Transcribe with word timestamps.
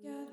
Muy 0.00 0.28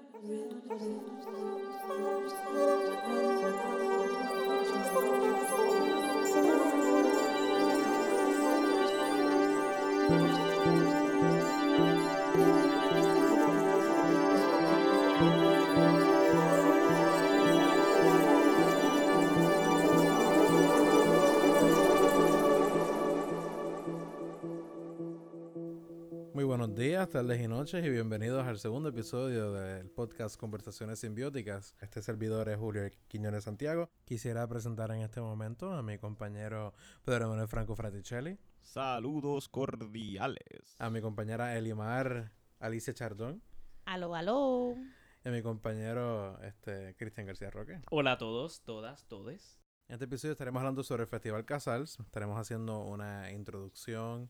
tardes 27.16 27.39
y 27.39 27.47
noches 27.47 27.86
y 27.86 27.89
bienvenidos 27.89 28.45
al 28.45 28.59
segundo 28.59 28.89
episodio 28.89 29.54
del 29.54 29.89
podcast 29.89 30.38
Conversaciones 30.38 30.99
Simbióticas. 30.99 31.73
Este 31.80 32.02
servidor 32.02 32.49
es 32.49 32.57
Julio 32.57 32.91
Quiñones 33.07 33.45
Santiago. 33.45 33.90
Quisiera 34.03 34.45
presentar 34.49 34.91
en 34.91 34.99
este 34.99 35.21
momento 35.21 35.71
a 35.71 35.81
mi 35.81 35.98
compañero 35.98 36.73
Pedro 37.05 37.30
Manuel 37.30 37.48
Franco 37.48 37.73
Fraticelli, 37.73 38.38
Saludos 38.59 39.48
cordiales. 39.48 40.76
a 40.77 40.90
mi 40.90 40.99
compañera 40.99 41.57
Elimar 41.57 42.34
Alicia 42.59 42.93
Chardón 42.93 43.41
Aló, 43.85 44.13
aló. 44.13 44.76
y 45.23 45.29
a 45.29 45.32
mi 45.32 45.41
compañero 45.41 46.38
este, 46.41 46.98
Cristian 46.98 47.27
García 47.27 47.49
Roque. 47.49 47.79
Hola 47.91 48.12
a 48.12 48.18
todos, 48.18 48.62
todas, 48.63 49.07
todes. 49.07 49.57
En 49.88 49.93
este 49.93 50.04
episodio 50.04 50.34
estaremos 50.34 50.59
hablando 50.59 50.84
sobre 50.84 51.04
el 51.04 51.07
Festival 51.07 51.45
Casals, 51.45 51.98
estaremos 51.98 52.38
haciendo 52.38 52.82
una 52.82 53.32
introducción, 53.32 54.29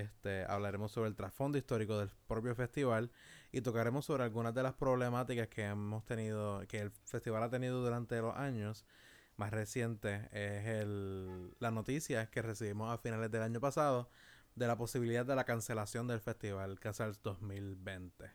este, 0.00 0.44
hablaremos 0.44 0.92
sobre 0.92 1.08
el 1.08 1.16
trasfondo 1.16 1.58
histórico 1.58 1.98
del 1.98 2.10
propio 2.26 2.54
festival 2.54 3.10
y 3.52 3.60
tocaremos 3.60 4.04
sobre 4.04 4.24
algunas 4.24 4.54
de 4.54 4.62
las 4.62 4.74
problemáticas 4.74 5.48
que 5.48 5.64
hemos 5.64 6.04
tenido, 6.04 6.62
que 6.68 6.80
el 6.80 6.90
festival 6.90 7.42
ha 7.42 7.50
tenido 7.50 7.82
durante 7.82 8.20
los 8.20 8.36
años. 8.36 8.84
Más 9.36 9.50
reciente 9.50 10.28
es 10.32 10.66
el, 10.66 11.54
la 11.60 11.70
noticia 11.70 12.26
que 12.30 12.42
recibimos 12.42 12.92
a 12.92 12.98
finales 12.98 13.30
del 13.30 13.42
año 13.42 13.60
pasado 13.60 14.10
de 14.54 14.66
la 14.66 14.76
posibilidad 14.76 15.24
de 15.24 15.36
la 15.36 15.44
cancelación 15.44 16.08
del 16.08 16.20
festival 16.20 16.80
Casals 16.80 17.22
2020. 17.22 18.30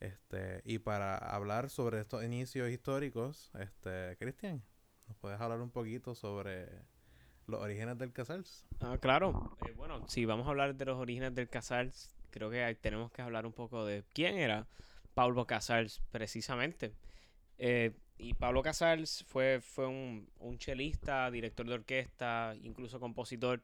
Este, 0.00 0.62
y 0.64 0.78
para 0.78 1.16
hablar 1.16 1.70
sobre 1.70 2.00
estos 2.00 2.24
inicios 2.24 2.70
históricos, 2.70 3.50
este, 3.58 4.16
Cristian, 4.18 4.62
¿nos 5.08 5.16
puedes 5.16 5.40
hablar 5.40 5.60
un 5.60 5.70
poquito 5.70 6.14
sobre 6.14 6.68
los 7.52 7.62
orígenes 7.62 7.96
del 7.98 8.12
Casals? 8.12 8.64
Ah, 8.80 8.98
claro. 9.00 9.56
Eh, 9.66 9.72
bueno, 9.76 10.06
si 10.08 10.24
vamos 10.24 10.46
a 10.46 10.50
hablar 10.50 10.74
de 10.74 10.84
los 10.84 10.98
orígenes 10.98 11.34
del 11.34 11.48
Casals, 11.48 12.14
creo 12.30 12.50
que 12.50 12.76
tenemos 12.80 13.12
que 13.12 13.22
hablar 13.22 13.46
un 13.46 13.52
poco 13.52 13.84
de 13.86 14.02
quién 14.12 14.36
era 14.36 14.66
Pablo 15.14 15.46
Casals 15.46 16.02
precisamente. 16.10 16.92
Eh, 17.58 17.92
y 18.18 18.34
Pablo 18.34 18.62
Casals 18.62 19.24
fue, 19.28 19.60
fue 19.60 19.86
un, 19.86 20.28
un 20.40 20.58
chelista, 20.58 21.30
director 21.30 21.66
de 21.66 21.74
orquesta, 21.74 22.54
incluso 22.62 22.98
compositor 23.00 23.62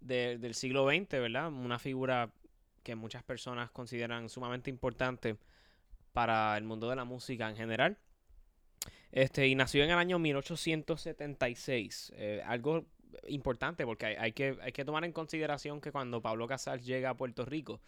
de- 0.00 0.38
del 0.38 0.54
siglo 0.54 0.86
XX, 0.88 1.20
¿verdad? 1.20 1.48
Una 1.48 1.78
figura 1.78 2.30
que 2.82 2.94
muchas 2.94 3.22
personas 3.22 3.70
consideran 3.70 4.28
sumamente 4.28 4.70
importante 4.70 5.36
para 6.12 6.56
el 6.56 6.64
mundo 6.64 6.88
de 6.88 6.96
la 6.96 7.04
música 7.04 7.48
en 7.48 7.56
general. 7.56 7.98
Este, 9.12 9.46
y 9.48 9.54
nació 9.54 9.82
en 9.84 9.90
el 9.90 9.98
año 9.98 10.18
1876. 10.18 12.12
eh, 12.16 12.42
algo 12.46 12.84
importante 13.28 13.84
porque 13.84 14.06
hay, 14.06 14.32
que, 14.32 14.58
hay 14.60 14.72
que 14.72 14.84
tomar 14.84 15.04
en 15.04 15.12
consideración 15.12 15.80
que 15.80 15.92
cuando 15.92 16.20
Pablo 16.22 16.46
Casals 16.46 16.84
llega 16.84 17.10
a 17.10 17.16
Puerto 17.16 17.44
Rico, 17.44 17.80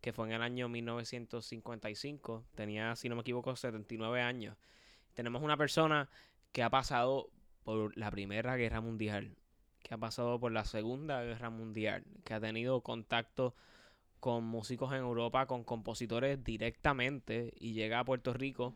que 0.00 0.12
fue 0.12 0.26
en 0.28 0.32
el 0.32 0.42
año 0.42 0.68
1955, 0.68 2.44
tenía, 2.54 2.96
si 2.96 3.08
no 3.08 3.16
me 3.16 3.22
equivoco, 3.22 3.54
79 3.54 4.20
años. 4.20 4.56
Tenemos 5.14 5.42
una 5.42 5.56
persona 5.56 6.08
que 6.52 6.62
ha 6.62 6.70
pasado 6.70 7.30
por 7.64 7.96
la 7.96 8.10
Primera 8.10 8.56
Guerra 8.56 8.80
Mundial, 8.80 9.36
que 9.82 9.94
ha 9.94 9.98
pasado 9.98 10.38
por 10.40 10.52
la 10.52 10.64
Segunda 10.64 11.22
Guerra 11.22 11.50
Mundial, 11.50 12.04
que 12.24 12.34
ha 12.34 12.40
tenido 12.40 12.80
contacto 12.80 13.54
con 14.20 14.44
músicos 14.44 14.92
en 14.92 14.98
Europa, 14.98 15.46
con 15.46 15.64
compositores 15.64 16.42
directamente, 16.42 17.52
y 17.58 17.72
llega 17.72 18.00
a 18.00 18.04
Puerto 18.04 18.32
Rico 18.32 18.74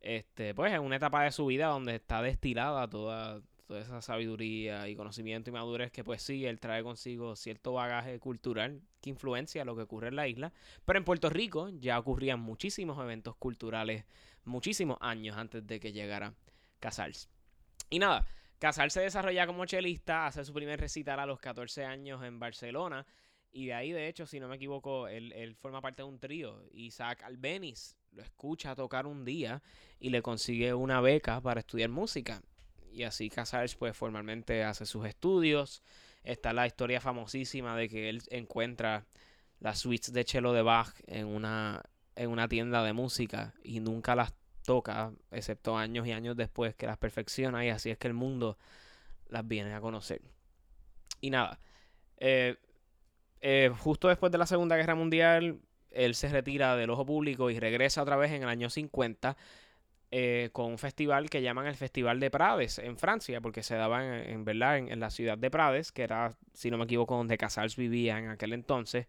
este, 0.00 0.54
pues 0.54 0.72
en 0.72 0.82
una 0.82 0.96
etapa 0.96 1.24
de 1.24 1.32
su 1.32 1.46
vida 1.46 1.66
donde 1.66 1.96
está 1.96 2.22
destilada 2.22 2.88
toda, 2.88 3.40
toda 3.66 3.80
esa 3.80 4.00
sabiduría 4.00 4.88
y 4.88 4.96
conocimiento 4.96 5.50
y 5.50 5.52
madurez 5.52 5.90
que 5.90 6.04
pues 6.04 6.22
sí, 6.22 6.46
él 6.46 6.60
trae 6.60 6.82
consigo 6.82 7.36
cierto 7.36 7.72
bagaje 7.72 8.18
cultural 8.18 8.80
que 9.00 9.10
influencia 9.10 9.64
lo 9.64 9.76
que 9.76 9.82
ocurre 9.82 10.08
en 10.08 10.16
la 10.16 10.28
isla. 10.28 10.52
Pero 10.84 10.98
en 10.98 11.04
Puerto 11.04 11.28
Rico 11.28 11.68
ya 11.68 11.98
ocurrían 11.98 12.40
muchísimos 12.40 12.98
eventos 13.02 13.36
culturales 13.36 14.04
muchísimos 14.44 14.96
años 15.00 15.36
antes 15.36 15.66
de 15.66 15.80
que 15.80 15.92
llegara 15.92 16.34
Casals. 16.80 17.28
Y 17.90 17.98
nada, 17.98 18.26
Casals 18.58 18.94
se 18.94 19.00
desarrolla 19.00 19.46
como 19.46 19.66
chelista, 19.66 20.26
hace 20.26 20.44
su 20.44 20.52
primer 20.52 20.80
recital 20.80 21.20
a 21.20 21.26
los 21.26 21.40
14 21.40 21.84
años 21.84 22.24
en 22.24 22.38
Barcelona. 22.38 23.06
Y 23.52 23.66
de 23.66 23.74
ahí, 23.74 23.92
de 23.92 24.08
hecho, 24.08 24.26
si 24.26 24.38
no 24.38 24.48
me 24.48 24.56
equivoco, 24.56 25.08
él, 25.08 25.32
él 25.32 25.54
forma 25.56 25.80
parte 25.80 26.02
de 26.02 26.08
un 26.08 26.18
trío. 26.18 26.62
Isaac 26.72 27.22
Albeniz 27.22 27.96
lo 28.12 28.22
escucha 28.22 28.74
tocar 28.74 29.06
un 29.06 29.24
día 29.24 29.62
y 29.98 30.10
le 30.10 30.22
consigue 30.22 30.74
una 30.74 31.00
beca 31.00 31.40
para 31.40 31.60
estudiar 31.60 31.90
música. 31.90 32.42
Y 32.96 33.04
así 33.04 33.28
Casals 33.28 33.74
pues 33.74 33.94
formalmente 33.94 34.64
hace 34.64 34.86
sus 34.86 35.04
estudios. 35.04 35.82
Está 36.24 36.54
la 36.54 36.66
historia 36.66 36.98
famosísima 36.98 37.76
de 37.76 37.90
que 37.90 38.08
él 38.08 38.22
encuentra 38.30 39.04
las 39.60 39.80
suites 39.80 40.14
de 40.14 40.24
cello 40.24 40.54
de 40.54 40.62
Bach 40.62 40.94
en 41.06 41.26
una, 41.26 41.82
en 42.14 42.30
una 42.30 42.48
tienda 42.48 42.82
de 42.82 42.94
música 42.94 43.52
y 43.62 43.80
nunca 43.80 44.16
las 44.16 44.32
toca, 44.64 45.12
excepto 45.30 45.76
años 45.76 46.06
y 46.06 46.12
años 46.12 46.38
después 46.38 46.74
que 46.74 46.86
las 46.86 46.96
perfecciona 46.96 47.66
y 47.66 47.68
así 47.68 47.90
es 47.90 47.98
que 47.98 48.08
el 48.08 48.14
mundo 48.14 48.56
las 49.28 49.46
viene 49.46 49.74
a 49.74 49.80
conocer. 49.82 50.22
Y 51.20 51.28
nada, 51.28 51.60
eh, 52.16 52.56
eh, 53.42 53.70
justo 53.78 54.08
después 54.08 54.32
de 54.32 54.38
la 54.38 54.46
Segunda 54.46 54.74
Guerra 54.76 54.94
Mundial, 54.94 55.60
él 55.90 56.14
se 56.14 56.30
retira 56.30 56.76
del 56.76 56.88
ojo 56.88 57.04
público 57.04 57.50
y 57.50 57.60
regresa 57.60 58.00
otra 58.02 58.16
vez 58.16 58.32
en 58.32 58.42
el 58.42 58.48
año 58.48 58.70
50 58.70 59.36
eh, 60.12 60.50
con 60.52 60.66
un 60.66 60.78
festival 60.78 61.28
que 61.28 61.42
llaman 61.42 61.66
el 61.66 61.74
Festival 61.74 62.20
de 62.20 62.30
Prades 62.30 62.78
en 62.78 62.96
Francia, 62.96 63.40
porque 63.40 63.62
se 63.62 63.74
daba 63.74 64.22
en, 64.22 64.44
verdad 64.44 64.78
en, 64.78 64.90
en 64.92 65.00
la 65.00 65.10
ciudad 65.10 65.36
de 65.36 65.50
Prades, 65.50 65.90
que 65.90 66.02
era, 66.02 66.36
si 66.54 66.70
no 66.70 66.78
me 66.78 66.84
equivoco, 66.84 67.16
donde 67.16 67.36
Casals 67.36 67.76
vivía 67.76 68.18
en 68.18 68.28
aquel 68.28 68.52
entonces, 68.52 69.08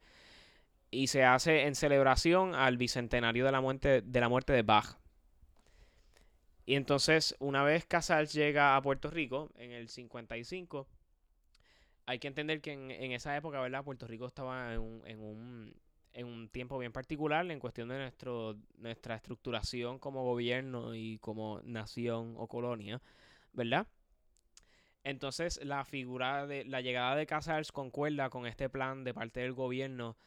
y 0.90 1.08
se 1.08 1.24
hace 1.24 1.68
en 1.68 1.76
celebración 1.76 2.56
al 2.56 2.78
bicentenario 2.78 3.46
de 3.46 3.52
la 3.52 3.62
muerte 3.62 4.02
de, 4.02 4.20
la 4.20 4.30
muerte 4.30 4.54
de 4.54 4.64
Bach. 4.64 4.98
Y 6.66 6.76
entonces, 6.76 7.36
una 7.40 7.64
vez 7.64 7.86
Casals 7.86 8.34
llega 8.34 8.76
a 8.76 8.82
Puerto 8.82 9.10
Rico 9.10 9.52
en 9.56 9.72
el 9.72 9.90
55, 9.90 10.88
hay 12.08 12.20
que 12.20 12.28
entender 12.28 12.62
que 12.62 12.74
en, 12.74 12.90
en 12.90 13.12
esa 13.12 13.36
época, 13.38 13.60
¿verdad? 13.62 13.84
Puerto 13.84 14.08
Rico 14.08 14.26
estaba 14.26 14.74
en 14.74 14.80
un, 14.80 15.02
en 15.06 15.20
un, 15.20 15.76
en 16.18 16.26
un 16.26 16.50
tiempo 16.50 16.80
bien 16.80 16.92
particular 16.92 17.50
en 17.52 17.60
cuestión 17.60 17.90
de 17.90 18.00
nuestro, 18.00 18.58
nuestra 18.80 19.16
estructuración 19.16 20.00
como 20.00 20.24
gobierno 20.24 20.96
y 20.96 21.20
como 21.20 21.62
nación 21.64 22.34
o 22.38 22.48
colonia, 22.48 23.00
¿verdad? 23.54 23.88
Entonces 25.04 25.64
la 25.64 25.86
figura 25.86 26.48
de 26.48 26.66
la 26.66 26.82
llegada 26.82 27.16
de 27.16 27.28
Casals 27.28 27.72
concuerda 27.72 28.32
con 28.32 28.48
este 28.48 28.68
plan 28.68 29.04
de 29.04 29.14
parte 29.14 29.42
del 29.42 29.54
gobierno 29.54 30.18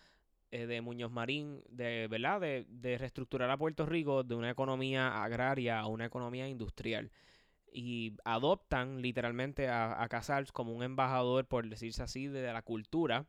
eh, 0.52 0.66
de 0.66 0.80
Muñoz 0.80 1.10
Marín, 1.10 1.60
de 1.68 2.06
verdad, 2.08 2.40
de, 2.40 2.66
de 2.68 2.96
reestructurar 2.96 3.50
a 3.50 3.58
Puerto 3.58 3.84
Rico 3.84 4.22
de 4.22 4.36
una 4.36 4.50
economía 4.50 5.24
agraria 5.24 5.80
a 5.80 5.88
una 5.88 6.06
economía 6.06 6.46
industrial 6.46 7.10
y 7.72 8.14
adoptan 8.24 9.02
literalmente 9.02 9.68
a, 9.68 10.00
a 10.00 10.08
Casals 10.08 10.52
como 10.52 10.72
un 10.72 10.84
embajador, 10.84 11.46
por 11.46 11.68
decirse 11.68 12.04
así, 12.04 12.28
de 12.28 12.52
la 12.52 12.62
cultura. 12.62 13.26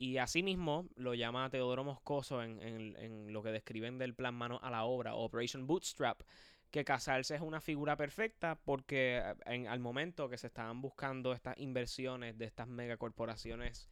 Y 0.00 0.16
asimismo 0.16 0.88
lo 0.96 1.12
llama 1.14 1.50
Teodoro 1.50 1.84
Moscoso 1.84 2.42
en, 2.42 2.58
en- 2.62 3.32
lo 3.34 3.42
que 3.42 3.50
describen 3.50 3.98
del 3.98 4.14
plan 4.14 4.34
Mano 4.34 4.58
a 4.62 4.70
la 4.70 4.84
Obra, 4.84 5.14
Operation 5.14 5.66
Bootstrap, 5.66 6.22
que 6.70 6.84
Casals 6.86 7.30
es 7.30 7.42
una 7.42 7.60
figura 7.60 7.96
perfecta 7.96 8.54
porque 8.64 9.18
eh, 9.18 9.34
en, 9.44 9.68
al 9.68 9.78
momento 9.80 10.28
que 10.30 10.38
se 10.38 10.46
estaban 10.46 10.80
buscando 10.80 11.34
estas 11.34 11.58
inversiones 11.58 12.38
de 12.38 12.46
estas 12.46 12.66
megacorporaciones 12.66 13.90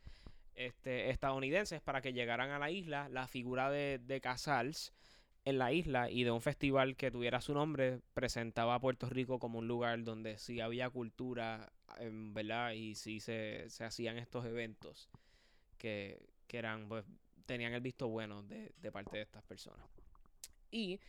este, 0.55 1.11
estadounidenses 1.11 1.83
para 1.83 2.01
que 2.01 2.15
llegaran 2.15 2.51
a 2.53 2.59
la 2.59 2.71
isla, 2.71 3.09
la 3.11 3.27
figura 3.29 3.71
de, 3.71 3.99
de 3.99 4.21
Casals 4.23 4.95
en 5.45 5.59
la 5.59 5.73
isla 5.73 6.11
y 6.11 6.25
de 6.25 6.31
un 6.31 6.41
festival 6.43 6.97
que 6.97 7.11
tuviera 7.11 7.41
su 7.43 7.53
nombre 7.55 8.01
presentaba 8.15 8.75
a 8.77 8.81
Puerto 8.81 9.09
Rico 9.11 9.39
como 9.39 9.59
un 9.59 9.69
lugar 9.69 10.03
donde 10.05 10.39
sí 10.39 10.61
había 10.61 10.89
cultura, 10.91 11.71
em, 11.99 12.33
¿verdad? 12.35 12.73
Y 12.73 12.95
sí 12.95 13.21
se, 13.21 13.69
se 13.69 13.85
hacían 13.85 14.19
estos 14.19 14.47
eventos 14.47 15.11
que, 15.79 16.21
que 16.47 16.59
eran, 16.59 16.89
pues, 16.89 17.05
tenían 17.47 17.73
el 17.73 17.81
visto 17.81 18.09
bueno 18.09 18.43
de, 18.43 18.73
de 18.77 18.93
parte 18.93 19.17
de 19.17 19.23
estas 19.23 19.43
personas. 19.45 19.87
Y 20.71 21.01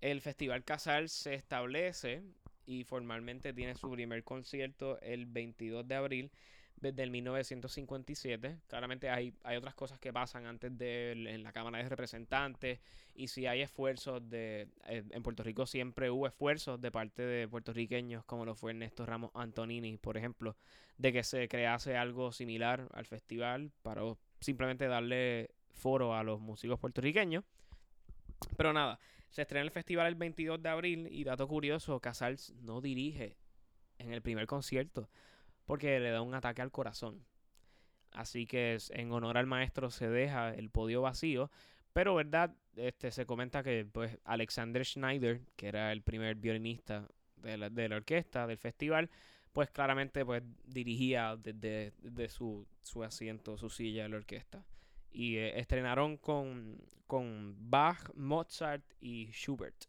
el 0.00 0.20
Festival 0.20 0.64
Casal 0.64 1.08
se 1.08 1.34
establece 1.34 2.22
y 2.64 2.84
formalmente 2.84 3.52
tiene 3.52 3.74
su 3.74 3.90
primer 3.90 4.22
concierto 4.22 5.00
el 5.00 5.26
22 5.26 5.86
de 5.88 5.94
abril 5.94 6.30
desde 6.80 7.02
el 7.02 7.10
1957. 7.10 8.58
Claramente 8.66 9.10
hay, 9.10 9.34
hay 9.44 9.56
otras 9.56 9.74
cosas 9.74 9.98
que 9.98 10.12
pasan 10.12 10.46
antes 10.46 10.76
de 10.76 11.12
en 11.12 11.42
la 11.42 11.52
Cámara 11.52 11.78
de 11.78 11.88
Representantes 11.88 12.80
y 13.14 13.28
si 13.28 13.46
hay 13.46 13.62
esfuerzos 13.62 14.28
de... 14.28 14.68
eh, 14.86 15.04
en 15.10 15.22
Puerto 15.22 15.42
Rico 15.42 15.66
siempre 15.66 16.10
hubo 16.10 16.26
esfuerzos 16.26 16.80
de 16.80 16.90
parte 16.90 17.22
de 17.22 17.48
puertorriqueños 17.48 18.24
como 18.24 18.44
lo 18.44 18.54
fue 18.54 18.72
Ernesto 18.72 19.04
Ramos 19.04 19.30
Antonini, 19.34 19.96
por 19.98 20.16
ejemplo, 20.16 20.56
de 20.96 21.12
que 21.12 21.22
se 21.22 21.48
crease 21.48 21.96
algo 21.96 22.32
similar 22.32 22.88
al 22.92 23.06
festival 23.06 23.70
para 23.82 24.02
simplemente 24.40 24.86
darle 24.86 25.50
foro 25.72 26.14
a 26.14 26.22
los 26.22 26.40
músicos 26.40 26.78
puertorriqueños. 26.78 27.44
Pero 28.56 28.72
nada, 28.72 28.98
se 29.30 29.42
estrena 29.42 29.64
el 29.64 29.70
festival 29.70 30.06
el 30.06 30.14
22 30.14 30.62
de 30.62 30.68
abril 30.68 31.08
y 31.10 31.24
dato 31.24 31.46
curioso, 31.46 32.00
Casals 32.00 32.54
no 32.62 32.80
dirige 32.80 33.36
en 33.98 34.12
el 34.12 34.22
primer 34.22 34.46
concierto 34.46 35.08
porque 35.70 36.00
le 36.00 36.10
da 36.10 36.20
un 36.20 36.34
ataque 36.34 36.62
al 36.62 36.72
corazón. 36.72 37.24
Así 38.10 38.44
que 38.44 38.76
en 38.90 39.12
honor 39.12 39.38
al 39.38 39.46
maestro 39.46 39.92
se 39.92 40.08
deja 40.08 40.52
el 40.52 40.68
podio 40.68 41.00
vacío, 41.00 41.48
pero 41.92 42.16
verdad, 42.16 42.56
este 42.74 43.12
se 43.12 43.24
comenta 43.24 43.62
que 43.62 43.86
pues 43.86 44.18
Alexander 44.24 44.84
Schneider, 44.84 45.42
que 45.54 45.68
era 45.68 45.92
el 45.92 46.02
primer 46.02 46.34
violinista 46.34 47.06
de 47.36 47.56
la, 47.56 47.70
de 47.70 47.88
la 47.88 47.98
orquesta 47.98 48.48
del 48.48 48.58
festival, 48.58 49.10
pues 49.52 49.70
claramente 49.70 50.24
pues 50.24 50.42
dirigía 50.66 51.36
desde, 51.36 51.92
desde 51.98 52.28
su, 52.30 52.66
su 52.82 53.04
asiento, 53.04 53.56
su 53.56 53.70
silla 53.70 54.02
de 54.02 54.08
la 54.08 54.16
orquesta. 54.16 54.66
Y 55.12 55.36
eh, 55.36 55.56
estrenaron 55.56 56.16
con, 56.16 56.82
con 57.06 57.54
Bach, 57.70 58.10
Mozart 58.16 58.82
y 59.00 59.30
Schubert. 59.30 59.84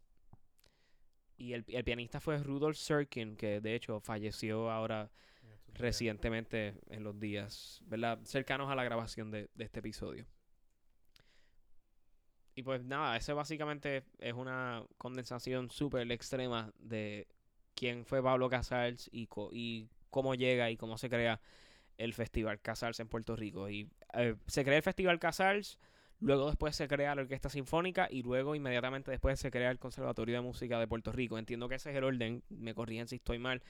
Y 1.38 1.54
el, 1.54 1.66
el 1.70 1.84
pianista 1.84 2.20
fue 2.20 2.38
Rudolf 2.38 2.78
Serkin, 2.78 3.36
que 3.36 3.62
de 3.62 3.74
hecho 3.74 4.00
falleció 4.00 4.70
ahora 4.70 5.10
recientemente 5.74 6.76
en 6.90 7.04
los 7.04 7.20
días, 7.20 7.82
¿verdad? 7.86 8.20
Cercanos 8.24 8.70
a 8.70 8.76
la 8.76 8.84
grabación 8.84 9.32
de, 9.32 9.50
de 9.54 9.64
este 9.64 9.80
episodio. 9.80 10.26
Y 12.54 12.64
pues 12.64 12.84
nada, 12.84 13.16
ese 13.16 13.34
básicamente 13.34 14.04
es 14.20 14.34
una 14.34 14.84
condensación 14.98 15.72
súper 15.72 16.12
extrema 16.12 16.74
de 16.80 17.28
quién 17.76 18.06
fue 18.06 18.22
Pablo 18.22 18.50
Casals 18.50 19.10
y, 19.12 19.30
y 19.52 19.90
cómo 20.10 20.36
llega 20.36 20.70
y 20.70 20.78
cómo 20.78 20.98
se 20.98 21.10
crea 21.10 21.42
el 21.98 22.14
Festival 22.14 22.60
Casals 22.62 23.00
en 23.00 23.08
Puerto 23.08 23.36
Rico. 23.36 23.70
Y 23.70 23.90
eh, 24.14 24.36
se 24.48 24.64
crea 24.64 24.78
el 24.78 24.84
Festival 24.84 25.20
Casals, 25.20 25.80
luego 26.22 26.48
después 26.48 26.76
se 26.76 26.88
crea 26.88 27.16
la 27.16 27.24
Orquesta 27.24 27.50
Sinfónica 27.50 28.08
y 28.10 28.24
luego 28.24 28.56
inmediatamente 28.56 29.12
después 29.12 29.40
se 29.40 29.52
crea 29.52 29.72
el 29.72 29.80
Conservatorio 29.80 30.36
de 30.36 30.42
Música 30.42 30.80
de 30.80 30.88
Puerto 30.88 31.12
Rico. 31.12 31.38
Entiendo 31.38 31.68
que 31.68 31.76
ese 31.76 31.92
es 31.92 31.98
el 31.98 32.04
orden, 32.04 32.44
me 32.50 32.74
corrigen 32.74 33.08
si 33.08 33.16
estoy 33.18 33.40
mal, 33.40 33.62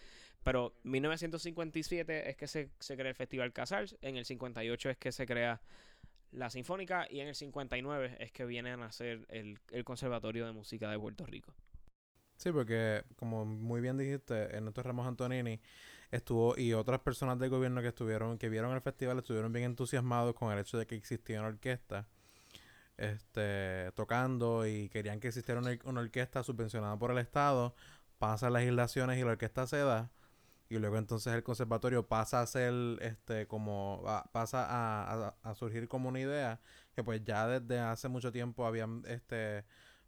pero 0.43 0.73
1957 0.83 2.29
es 2.29 2.35
que 2.35 2.47
se, 2.47 2.69
se 2.79 2.95
crea 2.95 3.09
el 3.09 3.15
Festival 3.15 3.53
Casals, 3.53 3.97
en 4.01 4.17
el 4.17 4.25
58 4.25 4.89
es 4.89 4.97
que 4.97 5.11
se 5.11 5.25
crea 5.25 5.61
la 6.31 6.49
Sinfónica 6.49 7.07
y 7.09 7.19
en 7.19 7.29
el 7.29 7.35
59 7.35 8.17
es 8.19 8.31
que 8.31 8.45
viene 8.45 8.71
a 8.71 8.77
nacer 8.77 9.25
el, 9.29 9.59
el 9.71 9.83
Conservatorio 9.83 10.45
de 10.45 10.51
Música 10.51 10.89
de 10.89 10.99
Puerto 10.99 11.25
Rico. 11.25 11.53
Sí, 12.37 12.51
porque 12.51 13.03
como 13.17 13.45
muy 13.45 13.81
bien 13.81 13.97
dijiste, 13.97 14.33
Ernesto 14.55 14.81
Ramos 14.81 15.05
Antonini 15.05 15.59
estuvo 16.09 16.57
y 16.57 16.73
otras 16.73 16.99
personas 16.99 17.37
del 17.37 17.49
gobierno 17.49 17.81
que 17.81 17.89
estuvieron, 17.89 18.37
que 18.37 18.49
vieron 18.49 18.73
el 18.73 18.81
festival, 18.81 19.19
estuvieron 19.19 19.53
bien 19.53 19.65
entusiasmados 19.65 20.33
con 20.33 20.51
el 20.51 20.59
hecho 20.59 20.77
de 20.77 20.87
que 20.87 20.95
existía 20.95 21.39
una 21.39 21.49
orquesta 21.49 22.07
este, 22.97 23.91
tocando 23.95 24.67
y 24.67 24.89
querían 24.89 25.19
que 25.19 25.29
existiera 25.29 25.59
una, 25.61 25.77
una 25.85 26.01
orquesta 26.01 26.43
subvencionada 26.43 26.97
por 26.97 27.11
el 27.11 27.17
Estado, 27.19 27.75
pasan 28.19 28.53
legislaciones 28.53 29.17
y 29.19 29.23
la 29.23 29.31
orquesta 29.31 29.67
se 29.67 29.77
da 29.77 30.11
y 30.69 30.79
luego 30.79 30.97
entonces 30.97 31.33
el 31.33 31.43
conservatorio 31.43 32.07
pasa 32.07 32.41
a 32.41 32.47
ser 32.47 32.73
este 33.01 33.47
como 33.47 34.03
a- 34.07 34.23
pasa 34.31 34.65
a, 34.65 35.27
a- 35.29 35.35
a 35.43 35.55
surgir 35.55 35.87
como 35.87 36.09
una 36.09 36.19
idea 36.19 36.61
que 36.95 37.03
pues 37.03 37.23
ya 37.25 37.47
desde 37.47 37.79
hace 37.79 38.07
mucho 38.09 38.31
tiempo 38.31 38.65
habían 38.65 39.03
este 39.07 39.65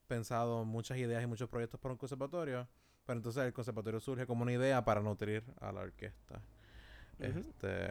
pensado 0.08 0.66
muchas 0.66 0.98
ideas 0.98 1.24
y 1.24 1.28
muchos 1.28 1.50
proyectos 1.50 1.80
para 1.80 1.94
un 1.94 1.98
conservatorio 1.98 2.68
pero 3.06 3.18
entonces 3.20 3.44
el 3.44 3.54
conservatorio 3.54 4.00
surge 4.00 4.26
como 4.28 4.44
una 4.44 4.54
idea 4.54 4.86
para 4.86 5.02
nutrir 5.02 5.44
a 5.60 5.72
la 5.74 5.82
orquesta. 5.82 6.42
Este 7.20 7.90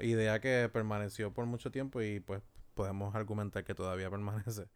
idea 0.00 0.40
que 0.40 0.68
permaneció 0.72 1.32
por 1.32 1.46
mucho 1.46 1.70
tiempo 1.70 2.02
y 2.02 2.20
pues 2.20 2.42
podemos 2.74 3.14
argumentar 3.14 3.64
que 3.64 3.74
todavía 3.74 4.10
permanece. 4.10 4.68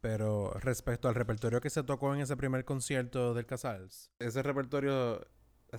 Pero 0.00 0.52
respecto 0.60 1.08
al 1.08 1.14
repertorio 1.14 1.60
que 1.60 1.70
se 1.70 1.82
tocó 1.82 2.14
en 2.14 2.20
ese 2.20 2.36
primer 2.36 2.64
concierto 2.64 3.32
del 3.32 3.46
Casals, 3.46 4.10
ese 4.18 4.42
repertorio 4.42 5.26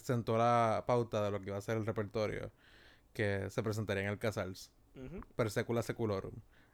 sentó 0.02 0.38
la 0.38 0.84
pauta 0.88 1.24
de 1.24 1.32
lo 1.32 1.40
que 1.40 1.50
iba 1.50 1.58
a 1.58 1.62
ser 1.62 1.78
el 1.78 1.86
repertorio 1.86 2.52
que 3.14 3.50
se 3.50 3.64
presentaría 3.64 4.04
en 4.04 4.10
el 4.10 4.18
Casals, 4.18 4.72
per 5.36 5.52
secula 5.52 5.84
seculorum, 5.84 6.34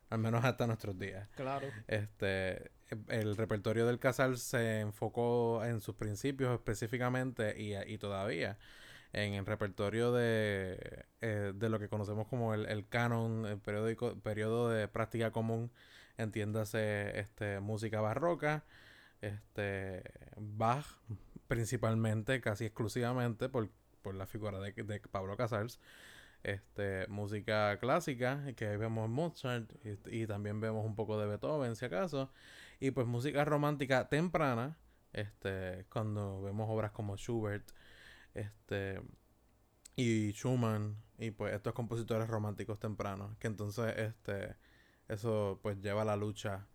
al 0.10 0.20
menos 0.20 0.46
hasta 0.46 0.66
nuestros 0.66 0.98
días. 0.98 1.28
Claro. 1.36 1.68
Este, 1.88 2.72
el 3.10 3.36
repertorio 3.36 3.86
del 3.86 4.00
Casals 4.00 4.42
se 4.42 4.80
enfocó 4.80 5.64
en 5.66 5.82
sus 5.82 5.96
principios 5.96 6.54
específicamente 6.54 7.62
y, 7.62 7.76
y 7.76 7.98
todavía 7.98 8.58
en 9.14 9.34
el 9.34 9.46
repertorio 9.46 10.12
de, 10.12 11.06
eh, 11.22 11.54
de 11.56 11.70
lo 11.70 11.80
que 11.80 11.90
conocemos 11.90 12.28
como 12.28 12.54
el, 12.54 12.66
el 12.68 12.88
canon, 12.88 13.46
el 13.46 13.58
periódico, 13.60 14.16
periodo 14.20 14.70
de 14.70 14.88
práctica 14.88 15.32
común, 15.32 15.72
entiéndase 16.18 17.20
este, 17.20 17.60
música 17.60 18.02
barroca, 18.02 18.64
este, 19.22 20.04
Bach 20.38 20.86
principalmente, 21.48 22.40
casi 22.42 22.66
exclusivamente 22.66 23.50
por, 23.50 23.70
por 24.02 24.16
la 24.16 24.26
figura 24.26 24.60
de, 24.60 24.72
de 24.72 25.00
Pablo 25.02 25.36
Casals, 25.36 25.80
este, 26.44 27.08
música 27.08 27.78
clásica, 27.80 28.54
que 28.56 28.78
vemos 28.78 29.10
Mozart 29.10 29.70
y, 29.86 30.22
y 30.24 30.28
también 30.28 30.62
vemos 30.62 30.86
un 30.86 30.96
poco 30.96 31.20
de 31.20 31.28
Beethoven, 31.28 31.76
si 31.76 31.86
acaso, 31.86 32.32
y 32.80 32.92
pues 32.92 33.06
música 33.06 33.44
romántica 33.46 34.08
temprana, 34.10 34.78
este, 35.14 35.86
cuando 35.92 36.42
vemos 36.42 36.70
obras 36.70 36.92
como 36.92 37.18
Schubert, 37.18 37.70
este, 38.34 39.02
y 39.96 40.32
Schumann, 40.32 40.98
y 41.18 41.32
pues 41.32 41.54
estos 41.54 41.74
compositores 41.74 42.28
románticos 42.30 42.80
tempranos, 42.80 43.38
que 43.38 43.48
entonces, 43.48 43.94
este, 43.98 44.56
eso 45.08 45.60
pues 45.62 45.82
lleva 45.82 46.04
a 46.04 46.06
la 46.06 46.16
lucha 46.16 46.68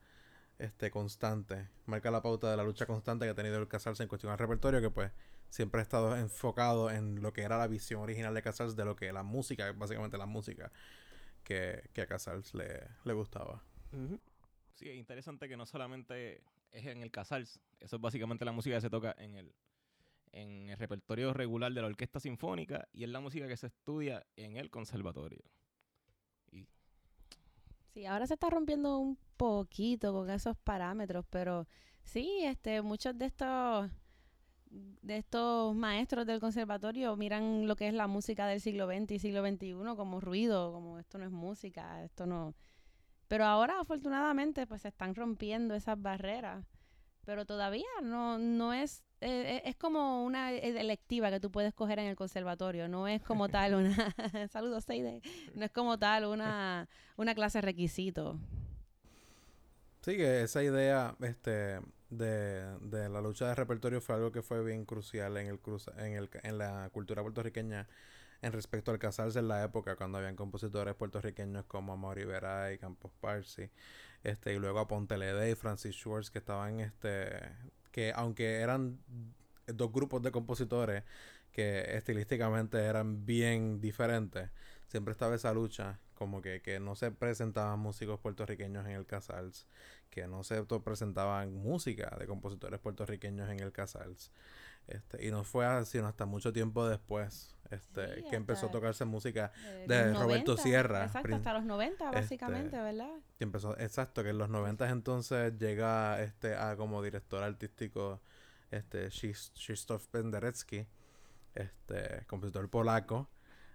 este 0.58 0.90
constante, 0.90 1.68
marca 1.86 2.10
la 2.10 2.22
pauta 2.22 2.50
de 2.50 2.56
la 2.56 2.64
lucha 2.64 2.86
constante 2.86 3.26
que 3.26 3.30
ha 3.30 3.34
tenido 3.34 3.58
el 3.58 3.68
Casals 3.68 4.00
en 4.00 4.08
cuestión 4.08 4.32
al 4.32 4.38
repertorio, 4.38 4.80
que 4.80 4.90
pues 4.90 5.12
siempre 5.50 5.80
ha 5.80 5.82
estado 5.82 6.16
enfocado 6.16 6.90
en 6.90 7.22
lo 7.22 7.32
que 7.32 7.42
era 7.42 7.58
la 7.58 7.66
visión 7.66 8.00
original 8.00 8.34
de 8.34 8.42
Casals, 8.42 8.76
de 8.76 8.84
lo 8.84 8.96
que 8.96 9.12
la 9.12 9.22
música, 9.22 9.72
básicamente 9.72 10.18
la 10.18 10.26
música 10.26 10.70
que, 11.44 11.90
que 11.92 12.02
a 12.02 12.06
Casals 12.06 12.54
le, 12.54 12.88
le 13.04 13.12
gustaba. 13.12 13.62
Sí, 14.74 14.88
es 14.88 14.96
interesante 14.96 15.48
que 15.48 15.56
no 15.56 15.66
solamente 15.66 16.42
es 16.72 16.86
en 16.86 17.02
el 17.02 17.10
Casals, 17.10 17.60
eso 17.80 17.96
es 17.96 18.02
básicamente 18.02 18.44
la 18.44 18.52
música 18.52 18.76
que 18.76 18.82
se 18.82 18.90
toca 18.90 19.14
en 19.18 19.36
el, 19.36 19.52
en 20.33 20.71
el 20.71 20.76
repertorio 20.78 21.33
regular 21.33 21.73
de 21.73 21.80
la 21.83 21.88
orquesta 21.88 22.21
sinfónica 22.21 22.88
y 22.92 23.04
es 23.04 23.11
la 23.11 23.21
música 23.21 23.49
que 23.49 23.56
se 23.56 23.68
estudia 23.68 24.26
en 24.37 24.56
el 24.56 24.71
conservatorio. 24.71 25.42
Y 26.50 26.68
Sí, 27.95 28.06
ahora 28.06 28.26
se 28.26 28.35
está 28.35 28.50
rompiendo 28.50 28.99
un 28.99 29.18
poquito 29.37 30.12
con 30.12 30.30
esos 30.30 30.56
parámetros, 30.59 31.25
pero 31.30 31.66
sí, 32.04 32.40
este, 32.45 32.83
muchos 32.83 33.16
de 33.18 33.26
estos 33.26 33.90
de 34.71 35.16
estos 35.16 35.75
maestros 35.75 36.26
del 36.26 36.40
conservatorio 36.40 37.16
miran 37.16 37.66
lo 37.68 37.76
que 37.76 37.88
es 37.88 37.95
la 37.95 38.09
música 38.09 38.47
del 38.47 38.61
siglo 38.61 38.87
XX 38.87 39.12
y 39.12 39.18
siglo 39.18 39.47
XXI 39.47 39.73
como 39.97 40.21
ruido, 40.21 40.73
como 40.73 40.99
esto 40.99 41.18
no 41.18 41.25
es 41.25 41.30
música, 41.30 42.04
esto 42.04 42.26
no. 42.26 42.54
Pero 43.28 43.45
ahora, 43.45 43.80
afortunadamente, 43.80 44.66
pues 44.66 44.83
se 44.83 44.88
están 44.88 45.14
rompiendo 45.14 45.75
esas 45.75 46.00
barreras. 46.00 46.66
Pero 47.25 47.45
todavía 47.45 47.87
no, 48.02 48.38
no 48.38 48.73
es, 48.73 49.04
eh, 49.20 49.56
eh, 49.56 49.62
es 49.64 49.76
como 49.76 50.25
una 50.25 50.52
electiva 50.52 51.30
que 51.30 51.40
tú 51.40 51.50
puedes 51.50 51.75
coger 51.75 51.99
en 51.99 52.06
el 52.06 52.16
conservatorio, 52.16 52.88
no 52.88 53.08
es 53.08 53.23
como 53.23 53.49
tal 53.49 53.75
una, 53.75 54.14
saludos 54.52 54.85
Seide, 54.85 55.23
no 55.54 55.64
es 55.64 55.70
como 55.73 55.99
tal 55.99 56.26
una, 56.26 56.88
una 57.16 57.35
clase 57.35 57.61
requisito. 57.61 58.38
Sí, 60.02 60.16
que 60.16 60.42
esa 60.42 60.62
idea 60.62 61.16
este, 61.20 61.80
de, 62.11 62.78
de 62.80 63.08
la 63.08 63.20
lucha 63.20 63.49
de 63.49 63.54
repertorio 63.56 64.00
fue 64.00 64.14
algo 64.14 64.30
que 64.30 64.42
fue 64.42 64.62
bien 64.62 64.85
crucial 64.85 65.37
en, 65.37 65.49
el, 65.49 65.61
cruza- 65.61 65.92
en, 65.99 66.12
el, 66.14 66.30
en 66.44 66.58
la 66.58 66.88
cultura 66.92 67.23
puertorriqueña 67.23 67.88
en 68.42 68.52
respecto 68.52 68.92
al 68.92 68.99
casarse 69.00 69.40
en 69.40 69.49
la 69.49 69.64
época, 69.64 69.96
cuando 69.96 70.18
habían 70.18 70.37
compositores 70.37 70.94
puertorriqueños 70.94 71.64
como 71.66 71.94
Amaury 71.94 72.25
Veray, 72.25 72.78
Campos 72.78 73.12
Parsi, 73.20 73.70
este, 74.25 74.54
y 74.54 74.58
luego 74.58 74.78
a 74.80 74.88
Ponte 74.88 75.18
Ledé 75.18 75.50
y 75.52 75.54
Francis 75.56 75.96
Schwartz, 75.96 76.30
que 76.30 76.38
estaban, 76.38 76.80
este, 76.80 77.40
que 77.96 78.12
aunque 78.14 78.60
eran 78.60 78.98
dos 79.66 79.90
grupos 79.90 80.20
de 80.20 80.30
compositores 80.30 81.02
que 81.50 81.96
estilísticamente 81.96 82.76
eran 82.76 83.24
bien 83.24 83.80
diferentes, 83.80 84.50
siempre 84.86 85.12
estaba 85.12 85.34
esa 85.34 85.54
lucha, 85.54 85.98
como 86.12 86.42
que, 86.42 86.60
que 86.60 86.78
no 86.78 86.94
se 86.94 87.10
presentaban 87.10 87.78
músicos 87.78 88.20
puertorriqueños 88.20 88.84
en 88.84 88.92
el 88.92 89.06
Casals, 89.06 89.66
que 90.10 90.26
no 90.26 90.44
se 90.44 90.62
presentaban 90.62 91.54
música 91.54 92.14
de 92.20 92.26
compositores 92.26 92.80
puertorriqueños 92.80 93.48
en 93.48 93.60
el 93.60 93.72
Casals. 93.72 94.30
Este, 94.88 95.26
y 95.26 95.31
no 95.31 95.43
fue 95.45 95.66
así, 95.66 95.93
sino 95.99 96.07
hasta 96.07 96.26
mucho 96.26 96.52
tiempo 96.52 96.87
después 96.88 97.57
este, 97.71 98.23
Sí, 98.23 98.31
que 98.31 98.37
empezó 98.37 98.66
a 98.66 98.71
tocarse 98.71 99.05
música 99.05 99.50
Eh, 99.64 99.85
de 99.88 100.12
Roberto 100.14 100.52
90, 100.52 100.57
Sierra, 100.62 101.05
Exacto, 101.07 101.35
hasta 101.35 101.52
los 101.55 101.64
90 101.64 102.11
básicamente, 102.12 102.76
este, 102.76 102.83
¿verdad? 102.83 103.11
que 103.38 103.45
empezó, 103.45 103.76
exacto, 103.78 104.23
que 104.23 104.31
en 104.31 104.38
los 104.38 104.49
90 104.49 104.88
entonces 104.90 105.59
llega 105.59 106.23
este 106.23 106.55
a 106.55 106.76
como 106.76 107.02
director 107.02 107.43
artístico 107.43 108.21
este 108.71 109.09
Krzysz- 109.09 109.52
Krzysztof 109.55 110.07
Penderecki, 110.09 110.87
este 111.57 112.25
compositor 112.28 112.69
polaco, 112.69 113.28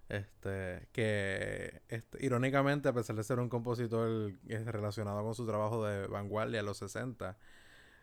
este 0.08 0.88
que 0.94 1.82
este, 1.90 2.26
irónicamente 2.26 2.90
a 2.90 2.94
pesar 2.94 3.16
de 3.16 3.24
ser 3.24 3.40
un 3.40 3.50
compositor 3.50 4.34
eh, 4.48 4.64
relacionado 4.66 5.22
con 5.24 5.36
su 5.36 5.46
trabajo 5.46 5.86
de 5.86 6.08
vanguardia 6.08 6.60
en 6.62 6.66
los 6.66 6.78
60, 6.78 7.38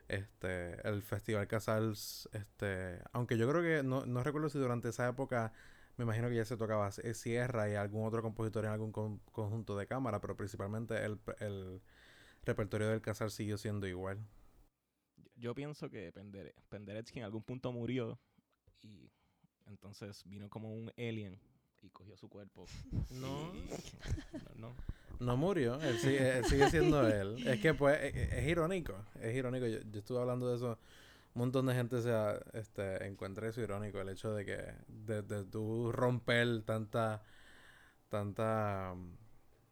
este 0.09 0.87
el 0.89 1.03
Festival 1.03 1.47
Casals 1.49 2.29
este, 2.33 3.01
aunque 3.13 3.37
yo 3.39 3.49
creo 3.49 3.63
que 3.63 3.83
no, 3.87 4.07
no 4.07 4.23
recuerdo 4.23 4.49
si 4.49 4.59
durante 4.59 4.89
esa 4.89 5.09
época 5.09 5.53
me 5.97 6.05
imagino 6.05 6.29
que 6.29 6.37
ya 6.37 6.45
se 6.45 6.57
tocaba 6.57 6.91
Sierra 6.93 7.69
y 7.69 7.75
algún 7.75 8.07
otro 8.07 8.23
compositor 8.23 8.65
en 8.65 8.71
algún 8.71 8.93
con- 8.93 9.19
conjunto 9.33 9.77
de 9.77 9.87
cámara, 9.87 10.21
pero 10.21 10.37
principalmente 10.37 11.05
el, 11.05 11.19
el 11.41 11.83
repertorio 12.45 12.89
del 12.89 13.03
Casal 13.03 13.31
siguió 13.31 13.59
siendo 13.59 13.87
igual. 13.87 14.19
Yo, 15.35 15.55
pienso 15.55 15.91
que 15.91 16.13
Pender 16.13 16.55
Penderecki 16.69 17.19
en 17.19 17.25
algún 17.25 17.43
punto 17.43 17.73
murió 17.73 18.19
y 18.83 19.11
entonces 19.67 20.23
vino 20.25 20.49
como 20.49 20.73
un 20.73 20.91
alien 20.97 21.41
y 21.83 21.89
cogió 21.91 22.17
su 22.17 22.29
cuerpo. 22.29 22.67
No. 23.11 23.53
No, 23.53 24.55
no. 24.57 24.75
No 25.21 25.37
murió, 25.37 25.81
él 25.81 25.99
sigue, 25.99 26.39
él 26.39 26.45
sigue 26.45 26.71
siendo 26.71 27.07
él. 27.09 27.47
Es 27.49 27.61
que 27.61 27.75
pues 27.75 27.99
es, 28.03 28.33
es 28.33 28.47
irónico, 28.49 28.95
es 29.21 29.35
irónico. 29.35 29.67
Yo, 29.67 29.81
yo 29.81 29.99
estuve 29.99 30.21
hablando 30.21 30.49
de 30.49 30.57
eso, 30.57 30.79
un 31.35 31.41
montón 31.41 31.67
de 31.67 31.75
gente 31.75 32.01
se 32.03 32.13
ha, 32.13 32.41
este, 32.53 33.05
encuentra 33.07 33.49
eso 33.49 33.61
irónico, 33.61 34.01
el 34.01 34.09
hecho 34.11 34.33
de 34.33 34.45
que 34.45 34.59
de, 34.87 35.23
de 35.23 35.45
tú 35.45 35.91
romper 35.91 36.63
tanta, 36.63 37.23
tanta, 38.09 38.95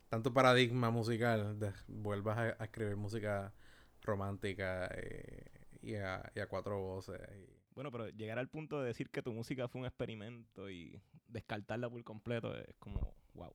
tanto 0.08 0.32
paradigma 0.34 0.90
musical, 0.90 1.58
de, 1.60 1.72
vuelvas 1.86 2.38
a, 2.38 2.42
a 2.60 2.64
escribir 2.64 2.96
música 2.96 3.52
romántica 4.02 4.88
eh, 4.94 5.44
y, 5.82 5.94
a, 5.94 6.28
y 6.34 6.40
a 6.40 6.48
cuatro 6.48 6.80
voces. 6.80 7.20
y- 7.36 7.55
Bueno, 7.76 7.92
pero 7.92 8.08
llegar 8.08 8.38
al 8.38 8.48
punto 8.48 8.80
de 8.80 8.86
decir 8.88 9.10
que 9.10 9.22
tu 9.22 9.32
música 9.32 9.68
fue 9.68 9.82
un 9.82 9.86
experimento 9.86 10.68
y 10.70 10.98
descartarla 11.28 11.88
por 11.90 12.02
completo 12.04 12.56
es 12.56 12.74
como, 12.78 13.14
wow, 13.34 13.54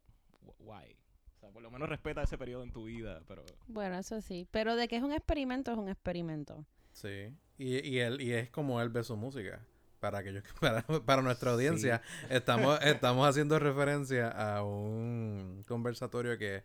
why. 0.60 0.96
O 1.36 1.40
sea, 1.40 1.50
por 1.50 1.64
lo 1.64 1.72
menos 1.72 1.90
respeta 1.90 2.22
ese 2.22 2.38
periodo 2.38 2.62
en 2.64 2.72
tu 2.72 2.84
vida, 2.86 3.24
pero 3.28 3.44
Bueno, 3.68 3.98
eso 3.98 4.22
sí. 4.22 4.48
Pero 4.52 4.76
de 4.76 4.88
que 4.88 4.96
es 4.98 5.02
un 5.04 5.12
experimento, 5.12 5.72
es 5.72 5.78
un 5.80 5.90
experimento. 5.90 6.66
Sí, 6.92 7.36
y, 7.58 7.80
y 7.88 8.00
él 8.00 8.22
y 8.22 8.32
es 8.34 8.50
como 8.52 8.80
él 8.82 8.90
ve 8.90 9.04
su 9.04 9.18
música. 9.18 9.66
Para 10.00 10.20
aquellos 10.20 10.44
que- 10.44 10.54
para, 10.60 10.84
para 10.84 11.22
nuestra 11.24 11.52
audiencia, 11.54 12.02
estamos, 12.30 12.80
estamos 12.84 13.28
haciendo 13.28 13.58
referencia 13.58 14.30
a 14.30 14.64
un 14.64 15.64
conversatorio 15.68 16.38
que, 16.38 16.64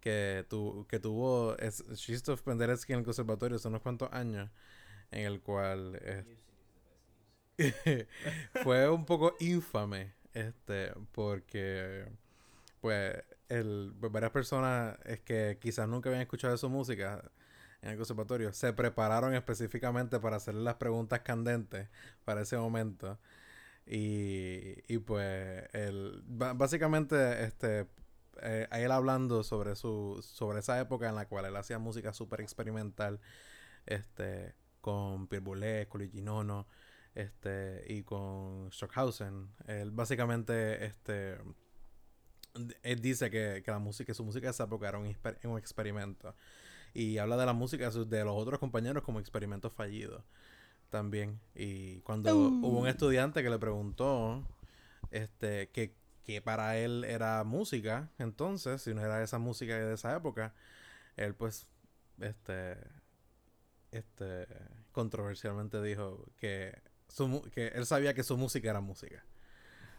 que, 0.00 0.46
tu, 0.48 0.86
que 0.88 0.98
tuvo 0.98 1.58
es, 1.58 1.82
Krzysztof 1.82 2.40
Penderecki 2.42 2.94
en 2.94 3.00
el 3.00 3.04
conservatorio 3.04 3.56
hace 3.56 3.68
unos 3.68 3.82
cuantos 3.82 4.10
años, 4.12 4.50
en 5.10 5.26
el 5.26 5.40
cual 5.42 5.98
eh, 6.00 6.24
fue 8.62 8.88
un 8.88 9.04
poco 9.06 9.34
infame, 9.40 10.12
este, 10.34 10.92
porque 11.12 12.06
pues 12.80 13.14
el, 13.48 13.94
pues, 14.00 14.12
varias 14.12 14.32
personas 14.32 14.98
es 15.04 15.20
que 15.20 15.58
quizás 15.60 15.88
nunca 15.88 16.08
habían 16.08 16.22
escuchado 16.22 16.56
su 16.58 16.68
música 16.68 17.22
en 17.82 17.90
el 17.90 17.96
conservatorio 17.96 18.52
se 18.52 18.72
prepararon 18.72 19.34
específicamente 19.34 20.18
para 20.20 20.36
hacerle 20.36 20.62
las 20.62 20.76
preguntas 20.76 21.20
candentes 21.20 21.88
para 22.24 22.42
ese 22.42 22.56
momento. 22.58 23.18
Y, 23.86 24.82
y 24.92 24.98
pues 24.98 25.64
el, 25.72 26.22
básicamente 26.26 27.44
este 27.44 27.86
eh, 28.42 28.68
él 28.72 28.92
hablando 28.92 29.42
sobre 29.44 29.76
su 29.76 30.20
sobre 30.22 30.60
esa 30.60 30.80
época 30.80 31.08
en 31.08 31.14
la 31.14 31.26
cual 31.28 31.46
él 31.46 31.56
hacía 31.56 31.78
música 31.78 32.12
súper 32.12 32.40
experimental 32.40 33.20
este 33.86 34.54
con 34.80 35.28
Pierre 35.28 35.44
Boulez, 35.44 35.88
con 35.88 36.02
este 37.16 37.84
y 37.88 38.04
con 38.04 38.70
Stockhausen 38.72 39.48
él 39.66 39.90
básicamente 39.90 40.84
este 40.86 41.38
él 42.82 43.00
dice 43.02 43.30
que, 43.30 43.62
que 43.64 43.70
la 43.70 43.78
música 43.78 44.06
que 44.06 44.14
su 44.14 44.24
música 44.24 44.46
de 44.46 44.52
esa 44.52 44.64
época 44.64 44.88
era 44.88 44.98
un, 44.98 45.06
exper- 45.06 45.38
un 45.46 45.58
experimento. 45.58 46.34
Y 46.94 47.18
habla 47.18 47.36
de 47.36 47.46
la 47.46 47.52
música 47.52 47.90
de 47.90 48.24
los 48.24 48.36
otros 48.36 48.58
compañeros 48.60 49.02
como 49.04 49.20
experimentos 49.20 49.72
fallidos 49.72 50.24
también. 50.90 51.40
Y 51.54 52.00
cuando 52.02 52.34
Uh. 52.34 52.66
hubo 52.66 52.80
un 52.80 52.88
estudiante 52.88 53.42
que 53.42 53.50
le 53.50 53.58
preguntó 53.58 54.46
este 55.10 55.70
que, 55.70 55.94
que 56.24 56.42
para 56.42 56.78
él 56.78 57.04
era 57.04 57.44
música 57.44 58.10
entonces 58.18 58.82
si 58.82 58.94
no 58.94 59.02
era 59.04 59.22
esa 59.22 59.38
música 59.38 59.76
de 59.78 59.94
esa 59.94 60.16
época 60.16 60.54
él 61.16 61.34
pues 61.34 61.68
este 62.20 62.78
este 63.92 64.46
controversialmente 64.92 65.82
dijo 65.82 66.24
que 66.38 66.82
su, 67.08 67.42
que 67.52 67.68
él 67.68 67.86
sabía 67.86 68.14
que 68.14 68.22
su 68.22 68.36
música 68.36 68.70
era 68.70 68.80
música 68.80 69.24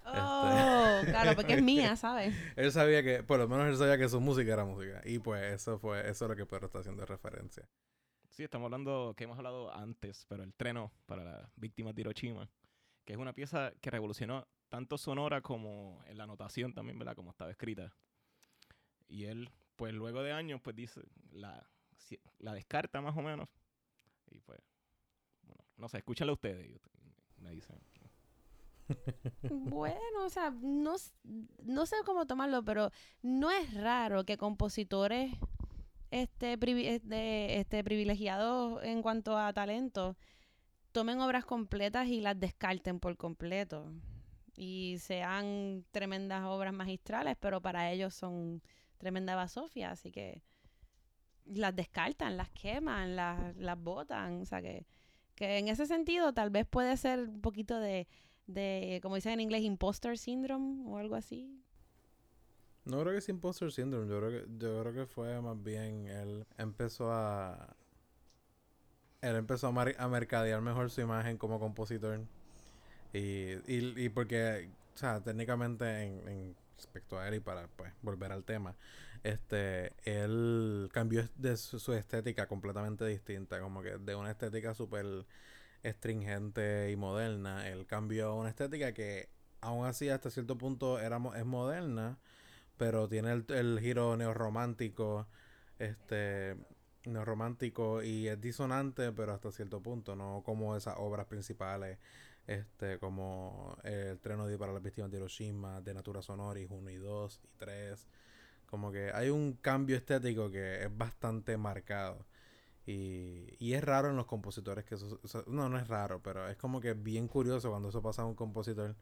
Oh, 0.10 1.02
claro, 1.04 1.36
porque 1.36 1.56
es 1.56 1.62
mía, 1.64 1.98
¿sabes? 1.98 2.34
él 2.56 2.72
sabía 2.72 3.04
que 3.04 3.24
por 3.24 3.40
lo 3.40 3.48
menos 3.50 3.68
él 3.68 3.76
sabía 3.76 3.98
que 3.98 4.08
su 4.08 4.22
música 4.22 4.54
era 4.54 4.64
música 4.64 5.02
y 5.04 5.20
pues 5.20 5.54
eso 5.54 5.78
fue 5.80 6.00
eso 6.10 6.26
es 6.26 6.30
lo 6.30 6.36
que 6.36 6.46
Pedro 6.46 6.68
está 6.68 6.80
haciendo 6.80 7.06
referencia 7.06 7.68
sí, 8.38 8.44
estamos 8.44 8.66
hablando, 8.66 9.16
que 9.18 9.24
hemos 9.24 9.40
hablado 9.40 9.74
antes, 9.74 10.28
pero 10.30 10.44
el 10.44 10.54
treno 10.54 10.92
para 11.08 11.24
las 11.24 11.52
víctimas 11.56 11.96
de 11.96 12.02
Hiroshima, 12.02 12.48
que 13.04 13.14
es 13.14 13.18
una 13.18 13.34
pieza 13.34 13.74
que 13.82 13.90
revolucionó 13.90 14.48
tanto 14.70 15.00
sonora 15.00 15.42
como 15.42 16.04
en 16.06 16.20
la 16.20 16.28
notación 16.28 16.72
también, 16.72 17.00
¿verdad? 17.00 17.16
Como 17.16 17.32
estaba 17.32 17.50
escrita. 17.50 17.96
Y 19.08 19.24
él, 19.24 19.50
pues 19.76 19.92
luego 19.92 20.22
de 20.22 20.34
años, 20.34 20.62
pues 20.62 20.76
dice, 20.76 21.02
la, 21.32 21.68
la 22.38 22.54
descarta 22.54 23.02
más 23.02 23.18
o 23.18 23.24
menos. 23.24 23.50
Y 24.30 24.40
pues, 24.42 24.60
bueno, 25.42 25.64
no 25.76 25.90
sé, 25.90 25.98
escúchenla 25.98 26.34
ustedes 26.34 26.80
Bueno, 29.50 30.26
o 30.26 30.30
sea, 30.30 30.50
no, 30.62 30.96
no 31.64 31.86
sé 31.86 31.96
cómo 32.06 32.26
tomarlo, 32.26 32.64
pero 32.64 32.90
no 33.22 33.52
es 33.52 33.74
raro 33.74 34.24
que 34.24 34.38
compositores 34.38 35.34
este, 36.10 36.58
privi- 36.58 36.86
este, 36.88 37.60
este, 37.60 37.84
privilegiados 37.84 38.82
en 38.84 39.02
cuanto 39.02 39.38
a 39.38 39.52
talento 39.52 40.16
tomen 40.94 41.20
obras 41.20 41.46
completas 41.46 42.08
y 42.08 42.22
las 42.22 42.40
descarten 42.40 43.00
por 43.00 43.18
completo. 43.18 43.92
Y 44.56 44.98
sean 45.00 45.86
tremendas 45.92 46.46
obras 46.46 46.74
magistrales, 46.74 47.36
pero 47.40 47.62
para 47.62 47.92
ellos 47.92 48.16
son 48.16 48.64
tremenda 48.98 49.36
basofia, 49.36 49.92
así 49.92 50.12
que 50.12 50.42
las 51.46 51.76
descartan, 51.76 52.38
las 52.38 52.50
queman, 52.50 53.16
las, 53.16 53.56
las 53.58 53.78
botan. 53.80 54.42
O 54.42 54.46
sea 54.46 54.62
que, 54.62 54.88
que 55.38 55.60
en 55.60 55.70
ese 55.70 55.86
sentido 55.86 56.34
tal 56.34 56.50
vez 56.50 56.68
puede 56.68 56.98
ser 56.98 57.20
un 57.30 57.42
poquito 57.42 57.80
de 57.80 58.08
de, 58.48 59.00
como 59.04 59.16
dicen 59.16 59.34
en 59.34 59.42
inglés, 59.42 59.62
imposter 59.64 60.18
syndrome 60.18 60.84
o 60.90 60.98
algo 60.98 61.16
así. 61.16 61.64
No 62.86 63.02
creo 63.02 63.12
que 63.12 63.18
es 63.20 63.30
imposter 63.30 63.72
syndrome, 63.72 64.08
yo 64.10 64.20
creo 64.20 64.32
que, 64.32 64.48
yo 64.58 64.82
creo 64.82 64.94
que 64.94 65.06
fue 65.06 65.42
más 65.42 65.62
bien 65.62 66.08
él 66.08 66.46
empezó 66.58 67.12
a 67.12 67.76
él 69.22 69.36
empezó 69.36 69.68
a, 69.68 69.72
mar- 69.72 69.96
a 69.98 70.08
mercadear 70.08 70.62
mejor 70.62 70.90
su 70.90 71.02
imagen 71.02 71.38
como 71.38 71.60
compositor 71.60 72.22
y, 73.14 73.54
y, 73.68 73.94
y 74.06 74.10
porque, 74.10 74.70
o 74.96 74.98
sea, 74.98 75.22
técnicamente 75.22 75.86
en, 76.04 76.28
en 76.28 76.56
respecto 76.78 77.20
a 77.20 77.28
él 77.28 77.36
y 77.36 77.40
para 77.42 77.68
pues 77.76 77.92
volver 78.02 78.32
al 78.32 78.44
tema, 78.44 78.76
este, 79.24 79.94
él 80.04 80.90
cambió 80.92 81.28
de 81.36 81.58
su, 81.58 81.94
estética 81.94 82.48
completamente 82.48 83.06
distinta, 83.06 83.60
como 83.60 83.82
que 83.82 83.98
de 83.98 84.16
una 84.16 84.32
estética 84.32 84.74
súper 84.74 85.26
estringente 85.84 86.92
y 86.92 86.96
moderna, 86.96 87.68
él 87.70 87.86
cambió 87.86 88.28
a 88.30 88.36
una 88.36 88.50
estética 88.50 88.94
que 88.94 89.30
aún 89.62 89.86
así 89.86 90.10
hasta 90.10 90.30
cierto 90.30 90.58
punto 90.58 91.00
era, 91.00 91.20
es 91.36 91.46
moderna, 91.46 92.18
pero 92.78 93.08
tiene 93.08 93.32
el, 93.34 93.46
el 93.50 93.80
giro 93.80 94.18
neorromántico, 94.18 95.28
este, 95.80 96.58
neorromántico 97.06 98.04
y 98.04 98.28
es 98.28 98.40
disonante, 98.40 99.12
pero 99.12 99.34
hasta 99.34 99.52
cierto 99.52 99.82
punto, 99.82 100.16
no 100.16 100.44
como 100.46 100.76
esas 100.76 100.96
obras 100.98 101.26
principales, 101.28 101.98
este, 102.48 102.98
como 103.00 103.78
el 103.84 104.20
Treno 104.20 104.48
de 104.48 104.58
para 104.58 104.74
las 104.74 104.82
víctimas 104.82 105.12
de 105.12 105.18
Hiroshima, 105.18 105.82
de 105.82 105.94
Natura 105.94 106.22
Sonoris 106.22 106.68
1 106.70 106.90
y 106.92 106.96
2 106.96 107.42
y 107.44 107.48
3, 107.58 108.08
como 108.68 108.92
que 108.92 109.12
hay 109.14 109.30
un 109.32 109.54
cambio 109.56 109.98
estético 109.98 110.52
que 110.52 110.84
es 110.86 110.98
bastante 110.98 111.58
marcado. 111.58 112.26
Y, 112.88 113.56
y 113.60 113.74
es 113.74 113.84
raro 113.84 114.10
en 114.12 114.18
los 114.18 114.28
compositores 114.28 114.86
que 114.86 114.96
eso, 114.96 115.20
eso- 115.24 115.44
no, 115.48 115.70
no 115.70 115.78
es 115.80 115.88
raro, 115.90 116.22
pero 116.24 116.48
es 116.50 116.58
como 116.58 116.82
que 116.82 116.94
bien 116.94 117.28
curioso 117.30 117.70
cuando 117.72 117.90
eso 117.90 118.02
pasa 118.02 118.24
a 118.24 118.26
un 118.26 118.36
compositor 118.36 118.96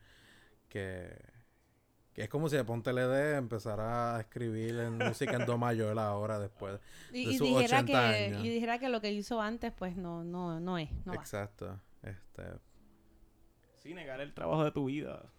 que, 0.69 1.17
Que 2.13 2.23
es 2.23 2.29
como 2.29 2.49
si 2.49 2.55
de 2.57 2.63
Ponte 2.63 2.91
LD 2.91 3.37
empezara 3.37 4.15
a 4.17 4.21
escribir 4.21 4.79
en 4.79 4.97
música 5.01 5.35
en 5.37 5.45
do 5.45 5.57
mayor 5.57 5.99
ahora 5.99 6.39
después. 6.39 6.79
Y, 7.11 7.25
de 7.25 7.33
y 7.33 7.37
sus 7.37 7.47
dijera 7.49 7.79
80 7.79 7.83
que, 7.83 7.95
años. 8.27 8.43
y 8.43 8.49
dijera 8.49 8.79
que 8.79 8.89
lo 8.89 9.01
que 9.01 9.11
hizo 9.11 9.41
antes, 9.41 9.71
pues 9.73 9.97
no, 9.97 10.23
no, 10.23 10.59
no 10.59 10.77
es, 10.77 10.89
no 11.05 11.15
va. 11.15 11.21
Exacto. 11.21 11.79
Este, 12.03 12.43
Sí, 13.75 13.93
negar 13.93 14.21
el 14.21 14.33
trabajo 14.33 14.63
de 14.63 14.71
tu 14.71 14.85
vida. 14.85 15.31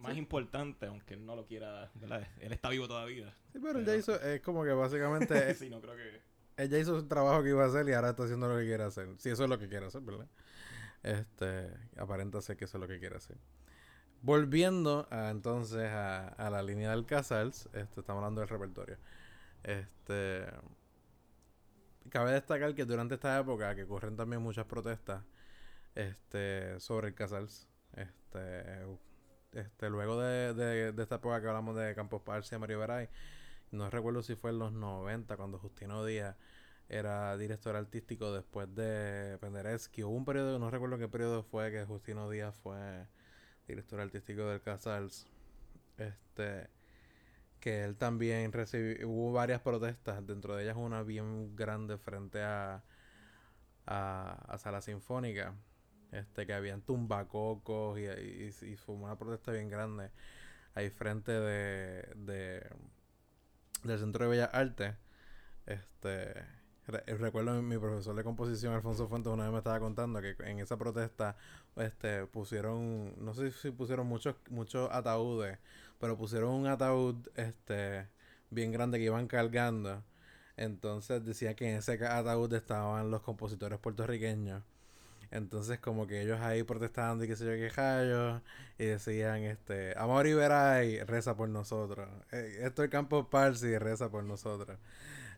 Más 0.00 0.16
importante, 0.16 0.86
aunque 0.86 1.14
él 1.14 1.26
no 1.26 1.36
lo 1.36 1.46
quiera, 1.46 1.90
¿verdad? 1.94 2.26
Él 2.40 2.52
está 2.52 2.70
vivo 2.70 2.88
todavía. 2.88 3.34
sí, 3.52 3.58
pero 3.62 3.78
él 3.78 3.84
ya 3.84 3.96
hizo, 3.96 4.20
es 4.20 4.40
como 4.40 4.64
que 4.64 4.72
básicamente 4.72 5.54
sí, 5.54 5.68
no 5.68 5.80
creo 5.80 5.94
que... 5.94 6.20
Ella 6.56 6.78
hizo 6.78 6.98
su 6.98 7.06
trabajo 7.06 7.42
que 7.42 7.50
iba 7.50 7.64
a 7.64 7.68
hacer 7.68 7.88
y 7.88 7.92
ahora 7.92 8.10
está 8.10 8.24
haciendo 8.24 8.48
lo 8.48 8.58
que 8.58 8.66
quiere 8.66 8.82
hacer. 8.84 9.08
Si 9.18 9.30
eso 9.30 9.44
es 9.44 9.50
lo 9.50 9.58
que 9.58 9.68
quiere 9.68 9.86
hacer, 9.86 10.02
¿verdad? 10.02 10.26
Este, 11.02 11.70
aparenta 11.96 12.40
ser 12.42 12.56
que 12.56 12.66
eso 12.66 12.76
es 12.76 12.80
lo 12.82 12.88
que 12.88 12.98
quiere 12.98 13.16
hacer. 13.16 13.36
Volviendo 14.22 15.06
a, 15.10 15.30
entonces 15.30 15.88
a, 15.88 16.28
a 16.28 16.50
la 16.50 16.62
línea 16.62 16.90
del 16.90 17.06
Casals, 17.06 17.66
este, 17.72 18.00
estamos 18.00 18.20
hablando 18.20 18.40
del 18.40 18.48
repertorio. 18.48 18.98
Este, 19.62 20.46
cabe 22.10 22.32
destacar 22.32 22.74
que 22.74 22.84
durante 22.84 23.14
esta 23.14 23.38
época 23.38 23.74
que 23.74 23.84
ocurren 23.84 24.16
también 24.16 24.42
muchas 24.42 24.66
protestas 24.66 25.24
este, 25.94 26.78
sobre 26.80 27.08
el 27.08 27.14
Casals. 27.14 27.68
Este, 27.94 28.84
este, 29.52 29.90
luego 29.90 30.20
de, 30.20 30.54
de, 30.54 30.92
de 30.92 31.02
esta 31.02 31.16
época 31.16 31.40
que 31.40 31.48
hablamos 31.48 31.76
de 31.76 31.94
Campos 31.94 32.22
Parsi 32.22 32.54
y 32.54 32.58
Mario 32.58 32.78
Veray, 32.80 33.08
no 33.70 33.90
recuerdo 33.90 34.22
si 34.22 34.34
fue 34.34 34.50
en 34.50 34.58
los 34.58 34.72
90 34.72 35.36
cuando 35.36 35.58
Justino 35.58 36.04
Díaz 36.04 36.36
era 36.88 37.36
director 37.36 37.76
artístico 37.76 38.32
después 38.32 38.74
de 38.74 39.38
Penderecki. 39.40 40.02
Hubo 40.02 40.16
un 40.16 40.24
periodo, 40.24 40.58
no 40.58 40.70
recuerdo 40.70 40.98
qué 40.98 41.08
periodo 41.08 41.44
fue 41.44 41.70
que 41.70 41.84
Justino 41.84 42.28
Díaz 42.28 42.56
fue 42.56 43.06
director 43.68 44.00
artístico 44.00 44.46
del 44.46 44.60
Casals. 44.60 45.28
Este 45.98 46.68
que 47.60 47.84
él 47.84 47.96
también 47.96 48.52
recibió, 48.52 49.08
hubo 49.08 49.32
varias 49.32 49.60
protestas, 49.60 50.26
dentro 50.26 50.56
de 50.56 50.64
ellas 50.64 50.76
una 50.78 51.02
bien 51.02 51.54
grande 51.56 51.98
frente 51.98 52.42
a, 52.42 52.82
a, 53.86 54.32
a 54.48 54.58
Sala 54.58 54.80
Sinfónica, 54.80 55.54
este 56.12 56.46
que 56.46 56.54
habían 56.54 56.82
tumbacocos 56.82 57.98
y, 57.98 58.04
y, 58.06 58.72
y 58.72 58.76
fue 58.76 58.94
una 58.96 59.16
protesta 59.18 59.52
bien 59.52 59.68
grande 59.68 60.10
ahí 60.74 60.90
frente 60.90 61.32
de, 61.32 62.02
de 62.16 62.66
del 63.84 63.98
Centro 63.98 64.24
de 64.24 64.30
Bellas 64.30 64.50
Artes. 64.52 64.94
Este 65.66 66.34
re- 66.88 67.04
recuerdo 67.18 67.60
mi, 67.62 67.78
profesor 67.78 68.16
de 68.16 68.24
composición 68.24 68.74
Alfonso 68.74 69.08
Fuentes 69.08 69.32
una 69.32 69.44
vez 69.44 69.52
me 69.52 69.58
estaba 69.58 69.80
contando 69.80 70.20
que 70.22 70.36
en 70.44 70.60
esa 70.60 70.76
protesta 70.78 71.36
este 71.76 72.26
pusieron 72.26 73.14
no 73.24 73.34
sé 73.34 73.50
si 73.52 73.70
pusieron 73.72 74.06
muchos 74.08 74.36
muchos 74.50 74.90
ataúdes 74.92 75.58
pero 76.00 76.16
pusieron 76.18 76.50
un 76.52 76.66
ataúd 76.68 77.16
este 77.36 78.08
bien 78.50 78.72
grande 78.72 78.98
que 78.98 79.04
iban 79.06 79.28
cargando 79.28 80.04
entonces 80.56 81.24
decía 81.24 81.54
que 81.56 81.70
en 81.70 81.76
ese 81.78 81.94
ataúd 82.06 82.52
estaban 82.54 83.10
los 83.10 83.22
compositores 83.22 83.78
puertorriqueños 83.80 84.62
entonces 85.30 85.78
como 85.78 86.06
que 86.06 86.22
ellos 86.22 86.40
ahí 86.40 86.62
protestando 86.62 87.24
y 87.24 87.28
qué 87.28 87.36
sé 87.36 87.44
yo 87.44 87.52
qué 87.52 87.68
rayos 87.70 88.42
y 88.78 88.84
decían 88.86 89.42
este 89.44 89.96
Amor 89.98 90.26
Iberay 90.26 91.02
reza 91.04 91.36
por 91.36 91.48
nosotros 91.48 92.08
Eh, 92.32 92.60
esto 92.62 92.82
es 92.84 92.90
Campos 92.90 93.26
Parsi 93.30 93.78
reza 93.78 94.10
por 94.10 94.24
nosotros. 94.24 94.78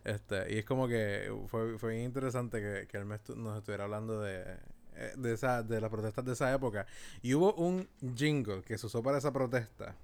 Este 0.03 0.53
y 0.53 0.59
es 0.59 0.65
como 0.65 0.87
que 0.87 1.31
fue, 1.47 1.77
fue 1.77 1.91
bien 1.93 2.05
interesante 2.05 2.59
que, 2.61 2.87
que 2.87 2.97
él 2.97 3.05
me 3.05 3.17
nos 3.35 3.57
estuviera 3.57 3.85
hablando 3.85 4.21
de 4.21 4.57
eh, 4.95 5.13
de 5.17 5.33
esa 5.33 5.63
de 5.63 5.81
las 5.81 5.89
protestas 5.89 6.25
de 6.25 6.33
esa 6.33 6.53
época. 6.53 6.85
Y 7.21 7.33
hubo 7.33 7.53
un 7.55 7.87
jingle 8.15 8.61
que 8.63 8.77
se 8.77 8.85
usó 8.87 9.01
para 9.01 9.17
esa 9.17 9.31
protesta 9.33 9.95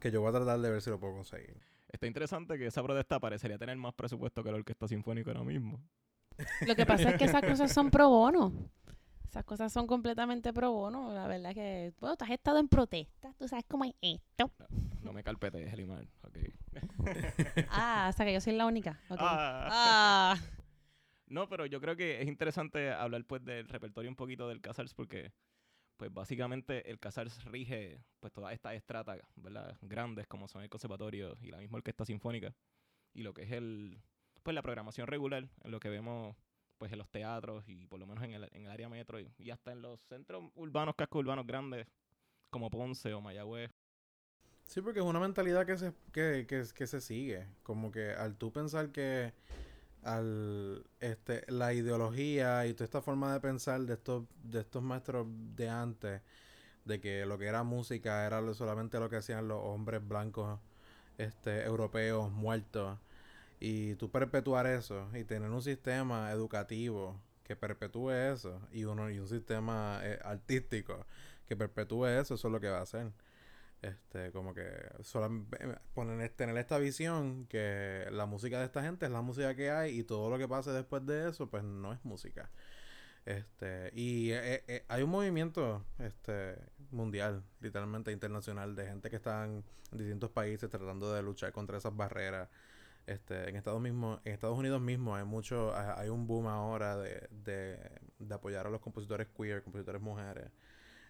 que 0.00 0.10
yo 0.10 0.20
voy 0.20 0.30
a 0.30 0.32
tratar 0.32 0.60
de 0.60 0.70
ver 0.70 0.82
si 0.82 0.90
lo 0.90 0.98
puedo 0.98 1.14
conseguir. 1.14 1.56
Está 1.90 2.06
interesante 2.06 2.58
que 2.58 2.66
esa 2.66 2.82
protesta 2.82 3.18
parecería 3.18 3.58
tener 3.58 3.76
más 3.76 3.94
presupuesto 3.94 4.42
que 4.42 4.50
la 4.50 4.58
Orquesta 4.58 4.88
Sinfónica 4.88 5.30
ahora 5.30 5.44
mismo. 5.44 5.80
Lo 6.66 6.76
que 6.76 6.86
pasa 6.86 7.10
es 7.10 7.16
que 7.16 7.24
esas 7.24 7.42
cosas 7.42 7.72
son 7.72 7.90
pro 7.90 8.08
bono. 8.08 8.52
Esas 9.28 9.44
cosas 9.44 9.72
son 9.72 9.86
completamente 9.86 10.52
pro 10.52 10.72
bono. 10.72 11.12
La 11.12 11.26
verdad 11.26 11.52
que, 11.52 11.92
bueno, 12.00 12.16
tú 12.16 12.24
has 12.24 12.30
estado 12.30 12.58
en 12.58 12.68
protesta, 12.68 13.34
tú 13.38 13.46
sabes 13.46 13.64
cómo 13.68 13.84
es 13.84 13.94
esto. 14.00 14.50
No 15.02 15.12
me 15.12 15.22
calpetes, 15.22 15.72
Elimar. 15.72 16.06
Ok. 16.22 16.38
Ah, 17.70 18.08
o 18.10 18.12
sea 18.16 18.24
que 18.24 18.32
yo 18.32 18.40
soy 18.40 18.54
la 18.54 18.66
única. 18.66 19.00
ok. 19.08 19.18
Ah. 19.20 19.68
Ah. 19.70 20.36
No, 21.26 21.48
pero 21.48 21.66
yo 21.66 21.80
creo 21.80 21.96
que 21.96 22.22
es 22.22 22.28
interesante 22.28 22.90
hablar 22.90 23.24
pues 23.24 23.44
del 23.44 23.68
repertorio 23.68 24.10
un 24.10 24.16
poquito 24.16 24.48
del 24.48 24.60
Casals 24.60 24.94
porque 24.94 25.32
pues 25.98 26.12
básicamente 26.12 26.88
el 26.90 26.98
Casals 26.98 27.44
rige 27.44 28.00
pues 28.20 28.32
todas 28.32 28.54
estas 28.54 28.74
estratas, 28.74 29.20
¿verdad? 29.36 29.76
Grandes 29.82 30.26
como 30.26 30.48
son 30.48 30.62
el 30.62 30.70
conservatorio 30.70 31.36
y 31.42 31.50
la 31.50 31.58
misma 31.58 31.78
orquesta 31.78 32.04
sinfónica 32.04 32.54
y 33.12 33.22
lo 33.22 33.34
que 33.34 33.42
es 33.42 33.52
el 33.52 34.00
pues 34.48 34.54
la 34.54 34.62
programación 34.62 35.06
regular, 35.06 35.46
en 35.62 35.70
lo 35.70 35.78
que 35.78 35.90
vemos 35.90 36.34
pues 36.78 36.90
en 36.90 36.96
los 36.96 37.10
teatros 37.10 37.68
y 37.68 37.86
por 37.86 38.00
lo 38.00 38.06
menos 38.06 38.24
en 38.24 38.32
el, 38.32 38.48
en 38.52 38.64
el 38.64 38.70
área 38.70 38.88
metro 38.88 39.20
y, 39.20 39.50
hasta 39.50 39.72
en 39.72 39.82
los 39.82 40.00
centros 40.00 40.42
urbanos, 40.54 40.94
cascos 40.96 41.20
urbanos 41.20 41.46
grandes 41.46 41.86
como 42.48 42.70
Ponce 42.70 43.12
o 43.12 43.20
Mayagüez. 43.20 43.70
Sí, 44.64 44.80
porque 44.80 45.00
es 45.00 45.04
una 45.04 45.20
mentalidad 45.20 45.66
que 45.66 45.76
se, 45.76 45.92
que, 46.14 46.46
que, 46.46 46.86
se 46.86 47.00
sigue. 47.02 47.46
Como 47.62 47.90
que 47.90 48.12
al 48.12 48.36
tú 48.36 48.50
pensar 48.50 48.90
que 48.90 49.34
al 50.02 50.82
este 50.98 51.44
la 51.52 51.74
ideología 51.74 52.66
y 52.66 52.72
toda 52.72 52.86
esta 52.86 53.02
forma 53.02 53.34
de 53.34 53.40
pensar 53.40 53.82
de 53.82 53.92
estos 53.92 54.24
de 54.44 54.60
estos 54.60 54.82
maestros 54.82 55.26
de 55.28 55.68
antes 55.68 56.22
de 56.86 57.00
que 57.02 57.26
lo 57.26 57.36
que 57.36 57.44
era 57.44 57.64
música 57.64 58.24
era 58.24 58.40
solamente 58.54 58.98
lo 58.98 59.10
que 59.10 59.16
hacían 59.16 59.46
los 59.46 59.60
hombres 59.62 60.08
blancos 60.08 60.58
este 61.18 61.64
europeos 61.64 62.32
muertos 62.32 62.98
y 63.60 63.94
tú 63.96 64.10
perpetuar 64.10 64.66
eso 64.66 65.08
y 65.14 65.24
tener 65.24 65.50
un 65.50 65.62
sistema 65.62 66.30
educativo 66.32 67.20
que 67.44 67.56
perpetúe 67.56 68.10
eso 68.10 68.60
y 68.72 68.84
uno 68.84 69.10
y 69.10 69.18
un 69.18 69.28
sistema 69.28 70.00
eh, 70.02 70.18
artístico 70.22 71.06
que 71.48 71.56
perpetúe 71.56 72.06
eso 72.06 72.34
eso 72.34 72.48
es 72.48 72.52
lo 72.52 72.60
que 72.60 72.68
va 72.68 72.78
a 72.78 72.82
hacer. 72.82 73.12
Este 73.82 74.32
como 74.32 74.54
que 74.54 74.64
solam- 75.00 75.46
eh, 75.60 75.76
poner 75.94 76.30
tener 76.30 76.56
esta 76.58 76.78
visión 76.78 77.46
que 77.46 78.06
la 78.10 78.26
música 78.26 78.58
de 78.58 78.64
esta 78.66 78.82
gente 78.82 79.06
es 79.06 79.12
la 79.12 79.22
música 79.22 79.54
que 79.54 79.70
hay 79.70 80.00
y 80.00 80.04
todo 80.04 80.30
lo 80.30 80.38
que 80.38 80.48
pase 80.48 80.72
después 80.72 81.06
de 81.06 81.28
eso 81.30 81.48
pues 81.48 81.62
no 81.64 81.92
es 81.92 82.04
música. 82.04 82.50
Este 83.24 83.90
y 83.94 84.30
eh, 84.32 84.84
hay 84.88 85.02
un 85.02 85.10
movimiento 85.10 85.84
este 85.98 86.56
mundial 86.90 87.44
literalmente 87.60 88.10
internacional 88.12 88.74
de 88.74 88.86
gente 88.86 89.10
que 89.10 89.16
están 89.16 89.64
en 89.92 89.98
distintos 89.98 90.30
países 90.30 90.70
tratando 90.70 91.12
de 91.12 91.22
luchar 91.22 91.52
contra 91.52 91.78
esas 91.78 91.94
barreras 91.96 92.48
este 93.08 93.48
en 93.48 93.56
Estados 93.56 93.80
mismo 93.80 94.20
en 94.24 94.32
Estados 94.34 94.58
Unidos 94.58 94.80
mismo 94.80 95.14
hay 95.16 95.24
mucho 95.24 95.74
hay 95.76 96.08
un 96.08 96.26
boom 96.26 96.46
ahora 96.46 96.96
de, 96.96 97.28
de, 97.30 97.78
de 98.18 98.34
apoyar 98.34 98.66
a 98.66 98.70
los 98.70 98.80
compositores 98.80 99.28
queer 99.36 99.62
compositores 99.62 100.00
mujeres 100.02 100.50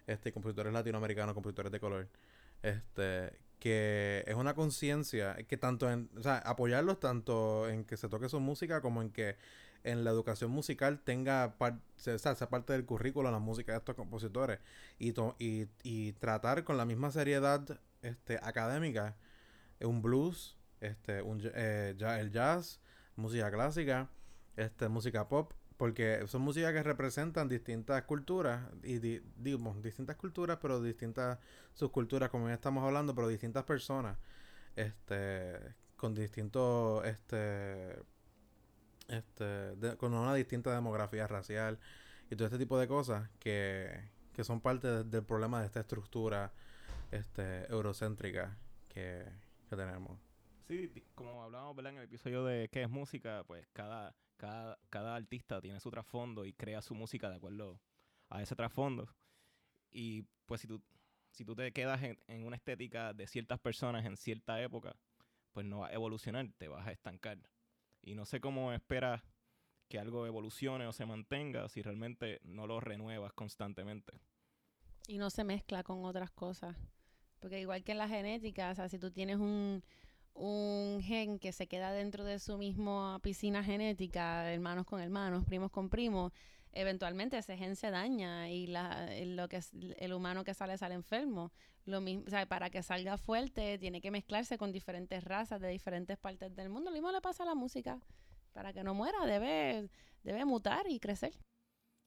este 0.07 0.31
compositores 0.31 0.73
latinoamericanos 0.73 1.33
compositores 1.35 1.71
de 1.71 1.79
color 1.79 2.07
este 2.61 3.39
que 3.59 4.23
es 4.27 4.35
una 4.35 4.53
conciencia 4.53 5.35
que 5.47 5.57
tanto 5.57 5.89
en 5.91 6.09
o 6.17 6.23
sea 6.23 6.37
apoyarlos 6.39 6.99
tanto 6.99 7.67
en 7.69 7.83
que 7.85 7.97
se 7.97 8.07
toque 8.09 8.29
su 8.29 8.39
música 8.39 8.81
como 8.81 9.01
en 9.01 9.11
que 9.11 9.37
en 9.83 10.03
la 10.03 10.11
educación 10.11 10.51
musical 10.51 10.99
tenga 11.03 11.55
par- 11.57 11.79
sea, 11.97 12.17
sea 12.19 12.35
parte 12.49 12.73
del 12.73 12.85
currículo 12.85 13.31
la 13.31 13.39
música 13.39 13.71
de 13.73 13.77
estos 13.79 13.95
compositores 13.95 14.59
y, 14.97 15.13
to- 15.13 15.35
y, 15.39 15.67
y 15.83 16.13
tratar 16.13 16.63
con 16.65 16.77
la 16.77 16.85
misma 16.85 17.11
seriedad 17.11 17.79
este 18.01 18.39
académica 18.43 19.15
un 19.81 20.01
blues 20.01 20.57
este 20.81 21.21
un, 21.21 21.41
eh, 21.55 21.95
ya- 21.97 22.19
el 22.19 22.31
jazz 22.31 22.79
música 23.15 23.51
clásica 23.51 24.09
este 24.55 24.87
música 24.89 25.27
pop 25.27 25.53
porque 25.77 26.25
son 26.27 26.41
músicas 26.41 26.73
que 26.73 26.83
representan 26.83 27.47
distintas 27.49 28.03
culturas 28.03 28.61
y 28.83 28.99
di- 28.99 29.21
digamos 29.37 29.81
distintas 29.81 30.15
culturas 30.17 30.57
pero 30.61 30.81
distintas 30.81 31.39
subculturas 31.73 32.29
como 32.29 32.47
ya 32.47 32.53
estamos 32.55 32.83
hablando 32.83 33.15
pero 33.15 33.27
distintas 33.27 33.63
personas 33.63 34.17
este 34.75 35.75
con 35.97 36.13
distintos 36.15 37.05
este 37.05 37.99
este 39.07 39.73
con 39.97 40.13
una 40.13 40.33
distinta 40.33 40.73
demografía 40.73 41.27
racial 41.27 41.79
y 42.29 42.35
todo 42.35 42.45
este 42.45 42.57
tipo 42.59 42.77
de 42.77 42.87
cosas 42.87 43.27
que, 43.39 43.89
que 44.33 44.43
son 44.43 44.61
parte 44.61 44.87
de- 44.87 45.03
del 45.03 45.23
problema 45.23 45.59
de 45.61 45.65
esta 45.65 45.79
estructura 45.79 46.51
este 47.11 47.65
eurocéntrica 47.71 48.55
que, 48.87 49.25
que 49.69 49.75
tenemos 49.75 50.19
Sí, 50.69 50.93
como 51.15 51.41
hablábamos 51.41 51.75
¿verdad? 51.75 51.93
en 51.93 51.97
el 51.97 52.03
episodio 52.03 52.45
de 52.45 52.69
qué 52.69 52.83
es 52.83 52.89
música, 52.91 53.43
pues 53.47 53.67
cada, 53.73 54.15
cada, 54.37 54.77
cada 54.91 55.15
artista 55.15 55.59
tiene 55.59 55.79
su 55.79 55.89
trasfondo 55.89 56.45
y 56.45 56.53
crea 56.53 56.83
su 56.83 56.93
música 56.93 57.27
de 57.27 57.37
acuerdo 57.37 57.81
a 58.29 58.43
ese 58.43 58.55
trasfondo. 58.55 59.09
Y 59.89 60.27
pues 60.45 60.61
si 60.61 60.67
tú, 60.67 60.79
si 61.31 61.43
tú 61.43 61.55
te 61.55 61.71
quedas 61.71 62.03
en, 62.03 62.19
en 62.27 62.45
una 62.45 62.55
estética 62.55 63.15
de 63.15 63.25
ciertas 63.25 63.59
personas 63.59 64.05
en 64.05 64.15
cierta 64.15 64.61
época, 64.61 64.95
pues 65.53 65.65
no 65.65 65.79
va 65.79 65.87
a 65.87 65.93
evolucionar, 65.93 66.47
te 66.59 66.67
vas 66.67 66.85
a 66.85 66.91
estancar. 66.91 67.39
Y 68.03 68.13
no 68.13 68.27
sé 68.27 68.39
cómo 68.39 68.71
esperas 68.71 69.23
que 69.87 69.97
algo 69.97 70.27
evolucione 70.27 70.85
o 70.85 70.93
se 70.93 71.07
mantenga 71.07 71.67
si 71.67 71.81
realmente 71.81 72.41
no 72.43 72.67
lo 72.67 72.79
renuevas 72.79 73.33
constantemente. 73.33 74.13
Y 75.07 75.17
no 75.17 75.31
se 75.31 75.43
mezcla 75.43 75.81
con 75.81 76.05
otras 76.05 76.29
cosas. 76.29 76.77
Porque 77.39 77.59
igual 77.59 77.83
que 77.83 77.93
en 77.93 77.97
la 77.97 78.07
genética, 78.07 78.69
o 78.69 78.75
sea, 78.75 78.87
si 78.87 78.99
tú 78.99 79.09
tienes 79.09 79.37
un, 79.37 79.83
un 80.39 81.01
gen 81.01 81.39
que 81.39 81.51
se 81.51 81.67
queda 81.67 81.91
dentro 81.91 82.23
de 82.23 82.39
su 82.39 82.57
misma 82.57 83.19
piscina 83.19 83.63
genética, 83.63 84.51
hermanos 84.51 84.85
con 84.85 85.01
hermanos, 85.01 85.45
primos 85.45 85.71
con 85.71 85.89
primos, 85.89 86.31
eventualmente 86.71 87.37
ese 87.37 87.57
gen 87.57 87.75
se 87.75 87.91
daña 87.91 88.49
y 88.49 88.67
la, 88.67 89.09
lo 89.25 89.47
que 89.49 89.57
es- 89.57 89.71
el 89.97 90.13
humano 90.13 90.43
que 90.43 90.53
sale 90.53 90.77
sale 90.77 90.95
enfermo. 90.95 91.51
Lo 91.85 92.01
mismo, 92.01 92.23
o 92.27 92.29
sea, 92.29 92.45
para 92.47 92.69
que 92.69 92.83
salga 92.83 93.17
fuerte 93.17 93.77
tiene 93.79 94.01
que 94.01 94.11
mezclarse 94.11 94.57
con 94.57 94.71
diferentes 94.71 95.23
razas 95.23 95.59
de 95.61 95.69
diferentes 95.69 96.17
partes 96.17 96.55
del 96.55 96.69
mundo. 96.69 96.89
Lo 96.89 96.93
mismo 96.93 97.11
le 97.11 97.21
pasa 97.21 97.43
a 97.43 97.45
la 97.47 97.55
música. 97.55 97.99
Para 98.53 98.73
que 98.73 98.83
no 98.83 98.93
muera 98.93 99.25
debe, 99.25 99.89
debe 100.23 100.45
mutar 100.45 100.85
y 100.89 100.99
crecer. 100.99 101.33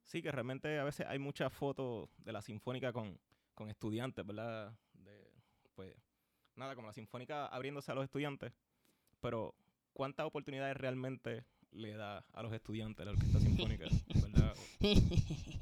Sí, 0.02 0.22
que 0.22 0.30
realmente 0.32 0.78
a 0.78 0.84
veces 0.84 1.06
hay 1.08 1.18
muchas 1.18 1.52
fotos 1.52 2.08
de 2.18 2.32
la 2.32 2.42
sinfónica 2.42 2.92
con, 2.92 3.18
con 3.54 3.68
estudiantes, 3.70 4.24
¿verdad? 4.26 4.72
De, 4.94 5.32
pues, 5.74 5.94
nada, 6.62 6.76
como 6.76 6.86
la 6.86 6.92
sinfónica 6.92 7.46
abriéndose 7.46 7.90
a 7.90 7.94
los 7.94 8.04
estudiantes, 8.04 8.52
pero 9.20 9.54
¿cuántas 9.92 10.26
oportunidades 10.26 10.76
realmente 10.76 11.44
le 11.72 11.94
da 11.94 12.24
a 12.32 12.42
los 12.42 12.52
estudiantes 12.52 13.04
la 13.04 13.12
orquesta 13.12 13.40
sinfónica, 13.40 13.86
¿verdad? 14.22 14.54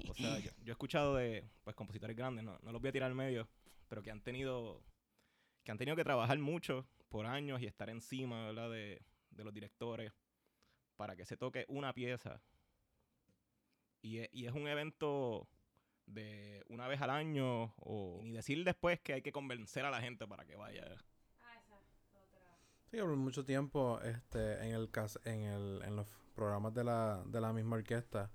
O 0.09 0.15
sea, 0.15 0.39
yo, 0.39 0.51
yo 0.63 0.73
he 0.73 0.73
escuchado 0.73 1.17
de 1.17 1.49
pues, 1.65 1.75
compositores 1.75 2.17
grandes, 2.17 2.45
no, 2.45 2.59
no 2.63 2.73
los 2.73 2.83
voy 2.83 2.91
a 2.91 2.93
tirar 2.93 3.09
al 3.09 3.17
medio, 3.17 3.49
pero 3.89 4.03
que 4.03 4.11
han 4.11 4.21
tenido 4.21 4.83
que 5.65 5.73
han 5.73 5.79
tenido 5.79 5.97
que 5.97 6.05
trabajar 6.05 6.39
mucho 6.39 6.87
por 7.09 7.27
años 7.27 7.61
y 7.61 7.67
estar 7.67 7.91
encima 7.91 8.47
¿verdad? 8.47 8.71
De, 8.71 9.03
de 9.31 9.45
los 9.45 9.53
directores 9.53 10.13
para 10.97 11.17
que 11.17 11.25
se 11.25 11.37
toque 11.37 11.65
una 11.69 11.95
pieza. 11.95 12.43
Y 14.03 14.21
y 14.39 14.47
es 14.47 14.53
un 14.53 14.69
evento 14.69 15.49
de 16.12 16.64
una 16.68 16.88
vez 16.88 17.01
al 17.01 17.11
año, 17.11 17.75
o 17.79 18.20
ni 18.23 18.33
decir 18.33 18.64
después 18.64 19.01
que 19.01 19.14
hay 19.14 19.23
que 19.23 19.33
convencer 19.33 19.85
a 19.85 19.90
la 19.90 20.01
gente 20.01 20.27
para 20.27 20.44
que 20.44 20.57
vaya. 20.57 20.85
Sí, 22.90 22.99
por 22.99 23.16
mucho 23.16 23.44
tiempo 23.44 24.01
este, 24.03 24.64
en, 24.66 24.75
el 24.75 24.90
en, 25.25 25.40
el, 25.42 25.83
en 25.85 25.96
los 25.96 26.09
programas 26.35 26.75
de 26.75 26.85
la, 26.85 27.23
de 27.27 27.40
la 27.40 27.53
misma 27.53 27.77
orquesta, 27.77 28.31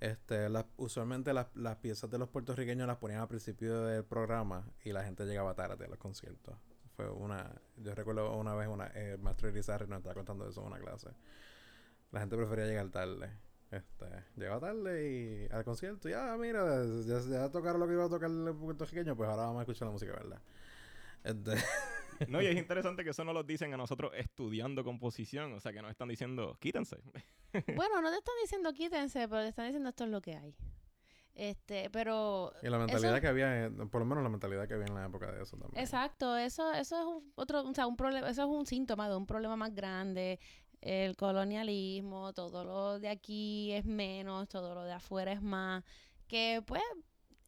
este, 0.00 0.48
las- 0.48 0.66
usualmente 0.76 1.32
las, 1.34 1.54
las 1.54 1.76
piezas 1.76 2.10
de 2.10 2.18
los 2.18 2.28
puertorriqueños 2.28 2.86
las 2.86 2.96
ponían 2.96 3.20
al 3.20 3.28
principio 3.28 3.82
del 3.84 4.04
programa 4.04 4.64
y 4.82 4.92
la 4.92 5.04
gente 5.04 5.24
llegaba 5.26 5.54
tarde 5.54 5.84
a 5.84 5.88
los 5.88 5.98
conciertos. 5.98 6.56
Fue 6.96 7.08
una, 7.10 7.50
yo 7.76 7.94
recuerdo 7.94 8.34
una 8.36 8.54
vez 8.54 8.68
una, 8.68 8.86
eh, 8.88 9.12
el 9.12 9.18
maestro 9.18 9.48
Irizarry 9.48 9.86
nos 9.86 9.98
estaba 9.98 10.14
contando 10.14 10.48
eso 10.48 10.60
en 10.60 10.66
una 10.68 10.78
clase. 10.78 11.08
La 12.10 12.20
gente 12.20 12.36
prefería 12.36 12.66
llegar 12.66 12.88
tarde. 12.90 13.30
Este, 13.72 14.06
llegaba 14.36 14.60
tarde 14.60 15.48
y 15.48 15.52
al 15.52 15.64
concierto, 15.64 16.08
ya 16.08 16.36
mira, 16.38 16.84
ya, 17.06 17.20
ya 17.20 17.50
tocaron 17.50 17.80
lo 17.80 17.86
que 17.86 17.94
iba 17.94 18.04
a 18.04 18.08
tocar 18.10 18.30
el 18.30 18.54
puertorriqueño, 18.54 19.16
pues 19.16 19.28
ahora 19.30 19.44
vamos 19.46 19.60
a 19.60 19.62
escuchar 19.62 19.88
la 19.88 19.92
música, 19.92 20.12
¿verdad? 20.12 20.42
Este, 21.24 21.54
No, 22.28 22.40
y 22.42 22.46
es 22.46 22.56
interesante 22.56 23.02
que 23.02 23.10
eso 23.10 23.24
no 23.24 23.32
lo 23.32 23.42
dicen 23.42 23.72
a 23.74 23.76
nosotros 23.76 24.12
estudiando 24.14 24.84
composición, 24.84 25.54
o 25.54 25.60
sea 25.60 25.72
que 25.72 25.80
nos 25.82 25.90
están 25.90 26.08
diciendo, 26.08 26.56
quítense. 26.60 26.98
Bueno, 27.76 28.00
no 28.00 28.10
te 28.10 28.16
están 28.16 28.34
diciendo 28.42 28.72
quítense, 28.72 29.28
pero 29.28 29.42
te 29.42 29.48
están 29.48 29.66
diciendo 29.66 29.88
esto 29.90 30.04
es 30.04 30.10
lo 30.10 30.20
que 30.22 30.36
hay. 30.36 30.54
Este, 31.34 31.88
pero 31.90 32.52
Y 32.62 32.68
la 32.68 32.78
mentalidad 32.78 33.14
Eso- 33.14 33.20
que 33.22 33.26
había, 33.28 33.70
por 33.90 34.00
lo 34.02 34.04
menos 34.06 34.22
la 34.22 34.28
mentalidad 34.30 34.68
que 34.68 34.74
había 34.74 34.86
en 34.86 34.94
la 34.94 35.06
época 35.06 35.32
de 35.32 35.42
eso 35.42 35.56
también. 35.56 35.82
exacto, 35.82 36.36
eso 36.36 36.70
eso 36.74 36.98
es 37.00 37.06
un- 37.06 37.32
otro, 37.36 37.62
o 37.62 37.74
sea, 37.74 37.86
un 37.86 37.96
problema, 37.96 38.28
eso 38.28 38.42
es 38.42 38.48
un 38.48 38.66
síntoma 38.66 39.08
de 39.08 39.16
un 39.16 39.26
problema 39.26 39.56
más 39.56 39.74
grande. 39.74 40.38
El 40.82 41.16
colonialismo, 41.16 42.32
todo 42.32 42.64
lo 42.64 42.98
de 42.98 43.08
aquí 43.08 43.72
es 43.72 43.84
menos, 43.84 44.48
todo 44.48 44.74
lo 44.74 44.82
de 44.82 44.92
afuera 44.92 45.32
es 45.32 45.40
más. 45.40 45.84
Que 46.26 46.62
pues 46.66 46.82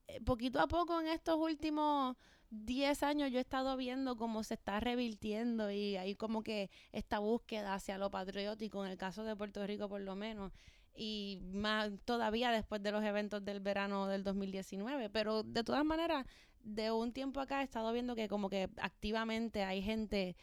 eh, 0.07 0.21
poquito 0.23 0.61
a 0.61 0.69
poco 0.69 1.01
en 1.01 1.09
estos 1.09 1.37
últimos 1.37 2.17
10 2.51 3.03
años 3.03 3.33
yo 3.33 3.39
he 3.39 3.41
estado 3.41 3.77
viendo 3.77 4.17
cómo 4.17 4.45
se 4.45 4.55
está 4.55 4.79
revirtiendo 4.79 5.71
y 5.73 5.97
hay 5.97 6.15
como 6.15 6.43
que 6.45 6.71
esta 6.93 7.19
búsqueda 7.19 7.75
hacia 7.75 7.99
lo 7.99 8.11
patriótico, 8.11 8.85
en 8.85 8.93
el 8.93 8.99
caso 8.99 9.25
de 9.25 9.35
Puerto 9.35 9.67
Rico 9.67 9.89
por 9.89 10.01
lo 10.01 10.15
menos, 10.15 10.53
y 10.95 11.41
más 11.53 11.91
todavía 12.05 12.53
después 12.53 12.83
de 12.83 12.93
los 12.93 13.03
eventos 13.03 13.45
del 13.45 13.59
verano 13.61 14.07
del 14.07 14.23
2019. 14.23 15.11
Pero 15.11 15.43
de 15.43 15.65
todas 15.65 15.85
maneras, 15.85 16.25
de 16.61 16.93
un 16.93 17.13
tiempo 17.13 17.41
acá 17.41 17.61
he 17.61 17.65
estado 17.65 17.93
viendo 17.93 18.15
que 18.15 18.29
como 18.29 18.49
que 18.49 18.71
activamente 18.79 19.65
hay 19.65 19.83
gente 19.83 20.37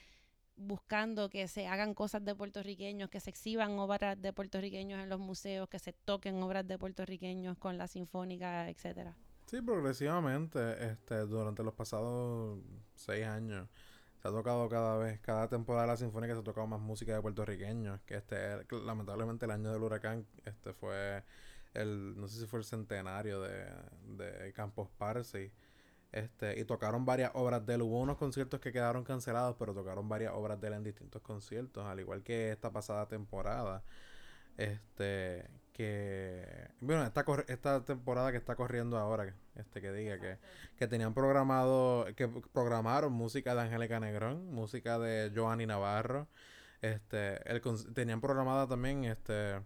buscando 0.56 1.30
que 1.30 1.48
se 1.48 1.68
hagan 1.68 1.94
cosas 1.94 2.24
de 2.24 2.36
puertorriqueños, 2.36 3.10
que 3.10 3.20
se 3.20 3.30
exhiban 3.30 3.78
obras 3.80 4.22
de 4.22 4.34
puertorriqueños 4.34 5.02
en 5.02 5.10
los 5.10 5.20
museos, 5.20 5.68
que 5.70 5.80
se 5.80 5.94
toquen 5.94 6.42
obras 6.44 6.68
de 6.68 6.78
puertorriqueños 6.78 7.58
con 7.58 7.78
la 7.78 7.88
sinfónica, 7.88 8.70
etcétera. 8.70 9.16
Sí, 9.48 9.62
progresivamente, 9.62 10.92
este, 10.92 11.26
durante 11.26 11.64
los 11.64 11.74
pasados 11.74 12.60
seis 12.96 13.26
años, 13.26 13.68
se 14.22 14.28
ha 14.28 14.32
tocado 14.32 14.70
cada 14.70 14.98
vez, 14.98 15.20
cada 15.20 15.50
temporada 15.50 15.88
de 15.88 15.94
la 15.94 15.98
Sinfónica 15.98 16.34
se 16.36 16.42
ha 16.42 16.44
tocado 16.44 16.68
más 16.68 16.80
música 16.80 17.14
de 17.14 17.22
puertorriqueños, 17.22 18.00
que 18.06 18.16
este, 18.16 18.66
lamentablemente 18.86 19.46
el 19.46 19.52
año 19.52 19.74
del 19.74 19.82
huracán, 19.82 20.28
este 20.46 20.74
fue 20.74 21.24
el, 21.74 22.16
no 22.18 22.28
sé 22.28 22.40
si 22.40 22.46
fue 22.46 22.60
el 22.60 22.66
centenario 22.66 23.42
de, 23.42 23.66
de 24.16 24.54
Campos 24.54 24.90
Parsi, 24.98 25.52
este, 26.12 26.60
y 26.60 26.66
tocaron 26.66 27.06
varias 27.06 27.32
obras 27.36 27.66
de 27.66 27.76
él, 27.76 27.82
hubo 27.84 28.00
unos 28.00 28.18
conciertos 28.18 28.60
que 28.60 28.72
quedaron 28.72 29.04
cancelados, 29.04 29.56
pero 29.58 29.74
tocaron 29.74 30.10
varias 30.10 30.34
obras 30.34 30.60
de 30.60 30.68
él 30.68 30.74
en 30.74 30.84
distintos 30.84 31.22
conciertos, 31.22 31.86
al 31.86 32.00
igual 32.00 32.24
que 32.24 32.52
esta 32.52 32.72
pasada 32.72 33.08
temporada, 33.08 33.84
este, 34.58 35.50
que, 35.74 36.70
bueno, 36.82 37.04
esta, 37.06 37.26
esta 37.48 37.86
temporada 37.86 38.32
que 38.32 38.38
está 38.38 38.56
corriendo 38.56 38.98
ahora, 38.98 39.34
este, 39.56 39.82
que 39.82 39.92
diga 39.94 40.20
que, 40.20 40.38
que 40.78 40.88
tenían 40.88 41.14
programado, 41.14 42.06
que 42.16 42.28
programaron 42.28 43.14
música 43.14 43.56
de 43.56 43.62
Angélica 43.62 44.00
Negrón, 44.00 44.54
música 44.54 45.00
de 45.00 45.32
Joanny 45.34 45.66
Navarro, 45.66 46.28
este, 46.82 47.50
el, 47.50 47.62
tenían 47.94 48.22
programada 48.22 48.68
también, 48.68 49.06
este, 49.06 49.62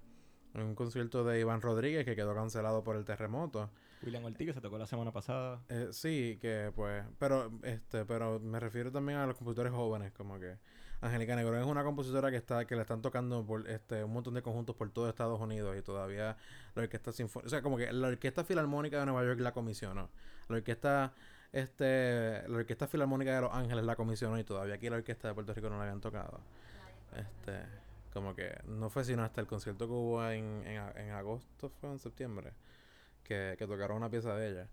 un 0.53 0.75
concierto 0.75 1.23
de 1.23 1.39
Iván 1.39 1.61
Rodríguez 1.61 2.05
que 2.05 2.15
quedó 2.15 2.35
cancelado 2.35 2.83
por 2.83 2.95
el 2.95 3.05
terremoto. 3.05 3.71
William 4.05 4.23
Ortiz, 4.23 4.53
se 4.53 4.61
tocó 4.61 4.77
la 4.77 4.85
semana 4.85 5.11
pasada. 5.11 5.61
Eh, 5.69 5.87
sí, 5.91 6.37
que 6.41 6.71
pues, 6.75 7.03
pero 7.17 7.51
este, 7.63 8.05
pero 8.05 8.39
me 8.39 8.59
refiero 8.59 8.91
también 8.91 9.19
a 9.19 9.25
los 9.25 9.35
compositores 9.35 9.73
jóvenes, 9.73 10.13
como 10.13 10.39
que 10.39 10.57
Angélica 11.01 11.35
Negrón 11.35 11.59
es 11.59 11.65
una 11.65 11.83
compositora 11.83 12.31
que 12.31 12.37
está, 12.37 12.65
que 12.65 12.75
le 12.75 12.81
están 12.81 13.01
tocando 13.01 13.45
por 13.45 13.67
este 13.69 14.03
un 14.03 14.13
montón 14.13 14.33
de 14.35 14.41
conjuntos 14.41 14.75
por 14.75 14.89
todo 14.91 15.09
Estados 15.09 15.39
Unidos 15.39 15.75
y 15.77 15.81
todavía 15.81 16.37
la 16.75 16.83
orquesta 16.83 17.11
sinfónica, 17.11 17.47
o 17.47 17.49
sea, 17.49 17.61
como 17.61 17.77
que 17.77 17.91
la 17.91 18.07
orquesta 18.07 18.43
filarmónica 18.43 18.99
de 18.99 19.05
Nueva 19.07 19.23
York 19.23 19.39
la 19.39 19.51
comisionó, 19.51 20.09
la 20.47 20.55
orquesta 20.55 21.13
este, 21.51 22.47
la 22.49 22.57
orquesta 22.57 22.87
filarmónica 22.87 23.33
de 23.33 23.41
Los 23.41 23.53
Ángeles 23.53 23.85
la 23.85 23.95
comisionó 23.95 24.37
y 24.37 24.43
todavía 24.43 24.75
aquí 24.75 24.89
la 24.89 24.97
orquesta 24.97 25.29
de 25.29 25.33
Puerto 25.33 25.53
Rico 25.53 25.69
no 25.69 25.77
la 25.77 25.83
habían 25.83 26.01
tocado. 26.01 26.41
Este, 27.15 27.61
como 28.13 28.35
que 28.35 28.57
no 28.65 28.89
fue 28.89 29.05
sino 29.05 29.23
hasta 29.23 29.41
el 29.41 29.47
concierto 29.47 29.87
que 29.87 29.93
hubo 29.93 30.25
en, 30.29 30.63
en, 30.65 30.81
en 30.97 31.11
agosto, 31.11 31.69
fue 31.69 31.91
en 31.91 31.99
septiembre, 31.99 32.51
que, 33.25 33.55
que 33.57 33.67
tocaron 33.67 33.97
una 33.97 34.09
pieza 34.09 34.35
de 34.35 34.49
ella. 34.51 34.69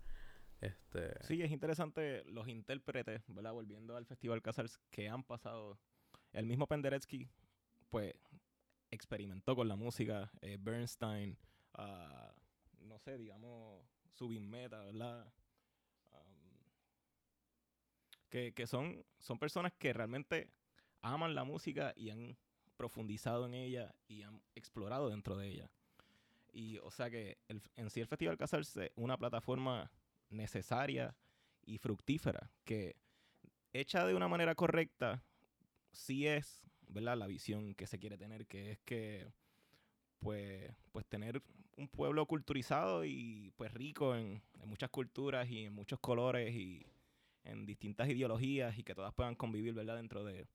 Este, 0.61 1.21
Sí, 1.25 1.41
es 1.41 1.51
interesante 1.51 2.23
los 2.25 2.47
intérpretes, 2.47 3.21
¿verdad? 3.27 3.51
Volviendo 3.53 3.97
al 3.97 4.05
Festival 4.05 4.41
Casals 4.41 4.79
que 4.91 5.09
han 5.09 5.23
pasado. 5.23 5.77
El 6.31 6.45
mismo 6.45 6.67
Penderecki, 6.67 7.29
pues, 7.89 8.13
experimentó 8.91 9.55
con 9.55 9.67
la 9.67 9.75
música. 9.75 10.31
eh, 10.41 10.57
Bernstein, 10.59 11.37
ah, 11.73 12.33
no 12.79 12.97
sé, 12.99 13.17
digamos, 13.17 13.85
Subin 14.13 14.49
Meta, 14.49 14.83
¿verdad? 14.85 15.31
Que 18.29 18.53
que 18.53 18.65
son, 18.65 19.05
son 19.19 19.37
personas 19.37 19.73
que 19.73 19.93
realmente 19.93 20.49
aman 21.01 21.35
la 21.35 21.43
música 21.43 21.93
y 21.95 22.09
han 22.09 22.35
profundizado 22.77 23.45
en 23.45 23.53
ella 23.53 23.93
y 24.07 24.23
han 24.23 24.41
explorado 24.55 25.09
dentro 25.09 25.37
de 25.37 25.49
ella. 25.49 25.71
Y, 26.53 26.77
o 26.77 26.91
sea 26.91 27.09
que 27.09 27.39
el, 27.47 27.61
en 27.75 27.89
sí 27.89 27.99
el 27.99 28.07
Festival 28.07 28.37
Casals 28.37 28.77
es 28.77 28.91
una 28.95 29.17
plataforma 29.17 29.91
necesaria 30.29 31.15
y 31.65 31.79
fructífera, 31.79 32.51
que 32.63 32.95
hecha 33.73 34.05
de 34.05 34.13
una 34.13 34.27
manera 34.27 34.53
correcta, 34.53 35.23
sí 35.91 36.27
es, 36.27 36.63
¿verdad? 36.87 37.17
La 37.17 37.27
visión 37.27 37.73
que 37.73 37.87
se 37.87 37.99
quiere 37.99 38.17
tener, 38.17 38.45
que 38.45 38.71
es 38.71 38.79
que, 38.81 39.31
pues, 40.19 40.71
pues 40.91 41.05
tener 41.07 41.41
un 41.75 41.87
pueblo 41.87 42.25
culturizado 42.27 43.03
y 43.03 43.51
pues 43.55 43.73
rico 43.73 44.15
en, 44.15 44.41
muchas 44.65 44.89
culturas 44.89 45.49
y 45.49 45.65
en 45.65 45.73
muchos 45.73 45.99
colores 45.99 46.53
y 46.53 46.85
en 47.43 47.65
distintas 47.65 48.07
ideologías 48.09 48.77
y 48.77 48.83
que 48.83 48.95
todas 48.95 49.13
puedan 49.13 49.35
convivir, 49.35 49.73
¿verdad? 49.73 49.97
Dentro 49.97 50.23
de, 50.23 50.47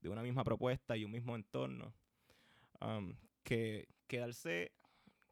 de 0.00 0.08
una 0.08 0.22
misma 0.22 0.44
propuesta 0.44 0.96
y 0.96 1.04
un 1.04 1.10
mismo 1.10 1.34
entorno. 1.34 1.92
Um, 2.80 3.16
que 3.42 3.88
quedarse, 4.06 4.72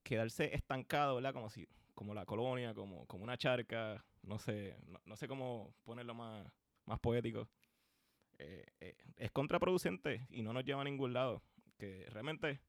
quedarse 0.04 0.54
estancado. 0.54 1.20
Como 1.32 1.50
si, 1.50 1.66
como 1.94 2.14
la 2.14 2.24
colonia, 2.24 2.74
como, 2.74 3.06
una 3.10 3.36
charca, 3.36 4.04
no 4.22 4.38
sé, 4.38 4.76
no, 4.86 5.00
no 5.04 5.16
sé 5.16 5.26
cómo 5.26 5.74
ponerlo 5.82 6.14
más, 6.14 6.46
más 6.84 7.00
poético. 7.00 7.48
Eh, 8.38 8.64
eh, 8.80 8.96
es 9.16 9.30
contraproducente 9.30 10.26
y 10.30 10.42
no 10.42 10.52
nos 10.52 10.64
lleva 10.64 10.82
a 10.82 10.84
ningún 10.84 11.12
lado. 11.12 11.42
Que 11.76 12.06
realmente, 12.10 12.60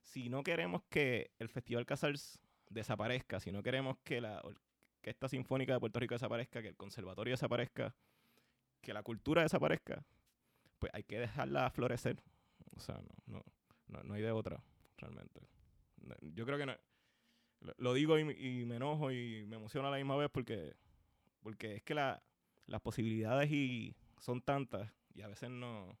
si 0.00 0.30
no 0.30 0.42
queremos 0.42 0.82
que 0.88 1.30
el 1.38 1.48
Festival 1.48 1.84
Casals 1.84 2.40
desaparezca, 2.70 3.40
si 3.40 3.52
no 3.52 3.62
queremos 3.62 3.98
que 3.98 4.20
la 4.20 4.40
Orquesta 4.42 5.28
Sinfónica 5.28 5.74
de 5.74 5.80
Puerto 5.80 6.00
Rico 6.00 6.14
desaparezca, 6.14 6.62
que 6.62 6.68
el 6.68 6.76
Conservatorio 6.76 7.32
desaparezca, 7.32 7.94
que 8.80 8.94
la 8.94 9.02
cultura 9.02 9.42
desaparezca, 9.42 10.04
pues 10.78 10.92
hay 10.94 11.02
que 11.02 11.18
dejarla 11.18 11.70
florecer. 11.70 12.22
O 12.76 12.80
sea, 12.80 13.00
no 13.26 14.14
hay 14.14 14.22
de 14.22 14.32
otra, 14.32 14.62
realmente. 14.98 15.55
Yo 16.34 16.44
creo 16.46 16.58
que 16.58 16.66
no, 16.66 16.74
lo- 17.78 17.94
digo 17.94 18.18
y, 18.18 18.22
y 18.62 18.64
me 18.66 18.76
enojo 18.76 19.10
y 19.12 19.44
me 19.46 19.56
emociono 19.56 19.88
a 19.88 19.90
la 19.90 19.96
misma 19.96 20.16
vez 20.16 20.30
porque, 20.30 20.76
porque 21.42 21.76
es 21.76 21.82
que 21.82 21.94
la- 21.94 22.22
las 22.66 22.80
posibilidades 22.80 23.50
y 23.50 23.94
son 24.20 24.42
tantas 24.42 24.90
y 25.14 25.22
a 25.22 25.28
veces 25.28 25.50
no, 25.50 25.98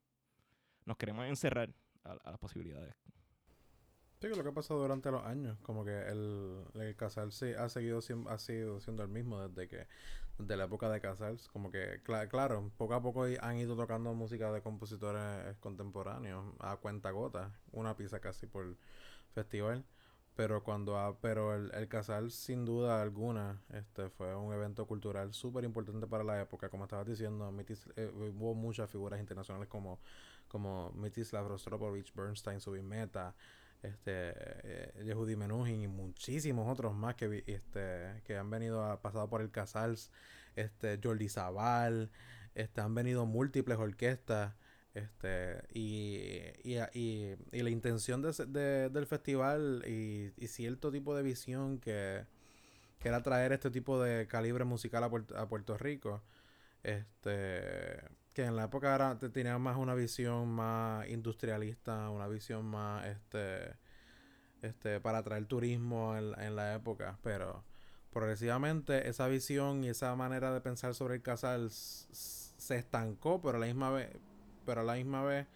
nos 0.84 0.96
queremos 0.96 1.26
encerrar 1.26 1.70
a, 2.04 2.12
a 2.12 2.30
las 2.30 2.38
posibilidades. 2.38 2.94
Sí, 4.20 4.28
lo 4.28 4.42
que 4.42 4.48
ha 4.48 4.52
pasado 4.54 4.80
durante 4.80 5.10
los 5.10 5.24
años, 5.24 5.58
como 5.62 5.84
que 5.84 5.90
el, 6.08 6.64
el 6.74 6.96
Casals 6.96 7.34
sí 7.34 7.52
ha 7.52 7.68
seguido 7.68 7.98
ha 8.28 8.38
sido 8.38 8.80
siendo 8.80 9.02
el 9.02 9.08
mismo 9.10 9.46
desde 9.46 9.68
que 9.68 9.86
desde 10.38 10.56
la 10.56 10.64
época 10.64 10.88
de 10.90 11.00
Casals, 11.00 11.48
como 11.48 11.70
que 11.70 12.02
cla- 12.02 12.26
claro, 12.28 12.70
poco 12.78 12.94
a 12.94 13.02
poco 13.02 13.24
han 13.24 13.56
ido 13.58 13.76
tocando 13.76 14.12
música 14.14 14.50
de 14.52 14.62
compositores 14.62 15.56
contemporáneos 15.58 16.54
a 16.60 16.76
cuenta 16.78 17.10
gota, 17.10 17.58
una 17.72 17.96
pieza 17.96 18.20
casi 18.20 18.46
por 18.46 18.76
festival, 19.34 19.84
pero 20.36 20.62
cuando 20.62 20.98
ha- 20.98 21.18
pero 21.20 21.54
el, 21.54 21.72
el 21.74 21.88
Casals 21.88 22.34
sin 22.34 22.64
duda 22.64 23.02
alguna 23.02 23.62
este 23.72 24.10
fue 24.10 24.34
un 24.36 24.52
evento 24.52 24.86
cultural 24.86 25.32
súper 25.34 25.64
importante 25.64 26.06
para 26.06 26.24
la 26.24 26.40
época, 26.40 26.68
como 26.68 26.84
estabas 26.84 27.06
diciendo, 27.06 27.50
Mitis- 27.52 27.90
eh, 27.96 28.10
hubo 28.14 28.54
muchas 28.54 28.90
figuras 28.90 29.20
internacionales 29.20 29.68
como 29.68 29.98
como 30.48 30.92
Mitislav 30.92 31.48
Rostropovich, 31.48 32.14
Bernstein, 32.14 32.60
Subimeta, 32.60 33.34
este 33.82 34.32
eh, 34.34 35.02
Yehudi 35.04 35.36
Menuhin 35.36 35.82
y 35.82 35.88
muchísimos 35.88 36.70
otros 36.72 36.94
más 36.94 37.14
que 37.16 37.28
vi- 37.28 37.44
este 37.46 38.22
que 38.24 38.36
han 38.36 38.50
venido 38.50 38.84
a 38.84 39.00
pasado 39.02 39.28
por 39.28 39.42
el 39.42 39.50
Casals 39.50 40.10
este 40.56 40.98
Jordi 41.02 41.28
Zabal 41.28 42.10
este 42.54 42.80
han 42.80 42.94
venido 42.94 43.26
múltiples 43.26 43.78
orquestas 43.78 44.54
este 44.96 45.62
y, 45.74 46.18
y, 46.64 46.78
y- 46.94 47.36
y 47.52 47.62
la 47.62 47.70
intención 47.70 48.22
de, 48.22 48.32
de- 48.48 48.90
del 48.90 49.06
festival 49.06 49.84
y, 49.86 50.32
y 50.36 50.48
cierto 50.48 50.90
tipo 50.92 51.14
de 51.16 51.22
visión 51.22 51.78
que, 51.80 52.24
que 52.98 53.08
era 53.08 53.22
traer 53.22 53.52
este 53.52 53.70
tipo 53.70 54.02
de 54.02 54.26
calibre 54.28 54.64
musical 54.64 55.04
a 55.04 55.10
Puerto, 55.10 55.38
a 55.38 55.48
Puerto 55.48 55.76
Rico 55.78 56.22
este 56.84 58.00
que 58.34 58.44
en 58.44 58.56
la 58.56 58.64
época 58.64 58.94
era, 58.94 59.18
te- 59.18 59.30
tenía 59.30 59.58
más 59.58 59.76
una 59.78 59.94
visión 59.94 60.48
más 60.50 61.08
industrialista, 61.08 62.10
una 62.10 62.28
visión 62.28 62.64
más 62.66 63.06
este 63.06 63.76
este 64.62 65.00
para 65.00 65.18
atraer 65.18 65.46
turismo 65.46 66.16
en, 66.16 66.38
en 66.40 66.56
la 66.56 66.74
época, 66.74 67.18
pero 67.22 67.64
progresivamente 68.12 69.08
esa 69.08 69.28
visión 69.28 69.84
y 69.84 69.88
esa 69.90 70.14
manera 70.16 70.52
de 70.52 70.60
pensar 70.60 70.94
sobre 70.94 71.16
el 71.16 71.22
casal 71.22 71.70
se 71.70 72.76
estancó, 72.76 73.40
pero 73.42 73.58
a 73.58 73.60
la 73.60 73.66
misma 73.66 73.90
vez, 73.90 74.10
pero 74.66 74.82
a 74.82 74.84
la 74.84 74.94
misma 74.94 75.22
vez, 75.22 75.46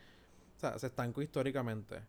o 0.57 0.61
sea, 0.61 0.79
se 0.79 0.87
estancó 0.87 1.21
históricamente. 1.23 2.01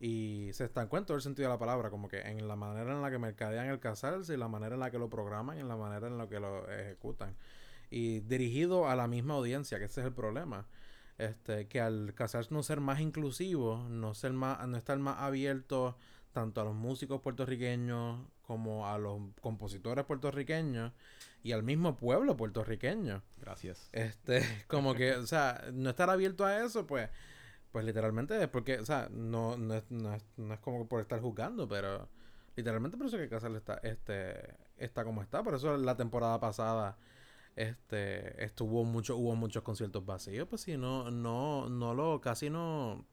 Y 0.00 0.50
se 0.52 0.64
estancó 0.64 0.96
en 0.96 1.04
todo 1.04 1.16
el 1.16 1.22
sentido 1.22 1.48
de 1.48 1.54
la 1.54 1.58
palabra, 1.58 1.90
como 1.90 2.08
que 2.08 2.20
en 2.20 2.46
la 2.46 2.54
manera 2.54 2.92
en 2.92 3.02
la 3.02 3.10
que 3.10 3.18
mercadean 3.18 3.66
el 3.66 3.80
casal, 3.80 4.22
y 4.28 4.36
la 4.36 4.48
manera 4.48 4.74
en 4.76 4.80
la 4.80 4.90
que 4.92 4.98
lo 4.98 5.10
programan, 5.10 5.56
y 5.56 5.60
en 5.60 5.68
la 5.68 5.76
manera 5.76 6.06
en 6.06 6.16
la 6.16 6.28
que 6.28 6.38
lo 6.38 6.68
ejecutan 6.70 7.34
y 7.90 8.20
dirigido 8.20 8.88
a 8.88 8.96
la 8.96 9.06
misma 9.08 9.34
audiencia, 9.34 9.78
que 9.78 9.84
ese 9.84 10.00
es 10.00 10.06
el 10.06 10.12
problema. 10.12 10.66
Este, 11.16 11.66
que 11.66 11.80
al 11.80 12.14
casarse 12.14 12.54
no 12.54 12.62
ser 12.62 12.80
más 12.80 13.00
inclusivo, 13.00 13.88
no 13.88 14.14
ser 14.14 14.32
más, 14.32 14.66
no 14.68 14.76
estar 14.76 14.98
más 14.98 15.18
abierto 15.18 15.96
tanto 16.32 16.60
a 16.60 16.64
los 16.64 16.74
músicos 16.74 17.20
puertorriqueños 17.20 18.20
como 18.42 18.86
a 18.86 18.98
los 18.98 19.20
compositores 19.40 20.04
puertorriqueños 20.04 20.92
y 21.42 21.52
al 21.52 21.62
mismo 21.62 21.96
pueblo 21.96 22.36
puertorriqueño. 22.36 23.22
Gracias. 23.38 23.88
Este, 23.92 24.42
como 24.68 24.94
que, 24.94 25.12
o 25.12 25.26
sea, 25.26 25.64
no 25.72 25.90
estar 25.90 26.10
abierto 26.10 26.44
a 26.44 26.64
eso, 26.64 26.86
pues, 26.86 27.10
pues 27.72 27.84
literalmente 27.84 28.42
es 28.42 28.48
porque, 28.48 28.78
o 28.78 28.86
sea, 28.86 29.08
no, 29.10 29.56
no, 29.56 29.74
es, 29.74 29.84
no, 29.90 30.14
es, 30.14 30.24
no 30.36 30.54
es 30.54 30.60
como 30.60 30.88
por 30.88 31.00
estar 31.00 31.20
juzgando, 31.20 31.68
pero 31.68 32.08
literalmente 32.56 32.96
por 32.96 33.06
eso 33.06 33.18
que 33.18 33.28
Casal 33.28 33.56
está, 33.56 33.74
este, 33.82 34.54
está 34.78 35.04
como 35.04 35.22
está. 35.22 35.42
Por 35.42 35.54
eso 35.54 35.76
la 35.76 35.96
temporada 35.96 36.40
pasada, 36.40 36.96
este, 37.54 38.44
estuvo 38.44 38.84
mucho, 38.84 39.16
hubo 39.16 39.36
muchos 39.36 39.62
conciertos 39.62 40.04
vacíos, 40.04 40.48
pues 40.48 40.62
sí, 40.62 40.76
no, 40.76 41.10
no, 41.10 41.68
no 41.68 41.94
lo, 41.94 42.20
casi 42.20 42.50
no, 42.50 43.04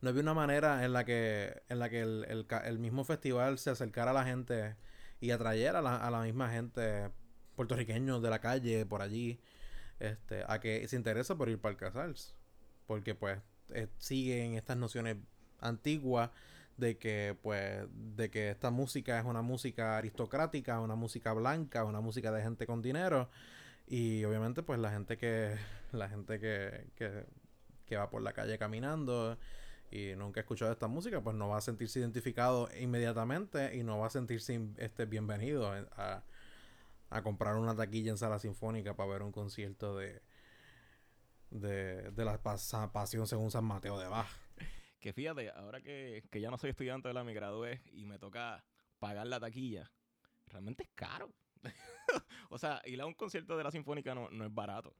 no 0.00 0.10
había 0.10 0.22
una 0.22 0.34
manera 0.34 0.84
en 0.84 0.92
la 0.92 1.04
que, 1.04 1.62
en 1.68 1.78
la 1.78 1.88
que 1.88 2.02
el, 2.02 2.24
el, 2.28 2.46
el 2.64 2.78
mismo 2.78 3.04
festival 3.04 3.58
se 3.58 3.70
acercara 3.70 4.10
a 4.10 4.14
la 4.14 4.24
gente 4.24 4.76
y 5.20 5.30
atrayera 5.30 5.78
a 5.78 5.82
la, 5.82 5.96
a 5.96 6.10
la 6.10 6.22
misma 6.22 6.50
gente 6.50 7.10
puertorriqueños 7.54 8.22
de 8.22 8.30
la 8.30 8.40
calle 8.40 8.86
por 8.86 9.02
allí 9.02 9.40
este 9.98 10.44
a 10.46 10.60
que 10.60 10.86
se 10.88 10.96
interesa 10.96 11.36
por 11.36 11.48
ir 11.48 11.58
para 11.58 11.72
el 11.72 11.78
Casals. 11.78 12.34
Porque 12.86 13.14
pues 13.14 13.38
eh, 13.70 13.88
siguen 13.98 14.54
estas 14.54 14.76
nociones 14.76 15.16
antiguas 15.60 16.30
de 16.76 16.98
que 16.98 17.36
pues 17.42 17.86
de 17.90 18.30
que 18.30 18.50
esta 18.50 18.70
música 18.70 19.18
es 19.18 19.24
una 19.24 19.40
música 19.40 19.96
aristocrática 19.96 20.78
una 20.78 20.94
música 20.94 21.32
blanca 21.32 21.84
una 21.84 22.00
música 22.00 22.30
de 22.30 22.42
gente 22.42 22.66
con 22.66 22.82
dinero. 22.82 23.30
Y 23.88 24.24
obviamente 24.24 24.62
pues 24.62 24.78
la 24.78 24.90
gente 24.90 25.16
que 25.16 25.56
la 25.92 26.08
gente 26.08 26.38
que, 26.38 26.88
que, 26.96 27.24
que 27.86 27.96
va 27.96 28.10
por 28.10 28.22
la 28.22 28.32
calle 28.32 28.58
caminando 28.58 29.38
y 29.96 30.16
nunca 30.16 30.40
ha 30.40 30.42
escuchado 30.42 30.72
esta 30.72 30.88
música 30.88 31.22
pues 31.22 31.36
no 31.36 31.48
va 31.48 31.58
a 31.58 31.60
sentirse 31.60 32.00
identificado 32.00 32.68
inmediatamente 32.78 33.76
y 33.76 33.82
no 33.82 33.98
va 33.98 34.08
a 34.08 34.10
sentirse 34.10 34.60
este 34.78 35.06
bienvenido 35.06 35.70
a, 35.70 36.24
a 37.10 37.22
comprar 37.22 37.56
una 37.56 37.74
taquilla 37.74 38.10
en 38.10 38.18
sala 38.18 38.38
sinfónica 38.38 38.94
para 38.94 39.10
ver 39.10 39.22
un 39.22 39.32
concierto 39.32 39.96
de 39.96 40.22
de, 41.50 42.10
de 42.10 42.24
la 42.24 42.40
pasión 42.42 43.26
según 43.26 43.50
San 43.50 43.64
Mateo 43.64 43.98
de 43.98 44.08
Bach. 44.08 44.28
Que 44.98 45.12
fíjate, 45.12 45.50
ahora 45.50 45.80
que, 45.82 46.24
que 46.32 46.40
ya 46.40 46.50
no 46.50 46.58
soy 46.58 46.70
estudiante 46.70 47.06
de 47.06 47.14
la 47.14 47.22
me 47.22 47.32
gradué 47.32 47.80
y 47.92 48.06
me 48.06 48.18
toca 48.18 48.64
pagar 48.98 49.28
la 49.28 49.38
taquilla, 49.38 49.92
realmente 50.46 50.82
es 50.82 50.88
caro. 50.96 51.32
o 52.50 52.58
sea, 52.58 52.82
ir 52.86 53.00
a 53.00 53.06
un 53.06 53.14
concierto 53.14 53.56
de 53.56 53.62
la 53.62 53.70
Sinfónica 53.70 54.16
no, 54.16 54.30
no 54.30 54.44
es 54.44 54.52
barato. 54.52 54.96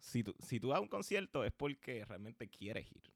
Si 0.00 0.24
tú, 0.24 0.34
si 0.40 0.58
tú 0.58 0.68
vas 0.68 0.78
a 0.78 0.80
un 0.80 0.88
concierto 0.88 1.44
es 1.44 1.52
porque 1.52 2.04
realmente 2.04 2.48
quieres 2.48 2.90
ir. 2.90 3.12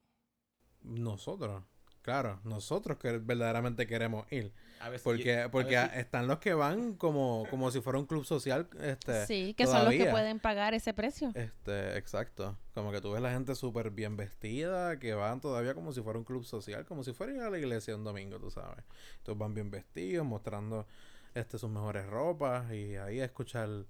Nosotros, 0.83 1.63
claro, 2.01 2.39
nosotros 2.43 2.97
que 2.97 3.17
verdaderamente 3.19 3.85
queremos 3.87 4.31
ir. 4.31 4.53
A 4.79 4.89
veces, 4.89 5.03
Porque, 5.03 5.41
a 5.41 5.51
porque 5.51 5.75
veces- 5.77 5.97
están 5.97 6.27
los 6.27 6.39
que 6.39 6.53
van 6.55 6.95
como, 6.95 7.45
como 7.51 7.69
si 7.69 7.81
fuera 7.81 7.99
un 7.99 8.05
club 8.07 8.25
social, 8.25 8.67
este, 8.81 9.27
Sí, 9.27 9.53
que 9.53 9.67
son 9.67 9.85
los 9.85 9.93
que 9.93 10.05
pueden 10.07 10.39
pagar 10.39 10.73
ese 10.73 10.93
precio. 10.93 11.31
Este, 11.35 11.97
exacto. 11.97 12.57
Como 12.73 12.91
que 12.91 12.99
tú 12.99 13.11
ves 13.11 13.21
la 13.21 13.31
gente 13.31 13.53
súper 13.53 13.91
bien 13.91 14.17
vestida, 14.17 14.97
que 14.97 15.13
van 15.13 15.39
todavía 15.39 15.75
como 15.75 15.93
si 15.93 16.01
fuera 16.01 16.17
un 16.17 16.25
club 16.25 16.43
social, 16.45 16.85
como 16.85 17.03
si 17.03 17.13
fuera 17.13 17.33
ir 17.33 17.41
a 17.41 17.49
la 17.51 17.59
iglesia 17.59 17.95
un 17.95 18.03
domingo, 18.03 18.39
tú 18.39 18.49
sabes. 18.49 18.83
Entonces 19.17 19.37
van 19.37 19.53
bien 19.53 19.69
vestidos, 19.69 20.25
mostrando 20.25 20.87
este 21.35 21.59
sus 21.59 21.69
mejores 21.69 22.07
ropas 22.07 22.73
y 22.73 22.95
ahí 22.95 23.19
a 23.19 23.25
escuchar 23.25 23.85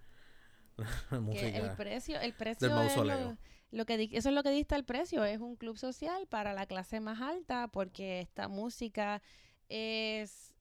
la 0.78 0.88
Que 1.10 1.20
música. 1.20 1.48
el 1.48 1.76
precio, 1.76 2.20
el 2.20 2.34
precio 2.34 2.68
es 2.68 2.74
mausoleo. 2.74 3.32
lo, 3.32 3.38
lo 3.72 3.86
que 3.86 4.10
eso 4.12 4.30
es 4.30 4.36
lo 4.36 4.44
que 4.44 4.52
dista 4.52 4.76
el 4.76 4.84
precio, 4.84 5.24
es 5.24 5.40
un 5.40 5.56
club 5.56 5.78
social 5.78 6.28
para 6.28 6.54
la 6.54 6.66
clase 6.66 7.00
más 7.00 7.22
alta 7.22 7.68
porque 7.68 8.20
esta 8.22 8.48
música 8.48 9.22
es 9.70 10.54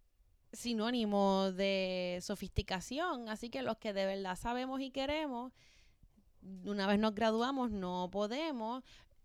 sinónimo 0.52 1.52
de 1.52 2.18
sofisticación, 2.22 3.28
así 3.28 3.50
que 3.50 3.62
los 3.62 3.78
que 3.78 3.92
de 3.92 4.06
verdad 4.06 4.36
sabemos 4.36 4.80
y 4.80 4.90
queremos, 4.90 5.52
una 6.64 6.86
vez 6.86 6.98
nos 6.98 7.14
graduamos 7.14 7.70
no 7.70 8.08
podemos 8.10 8.82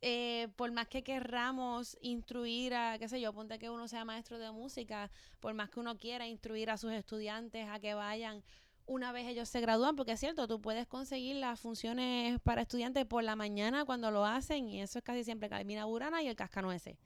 eh, 0.07 0.49
por 0.55 0.71
más 0.71 0.87
que 0.87 1.03
querramos 1.03 1.97
instruir 1.99 2.75
a, 2.75 2.99
qué 2.99 3.07
sé 3.07 3.19
yo, 3.19 3.33
ponte 3.33 3.57
que 3.57 3.71
uno 3.71 3.87
sea 3.87 4.05
maestro 4.05 4.37
de 4.37 4.51
música, 4.51 5.09
por 5.39 5.55
más 5.55 5.71
que 5.71 5.79
uno 5.79 5.97
quiera 5.97 6.27
instruir 6.27 6.69
a 6.69 6.77
sus 6.77 6.91
estudiantes 6.91 7.67
a 7.67 7.79
que 7.79 7.95
vayan 7.95 8.43
una 8.87 9.11
vez 9.11 9.27
ellos 9.27 9.49
se 9.49 9.61
gradúan, 9.61 9.95
porque 9.95 10.11
es 10.13 10.19
cierto, 10.19 10.47
tú 10.47 10.61
puedes 10.61 10.85
conseguir 10.87 11.37
las 11.37 11.59
funciones 11.59 12.39
para 12.41 12.61
estudiantes 12.61 13.05
por 13.05 13.23
la 13.23 13.35
mañana 13.35 13.85
cuando 13.85 14.11
lo 14.11 14.25
hacen, 14.25 14.69
y 14.69 14.81
eso 14.81 14.99
es 14.99 15.03
casi 15.03 15.23
siempre 15.23 15.49
Carmina 15.49 15.85
Burana 15.85 16.21
y 16.21 16.27
el 16.27 16.35
Cascano 16.35 16.71
ese. 16.71 16.97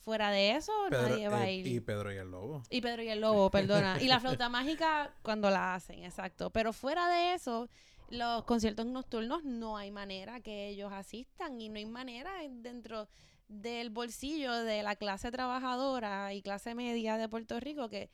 Fuera 0.00 0.30
de 0.30 0.52
eso, 0.56 0.72
Pedro- 0.88 1.08
nadie 1.10 1.28
va 1.28 1.40
a 1.42 1.48
eh, 1.48 1.56
ir. 1.56 1.66
y 1.66 1.80
Pedro 1.80 2.10
y 2.12 2.16
el 2.16 2.30
Lobo. 2.30 2.62
Y 2.70 2.80
Pedro 2.80 3.02
y 3.02 3.08
el 3.08 3.20
Lobo, 3.20 3.50
perdona. 3.50 4.00
Y 4.00 4.06
la 4.08 4.18
flauta 4.18 4.48
mágica 4.48 5.12
cuando 5.22 5.50
la 5.50 5.74
hacen, 5.74 6.04
exacto. 6.04 6.48
Pero 6.50 6.72
fuera 6.72 7.06
de 7.08 7.34
eso, 7.34 7.68
los 8.08 8.44
conciertos 8.44 8.86
nocturnos 8.86 9.44
no 9.44 9.76
hay 9.76 9.90
manera 9.90 10.40
que 10.40 10.68
ellos 10.68 10.90
asistan 10.90 11.60
y 11.60 11.68
no 11.68 11.76
hay 11.76 11.84
manera 11.86 12.30
dentro 12.48 13.08
del 13.48 13.90
bolsillo 13.90 14.52
de 14.54 14.82
la 14.82 14.96
clase 14.96 15.30
trabajadora 15.30 16.32
y 16.32 16.40
clase 16.40 16.74
media 16.74 17.18
de 17.18 17.28
Puerto 17.28 17.60
Rico 17.60 17.88
que 17.90 18.08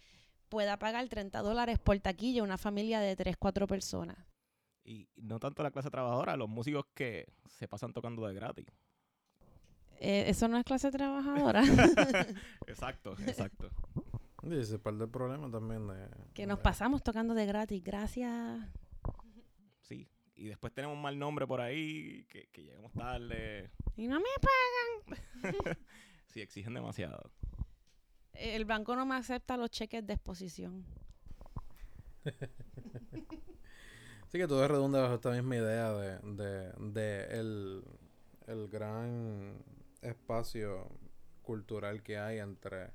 pueda 0.48 0.78
pagar 0.78 1.08
30 1.08 1.40
dólares 1.42 1.78
por 1.78 1.98
taquilla 2.00 2.42
una 2.42 2.58
familia 2.58 3.00
de 3.00 3.16
3, 3.16 3.36
4 3.36 3.66
personas. 3.66 4.16
Y 4.84 5.08
no 5.16 5.40
tanto 5.40 5.62
la 5.62 5.70
clase 5.70 5.90
trabajadora, 5.90 6.36
los 6.36 6.48
músicos 6.48 6.86
que 6.94 7.26
se 7.46 7.66
pasan 7.66 7.92
tocando 7.92 8.26
de 8.26 8.34
gratis. 8.34 8.66
Eh, 9.98 10.24
¿Eso 10.28 10.46
no 10.46 10.58
es 10.58 10.64
clase 10.64 10.90
trabajadora? 10.90 11.62
exacto, 12.66 13.16
exacto. 13.26 13.70
Y 14.42 14.54
ese 14.58 14.74
es 14.76 14.80
parte 14.80 14.98
del 15.00 15.08
problema 15.08 15.50
también 15.50 15.88
de... 15.88 16.06
que 16.34 16.46
nos 16.46 16.58
de- 16.58 16.62
pasamos 16.62 17.02
tocando 17.02 17.34
de 17.34 17.46
gratis, 17.46 17.82
gracias. 17.82 18.60
Sí. 19.80 20.08
y 20.34 20.44
después 20.46 20.72
tenemos 20.72 20.96
un 20.96 21.02
mal 21.02 21.18
nombre 21.18 21.46
por 21.46 21.60
ahí, 21.60 22.24
que, 22.28 22.48
que 22.52 22.62
llegamos 22.62 22.92
tarde. 22.92 23.70
Y 23.96 24.06
no 24.06 24.20
me 24.20 24.26
pagan. 24.40 25.76
sí, 26.26 26.42
exigen 26.42 26.74
demasiado. 26.74 27.30
El 28.38 28.64
banco 28.64 28.94
no 28.96 29.06
me 29.06 29.16
acepta 29.16 29.56
los 29.56 29.70
cheques 29.70 30.06
de 30.06 30.14
exposición. 30.14 30.84
Sí 34.28 34.38
que 34.38 34.48
todo 34.48 34.66
redunda 34.68 35.02
bajo 35.02 35.14
esta 35.14 35.30
misma 35.30 35.56
idea 35.56 35.92
de, 35.92 36.18
de, 36.34 36.72
de 36.78 37.24
el, 37.40 37.84
el 38.46 38.68
gran 38.68 39.62
espacio 40.02 40.88
cultural 41.42 42.02
que 42.02 42.18
hay 42.18 42.38
entre 42.38 42.92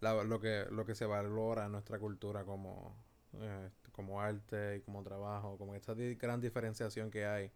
la- 0.00 0.24
lo 0.24 0.40
que 0.40 0.66
lo 0.70 0.84
que 0.86 0.94
se 0.94 1.06
valora 1.06 1.66
en 1.66 1.72
nuestra 1.72 1.98
cultura 1.98 2.44
como 2.44 2.96
eh, 3.34 3.70
como 3.92 4.20
arte 4.22 4.76
y 4.78 4.80
como 4.82 5.02
trabajo, 5.04 5.58
como 5.58 5.74
esta 5.74 5.94
gran 5.94 6.40
diferenciación 6.40 7.10
que 7.10 7.26
hay. 7.26 7.52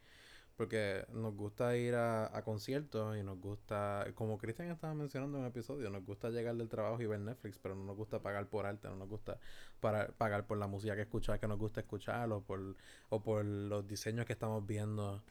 Porque 0.57 1.07
nos 1.13 1.35
gusta 1.35 1.77
ir 1.77 1.95
a, 1.95 2.37
a 2.37 2.43
conciertos 2.43 3.17
y 3.17 3.23
nos 3.23 3.41
gusta, 3.41 4.07
como 4.15 4.39
Cristian 4.39 4.71
estaba 4.71 4.95
mencionando 4.95 5.39
en 5.39 5.45
un 5.45 5.49
episodio, 5.49 5.91
nos 5.91 6.05
gusta 6.05 6.31
llegar 6.31 6.55
del 6.57 6.69
trabajo 6.69 7.01
y 7.03 7.07
ver 7.07 7.21
Netflix, 7.21 7.59
pero 7.59 7.75
no 7.75 7.85
nos 7.85 7.97
gusta 7.97 8.21
pagar 8.21 8.47
por 8.47 8.67
arte, 8.67 8.89
no 8.89 8.97
nos 8.97 9.09
gusta 9.09 9.39
para, 9.81 10.09
pagar 10.09 10.47
por 10.47 10.59
la 10.59 10.67
música 10.67 10.95
que 10.95 11.03
escuchar, 11.03 11.41
que 11.41 11.49
nos 11.49 11.59
gusta 11.59 11.81
escuchar, 11.81 12.31
o 12.33 12.43
por, 12.43 12.77
o 13.09 13.23
por 13.23 13.45
los 13.45 13.87
diseños 13.87 14.27
que 14.27 14.35
estamos 14.35 14.67
viendo, 14.67 15.23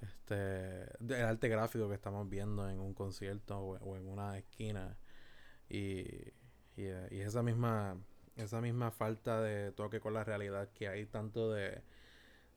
este, 0.00 0.84
el 1.00 1.24
arte 1.24 1.48
gráfico 1.48 1.88
que 1.88 1.94
estamos 1.94 2.28
viendo 2.28 2.68
en 2.68 2.80
un 2.80 2.94
concierto 2.94 3.58
o, 3.58 3.78
o 3.78 3.96
en 3.96 4.08
una 4.08 4.38
esquina. 4.38 4.96
Y, 5.68 6.00
y, 6.76 6.84
y 7.10 7.20
esa 7.20 7.42
misma 7.42 7.96
esa 8.36 8.60
misma 8.60 8.90
falta 8.90 9.40
de 9.40 9.72
toque 9.72 10.00
con 10.00 10.14
la 10.14 10.24
realidad 10.24 10.68
que 10.74 10.88
hay 10.88 11.06
tanto 11.06 11.52
de, 11.52 11.82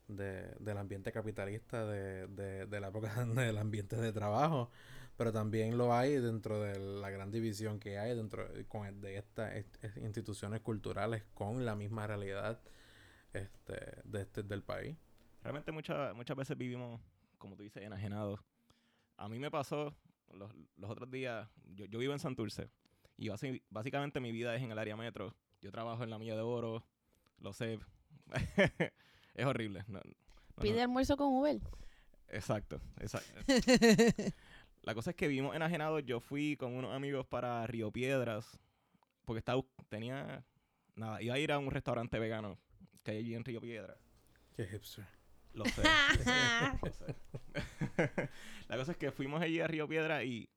de 0.08 0.54
del 0.58 0.78
ambiente 0.78 1.12
capitalista 1.12 1.86
de, 1.86 2.26
de, 2.28 2.66
de 2.66 2.80
la 2.80 2.88
época 2.88 3.12
del 3.24 3.58
ambiente 3.58 3.96
de 3.96 4.12
trabajo 4.12 4.70
pero 5.16 5.32
también 5.32 5.76
lo 5.76 5.92
hay 5.94 6.14
dentro 6.16 6.60
de 6.62 6.78
la 6.78 7.10
gran 7.10 7.30
división 7.30 7.78
que 7.80 7.98
hay 7.98 8.14
dentro 8.16 8.48
de- 8.48 8.64
con 8.66 9.00
de 9.00 9.16
estas 9.18 9.54
est- 9.54 9.96
instituciones 9.98 10.60
culturales 10.60 11.24
con 11.34 11.64
la 11.64 11.74
misma 11.76 12.06
realidad 12.06 12.60
este, 13.32 13.74
de 14.04 14.22
este, 14.22 14.42
del 14.42 14.62
país 14.62 14.96
Realmente 15.42 15.70
muchas 15.72 16.14
muchas 16.16 16.36
veces 16.36 16.58
vivimos, 16.58 17.00
como 17.38 17.54
tú 17.56 17.62
dices, 17.62 17.82
enajenados. 17.82 18.40
A 19.16 19.28
mí 19.28 19.38
me 19.38 19.50
pasó 19.52 19.94
los, 20.32 20.52
los 20.76 20.90
otros 20.90 21.08
días, 21.10 21.48
yo, 21.74 21.86
yo 21.86 21.98
vivo 22.00 22.12
en 22.12 22.18
Santurce 22.18 22.70
y 23.16 23.28
basi- 23.28 23.62
básicamente 23.70 24.18
mi 24.20 24.32
vida 24.32 24.54
es 24.56 24.62
en 24.62 24.72
el 24.72 24.78
área 24.78 24.96
metro. 24.96 25.34
Yo 25.60 25.70
trabajo 25.70 26.02
en 26.02 26.10
la 26.10 26.18
Milla 26.18 26.34
de 26.34 26.42
Oro, 26.42 26.84
lo 27.38 27.52
sé. 27.52 27.78
es 29.38 29.46
horrible. 29.46 29.84
no- 29.88 29.98
no- 29.98 30.04
no- 30.04 30.62
Pide 30.62 30.82
almuerzo 30.82 31.16
con 31.16 31.28
Uber. 31.32 31.60
Exacto, 32.28 32.80
exacto. 33.00 33.40
La 34.82 34.94
cosa 34.94 35.10
es 35.10 35.16
que 35.16 35.28
vivimos 35.28 35.54
enajenados. 35.56 36.04
Yo 36.04 36.20
fui 36.20 36.56
con 36.56 36.74
unos 36.74 36.94
amigos 36.94 37.26
para 37.26 37.66
Río 37.66 37.90
Piedras 37.90 38.58
porque 39.24 39.38
estaba, 39.38 39.62
tenía, 39.88 40.44
nada, 40.94 41.20
iba 41.22 41.34
a 41.34 41.38
ir 41.38 41.52
a 41.52 41.58
un 41.58 41.70
restaurante 41.70 42.18
vegano 42.18 42.58
que 43.02 43.12
hay 43.12 43.18
allí 43.18 43.34
en 43.34 43.44
Río 43.44 43.60
Piedras. 43.60 43.96
qué 44.56 44.66
hipster 44.66 45.06
Lo 45.52 45.64
sé. 45.66 45.82
lo 46.82 46.92
sé. 46.92 47.14
la 48.68 48.76
cosa 48.76 48.92
es 48.92 48.98
que 48.98 49.10
fuimos 49.12 49.40
allí 49.42 49.60
a 49.60 49.66
Río 49.66 49.86
Piedra 49.88 50.22
y 50.24 50.48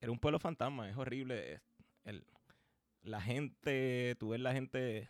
era 0.00 0.12
un 0.12 0.18
pueblo 0.18 0.38
fantasma, 0.38 0.88
es 0.88 0.96
horrible. 0.96 1.54
es- 1.54 1.62
el- 2.04 2.26
la 3.02 3.20
gente, 3.20 4.16
tú 4.18 4.30
ves 4.30 4.40
la 4.40 4.52
gente 4.52 5.08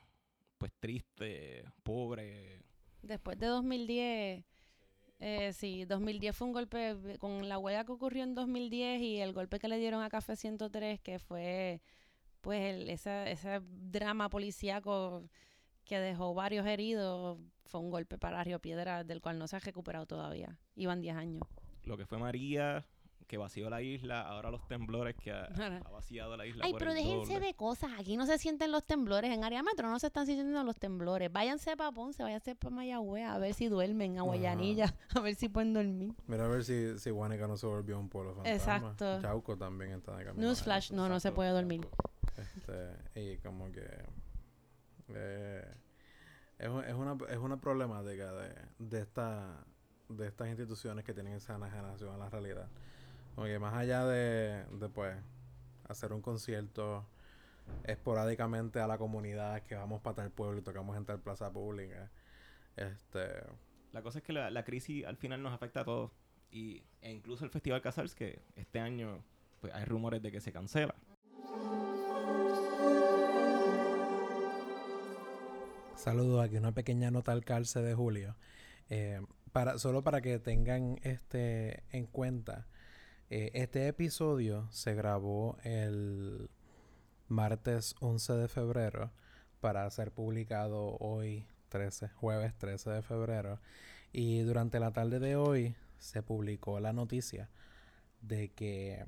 pues 0.59 0.73
triste, 0.79 1.65
pobre. 1.83 2.63
Después 3.03 3.39
de 3.39 3.47
2010, 3.47 4.45
eh, 5.21 5.53
sí, 5.53 5.85
2010 5.85 6.37
fue 6.37 6.47
un 6.47 6.53
golpe, 6.53 6.97
con 7.19 7.49
la 7.49 7.59
huelga 7.59 7.85
que 7.85 7.93
ocurrió 7.93 8.25
en 8.25 8.35
2010 8.35 9.01
y 9.03 9.19
el 9.19 9.33
golpe 9.33 9.59
que 9.59 9.69
le 9.69 9.79
dieron 9.79 10.03
a 10.03 10.11
Café 10.11 10.37
103, 10.37 11.01
que 11.01 11.19
fue 11.19 11.81
pues 12.41 12.61
el, 12.63 12.89
ese, 12.89 13.31
ese 13.31 13.61
drama 13.63 14.29
policíaco 14.29 15.29
que 15.85 15.99
dejó 15.99 16.35
varios 16.35 16.67
heridos, 16.67 17.39
fue 17.65 17.81
un 17.81 17.91
golpe 17.91 18.19
para 18.19 18.45
Río 18.45 18.61
Piedra 18.61 19.05
del 19.05 19.21
cual 19.21 19.39
no 19.39 19.49
se 19.49 19.57
ha 19.57 19.61
recuperado 19.61 20.07
todavía. 20.07 20.59
Iban 20.75 21.01
10 21.01 21.17
años. 21.17 21.43
Lo 21.85 21.97
que 21.97 22.07
fue 22.07 22.19
María, 22.19 22.87
que 23.29 23.37
vació 23.37 23.69
la 23.71 23.83
isla, 23.83 24.23
ahora 24.23 24.51
los 24.51 24.67
temblores 24.67 25.15
que 25.15 25.31
ha, 25.31 25.45
ha 25.45 25.91
vaciado 25.91 26.35
la 26.37 26.47
isla. 26.47 26.65
Ay, 26.65 26.73
por 26.73 26.79
pero 26.81 26.91
el 26.93 26.97
déjense 26.97 27.35
doble. 27.35 27.47
de 27.47 27.55
cosas. 27.55 27.91
Aquí 27.99 28.17
no 28.17 28.25
se 28.27 28.39
sienten 28.39 28.73
los 28.73 28.85
temblores. 28.87 29.31
En 29.31 29.45
área 29.45 29.63
metro 29.63 29.89
no 29.91 29.99
se 29.99 30.07
están 30.07 30.25
sintiendo 30.27 30.65
los 30.65 30.77
temblores. 30.79 31.31
Váyanse 31.31 31.77
para 31.77 31.93
Ponce, 31.93 32.23
váyanse 32.23 32.57
para 32.57 32.75
Mayagüez 32.75 33.27
a 33.27 33.37
ver 33.39 33.53
si 33.55 33.69
duermen, 33.69 34.13
a 34.17 34.23
Ajá. 34.23 34.23
Guayanilla, 34.29 34.95
a 35.15 35.21
ver 35.21 35.35
si 35.35 35.49
pueden 35.51 35.75
dormir. 35.75 36.15
mira 36.27 36.47
a 36.47 36.49
ver 36.49 36.65
si, 36.65 36.99
si 36.99 37.11
Guánica 37.11 37.47
no 37.47 37.57
se 37.59 37.67
volvió 37.67 37.99
un 38.01 38.09
pueblo 38.09 38.35
fantasma 38.35 38.55
Exacto. 38.93 39.21
Chauco 39.21 39.57
también 39.59 39.93
está 39.93 40.17
de 40.17 40.25
camino 40.25 40.47
Newsflash, 40.47 40.91
no, 40.93 41.09
no 41.09 41.21
se 41.21 41.31
puede 41.31 41.51
dormir. 41.51 41.87
Este, 42.39 43.21
y 43.21 43.37
como 43.39 43.71
que 43.71 43.87
eh, 45.15 45.65
es, 46.59 46.69
un- 46.69 46.85
es 46.85 46.95
una, 46.95 47.17
es 47.29 47.39
una 47.39 47.61
problemática 47.61 48.33
de, 48.33 48.55
de, 48.79 49.01
esta, 49.01 49.65
de 50.09 50.27
estas 50.27 50.49
instituciones 50.49 51.05
que 51.05 51.15
tienen 51.15 51.35
esa 51.35 51.57
enajenación 51.57 52.15
a 52.15 52.17
la 52.19 52.31
realidad. 52.31 52.69
Como 53.39 53.47
que 53.47 53.61
más 53.61 53.73
allá 53.73 54.05
de, 54.05 54.65
de 54.65 54.89
pues, 54.89 55.17
hacer 55.85 56.13
un 56.13 56.21
concierto 56.21 57.07
esporádicamente 57.85 58.81
a 58.81 58.89
la 58.89 58.99
comunidad 58.99 59.63
que 59.63 59.77
vamos 59.77 60.01
para 60.03 60.17
tal 60.17 60.33
pueblo 60.33 60.59
y 60.59 60.63
tocamos 60.63 60.97
en 60.97 61.05
tal 61.05 61.21
plaza 61.21 61.53
pública. 61.53 62.11
Este, 62.75 63.29
La 63.93 64.03
cosa 64.03 64.19
es 64.19 64.25
que 64.25 64.33
la, 64.33 64.51
la 64.51 64.65
crisis 64.65 65.05
al 65.07 65.17
final 65.17 65.41
nos 65.41 65.53
afecta 65.53 65.83
a 65.83 65.85
todos. 65.85 66.11
Y, 66.51 66.83
e 67.01 67.13
incluso 67.13 67.45
el 67.45 67.53
Festival 67.53 67.81
Casals, 67.81 68.17
que 68.17 68.43
este 68.57 68.81
año 68.81 69.23
pues, 69.61 69.73
hay 69.73 69.85
rumores 69.85 70.21
de 70.21 70.33
que 70.33 70.41
se 70.41 70.51
cancela. 70.51 70.97
Saludos, 75.95 76.45
aquí 76.45 76.57
una 76.57 76.73
pequeña 76.73 77.13
nota 77.13 77.31
al 77.31 77.45
calce 77.45 77.83
de 77.83 77.95
Julio. 77.95 78.35
Eh, 78.91 79.25
para, 79.53 79.79
solo 79.79 80.03
para 80.03 80.23
que 80.23 80.41
tengan 80.41 80.99
este 81.05 81.85
en 81.93 82.07
cuenta, 82.07 82.67
eh, 83.31 83.51
este 83.55 83.89
episodio 83.89 84.69
se 84.71 84.95
grabó 84.95 85.59
el 85.63 86.49
martes 87.29 87.95
11 88.01 88.33
de 88.35 88.49
febrero 88.49 89.13
para 89.61 89.91
ser 89.91 90.13
publicado 90.13 90.97
hoy 90.99 91.47
13, 91.69 92.09
jueves 92.09 92.57
13 92.57 92.91
de 92.91 93.03
febrero. 93.03 93.61
Y 94.13 94.41
durante 94.41 94.81
la 94.81 94.93
tarde 94.93 95.19
de 95.19 95.37
hoy 95.37 95.77
se 95.99 96.23
publicó 96.23 96.81
la 96.81 96.93
noticia 96.93 97.51
de 98.23 98.51
que 98.53 99.05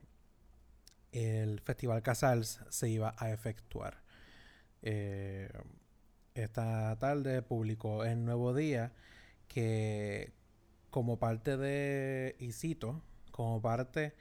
el 1.13 1.61
Festival 1.61 2.03
Casals 2.03 2.61
se 2.69 2.89
iba 2.91 3.15
a 3.19 3.31
efectuar. 3.31 4.03
Eh, 4.83 5.51
esta 6.35 6.97
tarde 6.99 7.43
publicó 7.43 8.05
en 8.05 8.25
Nuevo 8.25 8.55
Día 8.55 8.93
que 9.49 10.33
como 10.91 11.19
parte 11.19 11.57
de, 11.57 12.37
y 12.39 12.53
cito, 12.53 13.03
como 13.41 13.63
parte 13.63 14.13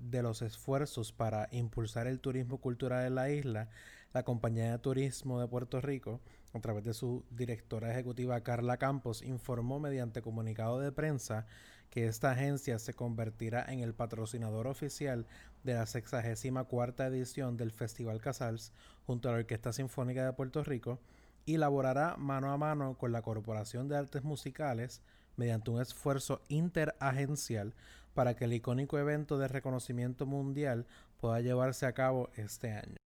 de 0.00 0.22
los 0.22 0.40
esfuerzos 0.40 1.12
para 1.12 1.48
impulsar 1.50 2.06
el 2.06 2.18
turismo 2.18 2.56
cultural 2.56 3.04
en 3.04 3.14
la 3.14 3.28
isla, 3.28 3.68
la 4.14 4.22
Compañía 4.22 4.72
de 4.72 4.78
Turismo 4.78 5.38
de 5.38 5.46
Puerto 5.46 5.82
Rico, 5.82 6.22
a 6.54 6.60
través 6.60 6.82
de 6.82 6.94
su 6.94 7.26
directora 7.28 7.92
ejecutiva 7.92 8.40
Carla 8.40 8.78
Campos, 8.78 9.20
informó 9.20 9.80
mediante 9.80 10.22
comunicado 10.22 10.80
de 10.80 10.92
prensa 10.92 11.46
que 11.90 12.06
esta 12.06 12.30
agencia 12.30 12.78
se 12.78 12.94
convertirá 12.94 13.66
en 13.68 13.80
el 13.80 13.92
patrocinador 13.92 14.66
oficial 14.66 15.26
de 15.62 15.74
la 15.74 15.84
64 15.84 17.04
edición 17.04 17.58
del 17.58 17.70
Festival 17.70 18.22
Casals 18.22 18.72
junto 19.06 19.28
a 19.28 19.32
la 19.32 19.38
Orquesta 19.40 19.74
Sinfónica 19.74 20.24
de 20.24 20.32
Puerto 20.32 20.64
Rico 20.64 21.00
y 21.44 21.58
laborará 21.58 22.16
mano 22.16 22.50
a 22.50 22.56
mano 22.56 22.96
con 22.96 23.12
la 23.12 23.20
Corporación 23.20 23.88
de 23.88 23.98
Artes 23.98 24.24
Musicales 24.24 25.02
mediante 25.36 25.70
un 25.70 25.82
esfuerzo 25.82 26.40
interagencial 26.48 27.74
para 28.18 28.34
que 28.34 28.46
el 28.46 28.52
icónico 28.52 28.98
evento 28.98 29.38
de 29.38 29.46
reconocimiento 29.46 30.26
mundial 30.26 30.86
pueda 31.20 31.40
llevarse 31.40 31.86
a 31.86 31.92
cabo 31.92 32.30
este 32.34 32.72
año. 32.72 32.96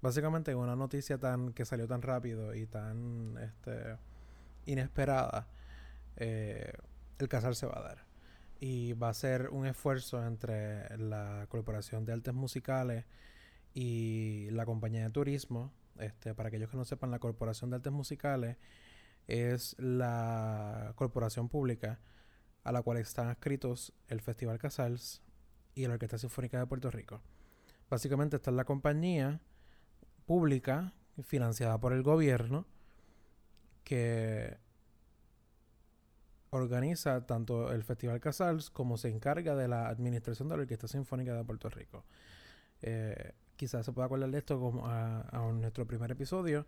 Básicamente 0.00 0.54
una 0.54 0.76
noticia 0.76 1.18
tan 1.18 1.52
que 1.52 1.64
salió 1.64 1.88
tan 1.88 2.02
rápido 2.02 2.54
y 2.54 2.66
tan 2.66 3.36
este 3.38 3.96
inesperada, 4.66 5.48
eh, 6.16 6.72
el 7.18 7.28
casal 7.28 7.56
se 7.56 7.66
va 7.66 7.78
a 7.78 7.82
dar. 7.82 8.08
y 8.60 8.92
va 8.94 9.08
a 9.10 9.14
ser 9.14 9.50
un 9.50 9.66
esfuerzo 9.66 10.24
entre 10.26 10.96
la 10.98 11.46
Corporación 11.48 12.04
de 12.04 12.12
Artes 12.12 12.34
Musicales 12.34 13.04
y 13.74 14.48
la 14.50 14.66
compañía 14.66 15.04
de 15.04 15.10
turismo. 15.10 15.72
Este, 15.98 16.34
para 16.34 16.48
aquellos 16.48 16.70
que 16.70 16.76
no 16.76 16.84
sepan, 16.84 17.10
la 17.10 17.18
Corporación 17.20 17.70
de 17.70 17.76
Artes 17.76 17.92
Musicales 17.92 18.56
es 19.28 19.76
la 19.78 20.92
corporación 20.96 21.48
pública 21.48 22.00
a 22.64 22.72
la 22.72 22.82
cual 22.82 22.98
están 22.98 23.28
adscritos 23.28 23.92
el 24.08 24.20
Festival 24.20 24.58
Casals 24.58 25.22
y 25.74 25.86
la 25.86 25.94
Orquesta 25.94 26.18
Sinfónica 26.18 26.58
de 26.58 26.66
Puerto 26.66 26.90
Rico. 26.90 27.20
Básicamente 27.88 28.36
esta 28.36 28.50
es 28.50 28.56
la 28.56 28.64
compañía 28.64 29.40
pública 30.28 30.92
financiada 31.22 31.80
por 31.80 31.94
el 31.94 32.02
gobierno 32.02 32.66
que 33.82 34.58
organiza 36.50 37.26
tanto 37.26 37.72
el 37.72 37.82
Festival 37.82 38.20
Casals 38.20 38.68
como 38.68 38.98
se 38.98 39.08
encarga 39.08 39.56
de 39.56 39.68
la 39.68 39.88
administración 39.88 40.50
de 40.50 40.56
la 40.56 40.62
Orquesta 40.62 40.86
Sinfónica 40.86 41.34
de 41.34 41.44
Puerto 41.44 41.70
Rico. 41.70 42.04
Eh, 42.82 43.32
quizás 43.56 43.86
se 43.86 43.92
pueda 43.92 44.04
acordar 44.04 44.30
de 44.30 44.36
esto 44.36 44.60
como 44.60 44.86
a, 44.86 45.24
nuestro 45.54 45.86
primer 45.86 46.10
episodio, 46.10 46.66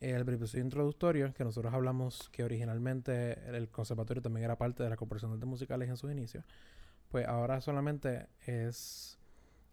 el 0.00 0.20
episodio 0.28 0.64
introductorio, 0.64 1.32
que 1.32 1.44
nosotros 1.44 1.72
hablamos 1.72 2.28
que 2.28 2.44
originalmente 2.44 3.40
el 3.48 3.70
conservatorio 3.70 4.22
también 4.22 4.44
era 4.44 4.58
parte 4.58 4.82
de 4.82 4.90
la 4.90 4.96
Corporación 4.96 5.30
de 5.30 5.36
Artes 5.36 5.48
Musicales 5.48 5.88
en 5.88 5.96
sus 5.96 6.12
inicios. 6.12 6.44
Pues 7.08 7.26
ahora 7.26 7.62
solamente 7.62 8.26
es 8.46 9.17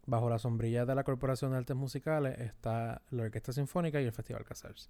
bajo 0.06 0.30
la 0.30 0.39
sombrilla 0.39 0.86
de 0.86 0.95
la 0.95 1.03
Corporación 1.03 1.51
de 1.51 1.58
Artes 1.58 1.76
Musicales 1.76 2.39
está 2.39 3.01
la 3.12 3.24
Orquesta 3.24 3.53
Sinfónica 3.53 4.01
y 4.01 4.06
el 4.06 4.12
Festival 4.12 4.43
Casals. 4.43 4.89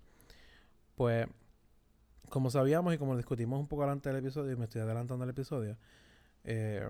Pues 0.95 1.27
como 2.29 2.49
sabíamos 2.49 2.93
y 2.93 2.97
como 2.97 3.15
discutimos 3.15 3.59
un 3.59 3.67
poco 3.67 3.83
adelante 3.83 4.09
del 4.09 4.19
episodio, 4.19 4.53
y 4.53 4.55
me 4.55 4.65
estoy 4.65 4.81
adelantando 4.81 5.23
el 5.23 5.29
episodio, 5.29 5.77
eh, 6.43 6.89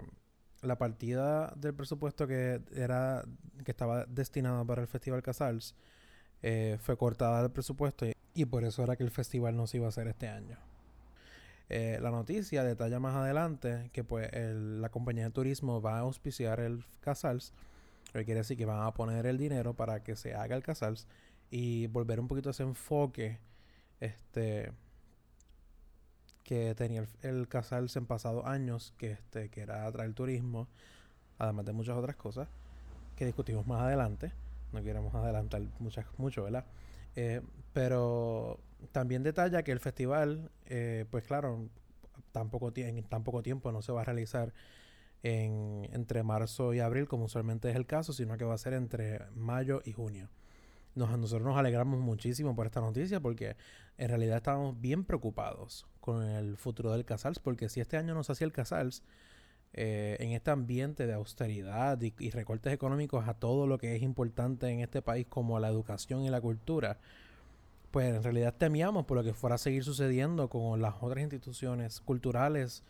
la 0.61 0.77
partida 0.77 1.53
del 1.55 1.73
presupuesto 1.73 2.27
que 2.27 2.61
era 2.73 3.23
que 3.63 3.71
estaba 3.71 4.05
destinada 4.05 4.63
para 4.65 4.81
el 4.81 4.87
Festival 4.87 5.21
Casals 5.21 5.75
eh, 6.41 6.77
fue 6.79 6.97
cortada 6.97 7.41
del 7.41 7.51
presupuesto 7.51 8.05
y, 8.33 8.45
por 8.45 8.63
eso 8.63 8.83
era 8.83 8.95
que 8.95 9.03
el 9.03 9.11
festival 9.11 9.55
no 9.55 9.67
se 9.67 9.77
iba 9.77 9.85
a 9.85 9.89
hacer 9.89 10.07
este 10.07 10.27
año. 10.27 10.57
Eh, 11.69 11.97
la 12.01 12.11
noticia 12.11 12.63
detalla 12.63 12.99
más 12.99 13.15
adelante 13.15 13.89
que 13.93 14.03
pues 14.03 14.29
la 14.33 14.89
compañía 14.89 15.23
de 15.25 15.31
turismo 15.31 15.81
va 15.81 15.97
a 15.97 16.01
auspiciar 16.01 16.59
el 16.59 16.85
Casals, 16.99 17.53
lo 18.13 18.19
que 18.19 18.25
quiere 18.25 18.41
decir 18.41 18.57
que 18.57 18.65
van 18.65 18.81
a 18.81 18.93
poner 18.93 19.25
el 19.25 19.37
dinero 19.37 19.73
para 19.73 20.03
que 20.03 20.15
se 20.15 20.33
haga 20.33 20.55
el 20.55 20.63
Casals 20.63 21.07
y 21.49 21.87
volver 21.87 22.19
un 22.19 22.27
poquito 22.27 22.49
a 22.49 22.51
ese 22.51 22.63
enfoque 22.63 23.39
este 23.99 24.71
que 26.43 26.75
tenía 26.75 27.01
el, 27.01 27.07
el 27.23 27.47
en 27.95 28.05
pasados 28.05 28.45
años, 28.45 28.93
que 28.97 29.11
este, 29.11 29.49
que 29.49 29.61
era 29.61 29.85
atraer 29.85 30.13
turismo, 30.13 30.67
además 31.39 31.65
de 31.65 31.73
muchas 31.73 31.97
otras 31.97 32.15
cosas, 32.15 32.47
que 33.15 33.25
discutimos 33.25 33.65
más 33.65 33.81
adelante. 33.81 34.31
No 34.71 34.83
queremos 34.83 35.13
adelantar 35.15 35.63
muchas, 35.79 36.05
mucho, 36.17 36.43
¿verdad? 36.43 36.65
Eh, 37.15 37.41
pero 37.73 38.59
también 38.91 39.23
detalla 39.23 39.63
que 39.63 39.71
el 39.71 39.79
festival, 39.79 40.51
eh, 40.67 41.05
pues 41.09 41.23
claro, 41.23 41.67
tampoco 42.31 42.71
en 42.75 43.03
tan 43.05 43.23
poco 43.23 43.41
tiempo 43.41 43.71
no 43.71 43.81
se 43.81 43.91
va 43.91 44.01
a 44.01 44.05
realizar 44.05 44.53
en, 45.25 45.89
entre 45.91 46.21
marzo 46.21 46.75
y 46.75 46.79
abril, 46.79 47.07
como 47.07 47.25
usualmente 47.25 47.67
es 47.71 47.75
el 47.75 47.87
caso, 47.87 48.13
sino 48.13 48.37
que 48.37 48.45
va 48.45 48.53
a 48.53 48.59
ser 48.59 48.73
entre 48.73 49.21
mayo 49.33 49.81
y 49.83 49.91
junio. 49.91 50.29
Nos, 50.93 51.09
nosotros 51.17 51.43
nos 51.47 51.57
alegramos 51.57 51.99
muchísimo 51.99 52.55
por 52.55 52.67
esta 52.67 52.79
noticia 52.79 53.19
porque 53.19 53.57
en 53.97 54.09
realidad 54.09 54.37
estábamos 54.37 54.79
bien 54.79 55.03
preocupados 55.03 55.87
con 55.99 56.23
el 56.23 56.57
futuro 56.57 56.91
del 56.91 57.05
Casals, 57.05 57.39
porque 57.39 57.69
si 57.69 57.81
este 57.81 57.97
año 57.97 58.13
no 58.13 58.23
se 58.23 58.33
hacía 58.33 58.45
el 58.45 58.53
Casals, 58.53 59.01
eh, 59.73 60.15
en 60.19 60.31
este 60.31 60.51
ambiente 60.51 61.07
de 61.07 61.13
austeridad 61.13 61.99
y, 61.99 62.29
recortes 62.29 62.71
económicos 62.71 63.27
a 63.27 63.33
todo 63.33 63.65
lo 63.65 63.79
que 63.79 63.95
es 63.95 64.03
importante 64.03 64.69
en 64.69 64.79
este 64.79 65.01
país 65.01 65.25
como 65.27 65.59
la 65.59 65.69
educación 65.69 66.21
y 66.23 66.29
la 66.29 66.39
cultura, 66.39 66.99
pues 67.89 68.13
en 68.15 68.23
realidad 68.23 68.53
temíamos 68.55 69.05
por 69.05 69.17
lo 69.17 69.23
que 69.23 69.33
fuera 69.33 69.55
a 69.55 69.57
seguir 69.57 69.83
sucediendo 69.83 70.49
con 70.49 70.81
las 70.81 70.93
otras 71.01 71.23
instituciones 71.23 71.99
culturales 71.99 72.83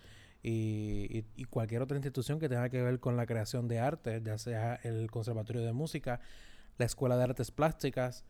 y, 0.47 1.45
cualquier 1.49 1.81
otra 1.81 1.97
institución 1.97 2.39
que 2.39 2.49
tenga 2.49 2.69
que 2.69 2.81
ver 2.81 2.99
con 2.99 3.17
la 3.17 3.25
creación 3.25 3.67
de 3.67 3.79
arte, 3.79 4.21
ya 4.23 4.37
sea 4.37 4.75
el 4.83 5.09
Conservatorio 5.09 5.63
de 5.63 5.73
Música, 5.73 6.19
la 6.77 6.85
Escuela 6.85 7.17
de 7.17 7.23
Artes 7.23 7.49
Plásticas, 7.49 8.25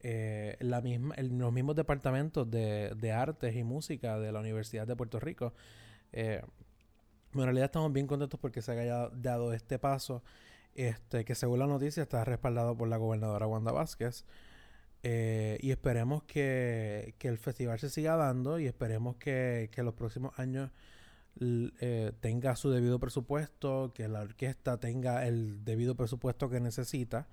eh, 0.00 0.56
la 0.60 0.80
misma, 0.80 1.14
los 1.18 1.52
mismos 1.52 1.76
departamentos 1.76 2.50
de, 2.50 2.94
de, 2.96 3.12
artes 3.12 3.54
y 3.54 3.64
música 3.64 4.18
de 4.18 4.32
la 4.32 4.40
Universidad 4.40 4.86
de 4.86 4.96
Puerto 4.96 5.20
Rico. 5.20 5.52
Eh, 6.12 6.40
en 7.34 7.42
realidad 7.42 7.66
estamos 7.66 7.92
bien 7.92 8.06
contentos 8.06 8.40
porque 8.40 8.62
se 8.62 8.72
haya 8.72 9.10
dado 9.10 9.52
este 9.52 9.78
paso, 9.78 10.22
este, 10.74 11.24
que 11.26 11.34
según 11.34 11.58
la 11.58 11.66
noticia 11.66 12.02
está 12.02 12.24
respaldado 12.24 12.76
por 12.76 12.88
la 12.88 12.96
gobernadora 12.96 13.46
Wanda 13.46 13.72
Vázquez. 13.72 14.24
Eh, 15.02 15.58
y 15.60 15.70
esperemos 15.70 16.22
que, 16.24 17.14
que, 17.18 17.28
el 17.28 17.38
festival 17.38 17.78
se 17.78 17.90
siga 17.90 18.16
dando 18.16 18.58
y 18.58 18.66
esperemos 18.66 19.16
que, 19.16 19.68
que 19.70 19.82
los 19.82 19.94
próximos 19.94 20.36
años 20.38 20.70
eh, 21.40 22.12
tenga 22.20 22.56
su 22.56 22.70
debido 22.70 22.98
presupuesto, 22.98 23.92
que 23.94 24.08
la 24.08 24.20
orquesta 24.20 24.78
tenga 24.78 25.26
el 25.26 25.64
debido 25.64 25.94
presupuesto 25.94 26.50
que 26.50 26.60
necesita. 26.60 27.26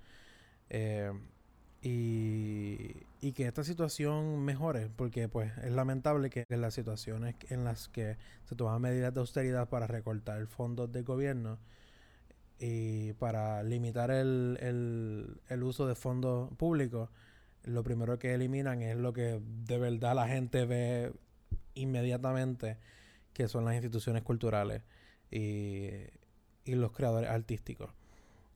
Eh, 0.70 1.12
y, 1.82 3.32
que 3.32 3.46
esta 3.46 3.64
situación 3.64 4.44
mejore, 4.44 4.88
porque 4.96 5.28
pues 5.28 5.52
es 5.58 5.72
lamentable 5.72 6.30
que 6.30 6.44
en 6.48 6.60
las 6.60 6.74
situaciones 6.74 7.34
en 7.50 7.64
las 7.64 7.88
que 7.88 8.16
se 8.44 8.54
toman 8.54 8.80
medidas 8.80 9.12
de 9.12 9.20
austeridad 9.20 9.68
para 9.68 9.86
recortar 9.86 10.46
fondos 10.46 10.90
del 10.92 11.04
gobierno 11.04 11.58
y 12.58 13.12
para 13.14 13.62
limitar 13.62 14.10
el, 14.10 15.38
el 15.48 15.62
uso 15.62 15.86
de 15.86 15.94
fondos 15.94 16.54
públicos, 16.54 17.10
lo 17.64 17.82
primero 17.82 18.18
que 18.18 18.32
eliminan 18.32 18.80
es 18.82 18.96
lo 18.96 19.12
que 19.12 19.40
de 19.66 19.78
verdad 19.78 20.14
la 20.14 20.28
gente 20.28 20.64
ve 20.64 21.12
inmediatamente, 21.74 22.78
que 23.36 23.48
son 23.48 23.66
las 23.66 23.74
instituciones 23.74 24.22
culturales 24.22 24.82
y, 25.30 25.90
y 26.64 26.74
los 26.74 26.92
creadores 26.92 27.28
artísticos. 27.28 27.90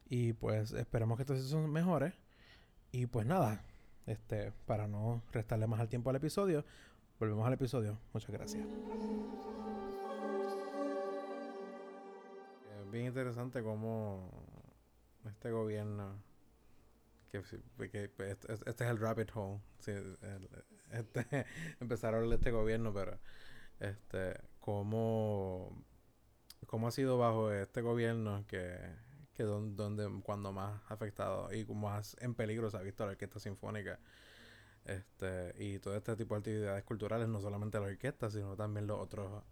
Y 0.09 0.33
pues 0.33 0.73
esperemos 0.73 1.19
que 1.19 1.25
esta 1.25 1.35
situación 1.35 1.71
mejore 1.71 2.15
y 2.91 3.05
pues 3.05 3.27
nada, 3.27 3.63
este, 4.07 4.53
para 4.65 4.89
no 4.89 5.23
restarle 5.33 5.67
más 5.67 5.81
al 5.81 5.91
tiempo 5.91 6.09
al 6.09 6.17
episodio, 6.17 6.65
volvemos 7.19 7.47
al 7.47 7.53
episodio. 7.53 7.99
Muchas 8.15 8.31
gracias. 8.31 8.67
Es 12.81 12.91
bien 12.91 13.05
interesante 13.05 13.63
cómo 13.63 14.31
este 15.29 15.51
gobierno, 15.51 16.23
que, 17.31 17.43
pues, 17.43 17.93
este, 17.93 18.55
este, 18.55 18.85
es 18.85 18.91
el 18.91 18.99
rabbit 18.99 19.31
hole, 19.35 19.61
este, 19.77 21.47
empezar 21.81 22.15
a 22.15 22.17
hablar 22.17 22.31
de 22.31 22.37
este 22.37 22.51
gobierno, 22.51 22.95
pero 22.95 23.19
este, 23.81 24.41
cómo, 24.61 25.85
cómo 26.67 26.89
ha 26.89 26.91
sido 26.91 27.19
bajo 27.19 27.53
este 27.53 27.81
gobierno 27.81 28.45
que 28.47 28.79
que 29.41 29.45
donde, 29.45 30.23
cuando 30.23 30.53
más 30.53 30.83
afectado 30.91 31.51
y 31.51 31.65
más 31.65 32.15
en 32.21 32.35
peligro 32.35 32.71
se 32.71 32.77
ha 32.77 32.83
visto 32.83 33.07
la 33.07 33.13
orquesta 33.13 33.39
sinfónica 33.39 33.99
este 34.91 35.55
y 35.59 35.79
todo 35.79 35.97
este 35.97 36.17
tipo 36.17 36.35
de 36.35 36.39
actividades 36.39 36.85
culturales 36.85 37.29
no 37.29 37.41
solamente 37.41 37.79
la 37.79 37.87
orquesta 37.87 38.31
sino 38.31 38.57
también 38.57 38.87
los 38.87 38.99
otros 38.99 39.43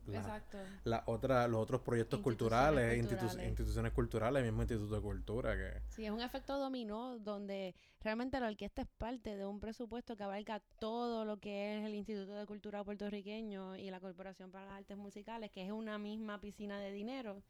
la, 0.84 1.02
otra 1.06 1.46
los 1.48 1.60
otros 1.60 1.80
proyectos 1.82 2.20
culturales, 2.20 2.98
instituciones 2.98 3.92
culturales 3.92 4.42
el 4.42 4.50
mismo 4.50 4.62
instituto 4.62 4.96
de 4.96 5.02
cultura 5.02 5.56
que 5.56 5.82
sí 5.88 6.04
es 6.04 6.10
un 6.10 6.20
efecto 6.20 6.58
dominó 6.58 7.18
donde 7.18 7.74
realmente 8.00 8.40
la 8.40 8.48
orquesta 8.48 8.82
es 8.82 8.88
parte 8.98 9.36
de 9.36 9.46
un 9.46 9.60
presupuesto 9.60 10.16
que 10.16 10.24
abarca 10.24 10.60
todo 10.78 11.24
lo 11.24 11.38
que 11.38 11.78
es 11.78 11.86
el 11.86 11.94
instituto 11.94 12.34
de 12.34 12.46
cultura 12.46 12.84
puertorriqueño 12.84 13.76
y 13.76 13.90
la 13.90 14.00
corporación 14.00 14.50
para 14.50 14.66
las 14.66 14.74
artes 14.74 14.96
musicales 14.96 15.50
que 15.50 15.64
es 15.64 15.70
una 15.70 15.98
misma 15.98 16.40
piscina 16.40 16.78
de 16.78 16.92
dinero. 16.92 17.42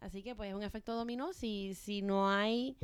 Así 0.00 0.22
que 0.22 0.34
pues 0.34 0.50
es 0.50 0.54
un 0.54 0.62
efecto 0.62 0.94
dominó. 0.94 1.32
Si, 1.32 1.74
si 1.74 2.02
no 2.02 2.28
hay 2.28 2.76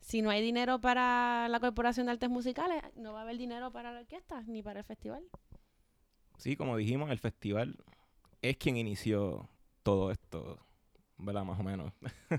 si 0.00 0.22
no 0.22 0.30
hay 0.30 0.42
dinero 0.42 0.80
para 0.80 1.48
la 1.48 1.60
Corporación 1.60 2.06
de 2.06 2.12
Artes 2.12 2.30
Musicales, 2.30 2.82
no 2.96 3.12
va 3.12 3.20
a 3.20 3.22
haber 3.22 3.38
dinero 3.38 3.70
para 3.70 3.92
la 3.92 4.00
orquesta 4.00 4.42
ni 4.46 4.62
para 4.62 4.80
el 4.80 4.84
festival. 4.84 5.24
Sí, 6.38 6.56
como 6.56 6.76
dijimos, 6.76 7.10
el 7.10 7.18
festival 7.18 7.76
es 8.42 8.56
quien 8.56 8.76
inició 8.76 9.48
todo 9.82 10.10
esto, 10.10 10.58
¿verdad? 11.16 11.44
Más 11.44 11.58
o 11.58 11.62
menos. 11.62 11.92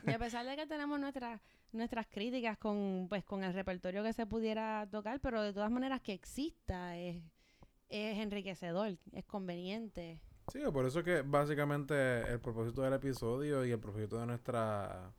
y 0.07 0.11
a 0.11 0.19
pesar 0.19 0.45
de 0.45 0.55
que 0.55 0.65
tenemos 0.65 0.99
nuestras 0.99 1.41
nuestras 1.71 2.07
críticas 2.07 2.57
con 2.57 3.05
pues 3.09 3.23
con 3.23 3.43
el 3.43 3.53
repertorio 3.53 4.03
que 4.03 4.13
se 4.13 4.25
pudiera 4.25 4.87
tocar, 4.89 5.19
pero 5.19 5.41
de 5.41 5.53
todas 5.53 5.69
maneras 5.69 6.01
que 6.01 6.13
exista 6.13 6.97
es, 6.97 7.21
es 7.89 8.17
enriquecedor, 8.17 8.97
es 9.11 9.25
conveniente. 9.25 10.19
Sí, 10.51 10.59
por 10.73 10.85
eso 10.85 11.03
que 11.03 11.21
básicamente 11.21 12.21
el 12.21 12.39
propósito 12.39 12.81
del 12.81 12.93
episodio 12.93 13.65
y 13.65 13.71
el 13.71 13.79
propósito 13.79 14.19
de 14.19 14.25
nuestra 14.25 15.13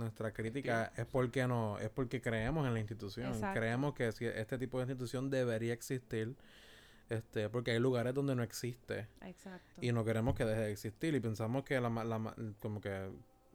nuestra 0.00 0.32
crítica 0.32 0.92
es 0.96 1.06
porque 1.06 1.46
no 1.46 1.78
es 1.78 1.88
porque 1.90 2.20
creemos 2.20 2.66
en 2.66 2.74
la 2.74 2.80
institución 2.80 3.32
creemos 3.54 3.94
que 3.94 4.10
si 4.12 4.24
este 4.26 4.58
tipo 4.58 4.78
de 4.78 4.84
institución 4.84 5.30
debería 5.30 5.72
existir 5.72 6.34
Este, 7.08 7.48
porque 7.48 7.72
hay 7.72 7.80
lugares 7.80 8.14
donde 8.14 8.36
no 8.36 8.42
existe. 8.44 9.08
Exacto. 9.22 9.80
Y 9.80 9.90
no 9.90 10.04
queremos 10.04 10.36
que 10.36 10.44
deje 10.44 10.60
de 10.60 10.70
existir. 10.70 11.12
Y 11.12 11.18
pensamos 11.18 11.64
que 11.64 11.80
la, 11.80 11.88
ma- 11.90 12.04
la 12.04 12.20
ma- 12.20 12.36
como 12.60 12.80
que 12.80 13.10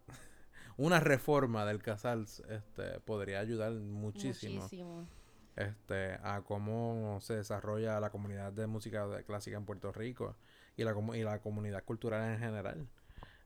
una 0.77 0.99
reforma 0.99 1.65
del 1.65 1.81
Casals 1.81 2.41
este, 2.49 2.99
podría 2.99 3.39
ayudar 3.39 3.71
muchísimo, 3.71 4.61
Muchísimo. 4.63 5.07
este, 5.55 6.15
a 6.21 6.41
cómo 6.45 7.19
se 7.21 7.35
desarrolla 7.37 7.97
la 8.01 8.09
comunidad 8.09 8.51
de 8.51 8.67
música 8.67 9.07
de- 9.07 9.23
clásica 9.23 9.55
en 9.55 9.63
Puerto 9.65 9.93
Rico 9.93 10.35
y 10.75 10.83
la, 10.83 10.93
y 11.13 11.23
la 11.23 11.39
comunidad 11.39 11.81
cultural 11.85 12.33
en 12.33 12.39
general. 12.39 12.87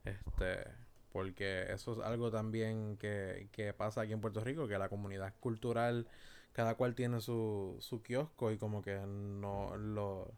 Este, 0.06 0.64
porque 1.12 1.72
eso 1.74 1.94
es 2.00 2.06
algo 2.06 2.32
también 2.32 2.98
que, 2.98 3.50
que 3.52 3.74
pasa 3.74 4.02
aquí 4.02 4.14
en 4.14 4.22
Puerto 4.22 4.44
Rico, 4.44 4.68
que 4.68 4.78
la 4.78 4.90
comunidad 4.90 5.34
cultural, 5.40 6.08
cada 6.54 6.76
cual 6.76 6.96
tiene 6.96 7.22
su, 7.22 7.78
su 7.80 8.02
kiosco 8.02 8.52
y 8.52 8.58
como 8.58 8.82
que 8.82 9.00
no 9.06 9.76
lo- 9.78 10.32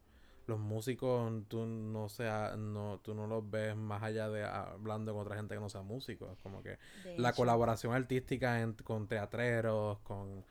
los 0.47 0.59
músicos 0.59 1.31
tú 1.47 1.65
no 1.65 2.09
sea, 2.09 2.55
no, 2.57 2.99
tú 3.03 3.13
no 3.13 3.27
los 3.27 3.49
ves 3.49 3.75
más 3.75 4.03
allá 4.03 4.27
de 4.29 4.43
hablando 4.43 5.13
con 5.13 5.21
otra 5.21 5.35
gente 5.37 5.55
que 5.55 5.61
no 5.61 5.69
sea 5.69 5.81
músico. 5.81 6.29
Es 6.31 6.37
como 6.39 6.61
que 6.63 6.77
De 7.03 7.17
la 7.17 7.29
hecho. 7.29 7.37
colaboración 7.37 7.93
artística 7.93 8.59
en- 8.61 8.73
con 8.73 9.07
teatreros, 9.07 9.99
con, 9.99 10.43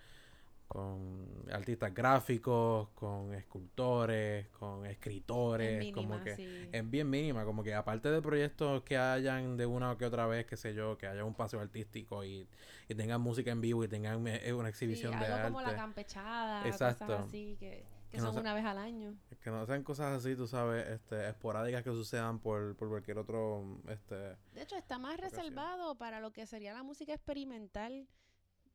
con 0.71 1.27
artistas 1.53 1.93
gráficos, 1.93 2.91
con 2.91 3.35
escultores, 3.35 4.47
con 4.51 4.87
escritores, 4.87 5.85
Es 5.85 5.93
como 5.93 6.07
mínima, 6.11 6.23
que 6.23 6.37
sí. 6.37 6.69
es 6.71 6.89
bien 6.89 7.11
mínima, 7.11 7.45
como 7.45 7.65
que 7.65 7.75
aparte 7.75 8.09
de 8.09 8.23
proyectos 8.23 8.83
que 8.85 8.97
hayan 8.97 9.57
de 9.57 9.67
una 9.67 9.91
o 9.91 9.99
que 9.99 10.05
otra 10.07 10.29
vez, 10.29 10.47
qué 10.47 10.57
sé 10.57 10.73
yo, 10.73 10.97
que 10.97 11.09
haya 11.09 11.25
un 11.25 11.35
paseo 11.35 11.59
artístico 11.59 12.23
y, 12.25 12.47
y 12.89 12.95
tengan 12.95 13.21
música 13.21 13.51
en 13.51 13.61
vivo 13.61 13.83
y 13.83 13.89
tengan 13.89 14.25
eh, 14.29 14.53
una 14.53 14.69
Sí, 14.69 14.71
exhibición 14.71 15.19
de 15.19 15.27
algo 15.27 15.49
como 15.49 15.61
la 15.61 15.69
arte. 15.71 15.81
campechada, 15.81 16.65
Exacto. 16.69 17.05
cosas 17.05 17.27
así, 17.27 17.57
que, 17.59 17.85
que 18.09 18.11
Que 18.13 18.19
no 18.19 18.27
son 18.27 18.35
sa- 18.35 18.41
una 18.43 18.55
vez 18.55 18.65
al 18.65 18.79
año. 18.79 19.17
Que 19.43 19.51
no 19.51 19.67
sean 19.67 19.83
cosas 19.83 20.19
así, 20.19 20.37
tú 20.37 20.47
sabes, 20.47 20.87
este, 20.89 21.31
esporádicas 21.31 21.83
que 21.83 21.91
sucedan 21.91 22.39
por, 22.39 22.77
por 22.77 22.89
cualquier 22.91 23.19
otro, 23.19 23.65
este, 23.89 24.15
De 24.15 24.63
hecho, 24.63 24.77
está 24.77 25.01
más 25.01 25.15
Ocasión. 25.19 25.33
reservado 25.33 25.97
para 25.97 26.21
lo 26.21 26.31
que 26.31 26.47
sería 26.47 26.73
la 26.75 26.85
música 26.85 27.13
experimental. 27.13 28.07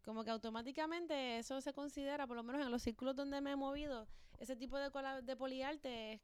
Como 0.06 0.24
que 0.24 0.30
automáticamente 0.30 1.40
eso 1.40 1.60
se 1.62 1.74
considera, 1.74 2.28
por 2.28 2.38
lo 2.38 2.44
menos 2.44 2.62
en 2.62 2.70
los 2.70 2.84
círculos 2.84 3.16
donde 3.16 3.42
me 3.42 3.52
he 3.52 3.56
movido, 3.56 4.08
ese 4.40 4.56
tipo 4.56 4.78
de, 4.78 4.92
de 5.24 5.36
poliarte 5.36 6.14
es 6.14 6.22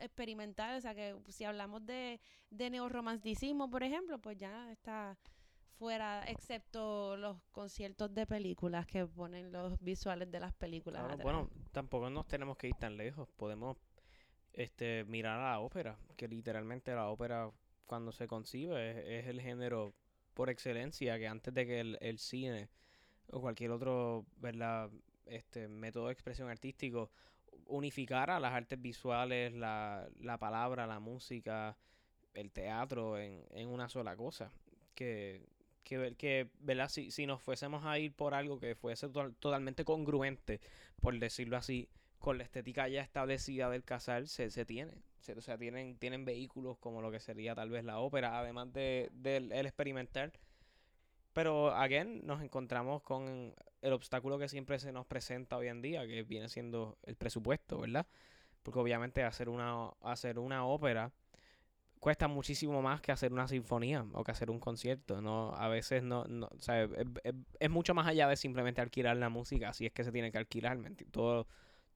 experimental. 0.00 0.76
O 0.76 0.80
sea, 0.80 0.96
que 0.96 1.16
si 1.28 1.44
hablamos 1.44 1.86
de, 1.86 2.20
de 2.50 2.70
neorromanticismo, 2.70 3.70
por 3.70 3.84
ejemplo, 3.84 4.18
pues 4.18 4.36
ya 4.36 4.70
está 4.72 5.16
fuera, 5.78 6.24
excepto 6.26 7.16
los 7.16 7.40
conciertos 7.52 8.12
de 8.12 8.26
películas 8.26 8.84
que 8.86 9.06
ponen 9.06 9.52
los 9.52 9.80
visuales 9.80 10.28
de 10.32 10.40
las 10.40 10.52
películas. 10.52 11.04
Claro, 11.04 11.22
bueno, 11.22 11.50
tampoco 11.70 12.10
nos 12.10 12.26
tenemos 12.26 12.56
que 12.56 12.66
ir 12.68 12.74
tan 12.74 12.96
lejos. 12.96 13.28
Podemos 13.36 13.76
este, 14.52 15.04
mirar 15.04 15.38
a 15.38 15.52
la 15.52 15.60
ópera, 15.60 15.96
que 16.16 16.26
literalmente 16.26 16.92
la 16.92 17.08
ópera 17.08 17.48
cuando 17.86 18.10
se 18.10 18.26
concibe 18.26 18.90
es, 18.90 19.24
es 19.24 19.26
el 19.28 19.40
género 19.40 19.94
por 20.32 20.50
excelencia 20.50 21.16
que 21.16 21.28
antes 21.28 21.54
de 21.54 21.64
que 21.64 21.78
el, 21.78 21.96
el 22.00 22.18
cine 22.18 22.68
o 23.30 23.40
cualquier 23.40 23.70
otro 23.70 24.24
¿verdad? 24.36 24.90
Este, 25.26 25.68
método 25.68 26.06
de 26.06 26.12
expresión 26.12 26.48
artístico 26.50 27.10
unificara 27.66 28.40
las 28.40 28.52
artes 28.52 28.80
visuales, 28.80 29.52
la, 29.54 30.06
la 30.20 30.38
palabra, 30.38 30.86
la 30.86 31.00
música, 31.00 31.76
el 32.34 32.50
teatro 32.50 33.18
en, 33.18 33.44
en 33.50 33.68
una 33.68 33.88
sola 33.88 34.16
cosa. 34.16 34.50
Que, 34.94 35.46
que, 35.84 36.14
que 36.16 36.48
¿verdad? 36.60 36.88
Si, 36.88 37.10
si 37.10 37.26
nos 37.26 37.42
fuésemos 37.42 37.84
a 37.84 37.98
ir 37.98 38.12
por 38.14 38.34
algo 38.34 38.58
que 38.60 38.74
fuese 38.74 39.08
to- 39.08 39.32
totalmente 39.34 39.84
congruente, 39.84 40.60
por 41.00 41.18
decirlo 41.18 41.56
así, 41.56 41.88
con 42.18 42.38
la 42.38 42.44
estética 42.44 42.88
ya 42.88 43.02
establecida 43.02 43.68
del 43.70 43.84
casal, 43.84 44.28
se, 44.28 44.50
se 44.50 44.64
tiene. 44.64 45.02
Se- 45.20 45.32
o 45.34 45.40
sea, 45.40 45.58
tienen, 45.58 45.96
tienen 45.98 46.24
vehículos 46.24 46.78
como 46.78 47.02
lo 47.02 47.10
que 47.10 47.20
sería 47.20 47.54
tal 47.54 47.70
vez 47.70 47.84
la 47.84 47.98
ópera, 47.98 48.38
además 48.38 48.72
de, 48.72 49.10
del 49.12 49.52
el 49.52 49.66
experimental. 49.66 50.32
Pero, 51.34 51.74
again, 51.74 52.24
nos 52.24 52.40
encontramos 52.42 53.02
con 53.02 53.54
el 53.82 53.92
obstáculo 53.92 54.38
que 54.38 54.48
siempre 54.48 54.78
se 54.78 54.92
nos 54.92 55.04
presenta 55.04 55.56
hoy 55.58 55.68
en 55.68 55.82
día, 55.82 56.06
que 56.06 56.22
viene 56.22 56.48
siendo 56.48 56.96
el 57.02 57.16
presupuesto, 57.16 57.80
¿verdad? 57.80 58.06
Porque 58.62 58.78
obviamente 58.78 59.22
hacer 59.24 59.48
una, 59.50 59.90
hacer 60.00 60.38
una 60.38 60.64
ópera 60.64 61.12
cuesta 62.00 62.28
muchísimo 62.28 62.82
más 62.82 63.00
que 63.00 63.12
hacer 63.12 63.32
una 63.32 63.48
sinfonía 63.48 64.06
o 64.12 64.22
que 64.24 64.30
hacer 64.30 64.50
un 64.50 64.60
concierto. 64.60 65.20
No, 65.22 65.54
a 65.54 65.68
veces 65.68 66.02
no, 66.02 66.24
no 66.26 66.46
o 66.56 66.60
sea, 66.60 66.84
es, 66.84 67.34
es- 67.58 67.70
mucho 67.70 67.94
más 67.94 68.06
allá 68.06 68.28
de 68.28 68.36
simplemente 68.36 68.80
alquilar 68.80 69.16
la 69.16 69.28
música, 69.28 69.70
así 69.70 69.86
es 69.86 69.92
que 69.92 70.04
se 70.04 70.12
tiene 70.12 70.30
que 70.30 70.38
alquilar, 70.38 70.76
¿me 70.76 70.90
enti- 70.90 71.10
Todo, 71.10 71.46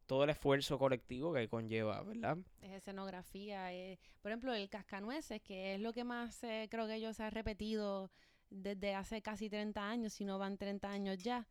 todo 0.06 0.24
el 0.24 0.30
esfuerzo 0.30 0.78
colectivo 0.78 1.32
que 1.32 1.48
conlleva, 1.48 2.02
¿verdad? 2.02 2.38
es 2.62 2.72
escenografía. 2.72 3.72
eh, 3.72 3.98
por 4.22 4.30
ejemplo, 4.32 4.52
el 4.54 4.68
cascanueces, 4.68 5.40
que 5.42 5.74
es 5.74 5.80
lo 5.80 5.92
que 5.92 6.04
más 6.04 6.42
eh, 6.42 6.68
creo 6.70 6.86
que 6.88 7.00
yo 7.00 7.12
se 7.12 7.22
ha 7.22 7.30
repetido 7.30 8.10
desde 8.50 8.94
hace 8.94 9.22
casi 9.22 9.48
30 9.50 9.88
años, 9.88 10.12
si 10.12 10.24
no 10.24 10.38
van 10.38 10.58
30 10.58 10.88
años 10.90 11.18
ya. 11.18 11.46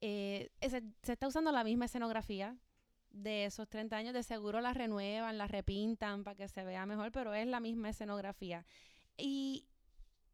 eh, 0.00 0.50
se 0.60 1.12
está 1.12 1.28
usando 1.28 1.52
la 1.52 1.64
misma 1.64 1.86
escenografía 1.86 2.58
de 3.10 3.44
esos 3.46 3.68
30 3.68 3.96
años. 3.96 4.14
De 4.14 4.22
seguro 4.22 4.60
la 4.60 4.74
renuevan, 4.74 5.38
la 5.38 5.46
repintan 5.46 6.24
para 6.24 6.36
que 6.36 6.48
se 6.48 6.64
vea 6.64 6.86
mejor, 6.86 7.12
pero 7.12 7.34
es 7.34 7.46
la 7.46 7.60
misma 7.60 7.90
escenografía. 7.90 8.66
Y 9.16 9.66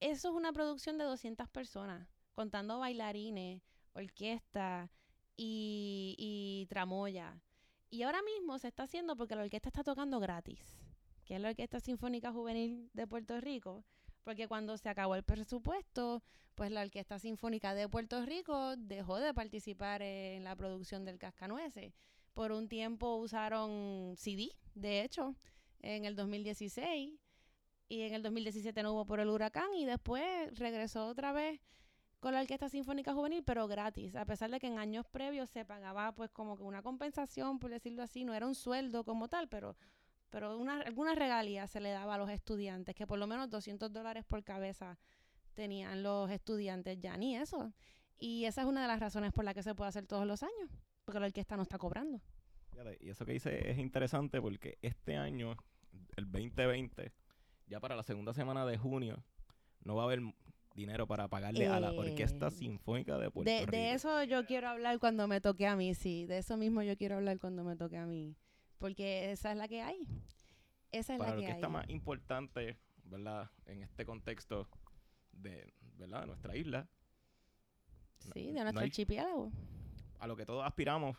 eso 0.01 0.31
es 0.31 0.35
una 0.35 0.53
producción 0.53 0.99
de 0.99 1.05
200 1.05 1.49
personas, 1.51 2.09
contando 2.35 2.79
bailarines, 2.79 3.63
orquesta 3.95 4.91
y, 5.37 6.17
y 6.19 6.67
tramoya. 6.69 7.43
Y 7.91 8.03
ahora 8.03 8.23
mismo 8.23 8.59
se 8.59 8.69
está 8.69 8.85
haciendo 8.85 9.17
porque 9.17 9.37
la 9.37 9.43
orquesta 9.43 9.69
está 9.69 9.83
tocando 9.85 10.21
gratis, 10.21 10.81
que 11.25 11.35
es 11.37 11.41
la 11.41 11.49
Orquesta 11.51 11.81
Sinfónica 11.81 12.33
Juvenil 12.33 12.89
de 12.95 13.07
Puerto 13.07 13.41
Rico, 13.41 13.85
porque 14.23 14.49
cuando 14.49 14.77
se 14.77 14.89
acabó 14.89 15.15
el 15.15 15.23
presupuesto, 15.23 16.23
pues 16.55 16.71
la 16.71 16.83
Orquesta 16.83 17.19
Sinfónica 17.19 17.75
de 17.75 17.89
Puerto 17.89 18.25
Rico 18.25 18.77
dejó 18.77 19.19
de 19.19 19.33
participar 19.33 20.03
en 20.03 20.45
la 20.45 20.57
producción 20.57 21.05
del 21.05 21.19
Cascanueces. 21.19 21.95
Por 22.35 22.53
un 22.53 22.69
tiempo 22.69 23.17
usaron 23.17 24.15
CD, 24.17 24.51
de 24.75 25.03
hecho, 25.03 25.35
en 25.81 26.05
el 26.05 26.17
2016, 26.17 27.19
y 27.89 28.03
en 28.03 28.15
el 28.15 28.23
2017 28.23 28.83
no 28.83 28.93
hubo 28.93 29.07
por 29.07 29.21
el 29.21 29.29
huracán, 29.29 29.75
y 29.75 29.85
después 29.85 30.57
regresó 30.59 31.07
otra 31.07 31.33
vez 31.33 31.61
con 32.21 32.35
la 32.35 32.41
Orquesta 32.41 32.69
Sinfónica 32.69 33.15
Juvenil, 33.15 33.43
pero 33.43 33.67
gratis, 33.67 34.15
a 34.15 34.27
pesar 34.27 34.51
de 34.51 34.61
que 34.61 34.67
en 34.67 34.79
años 34.79 35.07
previos 35.07 35.49
se 35.49 35.65
pagaba 35.65 36.13
pues 36.15 36.31
como 36.31 36.57
que 36.57 36.63
una 36.63 36.83
compensación, 36.83 37.59
por 37.59 37.71
decirlo 37.71 38.03
así, 38.03 38.25
no 38.25 38.35
era 38.35 38.47
un 38.47 38.55
sueldo 38.55 39.05
como 39.05 39.29
tal, 39.29 39.49
pero, 39.49 39.77
pero 40.31 40.57
una, 40.59 40.81
alguna 40.81 41.15
regalía 41.15 41.67
se 41.67 41.81
le 41.81 41.91
daba 41.91 42.15
a 42.15 42.19
los 42.19 42.31
estudiantes, 42.31 42.95
que 42.95 43.07
por 43.07 43.19
lo 43.19 43.27
menos 43.27 43.51
200 43.51 43.93
dólares 43.93 44.25
por 44.25 44.43
cabeza 44.45 44.99
tenían 45.55 46.03
los 46.03 46.31
estudiantes, 46.31 46.99
ya 47.01 47.17
ni 47.17 47.37
eso. 47.37 47.73
Y 48.19 48.45
esa 48.45 48.63
es 48.63 48.67
una 48.67 48.83
de 48.83 48.89
las 48.89 49.01
razones 49.01 49.33
por 49.33 49.45
la 49.45 49.55
que 49.55 49.63
se 49.63 49.75
puede 49.75 49.89
hacer 49.89 50.07
todos 50.07 50.27
los 50.27 50.43
años, 50.43 50.71
porque 51.05 51.21
la 51.21 51.27
orquesta 51.27 51.57
no 51.57 51.63
está 51.63 51.79
cobrando. 51.79 52.21
Y 53.01 53.11
eso 53.11 53.27
que 53.27 53.33
dice 53.33 53.71
es 53.71 53.79
interesante 53.79 54.41
porque 54.41 54.79
este 54.81 55.17
año, 55.17 55.57
el 56.17 56.31
2020, 56.31 57.13
ya 57.67 57.81
para 57.81 57.97
la 57.97 58.03
segunda 58.03 58.33
semana 58.33 58.65
de 58.65 58.79
junio, 58.79 59.23
no 59.83 59.97
va 59.97 60.03
a 60.03 60.07
haber 60.07 60.21
dinero 60.75 61.07
para 61.07 61.29
pagarle 61.29 61.67
a 61.67 61.81
la 61.81 61.93
Orquesta 61.93 62.47
Eh, 62.47 62.51
Sinfónica 62.53 63.19
de 63.19 63.31
Puerto 63.31 63.51
De, 63.51 63.61
Rico. 63.61 63.73
de 63.73 63.93
eso 63.93 64.23
yo 64.23 64.47
quiero 64.47 64.69
hablar 64.69 64.99
cuando 65.01 65.27
me 65.27 65.41
toque 65.41 65.67
a 65.67 65.75
mí, 65.77 65.95
sí, 65.95 66.27
de 66.27 66.39
eso 66.39 66.57
mismo 66.57 66.83
yo 66.83 66.97
quiero 66.97 67.17
hablar 67.17 67.39
cuando 67.39 67.65
me 67.65 67.75
toque 67.77 67.97
a 67.99 68.07
mí, 68.07 68.37
porque 68.81 69.31
esa 69.31 69.53
es 69.53 69.57
la 69.59 69.69
que 69.69 69.83
hay. 69.83 70.09
Esa 70.91 71.13
es 71.15 71.19
para 71.21 71.31
la 71.31 71.37
la 71.37 71.41
que 71.41 71.47
hay. 71.47 71.53
orquesta 71.53 71.69
más 71.69 71.89
importante, 71.89 72.79
¿verdad? 73.05 73.49
En 73.67 73.83
este 73.83 74.05
contexto 74.05 74.69
de, 75.31 75.73
¿verdad? 75.97 76.27
nuestra 76.27 76.57
isla, 76.57 76.89
Sí, 78.35 78.49
no 78.49 78.55
de 78.59 78.61
nuestro 78.65 78.81
hay- 78.81 78.87
archipiélago. 78.89 79.53
a 80.19 80.27
lo 80.27 80.37
que 80.37 80.45
todos 80.45 80.67
aspiramos, 80.67 81.17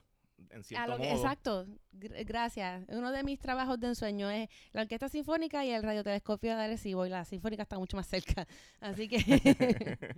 en 0.50 0.60
A 0.60 0.64
cierto 0.64 0.88
lo 0.92 0.98
que- 0.98 1.04
modo. 1.04 1.16
exacto, 1.16 1.66
gr- 1.94 2.26
gracias. 2.26 2.84
Uno 2.90 3.12
de 3.12 3.24
mis 3.24 3.40
trabajos 3.40 3.80
de 3.80 3.88
ensueño 3.88 4.30
es 4.30 4.50
la 4.74 4.82
Orquesta 4.82 5.08
Sinfónica 5.08 5.64
y 5.66 5.70
el 5.72 5.84
Radiotelescopio 5.84 6.56
de 6.56 6.64
Arecibo, 6.64 7.06
y 7.06 7.10
la 7.10 7.24
Sinfónica 7.26 7.64
está 7.64 7.78
mucho 7.80 7.96
más 7.98 8.08
cerca. 8.08 8.48
Así 8.80 9.08
que 9.08 9.18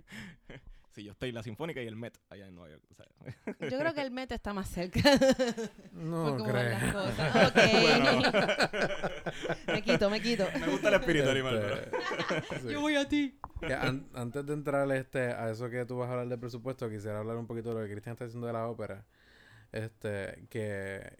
sí, 0.94 1.04
yo 1.04 1.12
estoy 1.12 1.30
en 1.30 1.34
la 1.34 1.42
Sinfónica 1.42 1.82
y 1.82 1.86
el 1.86 1.96
Met 1.96 2.16
allá 2.30 2.46
en 2.46 2.54
Nueva 2.54 2.70
York. 2.70 2.82
o 2.90 2.94
sea. 2.94 3.06
yo 3.68 3.78
creo 3.78 3.94
que 3.94 4.02
el 4.02 4.10
MET 4.10 4.32
está 4.32 4.52
más 4.52 4.68
cerca. 4.68 5.00
No 5.92 6.36
creo. 6.44 6.76
me 9.66 9.82
quito, 9.82 10.10
me 10.10 10.20
quito. 10.20 10.46
Me 10.60 10.66
gusta 10.68 10.88
el 10.88 10.94
espíritu 10.94 11.28
animal, 11.30 11.56
Este, 11.56 12.60
sí. 12.60 12.68
Yo 12.72 12.80
voy 12.80 12.96
a 12.96 13.08
ti. 13.08 13.38
Que 13.60 13.74
an- 13.74 14.06
antes 14.14 14.44
de 14.46 14.52
entrar 14.54 14.90
este, 14.92 15.32
a 15.32 15.50
eso 15.50 15.68
que 15.70 15.84
tú 15.84 15.98
vas 15.98 16.08
a 16.08 16.12
hablar 16.12 16.28
del 16.28 16.38
presupuesto, 16.38 16.88
quisiera 16.90 17.18
hablar 17.18 17.36
un 17.36 17.46
poquito 17.46 17.70
de 17.74 17.80
lo 17.80 17.86
que 17.86 17.92
Cristian 17.92 18.14
está 18.14 18.24
diciendo 18.24 18.46
de 18.46 18.52
la 18.52 18.66
ópera. 18.66 19.04
Este, 19.72 20.46
que, 20.50 21.16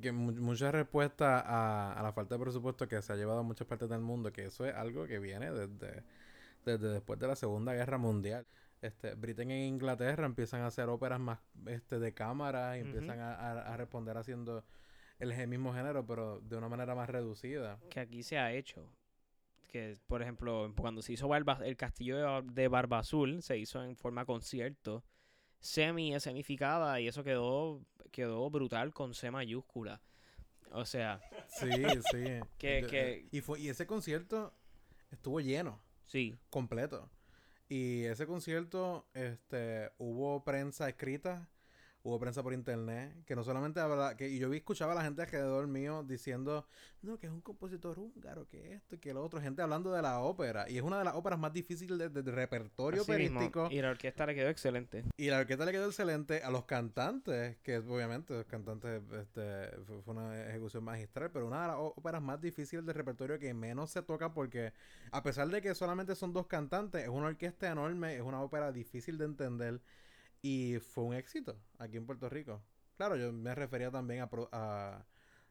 que 0.00 0.12
mu- 0.12 0.32
mucha 0.32 0.72
respuesta 0.72 1.40
a, 1.40 1.92
a 1.92 2.02
la 2.02 2.12
falta 2.12 2.36
de 2.36 2.42
presupuesto 2.42 2.88
que 2.88 3.00
se 3.02 3.12
ha 3.12 3.16
llevado 3.16 3.40
a 3.40 3.42
muchas 3.42 3.66
partes 3.66 3.88
del 3.88 4.00
mundo, 4.00 4.32
que 4.32 4.46
eso 4.46 4.66
es 4.66 4.74
algo 4.74 5.06
que 5.06 5.18
viene 5.18 5.50
desde, 5.52 6.02
desde 6.64 6.88
después 6.88 7.18
de 7.18 7.28
la 7.28 7.36
Segunda 7.36 7.74
Guerra 7.74 7.98
Mundial. 7.98 8.46
Este, 8.82 9.14
Britain 9.14 9.50
e 9.50 9.66
Inglaterra 9.66 10.24
empiezan 10.24 10.62
a 10.62 10.68
hacer 10.68 10.88
óperas 10.88 11.20
más 11.20 11.38
este, 11.66 11.98
de 11.98 12.14
cámara 12.14 12.78
y 12.78 12.80
empiezan 12.80 13.20
a, 13.20 13.34
a- 13.34 13.74
a 13.74 13.76
responder 13.76 14.16
haciendo 14.16 14.64
el 15.18 15.48
mismo 15.48 15.74
género, 15.74 16.06
pero 16.06 16.40
de 16.40 16.56
una 16.56 16.68
manera 16.68 16.94
más 16.94 17.10
reducida. 17.10 17.78
que 17.90 18.00
aquí 18.00 18.22
se 18.22 18.38
ha 18.38 18.52
hecho. 18.54 18.90
Que, 19.68 19.98
por 20.06 20.22
ejemplo, 20.22 20.72
cuando 20.76 21.02
se 21.02 21.12
hizo 21.12 21.28
Barba- 21.28 21.60
el 21.64 21.76
castillo 21.76 22.16
de, 22.42 22.52
de 22.52 22.68
Barba 22.68 23.00
Azul, 23.00 23.42
se 23.42 23.56
hizo 23.58 23.84
en 23.84 23.94
forma 23.96 24.24
concierto, 24.24 25.04
semi 25.60 26.14
escenificada, 26.14 27.00
y 27.00 27.06
eso 27.08 27.22
quedó, 27.22 27.84
quedó 28.10 28.48
brutal 28.50 28.92
con 28.94 29.12
C 29.14 29.30
mayúscula. 29.30 30.00
O 30.72 30.84
sea, 30.86 31.20
Sí, 31.48 31.68
sí. 32.12 32.40
Que- 32.58 32.80
Yo- 32.82 32.88
que- 32.88 33.28
Y, 33.30 33.42
fue, 33.42 33.60
y 33.60 33.68
ese 33.68 33.86
concierto 33.86 34.54
estuvo 35.10 35.38
lleno, 35.40 35.80
sí, 36.06 36.36
completo. 36.48 37.10
Y 37.72 38.02
ese 38.06 38.26
concierto, 38.26 39.06
este, 39.14 39.92
hubo 39.96 40.42
prensa 40.42 40.88
escrita, 40.88 41.48
hubo 42.02 42.18
prensa 42.18 42.42
por 42.42 42.54
internet, 42.54 43.14
que 43.26 43.36
no 43.36 43.44
solamente 43.44 43.78
habla, 43.78 44.16
que 44.16 44.28
y 44.28 44.38
yo 44.38 44.48
vi 44.48 44.56
escuchaba 44.58 44.92
a 44.92 44.94
la 44.94 45.02
gente 45.02 45.20
alrededor 45.22 45.66
mío 45.66 46.02
diciendo, 46.02 46.66
no, 47.02 47.18
que 47.18 47.26
es 47.26 47.32
un 47.32 47.42
compositor 47.42 47.98
húngaro, 47.98 48.46
que 48.48 48.72
esto 48.72 48.94
y 48.94 48.98
que 48.98 49.12
lo 49.12 49.22
otro, 49.22 49.40
gente 49.40 49.60
hablando 49.60 49.92
de 49.92 50.00
la 50.00 50.20
ópera, 50.20 50.68
y 50.70 50.76
es 50.78 50.82
una 50.82 50.98
de 50.98 51.04
las 51.04 51.14
óperas 51.14 51.38
más 51.38 51.52
difíciles 51.52 51.98
de, 51.98 52.08
de- 52.08 52.22
de 52.22 52.32
repertorio 52.32 53.02
así 53.02 53.12
mismo. 53.12 53.38
operístico. 53.40 53.68
Y 53.70 53.82
la 53.82 53.90
orquesta 53.90 54.24
le 54.24 54.34
quedó 54.34 54.48
excelente. 54.48 55.04
Y 55.18 55.28
la 55.28 55.40
orquesta 55.40 55.64
le 55.66 55.72
quedó 55.72 55.86
excelente 55.86 56.42
a 56.42 56.50
los 56.50 56.64
cantantes, 56.64 57.58
que 57.58 57.78
obviamente 57.78 58.32
los 58.34 58.46
cantantes 58.46 59.02
este, 59.12 59.68
fue, 59.84 60.14
una 60.14 60.48
ejecución 60.48 60.82
magistral, 60.84 61.30
pero 61.30 61.46
una 61.46 61.62
de 61.62 61.68
las 61.68 61.76
óperas 61.78 62.22
más 62.22 62.40
difíciles 62.40 62.84
de 62.86 62.92
repertorio 62.94 63.38
que 63.38 63.52
menos 63.52 63.90
se 63.90 64.02
toca 64.02 64.32
porque 64.32 64.72
a 65.12 65.22
pesar 65.22 65.48
de 65.48 65.60
que 65.60 65.74
solamente 65.74 66.14
son 66.14 66.32
dos 66.32 66.46
cantantes, 66.46 67.02
es 67.02 67.08
una 67.10 67.26
orquesta 67.26 67.70
enorme, 67.70 68.16
es 68.16 68.22
una 68.22 68.40
ópera 68.40 68.72
difícil 68.72 69.18
de 69.18 69.26
entender 69.26 69.80
y 70.42 70.78
fue 70.80 71.04
un 71.04 71.14
éxito 71.14 71.56
aquí 71.78 71.96
en 71.96 72.06
Puerto 72.06 72.28
Rico. 72.28 72.62
Claro, 72.96 73.16
yo 73.16 73.32
me 73.32 73.54
refería 73.54 73.90
también 73.90 74.20
a, 74.22 74.28
pro- 74.30 74.48
a, 74.52 75.04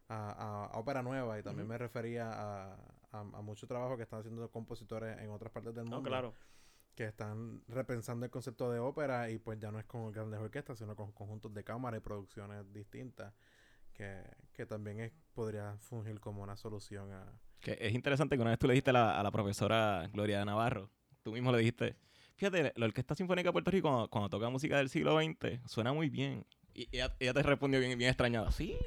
a- 0.08 0.68
a- 0.74 0.80
ópera 0.80 1.02
nueva 1.04 1.40
y 1.40 1.44
también 1.44 1.68
me 1.68 1.78
refería 1.78 2.30
a, 2.32 2.74
a, 3.12 3.20
a 3.20 3.42
mucho 3.42 3.68
trabajo 3.68 3.98
que 3.98 4.04
están 4.04 4.20
haciendo 4.20 4.50
compositores 4.52 5.18
en 5.20 5.30
otras 5.32 5.52
partes 5.52 5.74
del 5.74 5.86
mundo 5.86 5.98
No, 6.02 6.04
claro. 6.04 6.34
que 6.96 7.06
están 7.06 7.64
repensando 7.68 8.26
el 8.26 8.32
concepto 8.32 8.72
de 8.72 8.80
ópera 8.80 9.30
y 9.30 9.40
pues 9.40 9.60
ya 9.60 9.72
no 9.72 9.80
es 9.80 9.86
con 9.86 10.12
grandes 10.12 10.40
orquestas, 10.40 10.78
sino 10.80 10.96
con 10.96 11.12
conjuntos 11.12 11.54
de 11.54 11.64
cámara 11.64 11.98
y 11.98 12.02
producciones 12.02 12.72
distintas, 12.74 13.34
que, 13.94 14.24
que 14.54 14.66
también 14.66 15.00
es, 15.00 15.12
podría 15.34 15.78
fungir 15.78 16.20
como 16.20 16.44
una 16.44 16.56
solución 16.56 17.12
a... 17.12 17.26
Que 17.62 17.78
es 17.80 17.94
interesante 17.94 18.36
que 18.36 18.42
una 18.42 18.52
vez 18.52 18.60
tú 18.60 18.68
le 18.68 18.74
dijiste 18.74 18.92
a 18.92 18.94
la, 18.94 19.20
a 19.20 19.24
la 19.24 19.32
profesora 19.32 20.08
Gloria 20.14 20.44
Navarro, 20.46 20.90
tú 21.24 21.32
mismo 21.34 21.52
le 21.52 21.58
dijiste, 21.60 21.96
fíjate, 22.40 22.72
la 22.76 22.86
Orquesta 22.86 23.16
Sinfónica 23.16 23.50
de 23.50 23.54
Puerto 23.54 23.70
Rico 23.70 23.90
cuando, 23.90 24.10
cuando 24.10 24.30
toca 24.30 24.50
música 24.50 24.78
del 24.78 24.90
siglo 24.90 25.20
XX 25.20 25.60
suena 25.70 25.92
muy 25.92 26.10
bien. 26.10 26.46
Y 26.74 26.88
ella, 26.94 27.14
ella 27.20 27.34
te 27.34 27.44
respondió 27.44 27.80
bien, 27.82 27.98
bien 27.98 28.10
extrañada, 28.10 28.52
sí. 28.52 28.78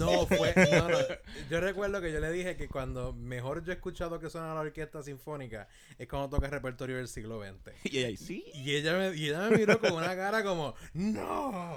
No, 0.00 0.26
fue... 0.26 0.52
No, 0.72 0.88
no. 0.88 0.98
Yo 1.48 1.60
recuerdo 1.60 2.00
que 2.00 2.12
yo 2.12 2.18
le 2.18 2.32
dije 2.32 2.56
que 2.56 2.66
cuando 2.66 3.12
mejor 3.12 3.62
yo 3.62 3.70
he 3.70 3.76
escuchado 3.76 4.18
que 4.18 4.28
suena 4.28 4.52
la 4.54 4.60
orquesta 4.60 5.02
sinfónica 5.02 5.68
es 5.98 6.08
cuando 6.08 6.30
toca 6.30 6.48
repertorio 6.48 6.96
del 6.96 7.06
siglo 7.06 7.40
XX. 7.40 7.72
Y 7.84 7.98
ella, 7.98 8.16
sí. 8.16 8.44
Y 8.54 8.74
ella 8.74 8.98
me, 8.98 9.16
y 9.16 9.28
ella 9.28 9.48
me 9.48 9.58
miró 9.58 9.78
con 9.78 9.92
una 9.92 10.16
cara 10.16 10.42
como, 10.42 10.74
¡No! 10.94 11.76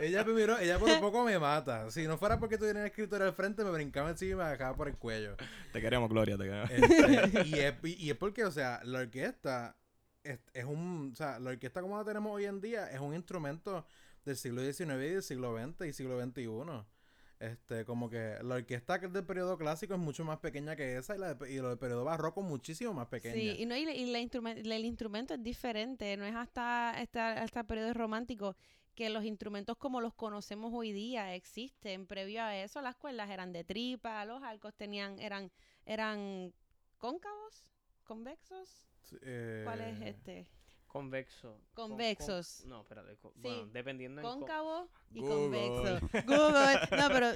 Ella 0.00 0.24
me 0.24 0.32
miró, 0.32 0.58
ella 0.58 0.78
por 0.78 0.88
un 0.88 1.00
poco 1.00 1.24
me 1.24 1.38
mata. 1.38 1.90
Si 1.90 2.06
no 2.06 2.16
fuera 2.16 2.38
porque 2.38 2.56
tuviera 2.56 2.80
un 2.80 2.86
escritorio 2.86 3.26
al 3.26 3.34
frente, 3.34 3.64
me 3.64 3.70
brincaba 3.70 4.08
encima 4.08 4.32
y 4.32 4.44
me 4.46 4.50
dejaba 4.52 4.74
por 4.74 4.88
el 4.88 4.96
cuello. 4.96 5.36
Te 5.72 5.82
queremos, 5.82 6.08
Gloria, 6.08 6.38
te 6.38 6.44
queremos. 6.44 6.70
Este, 6.70 7.42
y, 7.46 7.54
es, 7.54 7.74
y 7.82 8.10
es 8.10 8.16
porque, 8.16 8.44
o 8.44 8.50
sea, 8.50 8.80
la 8.84 9.00
orquesta 9.00 9.76
es, 10.24 10.40
es 10.52 10.64
un. 10.64 11.10
O 11.12 11.16
sea, 11.16 11.38
la 11.38 11.50
orquesta 11.50 11.80
como 11.82 11.96
la 11.96 12.04
tenemos 12.04 12.32
hoy 12.32 12.44
en 12.46 12.60
día 12.60 12.90
es 12.90 12.98
un 13.00 13.14
instrumento 13.14 13.86
del 14.24 14.36
siglo 14.36 14.62
XIX 14.62 14.92
y 15.04 15.10
del 15.10 15.22
siglo 15.22 15.56
XX 15.56 15.86
y 15.86 15.92
siglo 15.92 16.20
XXI. 16.20 16.48
Este, 17.40 17.84
como 17.84 18.08
que 18.08 18.38
la 18.42 18.54
orquesta 18.54 18.98
que 19.00 19.06
es 19.06 19.12
del 19.12 19.24
periodo 19.26 19.58
clásico 19.58 19.92
es 19.94 20.00
mucho 20.00 20.24
más 20.24 20.38
pequeña 20.38 20.76
que 20.76 20.96
esa 20.96 21.14
y 21.14 21.18
la, 21.18 21.34
de- 21.34 21.52
y 21.52 21.58
la 21.60 21.68
del 21.70 21.78
periodo 21.78 22.04
barroco 22.04 22.40
muchísimo 22.42 22.94
más 22.94 23.08
pequeña. 23.08 23.34
Sí, 23.34 23.56
y, 23.62 23.66
no, 23.66 23.76
y, 23.76 23.84
la- 23.84 23.92
y 23.92 24.06
la 24.10 24.20
instrumen- 24.20 24.64
el 24.64 24.84
instrumento 24.84 25.34
es 25.34 25.42
diferente, 25.42 26.16
no 26.16 26.24
es 26.24 26.34
hasta, 26.34 26.90
hasta, 26.90 27.42
hasta 27.42 27.60
el 27.60 27.66
periodo 27.66 27.92
romántico 27.92 28.56
que 28.94 29.10
los 29.10 29.24
instrumentos 29.24 29.76
como 29.76 30.00
los 30.00 30.14
conocemos 30.14 30.72
hoy 30.72 30.92
día 30.92 31.34
existen. 31.34 32.06
Previo 32.06 32.42
a 32.44 32.56
eso, 32.56 32.80
las 32.80 32.94
cuerdas 32.96 33.28
eran 33.28 33.52
de 33.52 33.64
tripa, 33.64 34.24
los 34.24 34.42
arcos 34.42 34.72
tenían, 34.74 35.18
eran, 35.18 35.50
eran 35.84 36.54
cóncavos, 36.98 37.64
convexos. 38.04 38.86
¿Cuál 39.64 39.80
es 39.80 40.00
Eh, 40.00 40.08
este? 40.08 40.46
Convexo. 40.86 41.58
Con- 41.74 41.90
Convexos. 41.90 42.58
con- 42.60 42.70
no, 42.70 42.80
espérate. 42.82 43.16
co- 43.16 43.32
Sí. 43.34 43.40
Bueno, 43.42 43.66
dependiendo 43.72 44.20
en 44.20 44.26
co- 44.26 44.38
Cóncavo 44.38 44.88
y 45.12 45.20
Google. 45.20 45.34
convexo. 45.68 46.08
Google. 46.26 46.80
No, 46.96 47.08
pero 47.08 47.26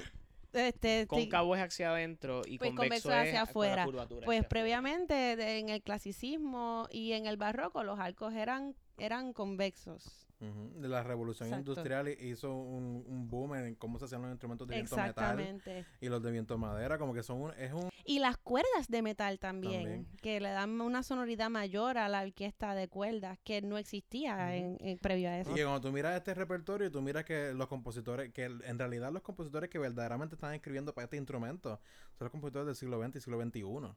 este 0.53 1.01
sí, 1.01 1.07
Cóncavo 1.07 1.55
es 1.55 1.61
hacia 1.61 1.89
adentro 1.91 2.41
y 2.45 2.57
Pues 2.57 2.71
convexo, 2.71 3.09
convexo 3.09 3.09
es 3.11 3.15
hacia 3.15 3.31
con 3.31 3.35
la 3.35 3.41
afuera. 3.41 3.85
curvatura 3.85 4.25
Pues 4.25 4.39
hacia 4.39 4.49
previamente 4.49 5.13
de- 5.35 5.59
en 5.59 5.69
el 5.69 5.81
clasicismo 5.83 6.87
y 6.89 7.11
en 7.11 7.25
el 7.27 7.35
barroco 7.37 7.83
los 7.83 7.99
arcos 7.99 8.33
eran 8.33 8.75
eran 8.97 9.31
convexos. 9.33 10.27
Ujú. 10.41 10.87
La 10.87 11.03
revolución 11.03 11.49
Exacto. 11.49 11.71
industrial 11.71 12.07
hi- 12.09 12.29
hizo 12.29 12.53
un, 12.55 13.03
un 13.07 13.29
boom 13.29 13.55
en 13.55 13.75
cómo 13.75 13.99
se 13.99 14.05
hacían 14.05 14.21
los 14.21 14.31
instrumentos 14.31 14.67
de 14.67 14.75
viento 14.75 14.95
metal 14.97 15.61
y 16.01 16.09
los 16.09 16.21
de 16.23 16.31
viento 16.31 16.57
madera, 16.57 16.97
como 16.97 17.13
que 17.13 17.23
son 17.23 17.41
un, 17.41 17.51
es 17.53 17.71
un 17.73 17.89
Y 18.05 18.19
las 18.19 18.37
cuerdas 18.37 18.87
de 18.87 19.01
metal 19.01 19.37
también, 19.39 19.83
También. 19.83 20.07
que 20.21 20.39
le 20.39 20.49
dan 20.49 20.79
una 20.81 21.03
sonoridad 21.03 21.49
mayor 21.49 21.97
a 21.97 22.07
la 22.09 22.21
orquesta 22.21 22.73
de 22.75 22.87
cuerdas 22.87 23.37
que 23.43 23.61
no 23.61 23.77
existía 23.77 24.55
en, 24.55 24.77
en- 24.79 24.97
previo 24.97 25.29
a 25.29 25.37
eso. 25.39 25.51
Y 25.51 25.55
que 25.55 25.63
cuando 25.63 25.81
tú 25.81 25.91
miras 25.91 26.15
este 26.17 26.33
repertorio, 26.33 26.89
tú 26.91 27.01
miras 27.01 27.25
que 27.25 27.53
los 27.53 27.67
compositores, 27.67 28.31
que 28.33 28.45
en 28.45 28.79
realidad 28.79 29.11
los 29.11 29.21
compositores 29.21 29.69
que 29.69 29.77
verdaderamente 29.79 30.35
están 30.35 30.53
escribiendo 30.53 30.93
para 30.93 31.05
este 31.05 31.17
instrumento 31.17 31.79
son 32.17 32.25
los 32.25 32.31
compositores 32.31 32.65
del 32.65 32.75
siglo 32.75 33.01
XX 33.03 33.15
y 33.17 33.21
siglo 33.21 33.41
XXI. 33.41 33.95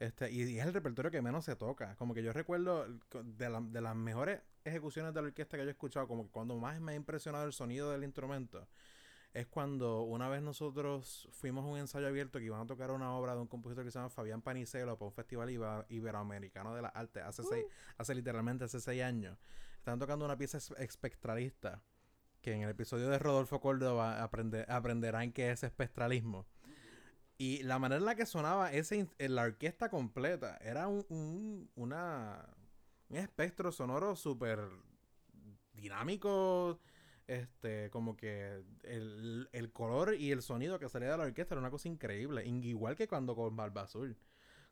Este, 0.00 0.30
y, 0.32 0.42
y 0.44 0.58
es 0.58 0.64
el 0.66 0.72
repertorio 0.72 1.10
que 1.10 1.20
menos 1.20 1.44
se 1.44 1.56
toca. 1.56 1.94
Como 1.96 2.14
que 2.14 2.22
yo 2.22 2.32
recuerdo 2.32 2.86
de, 3.22 3.48
la- 3.50 3.60
de 3.60 3.80
las 3.82 3.94
mejores 3.94 4.40
ejecuciones 4.64 5.12
de 5.14 5.20
la 5.22 5.28
orquesta 5.28 5.56
que 5.56 5.62
yo 5.64 5.68
he 5.68 5.72
escuchado, 5.72 6.06
como 6.08 6.24
que 6.24 6.30
cuando 6.30 6.56
más 6.56 6.80
me 6.80 6.92
ha 6.92 6.94
impresionado 6.94 7.44
el 7.46 7.52
sonido 7.52 7.90
del 7.90 8.04
instrumento, 8.04 8.66
es 9.32 9.46
cuando 9.46 10.02
una 10.02 10.28
vez 10.28 10.42
nosotros 10.42 11.28
fuimos 11.32 11.64
a 11.64 11.68
un 11.68 11.78
ensayo 11.78 12.08
abierto 12.08 12.38
que 12.40 12.46
iban 12.46 12.60
a 12.62 12.66
tocar 12.66 12.90
una 12.90 13.12
obra 13.14 13.34
de 13.34 13.40
un 13.40 13.46
compositor 13.46 13.84
que 13.84 13.90
se 13.92 13.98
llama 13.98 14.10
Fabián 14.10 14.42
Panicelo 14.42 14.98
para 14.98 15.06
un 15.08 15.12
festival 15.14 15.50
iberoamericano 15.88 16.74
de 16.74 16.82
las 16.82 16.94
artes 16.96 17.22
hace, 17.22 17.42
seis, 17.44 17.64
hace 17.96 18.14
literalmente 18.14 18.64
hace 18.64 18.80
seis 18.80 19.02
años. 19.02 19.38
Estaban 19.78 19.98
tocando 20.00 20.24
una 20.24 20.36
pieza 20.36 20.58
es- 20.58 20.72
espectralista 20.78 21.80
que 22.42 22.52
en 22.54 22.62
el 22.62 22.70
episodio 22.70 23.08
de 23.08 23.18
Rodolfo 23.18 23.60
Córdoba 23.60 24.20
aprende- 24.28 24.64
aprenderán 24.68 25.32
qué 25.32 25.50
es 25.52 25.62
espectralismo. 25.62 26.46
Y 27.38 27.62
la 27.62 27.78
manera 27.78 27.98
en 28.00 28.04
la 28.06 28.14
que 28.16 28.26
sonaba 28.26 28.72
ese, 28.72 29.06
en 29.18 29.34
la 29.34 29.42
orquesta 29.42 29.88
completa 29.90 30.58
era 30.60 30.88
un, 30.88 31.06
un- 31.08 31.70
una, 31.76 32.46
un 33.10 33.16
espectro 33.16 33.70
sonoro 33.72 34.16
súper 34.16 34.60
dinámico. 35.74 36.78
Este, 37.26 37.90
como 37.90 38.16
que 38.16 38.60
el, 38.82 39.48
el 39.52 39.72
color 39.72 40.16
y 40.16 40.32
el 40.32 40.42
sonido 40.42 40.80
que 40.80 40.88
salía 40.88 41.12
de 41.12 41.16
la 41.18 41.24
orquesta 41.24 41.54
era 41.54 41.60
una 41.60 41.70
cosa 41.70 41.86
increíble. 41.88 42.44
in- 42.44 42.64
Igual 42.64 42.96
que 42.96 43.06
cuando 43.06 43.36
con 43.36 43.54
Barba 43.54 43.82
Azul. 43.82 44.16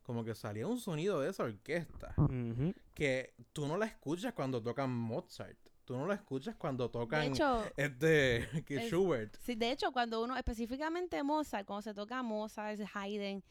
Como 0.02 0.24
que 0.24 0.34
salía 0.34 0.66
un 0.66 0.80
sonido 0.80 1.20
de 1.20 1.28
esa 1.30 1.44
orquesta 1.44 2.14
que 2.94 3.34
tú 3.52 3.66
no 3.68 3.76
la 3.76 3.84
escuchas 3.86 4.32
cuando 4.32 4.60
tocan 4.62 4.90
Mozart. 4.90 5.58
Tú 5.84 5.96
no 5.96 6.06
la 6.06 6.14
escuchas 6.14 6.56
cuando 6.56 6.90
tocan 6.90 7.20
de 7.20 7.26
hecho, 7.28 7.62
este 7.76 8.48
que 8.66 8.76
es- 8.76 8.88
Schubert. 8.90 9.36
sí, 9.38 9.54
de 9.54 9.70
hecho, 9.70 9.92
cuando 9.92 10.22
uno, 10.22 10.36
específicamente 10.36 11.22
Mozart, 11.22 11.66
cuando 11.66 11.82
se 11.82 11.94
toca 11.94 12.22
Mozart, 12.22 12.80
Haydn, 12.94 13.44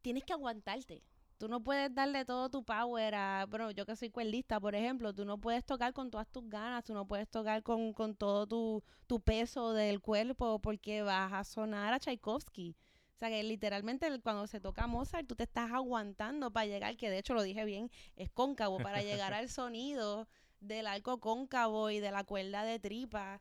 tienes 0.00 0.24
que 0.24 0.32
aguantarte. 0.32 1.02
Tú 1.38 1.48
no 1.48 1.62
puedes 1.62 1.94
darle 1.94 2.24
todo 2.24 2.48
tu 2.48 2.64
power 2.64 3.14
a, 3.14 3.46
bueno, 3.48 3.70
yo 3.70 3.84
que 3.84 3.94
soy 3.94 4.10
cuerdista, 4.10 4.58
por 4.58 4.74
ejemplo, 4.74 5.12
tú 5.12 5.24
no 5.24 5.38
puedes 5.38 5.64
tocar 5.64 5.92
con 5.92 6.10
todas 6.10 6.28
tus 6.28 6.48
ganas, 6.48 6.84
tú 6.84 6.94
no 6.94 7.06
puedes 7.06 7.28
tocar 7.28 7.62
con, 7.62 7.92
con 7.92 8.14
todo 8.14 8.46
tu, 8.46 8.82
tu 9.06 9.20
peso 9.20 9.72
del 9.74 10.00
cuerpo 10.00 10.58
porque 10.60 11.02
vas 11.02 11.32
a 11.32 11.44
sonar 11.44 11.92
a 11.92 11.98
Tchaikovsky. 11.98 12.74
O 13.16 13.18
sea 13.18 13.28
que 13.30 13.42
literalmente 13.42 14.20
cuando 14.20 14.46
se 14.46 14.60
toca 14.60 14.86
Mozart, 14.86 15.26
tú 15.26 15.34
te 15.34 15.44
estás 15.44 15.72
aguantando 15.72 16.50
para 16.50 16.66
llegar, 16.66 16.96
que 16.96 17.08
de 17.10 17.18
hecho 17.18 17.32
lo 17.32 17.42
dije 17.42 17.64
bien, 17.64 17.90
es 18.14 18.30
cóncavo, 18.30 18.78
para 18.78 19.02
llegar 19.02 19.32
al 19.34 19.48
sonido 19.48 20.28
del 20.60 20.86
arco 20.86 21.18
cóncavo 21.18 21.90
y 21.90 22.00
de 22.00 22.10
la 22.10 22.24
cuerda 22.24 22.64
de 22.64 22.78
tripa, 22.78 23.40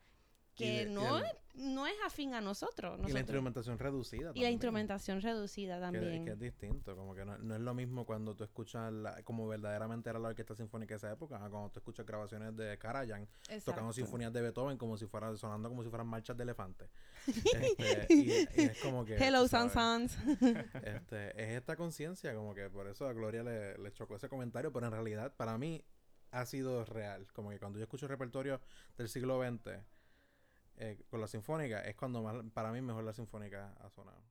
que 0.56 0.86
de- 0.86 0.92
no, 0.92 1.18
el- 1.20 1.26
es, 1.26 1.32
no 1.56 1.86
es 1.88 1.94
afín 2.06 2.34
a 2.34 2.42
nosotros. 2.42 3.00
Y 3.08 3.12
la 3.12 3.20
instrumentación 3.20 3.78
reducida. 3.78 4.22
Y 4.22 4.24
la 4.24 4.32
también, 4.34 4.52
instrumentación 4.54 5.22
reducida 5.22 5.76
que- 5.76 5.82
también. 5.82 6.26
Que, 6.26 6.32
es 6.32 6.40
distinto, 6.40 6.96
como 6.96 7.14
que 7.16 7.26
no, 7.26 7.38
no 7.38 7.56
es 7.56 7.62
lo 7.62 7.74
mismo 7.74 8.06
cuando 8.06 8.36
tú 8.36 8.44
escuchas 8.44 8.92
la- 8.92 9.22
como 9.24 9.48
verdaderamente 9.48 10.10
era 10.10 10.20
la 10.20 10.30
orquesta 10.30 10.56
sinfónica 10.56 10.94
de 10.94 10.98
esa 10.98 11.12
época, 11.12 11.38
cuando 11.50 11.70
tú 11.70 11.80
escuchas 11.80 12.06
grabaciones 12.06 12.56
de 12.56 12.78
Karajan 12.78 13.28
tocando 13.64 13.92
sinfonías 13.94 14.32
de 14.34 14.42
Beethoven 14.42 14.78
como 14.78 14.98
si 14.98 15.06
fuera 15.08 15.36
sonando 15.38 15.70
como 15.70 15.84
si 15.84 15.90
fueran 15.90 16.08
marchas 16.08 16.36
de 16.38 16.44
elefante. 16.44 16.90
Este, 17.28 18.08
y, 18.14 18.30
y 18.32 18.66
es 18.66 18.80
como 18.82 19.04
que 19.06 19.16
Hello, 19.16 19.48
Sans 19.48 19.72
Sans. 19.74 20.18
Este, 20.84 21.30
es 21.42 21.58
esta 21.58 21.76
conciencia, 21.76 22.34
como 22.34 22.54
que 22.54 22.70
por 22.70 22.88
eso 22.88 23.08
a 23.08 23.14
Gloria 23.14 23.44
le, 23.44 23.78
le 23.78 23.92
chocó 23.92 24.16
ese 24.16 24.30
comentario, 24.30 24.72
pero 24.72 24.86
en 24.88 24.92
realidad 24.94 25.34
para 25.36 25.58
mí 25.58 25.84
ha 26.32 26.46
sido 26.46 26.84
real. 26.86 27.28
Como 27.34 27.50
que 27.50 27.60
cuando 27.60 27.80
yo 27.80 27.84
escucho 27.84 28.08
repertorio 28.08 28.60
del 28.98 29.08
siglo 29.10 29.42
XX, 29.42 29.80
eh, 30.78 30.98
con 31.10 31.22
la 31.22 31.28
sinfónica, 31.28 31.82
es 31.82 31.96
cuando 31.96 32.22
más, 32.22 32.36
para 32.54 32.72
mí 32.72 32.82
mejor 32.82 33.04
la 33.04 33.14
sinfónica 33.14 33.74
ha 33.80 33.90
sonado. 33.90 34.22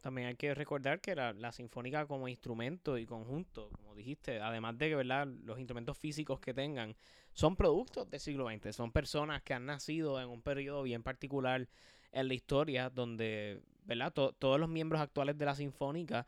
También 0.00 0.28
hay 0.28 0.34
que 0.34 0.54
recordar 0.54 1.00
que 1.00 1.14
la, 1.14 1.32
la 1.32 1.50
sinfónica 1.50 2.06
como 2.06 2.28
instrumento 2.28 2.98
y 2.98 3.06
conjunto, 3.06 3.70
como 3.70 3.94
dijiste, 3.94 4.38
además 4.40 4.76
de 4.76 4.90
que 4.90 4.96
¿verdad? 4.96 5.26
los 5.26 5.58
instrumentos 5.58 5.96
físicos 5.96 6.40
que 6.40 6.52
tengan, 6.52 6.94
son 7.32 7.56
productos 7.56 8.10
del 8.10 8.20
siglo 8.20 8.48
XX, 8.50 8.76
son 8.76 8.92
personas 8.92 9.42
que 9.42 9.54
han 9.54 9.64
nacido 9.64 10.20
en 10.20 10.28
un 10.28 10.42
periodo 10.42 10.82
bien 10.82 11.02
particular 11.02 11.66
en 12.12 12.28
la 12.28 12.34
historia 12.34 12.90
donde 12.90 13.62
¿verdad? 13.84 14.12
todos 14.12 14.60
los 14.60 14.68
miembros 14.68 15.00
actuales 15.00 15.38
de 15.38 15.44
la 15.46 15.54
sinfónica 15.54 16.26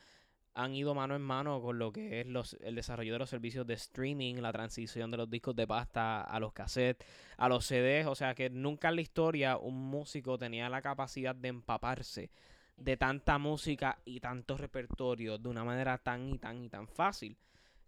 han 0.57 0.75
ido 0.75 0.95
mano 0.95 1.15
en 1.15 1.23
mano 1.23 1.61
con 1.61 1.79
lo 1.79 1.93
que 1.93 2.23
es 2.23 2.27
los, 2.27 2.55
el 2.63 2.75
desarrollo 2.75 3.13
de 3.13 3.19
los 3.19 3.29
servicios 3.29 3.67
de 3.67 3.75
streaming, 3.75 4.37
la 4.37 4.53
transición 4.53 5.11
de 5.11 5.19
los 5.19 5.29
discos 5.29 5.55
de 5.55 5.67
pasta 5.67 6.23
a 6.23 6.41
los 6.41 6.55
cassettes, 6.55 7.07
a 7.37 7.49
los 7.49 7.67
CDs, 7.67 8.07
o 8.07 8.15
sea 8.15 8.35
que 8.35 8.49
nunca 8.49 8.89
en 8.89 8.97
la 8.97 9.03
historia 9.03 9.59
un 9.59 9.75
músico 9.75 10.39
tenía 10.39 10.71
la 10.71 10.81
capacidad 10.81 11.35
de 11.35 11.49
empaparse 11.49 12.31
de 12.79 12.97
tanta 12.97 13.37
música 13.37 14.01
y 14.07 14.21
tanto 14.21 14.57
repertorio 14.57 15.37
de 15.37 15.49
una 15.49 15.63
manera 15.63 15.99
tan 15.99 16.31
y 16.31 16.39
tan 16.39 16.65
y 16.65 16.71
tan 16.71 16.89
fácil. 16.89 17.37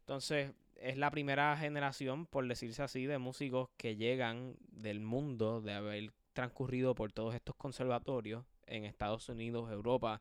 Entonces, 0.00 0.52
es 0.76 0.98
la 0.98 1.10
primera 1.10 1.56
generación, 1.56 2.26
por 2.26 2.46
decirse 2.46 2.82
así, 2.82 3.06
de 3.06 3.16
músicos 3.16 3.70
que 3.78 3.96
llegan 3.96 4.56
del 4.60 5.00
mundo, 5.00 5.62
de 5.62 5.72
haber 5.72 6.12
transcurrido 6.34 6.94
por 6.94 7.12
todos 7.12 7.34
estos 7.34 7.56
conservatorios 7.56 8.44
en 8.66 8.84
Estados 8.84 9.28
Unidos, 9.30 9.70
Europa, 9.72 10.20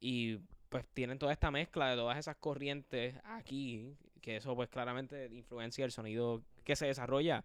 y 0.00 0.38
pues 0.74 0.88
tienen 0.92 1.20
toda 1.20 1.32
esta 1.32 1.52
mezcla 1.52 1.88
de 1.88 1.94
todas 1.94 2.18
esas 2.18 2.34
corrientes 2.34 3.14
aquí, 3.22 3.94
que 4.20 4.38
eso 4.38 4.56
pues 4.56 4.68
claramente 4.68 5.26
influencia 5.26 5.84
el 5.84 5.92
sonido 5.92 6.42
que 6.64 6.74
se 6.74 6.86
desarrolla 6.86 7.44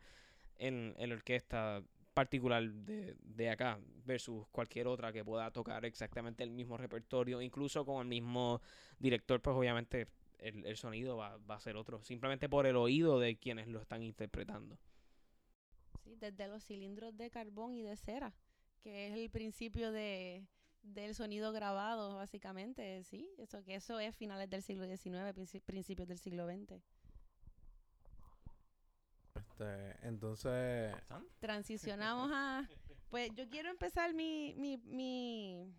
en, 0.58 0.96
en 0.98 1.10
la 1.10 1.16
orquesta 1.16 1.84
particular 2.16 2.68
de, 2.68 3.16
de, 3.22 3.50
acá 3.52 3.78
versus 4.04 4.48
cualquier 4.48 4.88
otra 4.88 5.14
que 5.14 5.24
pueda 5.24 5.52
tocar 5.52 5.86
exactamente 5.86 6.44
el 6.44 6.50
mismo 6.50 6.76
repertorio, 6.76 7.40
incluso 7.40 7.86
con 7.86 8.02
el 8.02 8.08
mismo 8.08 8.64
director, 8.98 9.40
pues 9.40 9.56
obviamente 9.56 10.08
el, 10.40 10.66
el 10.66 10.76
sonido 10.76 11.16
va, 11.16 11.38
va, 11.38 11.54
a 11.54 11.60
ser 11.60 11.76
otro, 11.76 12.04
simplemente 12.04 12.50
por 12.50 12.66
el 12.66 12.78
oído 12.78 13.20
de 13.20 13.36
quienes 13.36 13.68
lo 13.68 13.80
están 13.80 14.02
interpretando. 14.02 14.80
Sí, 16.04 16.16
desde 16.16 16.48
los 16.48 16.64
cilindros 16.64 17.16
de 17.16 17.30
carbón 17.30 17.76
y 17.76 17.84
de 17.84 17.96
cera, 17.96 18.34
que 18.82 19.06
es 19.06 19.14
el 19.14 19.30
principio 19.30 19.92
de, 19.92 20.48
del 20.82 21.16
sonido 21.16 21.52
grabado, 21.52 22.16
básicamente, 22.16 23.04
sí, 23.04 23.30
eso 23.38 23.64
que 23.64 23.76
eso 23.76 24.00
es 24.00 24.16
finales 24.16 24.50
del 24.50 24.62
siglo 24.62 24.86
XIX, 24.86 25.62
principios 25.66 26.08
del 26.08 26.18
siglo 26.18 26.48
XX. 26.48 26.82
Este, 29.36 30.08
entonces... 30.08 30.96
Transicionamos 31.40 32.32
a... 32.34 32.68
Pues 33.10 33.32
yo 33.36 33.50
quiero 33.50 33.70
empezar 33.70 34.14
mi, 34.14 34.54
mi, 34.56 34.78
mi, 34.78 35.74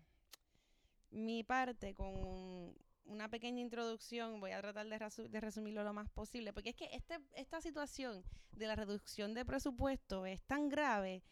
mi 1.11 1.43
parte 1.43 1.93
con 1.93 2.75
una 3.05 3.29
pequeña 3.29 3.61
introducción. 3.61 4.39
Voy 4.41 4.51
a 4.51 4.61
tratar 4.61 4.87
de, 4.87 5.29
de, 5.29 5.39
resumirlo 5.39 5.83
lo 5.83 5.93
más 5.93 6.09
posible. 6.09 6.51
Porque 6.51 6.71
es 6.71 6.75
que 6.75 6.89
este, 6.93 7.19
esta 7.35 7.61
situación 7.61 8.23
de 8.51 8.67
la 8.67 8.75
reducción 8.75 9.33
de 9.33 9.45
presupuesto 9.45 10.25
es 10.25 10.41
tan 10.43 10.67
grave 10.67 11.23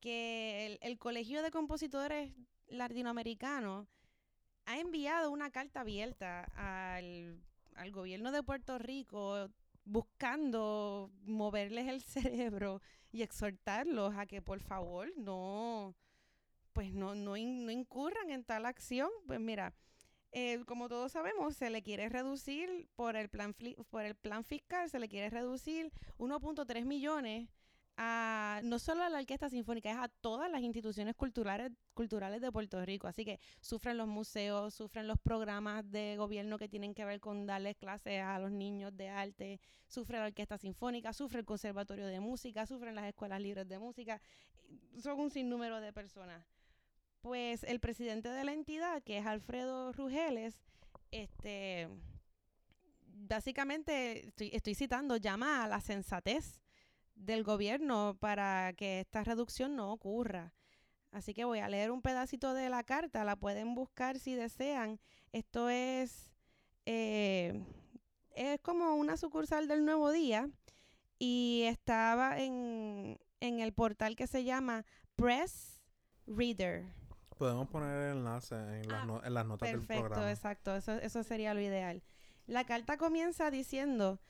que 0.00 0.78
el, 0.80 0.98
Colegio 0.98 1.42
de 1.42 1.50
Compositores 1.50 2.32
Latinoamericanos 2.68 3.86
ha 4.66 4.78
enviado 4.78 5.30
una 5.30 5.50
carta 5.50 5.80
abierta 5.80 6.44
al, 6.54 7.40
al 7.74 7.92
gobierno 7.92 8.32
de 8.32 8.42
Puerto 8.42 8.78
Rico 8.78 9.50
buscando 9.84 11.10
moverles 11.22 11.88
el 11.88 12.02
cerebro 12.02 12.80
y 13.12 13.22
exhortarlos 13.22 14.14
a 14.16 14.26
que 14.26 14.40
por 14.40 14.60
favor 14.60 15.12
no, 15.16 15.94
pues 16.72 16.92
no, 16.92 17.14
no, 17.14 17.36
no 17.36 17.70
incurran 17.70 18.30
en 18.30 18.44
tal 18.44 18.66
acción. 18.66 19.10
Pues 19.26 19.40
mira, 19.40 19.74
eh, 20.32 20.62
como 20.66 20.88
todos 20.88 21.12
sabemos, 21.12 21.56
se 21.56 21.70
le 21.70 21.82
quiere 21.82 22.08
reducir 22.08 22.88
por 22.94 23.16
el 23.16 23.28
plan, 23.28 23.54
por 23.90 24.04
el 24.04 24.14
plan 24.14 24.44
fiscal, 24.44 24.88
se 24.88 25.00
le 25.00 25.08
quiere 25.08 25.28
reducir 25.28 25.92
1.3 26.18 26.84
millones 26.84 27.48
no 28.62 28.78
solo 28.78 29.02
a 29.02 29.08
la 29.08 29.18
Orquesta 29.18 29.48
Sinfónica, 29.50 29.90
es 29.90 29.96
a 29.96 30.08
todas 30.08 30.50
las 30.50 30.62
instituciones 30.62 31.14
culturales, 31.14 31.72
culturales 31.94 32.40
de 32.40 32.50
Puerto 32.50 32.84
Rico. 32.84 33.06
Así 33.06 33.24
que 33.24 33.38
sufren 33.60 33.96
los 33.96 34.08
museos, 34.08 34.74
sufren 34.74 35.06
los 35.06 35.18
programas 35.18 35.90
de 35.90 36.16
gobierno 36.16 36.58
que 36.58 36.68
tienen 36.68 36.94
que 36.94 37.04
ver 37.04 37.20
con 37.20 37.46
darles 37.46 37.76
clases 37.76 38.22
a 38.22 38.38
los 38.38 38.50
niños 38.50 38.96
de 38.96 39.08
arte, 39.08 39.60
sufre 39.86 40.18
la 40.18 40.26
Orquesta 40.26 40.56
Sinfónica, 40.56 41.12
sufre 41.12 41.40
el 41.40 41.44
Conservatorio 41.44 42.06
de 42.06 42.20
Música, 42.20 42.66
sufren 42.66 42.94
las 42.94 43.06
escuelas 43.06 43.40
libres 43.40 43.68
de 43.68 43.78
música. 43.78 44.20
Son 44.98 45.18
un 45.20 45.30
sinnúmero 45.30 45.80
de 45.80 45.92
personas. 45.92 46.44
Pues 47.20 47.64
el 47.64 47.80
presidente 47.80 48.30
de 48.30 48.44
la 48.44 48.52
entidad, 48.52 49.02
que 49.02 49.18
es 49.18 49.26
Alfredo 49.26 49.92
Rugeles, 49.92 50.62
este 51.10 51.88
básicamente 53.04 54.28
estoy, 54.28 54.50
estoy 54.54 54.74
citando, 54.74 55.16
llama 55.16 55.64
a 55.64 55.68
la 55.68 55.80
sensatez 55.80 56.60
del 57.20 57.44
gobierno 57.44 58.16
para 58.18 58.72
que 58.72 59.00
esta 59.00 59.22
reducción 59.24 59.76
no 59.76 59.92
ocurra. 59.92 60.52
Así 61.12 61.34
que 61.34 61.44
voy 61.44 61.58
a 61.58 61.68
leer 61.68 61.90
un 61.90 62.02
pedacito 62.02 62.54
de 62.54 62.68
la 62.68 62.84
carta, 62.84 63.24
la 63.24 63.36
pueden 63.36 63.74
buscar 63.74 64.18
si 64.18 64.34
desean. 64.34 65.00
Esto 65.32 65.68
es, 65.68 66.32
eh, 66.86 67.64
es 68.34 68.60
como 68.60 68.94
una 68.94 69.16
sucursal 69.16 69.68
del 69.68 69.84
Nuevo 69.84 70.10
Día 70.10 70.48
y 71.18 71.64
estaba 71.66 72.38
en, 72.38 73.18
en 73.40 73.60
el 73.60 73.72
portal 73.72 74.16
que 74.16 74.26
se 74.26 74.44
llama 74.44 74.84
Press 75.16 75.82
Reader. 76.26 76.86
Podemos 77.36 77.68
poner 77.68 78.10
el 78.10 78.18
enlace 78.18 78.54
en, 78.54 78.88
las, 78.88 79.08
ah, 79.08 79.20
en 79.24 79.34
las 79.34 79.46
notas 79.46 79.68
del 79.68 79.80
programa. 79.86 80.08
Perfecto, 80.08 80.28
exacto, 80.28 80.76
eso, 80.76 80.92
eso 80.92 81.22
sería 81.22 81.54
lo 81.54 81.60
ideal. 81.60 82.02
La 82.46 82.64
carta 82.64 82.96
comienza 82.96 83.50
diciendo, 83.50 84.20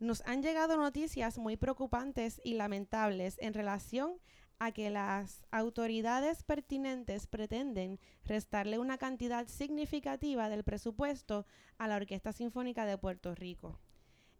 nos 0.00 0.22
han 0.26 0.42
llegado 0.42 0.76
noticias 0.76 1.38
muy 1.38 1.56
preocupantes 1.56 2.40
y 2.44 2.54
lamentables 2.54 3.36
en 3.40 3.54
relación 3.54 4.18
a 4.58 4.72
que 4.72 4.90
las 4.90 5.46
autoridades 5.50 6.42
pertinentes 6.42 7.26
pretenden 7.26 8.00
restarle 8.24 8.78
una 8.78 8.98
cantidad 8.98 9.46
significativa 9.46 10.48
del 10.48 10.64
presupuesto 10.64 11.46
a 11.78 11.86
la 11.88 11.96
Orquesta 11.96 12.32
Sinfónica 12.32 12.84
de 12.84 12.98
Puerto 12.98 13.34
Rico. 13.34 13.78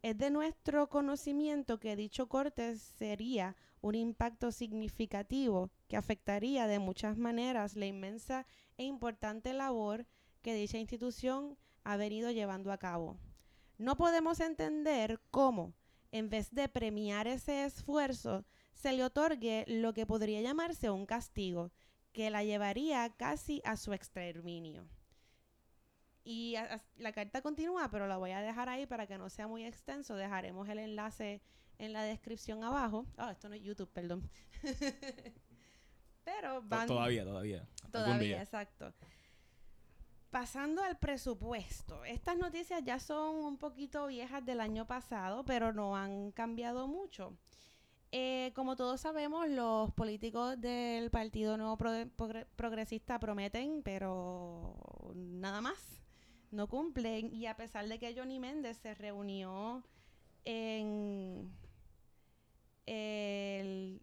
Es 0.03 0.17
de 0.17 0.31
nuestro 0.31 0.89
conocimiento 0.89 1.81
que 1.81 1.97
dicho 1.97 2.29
corte 2.29 2.77
sería 2.77 3.57
un 3.81 3.95
impacto 3.95 4.53
significativo 4.53 5.71
que 5.89 5.97
afectaría 5.97 6.67
de 6.67 6.79
muchas 6.79 7.17
maneras 7.17 7.75
la 7.75 7.87
inmensa 7.87 8.47
e 8.77 8.85
importante 8.85 9.53
labor 9.53 10.07
que 10.43 10.55
dicha 10.55 10.79
institución 10.79 11.57
ha 11.85 11.97
venido 11.97 12.31
llevando 12.31 12.71
a 12.71 12.79
cabo. 12.79 13.19
No 13.79 13.97
podemos 13.97 14.41
entender 14.41 15.21
cómo, 15.31 15.73
en 16.11 16.29
vez 16.29 16.51
de 16.53 16.69
premiar 16.69 17.29
ese 17.29 17.65
esfuerzo, 17.65 18.45
se 18.73 18.93
le 18.93 19.05
otorgue 19.05 19.65
lo 19.69 19.95
que 19.95 20.05
podría 20.05 20.41
llamarse 20.41 20.91
un 20.91 21.07
castigo, 21.07 21.71
que 22.13 22.31
la 22.31 22.43
llevaría 22.43 23.09
casi 23.17 23.63
a 23.65 23.77
su 23.77 23.93
exterminio. 23.93 24.89
Y 26.25 26.57
la 26.97 27.13
carta 27.13 27.41
continúa, 27.41 27.89
pero 27.91 28.07
la 28.07 28.19
voy 28.19 28.33
a 28.33 28.41
dejar 28.41 28.69
ahí 28.69 28.85
para 28.85 29.07
que 29.07 29.17
no 29.17 29.31
sea 29.31 29.47
muy 29.47 29.65
extenso. 29.65 30.15
Dejaremos 30.17 30.69
el 30.69 30.81
enlace 30.81 31.41
en 31.79 31.93
la 31.93 32.03
descripción 32.03 32.65
abajo. 32.65 33.07
Ah, 33.17 33.31
esto 33.31 33.49
no 33.49 33.55
es 33.55 33.63
YouTube, 33.63 33.91
perdón. 33.91 34.29
pero 36.25 36.61
van... 36.63 36.87
Todavía, 36.87 37.25
todavía. 37.25 37.67
Todavía, 37.91 38.43
exacto. 38.43 38.93
Pasando 40.31 40.83
al 40.83 40.99
presupuesto, 40.99 42.05
estas 42.05 42.37
noticias 42.37 42.85
ya 42.85 42.99
son 42.99 43.37
un 43.37 43.57
poquito 43.57 44.07
viejas 44.09 44.45
del 44.45 44.61
año 44.61 44.87
pasado, 44.87 45.43
pero 45.45 45.73
no 45.73 45.97
han 45.97 46.33
cambiado 46.33 46.87
mucho. 46.87 47.35
Eh, 48.13 48.53
como 48.55 48.77
todos 48.77 49.01
sabemos, 49.01 49.49
los 49.49 49.91
políticos 49.93 50.61
del 50.61 51.11
Partido 51.11 51.57
Nuevo 51.57 51.79
Progresista 52.57 53.19
prometen, 53.19 53.83
pero 53.83 54.75
nada 55.15 55.63
más, 55.63 56.03
no 56.51 56.69
cumplen. 56.69 57.35
Y 57.35 57.47
a 57.47 57.57
pesar 57.57 57.89
de 57.89 57.99
que 57.99 58.15
Johnny 58.15 58.39
Méndez 58.39 58.77
se 58.79 58.95
reunió 58.95 59.83
en... 60.45 61.53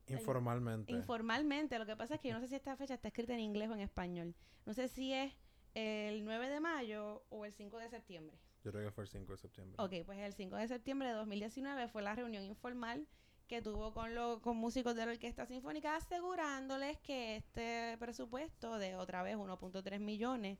informalmente. 0.07 0.91
informalmente, 0.91 1.79
lo 1.79 1.85
que 1.85 1.95
pasa 1.95 2.15
es 2.15 2.21
que 2.21 2.29
yo 2.29 2.35
no 2.35 2.41
sé 2.41 2.47
si 2.47 2.55
esta 2.55 2.75
fecha 2.75 2.95
está 2.95 3.07
escrita 3.07 3.33
en 3.33 3.39
inglés 3.39 3.69
o 3.69 3.73
en 3.73 3.81
español. 3.81 4.35
No 4.65 4.73
sé 4.73 4.87
si 4.87 5.13
es 5.13 5.33
el 5.75 6.23
9 6.25 6.49
de 6.49 6.59
mayo 6.59 7.23
o 7.29 7.45
el 7.45 7.53
5 7.53 7.77
de 7.77 7.89
septiembre. 7.89 8.37
Yo 8.63 8.71
creo 8.71 8.83
que 8.83 8.91
fue 8.91 9.03
el 9.03 9.09
5 9.09 9.31
de 9.33 9.37
septiembre. 9.37 9.75
Ok, 9.77 10.05
pues 10.05 10.17
el 10.19 10.33
5 10.33 10.55
de 10.55 10.67
septiembre 10.67 11.09
de 11.09 11.13
2019 11.13 11.87
fue 11.89 12.01
la 12.01 12.15
reunión 12.15 12.43
informal 12.43 13.07
que 13.47 13.61
tuvo 13.61 13.93
con, 13.93 14.15
los 14.15 14.39
con 14.39 14.57
músicos 14.57 14.95
de 14.95 15.05
la 15.05 15.11
Orquesta 15.11 15.45
Sinfónica 15.45 15.95
asegurándoles 15.95 16.97
que 16.99 17.35
este 17.35 17.95
presupuesto 17.99 18.79
de 18.79 18.95
otra 18.95 19.21
vez 19.21 19.37
1.3 19.37 19.99
millones 19.99 20.57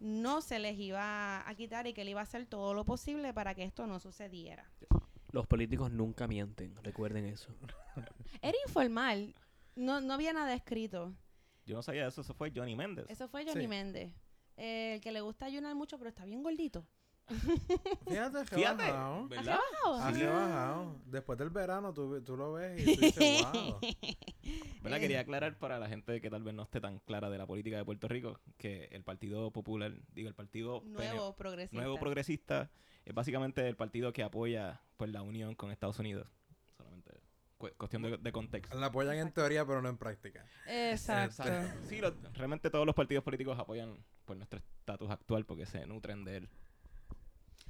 no 0.00 0.40
se 0.40 0.58
les 0.58 0.78
iba 0.78 1.46
a 1.46 1.54
quitar 1.54 1.86
y 1.86 1.92
que 1.92 2.00
él 2.02 2.08
iba 2.08 2.20
a 2.20 2.24
hacer 2.24 2.46
todo 2.46 2.72
lo 2.72 2.84
posible 2.86 3.34
para 3.34 3.54
que 3.54 3.64
esto 3.64 3.86
no 3.86 4.00
sucediera. 4.00 4.70
Los 5.32 5.46
políticos 5.46 5.90
nunca 5.90 6.26
mienten, 6.26 6.74
recuerden 6.82 7.26
eso. 7.26 7.54
Era 8.42 8.56
informal. 8.66 9.34
No, 9.76 10.00
no 10.00 10.14
había 10.14 10.32
nada 10.32 10.54
escrito. 10.54 11.12
Yo 11.66 11.74
no 11.76 11.82
sabía 11.82 12.06
eso, 12.06 12.20
eso 12.20 12.34
fue 12.34 12.52
Johnny 12.54 12.76
Méndez. 12.76 13.06
Eso 13.08 13.28
fue 13.28 13.44
Johnny 13.44 13.62
Sí. 13.62 13.68
Méndez. 13.68 14.12
Eh, 14.56 14.94
el 14.94 15.00
que 15.00 15.12
le 15.12 15.20
gusta 15.20 15.46
ayunar 15.46 15.74
mucho, 15.74 15.98
pero 15.98 16.10
está 16.10 16.24
bien 16.24 16.42
gordito. 16.42 16.86
Fíjate 18.06 18.38
que 18.44 18.56
Fíjate, 18.56 18.82
bajado. 18.90 19.28
¿verdad? 19.28 19.58
bajado? 19.58 19.94
Así 20.02 20.20
Sí. 20.20 20.26
bajado. 20.26 21.00
Después 21.06 21.38
del 21.38 21.50
verano 21.50 21.94
tú, 21.94 22.20
tú 22.22 22.36
lo 22.36 22.52
ves 22.52 22.80
y 22.86 22.94
tú 22.96 23.00
dices, 23.00 23.42
wow. 23.52 23.80
¿Verdad? 24.82 24.98
Eh. 24.98 25.00
Quería 25.00 25.20
aclarar 25.20 25.58
para 25.58 25.78
la 25.78 25.88
gente 25.88 26.20
que 26.20 26.28
tal 26.28 26.42
vez 26.42 26.54
no 26.54 26.64
esté 26.64 26.80
tan 26.80 26.98
clara 26.98 27.30
de 27.30 27.38
la 27.38 27.46
política 27.46 27.78
de 27.78 27.84
Puerto 27.84 28.08
Rico 28.08 28.38
que 28.58 28.88
el 28.92 29.02
Partido 29.04 29.50
Popular, 29.52 29.92
digo, 30.12 30.28
el 30.28 30.34
Partido 30.34 30.80
PN 30.82 30.92
Nuevo 30.92 31.34
progresista. 31.34 31.76
Nuevo 31.76 31.98
Progresista 31.98 32.70
es 33.06 33.14
básicamente 33.14 33.66
el 33.66 33.76
partido 33.76 34.12
que 34.12 34.22
apoya 34.22 34.82
pues 34.98 35.10
la 35.10 35.22
unión 35.22 35.54
con 35.54 35.70
Estados 35.70 35.98
Unidos. 35.98 36.28
Cu- 37.70 37.76
cuestión 37.78 38.02
de, 38.02 38.16
de 38.18 38.32
contexto. 38.32 38.78
La 38.78 38.86
apoyan 38.86 39.16
en 39.16 39.32
teoría, 39.32 39.64
pero 39.64 39.80
no 39.82 39.88
en 39.88 39.96
práctica. 39.96 40.44
Exacto. 40.66 41.42
Exacto. 41.42 41.78
Sí, 41.88 42.00
lo- 42.00 42.14
realmente 42.34 42.70
todos 42.70 42.86
los 42.86 42.94
partidos 42.94 43.24
políticos 43.24 43.58
apoyan 43.58 43.96
pues 44.24 44.36
nuestro 44.38 44.58
estatus 44.58 45.10
actual 45.10 45.44
porque 45.44 45.66
se 45.66 45.86
nutren 45.86 46.24
de 46.24 46.36
él. 46.38 46.48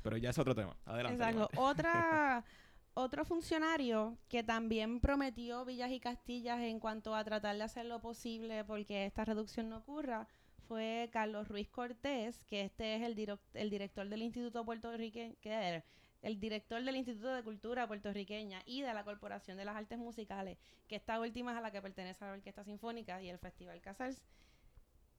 Pero 0.03 0.17
ya 0.17 0.31
es 0.31 0.39
otro 0.39 0.55
tema. 0.55 0.77
Adelante. 0.85 1.23
Exacto. 1.25 1.49
Otra, 1.61 2.45
otro 2.95 3.25
funcionario 3.25 4.19
que 4.29 4.43
también 4.43 5.01
prometió 5.01 5.65
Villas 5.65 5.91
y 5.91 6.01
Castillas 6.01 6.61
en 6.61 6.79
cuanto 6.81 7.15
a 7.15 7.25
tratar 7.25 7.57
de 7.57 7.63
hacer 7.63 7.87
lo 7.87 8.01
posible 8.01 8.65
porque 8.65 9.07
esta 9.07 9.25
reducción 9.25 9.69
no 9.69 9.79
ocurra 9.79 10.27
fue 10.69 11.11
Carlos 11.13 11.49
Ruiz 11.49 11.69
Cortés, 11.69 12.43
que 12.45 12.63
este 12.63 12.97
es 12.97 13.03
el, 13.03 13.15
diro- 13.15 13.39
el 13.53 13.69
director 13.69 14.09
del 14.09 14.23
Instituto 14.23 14.65
Puertorriqueño, 14.65 15.35
que 15.41 15.51
era 15.53 15.85
el 16.25 16.41
director 16.41 16.83
del 16.83 16.97
Instituto 16.97 17.29
de 17.35 17.43
Cultura 17.45 17.87
Puertorriqueña 17.87 18.63
y 18.65 18.81
de 18.81 18.95
la 18.95 19.05
Corporación 19.05 19.59
de 19.59 19.67
las 19.67 19.77
Artes 19.77 19.99
Musicales, 19.99 20.59
que 20.89 20.97
esta 20.97 21.21
última 21.21 21.53
es 21.53 21.59
a 21.59 21.61
la 21.61 21.71
que 21.71 21.83
pertenece 21.83 22.25
a 22.25 22.29
la 22.29 22.35
Orquesta 22.35 22.65
Sinfónica 22.65 23.23
y 23.23 23.29
el 23.29 23.39
Festival 23.39 23.81
Casals. 23.83 24.23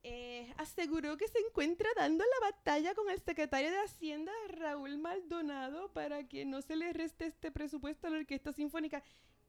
eh, 0.08 0.54
aseguró 0.58 1.18
que 1.18 1.28
se 1.28 1.40
encuentra 1.40 1.90
dando 1.96 2.24
la 2.24 2.52
batalla 2.52 2.94
con 2.94 3.10
el 3.10 3.20
secretario 3.20 3.72
de 3.72 3.80
Hacienda, 3.80 4.32
Raúl 4.50 4.98
Maldonado, 5.00 5.92
para 5.94 6.28
que 6.28 6.46
no 6.46 6.62
se 6.62 6.76
le 6.76 6.94
reste 6.94 7.26
este 7.26 7.52
presupuesto 7.52 8.08
a 8.08 8.10
la 8.12 8.18
Orquesta 8.18 8.52
Sinfónica. 8.54 9.02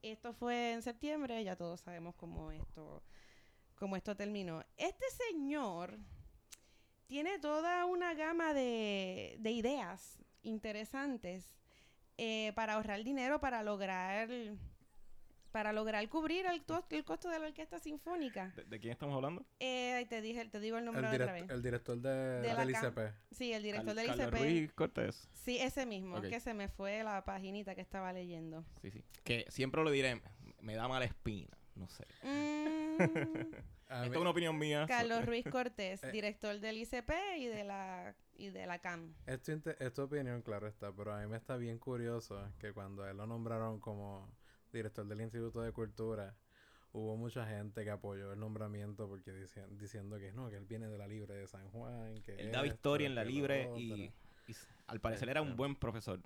Esto 0.03 0.33
fue 0.33 0.73
en 0.73 0.83
septiembre, 0.83 1.43
ya 1.45 1.57
todos 1.57 1.81
sabemos 1.81 2.15
cómo 2.15 2.53
esto, 2.53 3.03
cómo 3.75 3.97
esto 3.97 4.17
terminó. 4.17 4.63
Este 4.77 5.05
señor 5.29 5.99
tiene 7.07 7.39
toda 7.39 7.85
una 7.85 8.15
gama 8.15 8.55
de, 8.55 9.37
de 9.41 9.51
ideas 9.51 10.19
interesantes 10.47 11.55
eh, 12.19 12.53
para 12.55 12.75
ahorrar 12.75 13.03
dinero, 13.05 13.41
para 13.41 13.63
lograr 13.63 14.29
para 15.53 15.73
lograr 15.73 16.07
cubrir 16.11 16.45
el, 16.45 16.63
to- 16.65 16.85
el 16.91 17.03
costo 17.05 17.31
de 17.31 17.39
la 17.39 17.47
orquesta 17.47 17.79
sinfónica. 17.79 18.53
¿De, 18.57 18.65
de 18.65 18.79
quién 18.79 18.93
estamos 18.93 19.15
hablando? 19.15 19.43
Eh, 19.59 20.05
te 20.11 20.21
dije, 20.21 20.45
te 20.47 20.61
digo 20.61 20.77
el 20.77 20.85
nombre 20.85 21.07
El, 21.09 21.15
otra 21.23 21.33
vez. 21.33 21.49
el 21.49 21.63
director 21.63 21.97
de, 21.99 22.11
De 22.11 22.49
la 22.53 22.57
del 22.67 22.71
ICP. 22.71 22.99
Sí, 23.31 23.55
el 23.55 23.63
director 23.63 23.87
Cal- 23.95 23.97
del 23.97 24.07
Carlos 24.09 24.27
ICP. 24.29 24.39
Ruiz 24.39 24.73
Cortés. 24.75 25.29
Sí, 25.33 25.57
ese 25.59 25.87
mismo, 25.87 26.21
que 26.21 26.41
se 26.41 26.53
me 26.53 26.69
fue 26.69 27.03
la 27.03 27.25
paginita 27.25 27.75
que 27.75 27.81
estaba 27.81 28.13
leyendo. 28.13 28.67
Sí, 28.83 28.91
sí. 28.91 29.03
Que 29.25 29.47
siempre 29.49 29.83
lo 29.83 29.91
diré, 29.91 30.21
me 30.61 30.75
da 30.75 30.89
mala 30.89 31.07
espina. 31.07 31.57
No 31.75 31.89
sé. 31.89 32.05
Mm, 32.23 32.99
A 33.89 33.99
Esto 34.05 34.11
mí- 34.11 34.17
es 34.17 34.21
una 34.21 34.31
opinión 34.31 34.59
mía. 34.59 34.85
Carlos 34.89 35.25
Ruiz 35.27 35.45
Cortés, 35.51 36.03
Eh. 36.03 36.11
director 36.11 36.59
del 36.59 36.79
ICP 36.79 37.11
y 37.39 37.47
de 37.47 37.65
la 37.65 38.15
y 38.39 38.51
de 38.51 38.67
la 38.67 38.79
CAM. 38.81 39.15
Esto 39.27 39.53
es 39.79 39.95
tu 39.95 40.03
opinión, 40.03 40.43
claro 40.43 40.67
está, 40.67 40.93
pero 40.93 41.15
a 41.15 41.21
mí 41.21 41.27
me 41.27 41.37
está 41.39 41.57
bien 41.57 41.79
curioso 41.79 42.39
que 42.59 42.73
cuando 42.73 43.03
a 43.05 43.11
él 43.11 43.17
lo 43.17 43.27
nombraron 43.27 43.81
como 43.81 44.29
director 44.73 45.07
del 45.07 45.23
Instituto 45.23 45.63
de 45.63 45.73
Cultura, 45.73 46.35
hubo 46.93 47.17
mucha 47.17 47.47
gente 47.47 47.83
que 47.85 47.91
apoyó 47.91 48.33
el 48.33 48.39
nombramiento 48.41 49.09
porque 49.09 49.33
decían, 49.33 49.79
diciendo 49.79 50.19
que 50.19 50.33
no, 50.33 50.51
que 50.51 50.57
él 50.57 50.67
viene 50.67 50.89
de 50.89 50.99
la 50.99 51.07
Libre 51.07 51.35
de 51.35 51.47
San 51.47 51.67
Juan, 51.71 52.21
que 52.23 52.35
Él 52.35 52.53
daba 52.53 52.67
historia 52.67 53.07
en 53.07 53.15
la 53.15 53.25
libre 53.25 53.71
y, 53.77 54.13
y 54.49 54.55
al 54.87 55.01
parecer 55.01 55.29
era 55.31 55.41
un 55.41 55.49
Este. 55.49 55.57
buen 55.57 55.75
profesor. 55.77 56.21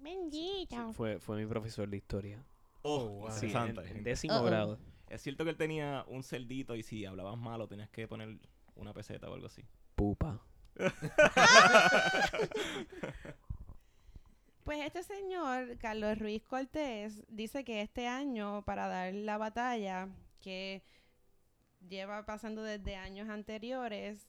Bendito. 0.00 0.92
Fue, 0.92 1.20
fue 1.20 1.36
mi 1.36 1.46
profesor 1.46 1.88
de 1.88 1.96
historia. 1.96 2.42
Oh, 2.82 3.08
wow. 3.08 3.30
Sí, 3.30 3.52
en, 3.54 3.78
en 3.78 4.02
décimo 4.04 4.34
Uh-oh. 4.40 4.44
grado. 4.44 4.78
Es 5.08 5.22
cierto 5.22 5.44
que 5.44 5.50
él 5.50 5.56
tenía 5.56 6.04
un 6.08 6.22
celdito 6.22 6.74
y 6.76 6.82
si 6.82 7.04
hablabas 7.04 7.36
malo 7.36 7.68
tenías 7.68 7.90
que 7.90 8.08
poner 8.08 8.38
una 8.74 8.92
peseta 8.92 9.28
o 9.28 9.34
algo 9.34 9.46
así. 9.46 9.64
Pupa. 9.94 10.40
Pues 14.64 14.80
este 14.80 15.02
señor, 15.02 15.76
Carlos 15.76 16.18
Ruiz 16.18 16.42
Cortés, 16.42 17.22
dice 17.28 17.64
que 17.64 17.82
este 17.82 18.08
año, 18.08 18.64
para 18.64 18.88
dar 18.88 19.12
la 19.12 19.36
batalla 19.36 20.08
que 20.40 20.82
lleva 21.86 22.24
pasando 22.24 22.62
desde 22.62 22.96
años 22.96 23.28
anteriores, 23.28 24.26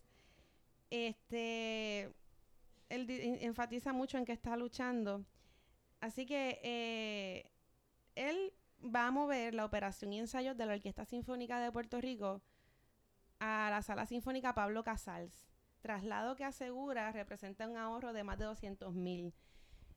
este, 0.89 2.13
él 2.89 3.09
enfatiza 3.41 3.93
mucho 3.93 4.17
en 4.17 4.25
que 4.25 4.33
está 4.33 4.57
luchando. 4.57 5.25
Así 6.01 6.25
que 6.25 6.59
eh, 6.63 7.49
él 8.15 8.51
va 8.83 9.07
a 9.07 9.11
mover 9.11 9.53
la 9.53 9.65
operación 9.65 10.13
y 10.13 10.19
ensayos 10.19 10.57
de 10.57 10.65
la 10.65 10.73
Orquesta 10.73 11.05
Sinfónica 11.05 11.59
de 11.59 11.71
Puerto 11.71 11.99
Rico 12.01 12.41
a 13.39 13.69
la 13.69 13.81
Sala 13.81 14.05
Sinfónica 14.05 14.53
Pablo 14.53 14.83
Casals. 14.83 15.47
Traslado 15.81 16.35
que 16.35 16.43
asegura 16.43 17.11
representa 17.11 17.67
un 17.67 17.77
ahorro 17.77 18.13
de 18.13 18.23
más 18.23 18.39
de 18.39 18.45
200 18.45 18.93
mil. 18.93 19.33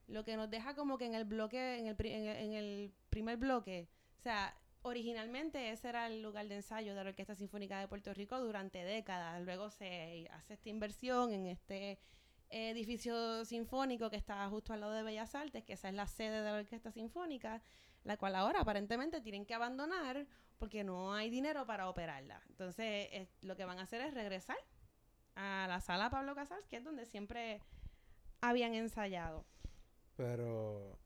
Lo 0.07 0.23
que 0.23 0.37
nos 0.37 0.49
deja 0.49 0.75
como 0.75 0.97
que 0.97 1.05
en 1.05 1.15
el 1.15 1.25
bloque, 1.25 1.79
en 1.79 1.87
el, 1.87 1.95
en 2.05 2.53
el 2.53 2.93
primer 3.09 3.37
bloque, 3.37 3.87
o 4.17 4.21
sea, 4.21 4.55
originalmente 4.81 5.71
ese 5.71 5.89
era 5.89 6.07
el 6.07 6.21
lugar 6.21 6.47
de 6.47 6.55
ensayo 6.55 6.95
de 6.95 7.03
la 7.03 7.09
Orquesta 7.09 7.35
Sinfónica 7.35 7.79
de 7.79 7.87
Puerto 7.87 8.13
Rico 8.13 8.39
durante 8.39 8.83
décadas. 8.83 9.41
Luego 9.43 9.69
se 9.69 10.27
hace 10.31 10.53
esta 10.53 10.69
inversión 10.69 11.31
en 11.31 11.47
este 11.47 11.99
edificio 12.49 13.45
sinfónico 13.45 14.09
que 14.09 14.17
está 14.17 14.47
justo 14.49 14.73
al 14.73 14.81
lado 14.81 14.93
de 14.93 15.03
Bellas 15.03 15.35
Artes, 15.35 15.63
que 15.63 15.73
esa 15.73 15.89
es 15.89 15.95
la 15.95 16.07
sede 16.07 16.41
de 16.41 16.51
la 16.51 16.57
Orquesta 16.57 16.91
Sinfónica, 16.91 17.61
la 18.03 18.17
cual 18.17 18.35
ahora 18.35 18.61
aparentemente 18.61 19.21
tienen 19.21 19.45
que 19.45 19.53
abandonar 19.53 20.25
porque 20.57 20.83
no 20.83 21.13
hay 21.13 21.29
dinero 21.29 21.65
para 21.65 21.87
operarla. 21.89 22.41
Entonces, 22.49 23.07
es- 23.11 23.29
lo 23.41 23.55
que 23.55 23.65
van 23.65 23.79
a 23.79 23.83
hacer 23.83 24.01
es 24.01 24.13
regresar 24.13 24.57
a 25.35 25.65
la 25.69 25.79
sala 25.79 26.09
Pablo 26.09 26.35
Casals, 26.35 26.67
que 26.67 26.77
es 26.77 26.83
donde 26.83 27.05
siempre 27.05 27.61
habían 28.41 28.73
ensayado. 28.73 29.45
Pero, 30.15 30.97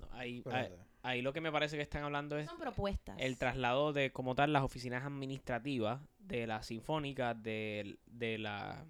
No, 0.00 0.06
ahí, 0.12 0.18
ahí, 0.18 0.38
espérate. 0.38 0.78
ahí 1.02 1.22
lo 1.22 1.32
que 1.32 1.40
me 1.40 1.52
parece 1.52 1.76
que 1.76 1.82
están 1.82 2.02
hablando 2.04 2.36
es 2.36 2.46
Son 2.48 2.58
propuestas. 2.58 3.16
el 3.20 3.38
traslado 3.38 3.92
de 3.92 4.10
como 4.12 4.34
tal 4.34 4.52
las 4.52 4.62
oficinas 4.62 5.04
administrativas 5.04 6.00
de 6.18 6.46
la 6.46 6.62
sinfónica 6.62 7.34
del, 7.34 7.98
de 8.06 8.38
la 8.38 8.84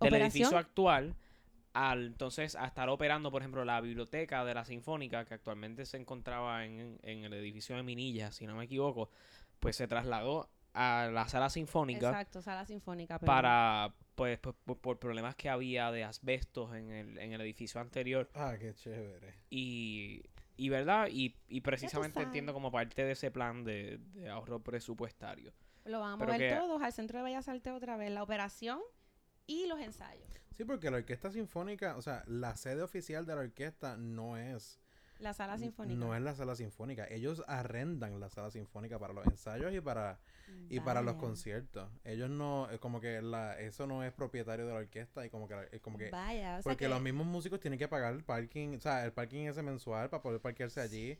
del 0.00 0.08
¿Operación? 0.08 0.22
edificio 0.30 0.58
actual 0.58 1.16
al 1.86 2.06
entonces 2.06 2.56
a 2.56 2.66
estar 2.66 2.88
operando 2.88 3.30
por 3.30 3.42
ejemplo 3.42 3.64
la 3.64 3.80
biblioteca 3.80 4.44
de 4.44 4.54
la 4.54 4.64
sinfónica 4.64 5.24
que 5.24 5.34
actualmente 5.34 5.84
se 5.86 5.96
encontraba 5.96 6.64
en, 6.64 6.98
en 7.02 7.24
el 7.24 7.32
edificio 7.34 7.76
de 7.76 7.82
Minilla 7.82 8.32
si 8.32 8.46
no 8.46 8.56
me 8.56 8.64
equivoco 8.64 9.10
pues 9.60 9.76
se 9.76 9.86
trasladó 9.86 10.48
a 10.74 11.08
la 11.12 11.28
sala 11.28 11.50
sinfónica 11.50 12.08
Exacto, 12.08 12.42
sala 12.42 12.64
sinfónica. 12.66 13.18
para 13.18 13.92
pues 14.14 14.38
por, 14.38 14.54
por- 14.54 14.78
por 14.78 14.98
problemas 14.98 15.34
que 15.36 15.48
había 15.48 15.90
de 15.92 16.04
asbestos 16.04 16.74
en 16.74 16.90
el, 16.90 17.18
en 17.18 17.32
el 17.32 17.40
edificio 17.40 17.80
anterior 17.80 18.28
Ah, 18.34 18.54
qué 18.58 18.74
chévere. 18.74 19.34
y, 19.50 20.22
y 20.56 20.68
verdad 20.70 21.08
y, 21.10 21.36
y 21.48 21.60
precisamente 21.60 22.20
entiendo 22.20 22.52
como 22.52 22.70
parte 22.72 23.04
de 23.04 23.12
ese 23.12 23.30
plan 23.30 23.62
de, 23.64 23.98
de 24.14 24.28
ahorro 24.28 24.60
presupuestario 24.60 25.52
Lo 25.84 26.00
van 26.00 26.12
a 26.14 26.16
mover 26.16 26.38
que- 26.38 26.56
todos 26.56 26.82
al 26.82 26.92
centro 26.92 27.18
de 27.18 27.24
Bellas 27.24 27.48
Artes 27.48 27.72
otra 27.72 27.96
vez, 27.96 28.10
la 28.10 28.22
operación 28.24 28.80
y 29.46 29.66
los 29.66 29.80
ensayos. 29.80 30.26
Sí, 30.58 30.64
porque 30.64 30.90
la 30.90 30.96
Orquesta 30.96 31.30
Sinfónica, 31.30 31.96
o 31.96 32.02
sea, 32.02 32.24
la 32.26 32.56
sede 32.56 32.82
oficial 32.82 33.24
de 33.24 33.34
la 33.36 33.42
orquesta 33.42 33.96
no 33.96 34.36
es... 34.36 34.80
La 35.20 35.32
sala 35.32 35.56
sinfónica. 35.56 35.98
No 35.98 36.16
es 36.16 36.20
la 36.20 36.34
sala 36.34 36.56
sinfónica. 36.56 37.06
Ellos 37.08 37.44
arrendan 37.46 38.18
la 38.18 38.28
sala 38.28 38.50
sinfónica 38.50 38.98
para 38.98 39.12
los 39.12 39.24
ensayos 39.26 39.72
y 39.72 39.80
para 39.80 40.18
y 40.68 40.80
para 40.80 41.02
los 41.02 41.14
conciertos. 41.14 41.88
Ellos 42.04 42.28
no, 42.30 42.68
es 42.70 42.78
como 42.78 43.00
que 43.00 43.22
la, 43.22 43.58
eso 43.58 43.86
no 43.86 44.04
es 44.04 44.12
propietario 44.12 44.66
de 44.66 44.72
la 44.72 44.78
orquesta 44.78 45.24
y 45.24 45.30
como 45.30 45.48
que, 45.48 45.80
como 45.80 45.98
que 45.98 46.10
Vaya, 46.10 46.58
o 46.58 46.62
sea 46.62 46.62
porque 46.62 46.84
que 46.84 46.88
los 46.88 47.00
mismos 47.00 47.26
músicos 47.26 47.60
tienen 47.60 47.78
que 47.78 47.88
pagar 47.88 48.14
el 48.14 48.22
parking, 48.22 48.76
o 48.76 48.80
sea, 48.80 49.04
el 49.04 49.12
parking 49.12 49.46
ese 49.46 49.62
mensual 49.62 50.10
para 50.10 50.22
poder 50.22 50.40
parquearse 50.40 50.80
allí, 50.80 51.18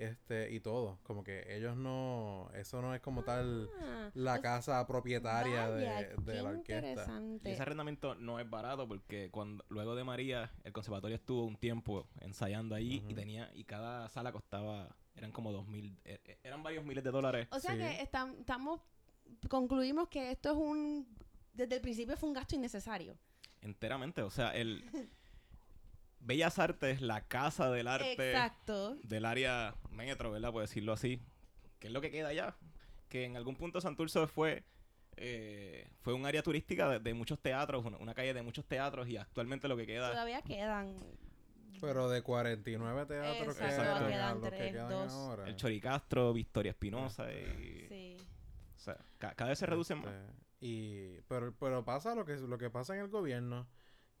este, 0.00 0.50
y 0.52 0.60
todo. 0.60 0.98
Como 1.02 1.22
que 1.22 1.54
ellos 1.56 1.76
no, 1.76 2.48
eso 2.54 2.80
no 2.82 2.94
es 2.94 3.00
como 3.00 3.22
tal 3.22 3.68
Ah, 3.80 4.10
la 4.14 4.34
o- 4.36 4.40
casa 4.40 4.86
propietaria 4.86 5.68
vaya, 5.68 5.94
de, 5.96 6.16
de 6.16 6.32
qué 6.32 6.42
la 6.42 6.48
orquesta. 6.50 6.80
Y 6.80 6.82
interesante. 6.82 7.52
ese 7.52 7.62
arrendamiento 7.62 8.14
no 8.14 8.38
es 8.40 8.48
barato 8.48 8.88
porque 8.88 9.30
cuando 9.30 9.64
luego 9.68 9.94
de 9.94 10.04
María 10.04 10.50
el 10.64 10.72
conservatorio 10.72 11.16
estuvo 11.16 11.44
un 11.44 11.56
tiempo 11.56 12.06
ensayando 12.20 12.74
allí 12.74 13.04
y 13.08 13.14
tenía 13.14 13.50
y 13.54 13.64
cada 13.64 14.08
sala 14.08 14.32
costaba 14.32 14.96
eran 15.16 15.32
como 15.32 15.52
dos 15.52 15.66
mil 15.68 15.98
eh, 16.04 16.20
eh, 16.24 16.38
eran 16.44 16.62
varios 16.62 16.84
miles 16.84 17.04
de 17.04 17.10
dólares 17.10 17.48
O 17.50 17.58
sea 17.60 17.72
Sí. 17.72 17.78
que 17.78 18.02
estam- 18.10 18.38
estamos 18.40 18.80
concluimos 19.48 20.08
que 20.08 20.30
esto 20.32 20.50
es 20.52 20.56
un 20.56 21.06
desde 21.52 21.76
el 21.76 21.80
principio 21.82 22.16
fue 22.16 22.28
un 22.28 22.34
gasto 22.34 22.54
innecesario. 22.54 23.16
enteramente 23.60 24.22
o 24.22 24.30
sea 24.30 24.50
el 24.56 24.82
Bellas 26.20 26.58
Artes 26.58 27.00
la 27.00 27.22
casa 27.22 27.70
del 27.70 27.88
arte 27.88 28.12
Exacto. 28.30 28.96
del 29.02 29.24
área 29.24 29.74
metro 29.90 30.30
verdad 30.30 30.52
por 30.52 30.62
decirlo 30.62 30.92
así 30.92 31.20
que 31.78 31.86
es 31.88 31.92
lo 31.92 32.00
que 32.00 32.10
queda 32.10 32.28
allá 32.28 32.56
que 33.08 33.24
en 33.24 33.36
algún 33.36 33.56
punto 33.56 33.80
Santurce 33.80 34.26
fue 34.26 34.62
eh, 35.16 35.88
fue 36.00 36.14
un 36.14 36.24
área 36.26 36.42
turística 36.42 36.88
de, 36.88 36.98
de 37.00 37.12
muchos 37.14 37.38
teatros, 37.40 37.84
una, 37.84 37.96
una 37.98 38.14
calle 38.14 38.32
de 38.32 38.42
muchos 38.42 38.64
teatros 38.64 39.08
y 39.08 39.16
actualmente 39.16 39.66
lo 39.68 39.76
que 39.76 39.86
queda 39.86 40.10
Todavía 40.12 40.40
quedan. 40.42 40.96
Pero 41.80 42.08
de 42.08 42.22
49 42.22 43.06
teatros 43.06 43.56
que 43.56 43.64
Exacto, 43.64 44.06
quedan 44.08 44.40
los 44.40 44.50
que 44.50 44.56
tres, 44.56 44.72
quedan 44.72 44.88
dos. 44.88 45.12
ahora. 45.12 45.48
el 45.48 45.56
Choricastro, 45.56 46.32
Victoria 46.32 46.70
Espinosa 46.70 47.30
y 47.32 47.86
Sí. 47.88 48.16
o 48.76 48.78
sea, 48.78 48.96
ca- 49.18 49.34
cada 49.34 49.50
vez 49.50 49.58
se 49.58 49.66
reducen 49.66 49.98
más. 50.02 50.12
Este, 50.14 50.32
y 50.60 51.20
pero 51.28 51.54
pero 51.58 51.84
pasa 51.84 52.14
lo 52.14 52.24
que 52.24 52.36
lo 52.36 52.58
que 52.58 52.70
pasa 52.70 52.94
en 52.94 53.00
el 53.00 53.08
gobierno 53.08 53.66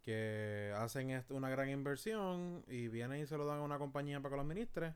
que 0.02 0.72
hacen 0.76 1.22
una 1.30 1.48
gran 1.50 1.68
inversión 1.68 2.64
y 2.68 2.88
vienen 2.88 3.22
y 3.22 3.26
se 3.26 3.36
lo 3.36 3.46
dan 3.46 3.58
a 3.58 3.62
una 3.62 3.78
compañía 3.78 4.20
para 4.20 4.30
que 4.32 4.36
lo 4.36 4.42
administre 4.42 4.94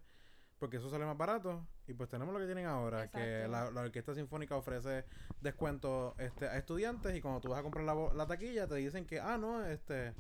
porque 0.59 0.77
eso 0.79 0.89
sale 0.89 1.05
más 1.05 1.19
barato. 1.19 1.67
Y 1.87 1.93
pues 1.95 2.09
tenemos 2.09 2.33
lo 2.33 2.41
que 2.41 2.47
tienen 2.47 2.65
ahora 2.67 3.11
que 3.11 3.47
la, 3.49 3.71
la 3.71 3.83
orquesta 3.83 4.15
sinfónica 4.15 4.57
ofrece 4.57 5.05
descuentos 5.43 6.15
este, 6.19 6.47
a 6.49 6.57
estudiantes 6.57 7.15
y 7.15 7.21
cuando 7.21 7.41
tú 7.41 7.51
vas 7.51 7.59
a 7.59 7.63
comprar 7.63 7.85
la, 7.85 7.95
la 8.15 8.27
taquilla 8.27 8.67
te 8.67 8.77
dicen 8.77 9.05
que 9.05 9.21
ah 9.21 9.37
no 9.37 9.63
este 9.67 10.15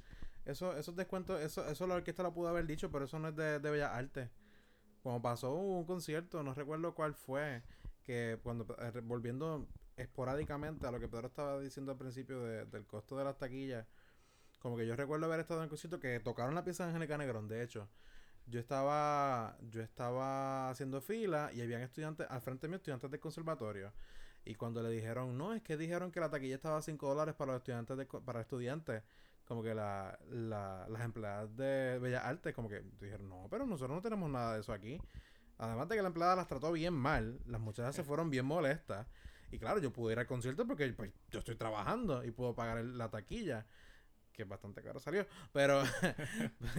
eso 0.44 0.76
esos 0.76 0.94
descuentos 0.96 1.40
eso 1.40 1.66
eso 1.66 1.86
la 1.86 1.94
orquesta 1.94 2.22
lo 2.22 2.34
pudo 2.34 2.48
haber 2.48 2.66
dicho 2.66 2.90
pero 2.90 3.06
eso 3.06 3.18
no 3.18 3.28
es 3.28 3.36
de, 3.36 3.58
de 3.60 3.70
Bellas 3.70 3.92
Artes 3.92 4.28
como 5.02 5.22
pasó 5.22 5.54
un 5.54 5.86
concierto 5.86 6.42
no 6.42 6.52
recuerdo 6.52 6.94
cuál 6.94 7.14
fue 7.14 7.62
que 8.02 8.38
cuando 8.42 8.66
eh, 8.80 9.00
volviendo 9.02 9.66
esporádicamente 9.96 10.86
a 10.86 10.90
lo 10.90 11.00
que 11.00 11.08
Pedro 11.08 11.28
estaba 11.28 11.58
diciendo 11.60 11.92
al 11.92 11.98
principio 11.98 12.42
de- 12.42 12.66
del 12.66 12.84
costo 12.86 13.16
de 13.16 13.24
las 13.24 13.38
taquillas 13.38 13.86
como 14.64 14.78
que 14.78 14.86
yo 14.86 14.96
recuerdo 14.96 15.26
haber 15.26 15.40
estado 15.40 15.60
en 15.60 15.64
un 15.64 15.68
concierto 15.68 16.00
que 16.00 16.20
tocaron 16.20 16.54
la 16.54 16.64
pieza 16.64 16.84
de 16.84 16.88
Angélica 16.92 17.18
Negrón 17.18 17.48
de 17.48 17.62
hecho. 17.62 17.86
Yo 18.46 18.58
estaba 18.60 19.58
yo 19.70 19.82
estaba 19.82 20.70
haciendo 20.70 21.02
fila 21.02 21.50
y 21.52 21.60
habían 21.60 21.82
estudiantes 21.82 22.26
al 22.30 22.40
frente 22.40 22.66
mío 22.66 22.76
estudiantes 22.76 23.10
del 23.10 23.20
conservatorio. 23.20 23.92
Y 24.46 24.54
cuando 24.54 24.82
le 24.82 24.88
dijeron 24.88 25.36
no 25.36 25.52
es 25.52 25.60
que 25.60 25.76
dijeron 25.76 26.10
que 26.10 26.18
la 26.18 26.30
taquilla 26.30 26.54
estaba 26.54 26.78
a 26.78 26.82
5 26.82 27.06
dólares 27.08 27.34
para 27.34 27.52
los 27.52 27.58
estudiantes 27.60 27.96
de 27.98 28.06
para 28.06 28.40
estudiantes 28.40 29.02
como 29.44 29.62
que 29.62 29.74
la, 29.74 30.18
la- 30.30 30.86
las 30.88 31.02
empleadas 31.02 31.54
de 31.56 31.98
Bellas 32.00 32.24
Artes 32.24 32.54
como 32.54 32.70
que 32.70 32.80
dijeron 33.00 33.28
no 33.28 33.46
pero 33.50 33.66
nosotros 33.66 33.94
no 33.96 34.00
tenemos 34.00 34.30
nada 34.30 34.54
de 34.54 34.60
eso 34.60 34.72
aquí 34.72 34.98
además 35.58 35.86
de 35.90 35.96
que 35.96 36.02
la 36.02 36.08
empleada 36.08 36.36
las 36.36 36.46
trató 36.48 36.72
bien 36.72 36.94
mal 36.94 37.38
las 37.46 37.60
muchachas 37.60 37.94
se 37.94 38.02
fueron 38.02 38.30
bien 38.30 38.46
molestas. 38.46 39.06
Y 39.52 39.58
claro 39.58 39.78
yo 39.78 39.92
pude 39.92 40.14
ir 40.14 40.18
al 40.18 40.26
concierto 40.26 40.66
porque 40.66 40.90
pues, 40.94 41.12
yo 41.30 41.38
estoy 41.40 41.54
trabajando 41.56 42.24
y 42.24 42.30
puedo 42.30 42.54
pagar 42.54 42.78
el- 42.78 42.96
la 42.98 43.10
taquilla 43.10 43.66
que 44.34 44.44
bastante 44.44 44.82
caro 44.82 44.98
salió, 45.00 45.26
pero 45.52 45.82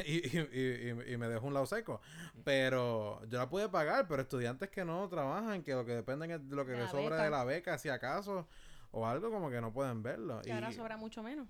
y, 0.06 0.14
y- 0.38 0.50
y- 0.52 0.90
y- 1.10 1.14
y 1.14 1.18
me 1.18 1.28
dejó 1.28 1.48
un 1.48 1.54
lado 1.54 1.66
seco. 1.66 2.02
Pero 2.44 3.24
yo 3.28 3.38
la 3.40 3.50
pude 3.50 3.70
pagar, 3.70 4.08
pero 4.08 4.22
estudiantes 4.22 4.70
que 4.70 4.86
no 4.86 5.08
trabajan, 5.10 5.64
que 5.64 5.74
lo 5.74 5.86
que 5.86 5.96
dependen 5.96 6.32
es 6.32 6.48
de 6.50 6.56
lo 6.56 6.66
que 6.66 6.74
les 6.74 6.92
sobra 6.92 7.24
de 7.24 7.30
la 7.30 7.44
beca, 7.46 7.78
si 7.78 7.90
acaso, 7.90 8.48
o 8.92 9.08
algo 9.08 9.32
como 9.32 9.50
que 9.50 9.62
no 9.62 9.74
pueden 9.74 10.04
verlo. 10.04 10.42
Que 10.42 10.52
ahora 10.54 10.70
Y, 10.70 10.74
sobra 10.74 10.98
mucho 10.98 11.24
menos. 11.24 11.48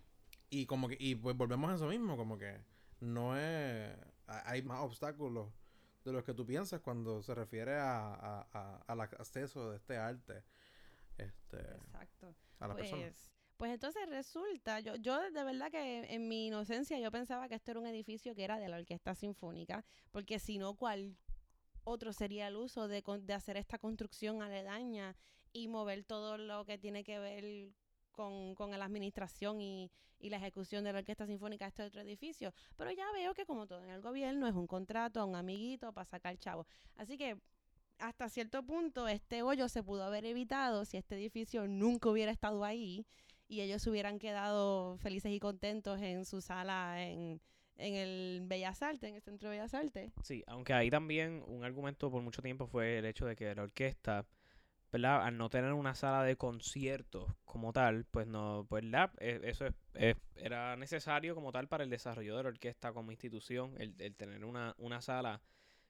y 0.50 0.66
como 0.68 0.88
que, 0.88 0.96
y 1.00 1.16
pues 1.16 1.36
volvemos 1.36 1.72
a 1.72 1.76
eso 1.76 1.88
mismo, 1.88 2.16
como 2.16 2.38
que 2.38 2.62
no 3.00 3.36
es, 3.38 3.92
ha- 4.28 4.50
hay 4.50 4.62
más 4.62 4.80
obstáculos 4.82 5.50
de 6.04 6.14
los 6.14 6.24
que 6.24 6.34
tú 6.36 6.46
piensas 6.46 6.82
cuando 6.82 7.24
se 7.24 7.34
refiere 7.34 7.76
a, 7.76 8.14
a- 8.14 8.48
a- 8.54 8.84
al 8.88 9.02
acceso 9.02 9.72
de 9.72 9.78
este 9.78 9.98
arte 9.98 10.44
este, 11.18 11.58
Exacto. 11.60 12.36
a 12.60 12.68
la 12.68 12.76
persona. 12.76 13.02
Pues, 13.58 13.72
entonces 13.72 14.08
resulta, 14.10 14.80
yo, 14.80 14.96
yo 14.98 15.20
de 15.32 15.44
verdad 15.44 15.72
que 15.72 16.14
en 16.14 16.28
mi 16.28 16.48
inocencia 16.48 17.00
yo 17.00 17.10
pensaba 17.10 17.48
que 17.48 17.56
esto 17.56 17.72
era 17.72 17.80
un 17.80 17.88
edificio 17.88 18.36
que 18.36 18.44
era 18.44 18.60
de 18.60 18.68
la 18.68 18.78
Orquesta 18.78 19.16
Sinfónica, 19.16 19.84
porque 20.12 20.38
si 20.40 20.58
no, 20.58 20.76
¿cuál 20.76 21.18
otro 21.84 22.14
sería 22.14 22.48
el 22.48 22.58
uso 22.58 22.88
de, 22.88 23.04
de 23.22 23.34
hacer 23.34 23.58
esta 23.58 23.80
construcción 23.80 24.42
aledaña 24.42 25.16
y 25.52 25.68
mover 25.68 26.04
todo 26.04 26.38
lo 26.38 26.66
que 26.66 26.78
tiene 26.78 27.04
que 27.04 27.18
ver 27.18 27.72
con, 28.12 28.56
con 28.56 28.72
la 28.72 28.86
administración 28.86 29.60
y, 29.62 29.92
y 30.20 30.30
la 30.30 30.38
ejecución 30.38 30.84
de 30.84 30.94
la 30.94 31.00
Orquesta 31.00 31.26
Sinfónica 31.26 31.66
a 31.66 31.70
este 31.70 31.84
otro 31.84 32.02
edificio? 32.02 32.54
Pero 32.76 32.92
ya 32.92 33.12
veo 33.14 33.34
que 33.34 33.46
como 33.46 33.66
todo 33.66 33.84
en 33.84 33.90
el 33.90 34.02
gobierno 34.02 34.48
es 34.48 34.54
un 34.54 34.68
contrato 34.68 35.20
a 35.22 35.26
un 35.26 35.36
amiguito 35.36 35.92
para 35.92 36.06
sacar 36.06 36.38
chavo. 36.38 36.68
Así 36.98 37.18
que 37.18 37.38
hasta 38.00 38.30
cierto 38.30 38.64
punto 38.64 39.08
este 39.08 39.42
hoyo 39.42 39.70
se 39.70 39.82
pudo 39.82 40.04
haber 40.04 40.26
evitado 40.26 40.86
si 40.86 40.98
este 40.98 41.16
edificio 41.16 41.68
nunca 41.68 42.10
hubiera 42.10 42.32
estado 42.32 42.64
ahí 42.64 43.06
y 43.48 43.62
ellos 43.62 43.82
se 43.82 43.90
hubieran 43.90 44.20
quedado 44.20 44.98
felices 44.98 45.32
y 45.32 45.40
contentos 45.40 46.02
en 46.02 46.26
su 46.26 46.42
sala 46.42 47.04
en, 47.04 47.42
en 47.78 47.94
el 47.96 48.42
Bellas 48.46 48.82
Artes, 48.82 49.10
en 49.10 49.16
el 49.16 49.22
Centro 49.22 49.50
de 49.50 49.58
Bellas 49.58 49.74
Artes. 49.74 50.12
Sí, 50.24 50.44
aunque 50.48 50.74
ahí 50.74 50.90
también 50.90 51.44
un 51.48 51.64
argumento 51.64 52.10
por 52.10 52.22
mucho 52.22 52.42
tiempo 52.42 52.68
fue 52.68 52.98
el 53.00 53.06
hecho 53.06 53.26
de 53.26 53.36
que 53.36 53.54
la 53.54 53.64
orquesta, 53.64 54.26
¿verdad? 54.92 55.24
Al 55.26 55.38
no 55.38 55.50
tener 55.50 55.74
una 55.74 55.94
sala 55.96 56.24
de 56.24 56.38
conciertos 56.38 57.32
como 57.46 57.74
tal, 57.74 58.06
pues 58.06 58.28
no, 58.28 58.66
pues 58.70 58.84
la, 58.84 59.12
e- 59.20 59.42
eso 59.44 59.66
es- 59.68 59.74
es- 59.94 60.16
era 60.38 60.76
necesario 60.78 61.36
como 61.36 61.52
tal 61.52 61.68
para 61.68 61.84
el 61.84 61.90
desarrollo 61.90 62.38
de 62.38 62.44
la 62.44 62.50
orquesta 62.50 62.94
como 62.94 63.12
institución, 63.12 63.74
el, 63.78 63.94
el 64.00 64.16
tener 64.16 64.46
una, 64.46 64.74
una 64.78 65.02
sala 65.02 65.42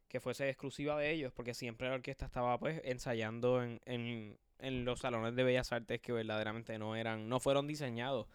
que 0.08 0.20
fuese 0.20 0.50
exclusiva 0.50 0.98
de 1.00 1.12
ellos, 1.12 1.34
porque 1.34 1.54
siempre 1.54 1.90
la 1.90 1.96
orquesta 1.96 2.26
estaba 2.26 2.58
pues 2.60 2.82
ensayando 2.86 3.64
en, 3.64 3.82
en, 3.86 4.38
en 4.60 4.86
los 4.86 5.00
salones 5.00 5.36
de 5.36 5.44
bellas 5.44 5.72
artes 5.72 6.00
que 6.02 6.12
verdaderamente 6.14 6.78
no 6.80 6.96
eran, 6.96 7.28
no 7.30 7.40
fueron 7.40 7.68
diseñados 7.68 8.28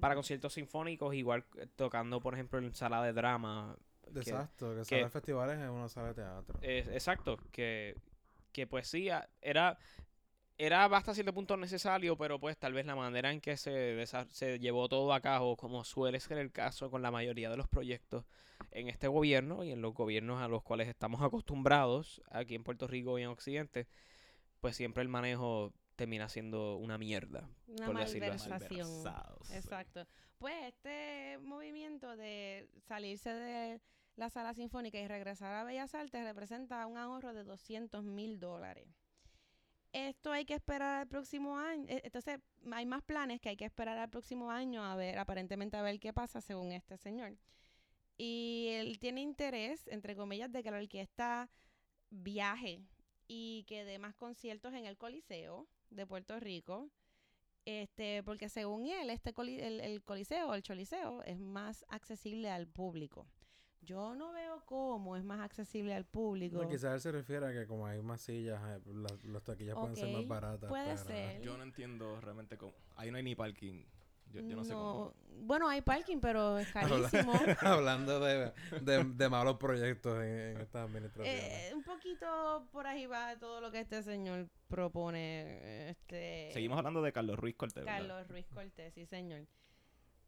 para 0.00 0.14
conciertos 0.14 0.52
sinfónicos, 0.54 1.14
igual 1.14 1.44
tocando 1.76 2.20
por 2.20 2.34
ejemplo 2.34 2.58
en 2.58 2.74
sala 2.74 3.02
de 3.02 3.12
drama, 3.12 3.76
Exacto, 4.14 4.70
que, 4.74 4.76
que- 4.80 4.84
sala 4.84 5.04
de 5.04 5.10
festivales 5.10 5.58
es 5.58 5.68
una 5.70 5.88
sala 5.88 6.08
de 6.08 6.14
teatro. 6.14 6.58
exacto, 6.62 7.38
que, 7.50 7.96
que 8.52 8.66
pues 8.66 8.86
sí, 8.88 9.08
a- 9.08 9.26
era, 9.40 9.78
era 10.58 10.84
hasta 10.84 11.14
cierto 11.14 11.32
punto 11.32 11.56
necesario, 11.56 12.16
pero 12.16 12.38
pues 12.38 12.56
tal 12.58 12.74
vez 12.74 12.84
la 12.86 12.94
manera 12.94 13.32
en 13.32 13.40
que 13.40 13.56
se, 13.56 14.04
se 14.30 14.58
llevó 14.58 14.88
todo 14.88 15.12
a 15.14 15.20
cabo, 15.20 15.56
como 15.56 15.82
suele 15.84 16.20
ser 16.20 16.38
el 16.38 16.52
caso 16.52 16.90
con 16.90 17.00
la 17.02 17.10
mayoría 17.10 17.48
de 17.50 17.56
los 17.56 17.66
proyectos 17.66 18.24
en 18.70 18.88
este 18.88 19.08
gobierno 19.08 19.64
y 19.64 19.72
en 19.72 19.80
los 19.80 19.94
gobiernos 19.94 20.42
a 20.42 20.48
los 20.48 20.62
cuales 20.62 20.88
estamos 20.88 21.22
acostumbrados 21.22 22.22
aquí 22.30 22.54
en 22.54 22.62
Puerto 22.64 22.86
Rico 22.86 23.18
y 23.18 23.22
en 23.22 23.28
Occidente, 23.28 23.86
pues 24.64 24.76
siempre 24.76 25.02
el 25.02 25.10
manejo 25.10 25.74
termina 25.94 26.26
siendo 26.30 26.78
una 26.78 26.96
mierda. 26.96 27.46
Una 27.66 27.84
Por 27.84 27.98
decirlo 27.98 28.32
así. 28.32 28.48
malversación. 28.48 29.04
Exacto. 29.52 30.06
Pues 30.38 30.54
este 30.68 31.36
movimiento 31.42 32.16
de 32.16 32.70
salirse 32.88 33.28
de 33.28 33.82
la 34.16 34.30
sala 34.30 34.54
sinfónica 34.54 34.98
y 34.98 35.06
regresar 35.06 35.52
a 35.52 35.64
Bellas 35.64 35.94
Artes 35.94 36.24
representa 36.24 36.86
un 36.86 36.96
ahorro 36.96 37.34
de 37.34 37.44
200 37.44 38.04
mil 38.04 38.40
dólares. 38.40 38.88
Esto 39.92 40.32
hay 40.32 40.46
que 40.46 40.54
esperar 40.54 41.02
al 41.02 41.08
próximo 41.08 41.58
año. 41.58 41.84
eh, 41.90 42.00
Entonces, 42.02 42.40
hay 42.72 42.86
más 42.86 43.02
planes 43.02 43.42
que 43.42 43.50
hay 43.50 43.58
que 43.58 43.66
esperar 43.66 43.98
al 43.98 44.08
próximo 44.08 44.50
año 44.50 44.82
a 44.82 44.96
ver, 44.96 45.18
aparentemente 45.18 45.76
a 45.76 45.82
ver 45.82 46.00
qué 46.00 46.14
pasa 46.14 46.40
según 46.40 46.72
este 46.72 46.96
señor. 46.96 47.36
Y 48.16 48.68
él 48.70 48.98
tiene 48.98 49.20
interés, 49.20 49.86
entre 49.88 50.16
comillas, 50.16 50.50
de 50.50 50.62
que 50.62 50.70
la 50.70 50.78
orquesta 50.78 51.50
viaje 52.08 52.80
y 53.26 53.64
que 53.64 53.84
dé 53.84 53.98
más 53.98 54.14
conciertos 54.14 54.74
en 54.74 54.86
el 54.86 54.96
Coliseo 54.96 55.66
de 55.90 56.06
Puerto 56.06 56.38
Rico. 56.40 56.90
Este, 57.66 58.22
porque 58.22 58.48
según 58.50 58.86
él, 58.86 59.08
este 59.08 59.32
coli- 59.32 59.58
el, 59.60 59.80
el 59.80 60.02
coliseo, 60.02 60.52
el 60.54 60.62
choliseo, 60.62 61.22
es 61.22 61.38
más 61.40 61.84
accesible 61.88 62.50
al 62.50 62.66
público. 62.66 63.26
Yo 63.80 64.14
no 64.14 64.32
veo 64.32 64.62
cómo 64.66 65.16
es 65.16 65.24
más 65.24 65.40
accesible 65.40 65.94
al 65.94 66.04
público. 66.04 66.62
No, 66.62 66.68
quizás 66.68 66.94
él 66.94 67.00
se 67.00 67.12
refiere 67.12 67.46
a 67.46 67.52
que 67.52 67.66
como 67.66 67.86
hay 67.86 68.02
más 68.02 68.20
sillas, 68.22 68.60
eh, 68.66 68.80
las, 68.94 69.24
las 69.24 69.42
taquillas 69.44 69.74
pueden 69.76 69.96
ser 69.96 70.08
más 70.14 70.26
baratas. 70.28 70.68
puede 70.68 70.84
para- 70.84 70.96
ser. 71.04 71.40
Yo 71.42 71.56
no 71.56 71.62
entiendo 71.64 72.20
realmente 72.20 72.56
cómo. 72.58 72.74
Ahí 72.96 73.10
no 73.10 73.16
hay 73.18 73.22
ni 73.22 73.34
parking. 73.34 73.84
Yo, 74.34 74.40
yo 74.40 74.56
no, 74.56 74.64
sé 74.64 74.72
cómo. 74.72 75.14
Bueno, 75.42 75.68
hay 75.68 75.80
parking, 75.80 76.18
pero 76.20 76.58
es 76.58 76.68
carísimo. 76.72 77.32
Hablando 77.60 78.18
de, 78.18 78.52
de, 78.80 79.04
de 79.04 79.28
malos 79.28 79.56
proyectos 79.58 80.22
en, 80.22 80.38
en 80.38 80.60
estas 80.60 80.88
administraciones. 80.88 81.70
Eh, 81.70 81.74
un 81.74 81.84
poquito 81.84 82.68
por 82.72 82.86
ahí 82.86 83.06
va 83.06 83.38
todo 83.38 83.60
lo 83.60 83.70
que 83.70 83.80
este 83.80 84.02
señor 84.02 84.48
propone. 84.68 85.90
Este, 85.90 86.50
Seguimos 86.52 86.78
hablando 86.78 87.00
de 87.00 87.12
Carlos 87.12 87.38
Ruiz 87.38 87.54
Cortés. 87.54 87.84
¿verdad? 87.84 87.98
Carlos 87.98 88.28
Ruiz 88.28 88.46
Cortés, 88.52 88.92
sí, 88.94 89.06
señor. 89.06 89.46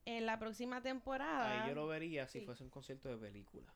En 0.05 0.25
la 0.25 0.39
próxima 0.39 0.81
temporada. 0.83 1.65
Ahí 1.65 1.71
yo 1.71 1.75
lo 1.75 1.89
vería 1.89 2.29
si 2.29 2.39
sí. 2.39 2.47
fuese 2.47 2.63
un 2.63 2.71
concierto 2.71 3.09
de 3.09 3.17
película. 3.17 3.67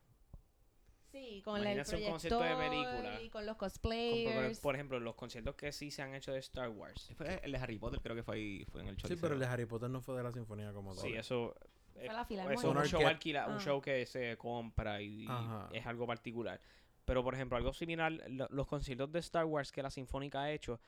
Sí, 1.13 1.43
con 1.45 1.63
la- 1.63 1.73
el 1.73 1.79
Imagínate 1.79 2.05
un 2.07 2.11
concierto 2.13 2.39
de 2.41 2.55
proyector 2.55 2.71
película. 2.95 3.23
y 3.23 3.31
con 3.31 3.47
los 3.47 3.57
Con- 3.57 3.69
por, 3.69 3.71
cosplayers. 3.73 4.61
por 4.61 4.75
ejemplo, 4.77 5.01
los 5.01 5.15
conciertos 5.17 5.55
que 5.57 5.73
sí 5.73 5.91
se 5.91 6.03
han 6.03 6.15
hecho 6.15 6.33
de 6.33 6.39
Star 6.39 6.69
Wars. 6.69 7.11
Fue 7.17 7.41
el 7.43 7.53
de 7.53 7.59
Harry 7.59 7.79
Potter, 7.79 8.01
creo 8.01 8.15
que 8.15 8.23
fue 8.23 8.37
ahí, 8.37 8.65
fue 8.71 8.83
en 8.83 8.89
el 8.89 8.97
sí, 8.97 9.03
Choliseo. 9.03 9.21
pero 9.21 9.35
el 9.35 9.41
de 9.41 9.47
Harry 9.47 9.67
Potter 9.67 9.91
no 9.91 10.01
fue 10.01 10.17
de 10.17 10.23
la 10.23 10.31
sinfonía 10.33 10.73
como 10.73 10.95
tal. 10.95 11.03
Sí, 11.05 11.15
eso. 11.15 11.55
Fue 11.93 12.05
eh, 12.05 12.07
la 12.07 12.13
eso 12.21 12.25
filarmónica. 12.27 12.61
es 12.61 12.75
un 12.77 12.85
show 12.87 13.07
alquila, 13.07 13.47
un 13.49 13.55
Ah. 13.57 13.61
show 13.61 13.81
que 13.81 14.07
se 14.07 14.37
compra 14.37 15.03
y, 15.03 15.25
y 15.27 15.77
es 15.77 15.85
algo 15.87 16.07
particular. 16.07 16.61
Pero, 17.05 17.25
por 17.25 17.35
ejemplo, 17.35 17.57
algo 17.57 17.73
similar, 17.73 18.13
lo- 18.29 18.47
los 18.51 18.67
conciertos 18.69 19.11
de 19.11 19.19
Star 19.19 19.45
Wars 19.45 19.73
que 19.73 19.83
la 19.83 19.91
Sinfónica 19.91 20.43
ha 20.43 20.53
hecho, 20.53 20.81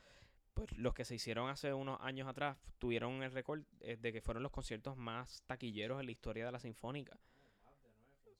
pues 0.55 0.71
los 0.79 0.95
que 0.95 1.05
se 1.05 1.17
hicieron 1.17 1.49
hace 1.51 1.73
unos 1.73 1.99
años 2.01 2.29
atrás, 2.29 2.57
tuvieron 2.79 3.23
el 3.25 3.33
récord 3.33 3.63
eh, 3.81 3.97
de 3.97 4.13
que 4.13 4.21
fueron 4.21 4.43
los 4.45 4.53
conciertos 4.53 4.97
más 4.97 5.43
taquilleros 5.47 5.99
en 5.99 6.07
la 6.07 6.13
historia 6.13 6.47
de 6.47 6.53
la 6.53 6.61
Sinfónica. 6.61 7.19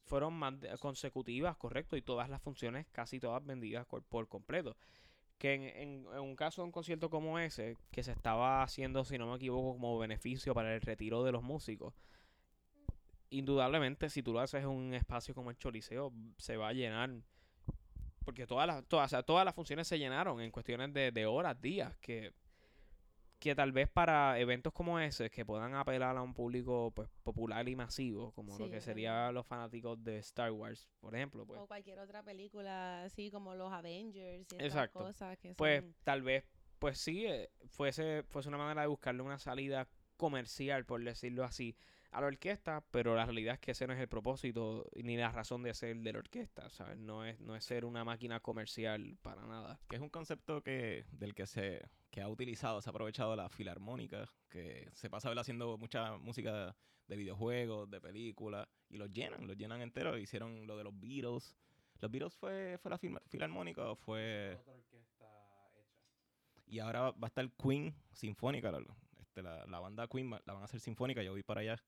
Fueron 0.05 0.35
más 0.35 0.55
consecutivas, 0.81 1.57
correcto, 1.57 1.97
y 1.97 2.03
todas 2.03 2.29
las 2.29 2.43
funciones, 2.43 2.87
casi 2.93 3.19
todas 3.21 3.45
vendidas 3.45 3.87
por 3.87 4.29
completo. 4.29 4.77
que 5.39 5.55
en, 5.55 5.63
en- 5.65 6.07
un 6.21 6.37
caso 6.37 6.63
de 6.63 6.67
un 6.67 6.73
concierto 6.73 7.11
como 7.11 7.39
ese, 7.39 7.77
que 7.93 8.03
se 8.05 8.13
estaba 8.13 8.63
haciendo, 8.63 9.05
si 9.05 9.19
no 9.19 9.29
me 9.31 9.37
equivoco, 9.37 9.75
como 9.75 9.99
beneficio 9.99 10.55
para 10.55 10.75
el 10.75 10.81
retiro 10.83 11.25
de 11.25 11.33
los 11.33 11.43
músicos, 11.43 11.95
indudablemente 13.31 14.11
si 14.11 14.23
tú 14.23 14.33
lo 14.33 14.41
haces 14.41 14.63
en 14.63 14.69
un 14.69 14.95
espacio 14.95 15.35
como 15.35 15.51
el 15.51 15.57
Choliseo, 15.59 16.13
se 16.37 16.57
va 16.57 16.69
a 16.69 16.73
llenar. 16.73 17.11
Porque 18.25 18.47
todas 18.47 18.67
las, 18.67 18.85
todas, 18.87 19.15
todas 19.27 19.45
las 19.45 19.55
funciones 19.55 19.89
se 19.89 19.99
llenaron 19.99 20.41
en 20.41 20.51
cuestiones 20.51 20.93
de, 20.93 21.11
de 21.11 21.27
horas, 21.27 21.61
días, 21.61 21.97
que, 21.99 22.33
que 23.43 23.57
tal 23.57 23.73
vez 23.73 23.89
para 23.89 24.39
eventos 24.39 24.73
como 24.73 25.01
ese, 25.01 25.29
que 25.29 25.45
puedan 25.45 25.75
apelar 25.75 26.17
a 26.17 26.23
un 26.23 26.33
público 26.33 26.93
pues, 26.95 27.09
popular 27.25 27.69
y 27.69 27.75
masivo, 27.75 28.31
como 28.33 28.57
lo 28.57 28.71
que 28.71 28.77
es 28.77 28.85
sería 28.85 29.13
verdad. 29.13 29.35
los 29.35 29.47
fanáticos 29.49 30.03
de 30.05 30.19
Star 30.19 30.53
Wars, 30.53 30.89
por 31.01 31.17
ejemplo, 31.17 31.45
pues 31.45 31.59
o 31.59 31.67
cualquier 31.67 31.99
otra 31.99 32.23
película, 32.23 33.03
así 33.03 33.33
como 33.33 33.57
los 33.57 33.73
Avengers 33.73 34.47
y 34.53 34.63
Exacto. 34.63 35.01
cosas 35.01 35.37
que 35.39 35.57
pues 35.57 35.83
son... 35.83 35.93
tal 36.05 36.23
vez, 36.23 36.45
pues 36.79 36.99
sí, 36.99 37.27
eh, 37.27 37.51
fuese, 37.67 38.23
fuese 38.29 38.49
una 38.49 38.59
manera 38.59 38.83
de 38.83 38.87
buscarle 38.87 39.23
una 39.23 39.41
salida 39.41 39.89
comercial, 40.17 40.85
por 40.85 41.03
decirlo 41.03 41.43
así, 41.43 41.75
a 42.13 42.21
la 42.21 42.27
orquesta, 42.29 42.85
pero 42.91 43.15
la 43.17 43.25
realidad 43.25 43.55
es 43.55 43.61
que 43.61 43.71
ese 43.73 43.87
no 43.87 43.93
es 43.95 43.99
el 44.01 44.09
propósito 44.09 44.87
ni 44.97 45.17
la 45.17 45.33
razón 45.33 45.63
de 45.63 45.73
ser 45.75 45.97
de 45.97 46.13
la 46.13 46.19
orquesta, 46.21 46.69
¿sabes? 46.71 46.99
No 46.99 47.25
es, 47.25 47.41
no 47.41 47.57
es 47.57 47.65
ser 47.65 47.85
una 47.85 48.05
máquina 48.05 48.41
comercial 48.41 49.17
para 49.23 49.47
nada. 49.47 49.81
Que 49.89 49.97
es 49.97 50.03
un 50.03 50.11
concepto 50.11 50.63
que 50.63 51.05
del 51.13 51.35
que 51.35 51.47
se 51.47 51.83
que 52.11 52.21
ha 52.21 52.29
utilizado, 52.29 52.83
se 52.83 52.91
ha 52.91 52.93
aprovechado 52.93 53.35
la 53.35 53.49
filarmónica, 53.49 54.29
que 54.51 54.91
se 54.93 55.09
pasa 55.09 55.31
¿verdad? 55.31 55.41
haciendo 55.41 55.79
mucha 55.79 56.19
música 56.19 56.77
de 57.09 57.17
videojuegos, 57.17 57.91
de 57.91 58.01
películas, 58.03 58.69
y 58.91 58.99
los 58.99 59.11
llenan, 59.11 59.47
los 59.47 59.57
llenan 59.57 59.81
enteros. 59.81 60.19
Hicieron 60.21 60.67
lo 60.67 60.77
de 60.77 60.85
los 60.85 60.93
Beatles. 61.01 61.57
¿Los 62.01 62.11
Beatles 62.11 62.35
fue, 62.35 62.77
fue 62.83 62.91
la 62.91 62.99
fil- 62.99 63.21
filarmónica 63.29 63.91
o 63.91 63.97
fue...? 63.97 64.59
Y 66.67 66.79
ahora 66.81 67.01
va 67.01 67.11
va 67.13 67.25
a 67.25 67.27
estar 67.29 67.51
Queen 67.53 67.95
Sinfónica, 68.13 68.71
la, 68.71 68.83
este, 69.21 69.43
la, 69.43 69.65
la 69.67 69.79
banda 69.81 70.07
Queen 70.07 70.31
va- 70.33 70.43
la 70.45 70.53
van 70.53 70.63
a 70.63 70.65
hacer 70.67 70.81
sinfónica, 70.81 71.23
yo 71.23 71.33
voy 71.33 71.43
para 71.43 71.63
allá. 71.63 71.83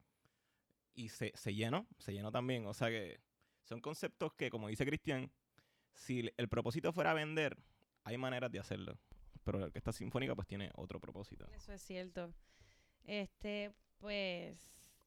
Y 0.95 1.09
se, 1.09 1.33
se 1.35 1.55
llenó, 1.55 1.87
se 1.99 2.13
llenó 2.13 2.31
también. 2.31 2.67
O 2.67 2.75
sea 2.75 2.89
que 2.89 3.21
son 3.63 3.81
conceptos 3.81 4.33
que, 4.35 4.51
como 4.51 4.69
dice 4.69 4.87
Cristian, 4.87 5.31
si 5.95 6.31
el- 6.37 6.49
propósito 6.49 6.93
fuera 6.93 7.15
vender, 7.15 7.57
hay 8.05 8.17
maneras 8.17 8.51
de 8.53 8.61
hacerlo. 8.61 8.99
Pero 9.43 9.59
la 9.59 9.67
orquesta 9.67 9.93
sinfónica 9.93 10.35
pues 10.35 10.47
tiene 10.47 10.71
otro 10.77 11.01
propósito. 11.01 11.47
Eso 11.53 11.73
es 11.73 11.83
cierto. 11.83 12.33
Este, 13.05 13.73
pues, 13.99 14.59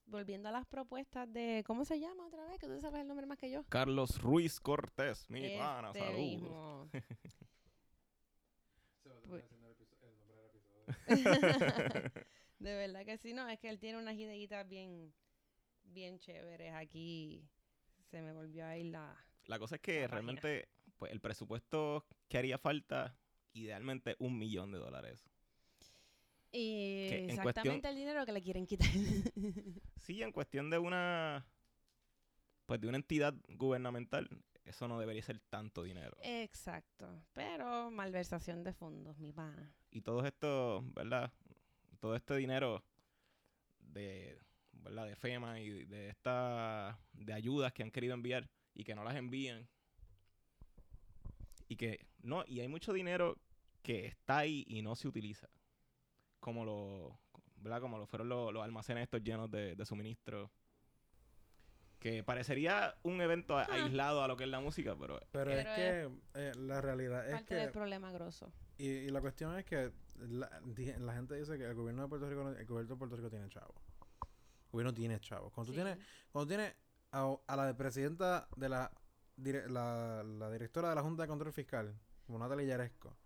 volviendo 0.06 0.48
a 0.48 0.52
las 0.52 0.66
propuestas 0.66 1.32
de, 1.32 1.64
¿cómo 1.66 1.84
se 1.84 1.98
llama 1.98 2.26
otra 2.26 2.44
vez? 2.46 2.58
Que 2.60 2.66
tú 2.68 2.80
sabes 2.80 3.00
el 3.00 3.08
nombre 3.08 3.26
más 3.26 3.38
que 3.38 3.50
yo. 3.50 3.64
Carlos 3.68 4.20
Ruiz 4.20 4.60
Cortés, 4.60 5.28
mi 5.28 5.56
pana, 5.56 5.88
Este 5.88 6.00
saludos. 6.00 6.18
mismo. 6.20 6.90
Uy. 9.30 9.42
de 12.58 12.74
verdad 12.74 13.04
que 13.04 13.18
sí, 13.18 13.32
no, 13.32 13.48
es 13.48 13.58
que 13.58 13.68
él 13.68 13.78
tiene 13.78 13.98
unas 13.98 14.14
ideitas 14.14 14.66
bien, 14.68 15.12
bien 15.88 16.18
chéveres 16.18 16.74
aquí. 16.74 17.48
Se 18.10 18.22
me 18.22 18.32
volvió 18.32 18.66
a 18.66 18.76
ir 18.76 18.86
la... 18.86 19.16
La 19.46 19.58
cosa 19.58 19.76
es 19.76 19.80
que 19.80 20.06
realmente 20.06 20.68
pues, 20.98 21.12
el 21.12 21.20
presupuesto 21.20 22.04
que 22.28 22.38
haría 22.38 22.58
falta, 22.58 23.16
idealmente 23.54 24.16
un 24.18 24.38
millón 24.38 24.72
de 24.72 24.78
dólares. 24.78 25.24
Y 26.52 27.08
exactamente 27.12 27.42
cuestión- 27.42 27.86
el 27.86 27.96
dinero 27.96 28.26
que 28.26 28.32
le 28.32 28.42
quieren 28.42 28.66
quitar. 28.66 28.88
Sí, 29.96 30.22
en 30.22 30.32
cuestión 30.32 30.70
de 30.70 30.78
una 30.78 31.46
pues 32.64 32.80
de 32.80 32.88
una 32.88 32.98
entidad 32.98 33.34
gubernamental, 33.48 34.28
eso 34.64 34.88
no 34.88 34.98
debería 34.98 35.22
ser 35.22 35.40
tanto 35.40 35.82
dinero. 35.82 36.16
Exacto. 36.22 37.22
Pero 37.32 37.90
malversación 37.90 38.62
de 38.62 38.74
fondos, 38.74 39.18
mi 39.18 39.32
pana. 39.32 39.74
Y 39.90 40.02
todo 40.02 40.24
esto, 40.26 40.82
¿verdad? 40.94 41.32
Todo 41.98 42.14
este 42.14 42.36
dinero 42.36 42.84
de, 43.80 44.38
¿verdad? 44.88 45.06
De 45.06 45.16
FEMA 45.16 45.60
y 45.60 45.84
de 45.84 46.08
esta, 46.08 46.98
de 47.12 47.32
ayudas 47.32 47.72
que 47.72 47.82
han 47.82 47.90
querido 47.90 48.14
enviar 48.14 48.48
y 48.74 48.84
que 48.84 48.94
no 48.94 49.04
las 49.04 49.14
envían. 49.16 49.68
Y 51.68 51.76
que, 51.76 52.06
no, 52.22 52.44
y 52.46 52.60
hay 52.60 52.68
mucho 52.68 52.92
dinero 52.92 53.36
que 53.82 54.06
está 54.06 54.38
ahí 54.38 54.64
y 54.68 54.82
no 54.82 54.96
se 54.96 55.08
utiliza. 55.08 55.48
Como 56.40 56.64
lo, 56.64 57.18
¿verdad? 57.56 57.80
Como 57.80 57.98
lo 57.98 58.06
fueron 58.06 58.28
los, 58.28 58.52
los 58.52 58.62
almacenes 58.64 59.02
estos 59.04 59.22
llenos 59.22 59.50
de, 59.50 59.74
de 59.76 59.84
suministro. 59.86 60.50
Que 61.98 62.22
parecería 62.22 62.94
un 63.02 63.20
evento 63.20 63.58
a- 63.58 63.64
Ah. 63.64 63.74
aislado 63.74 64.22
a 64.22 64.28
lo 64.28 64.36
que 64.36 64.44
es 64.44 64.50
la 64.50 64.60
música, 64.60 64.96
pero 64.98 65.20
Pero, 65.32 65.50
es 65.50 65.66
que 65.66 66.08
eh, 66.34 66.52
la 66.56 66.80
realidad 66.80 67.26
es 67.26 67.34
Parte 67.34 67.54
del 67.56 67.66
que... 67.66 67.72
problema 67.72 68.12
grosso. 68.12 68.52
Y, 68.78 68.86
y 68.86 69.08
la 69.10 69.20
cuestión 69.20 69.58
es 69.58 69.64
que 69.64 69.90
la, 70.16 70.48
la 71.00 71.14
gente 71.14 71.34
dice 71.34 71.58
que 71.58 71.64
el 71.64 71.74
gobierno 71.74 72.02
de 72.02 72.08
Puerto 72.08 72.28
Rico, 72.30 72.44
no- 72.44 72.50
el 72.56 72.66
gobierno 72.66 72.94
de 72.94 72.98
Puerto 72.98 73.16
Rico 73.16 73.28
tiene 73.30 73.48
chavos. 73.48 73.74
El 74.68 74.72
gobierno 74.72 74.94
tiene 74.94 75.18
chavos. 75.20 75.52
Cuando 75.52 75.72
tú 75.72 75.74
tienes, 75.74 75.98
cuando 76.30 76.48
tienes 76.48 76.74
a, 77.12 77.34
a 77.46 77.56
la 77.56 77.76
presidenta 77.76 78.48
de 78.56 78.68
la, 78.68 78.90
dire- 79.36 79.66
la, 79.68 80.22
la 80.22 80.50
directora 80.50 80.90
de 80.90 80.94
la 80.94 81.02
Junta 81.02 81.22
de 81.22 81.28
Control 81.28 81.52
Fiscal, 81.52 81.94
como 82.26 82.38
Natalia 82.38 82.66
Yaresco, 82.66 83.16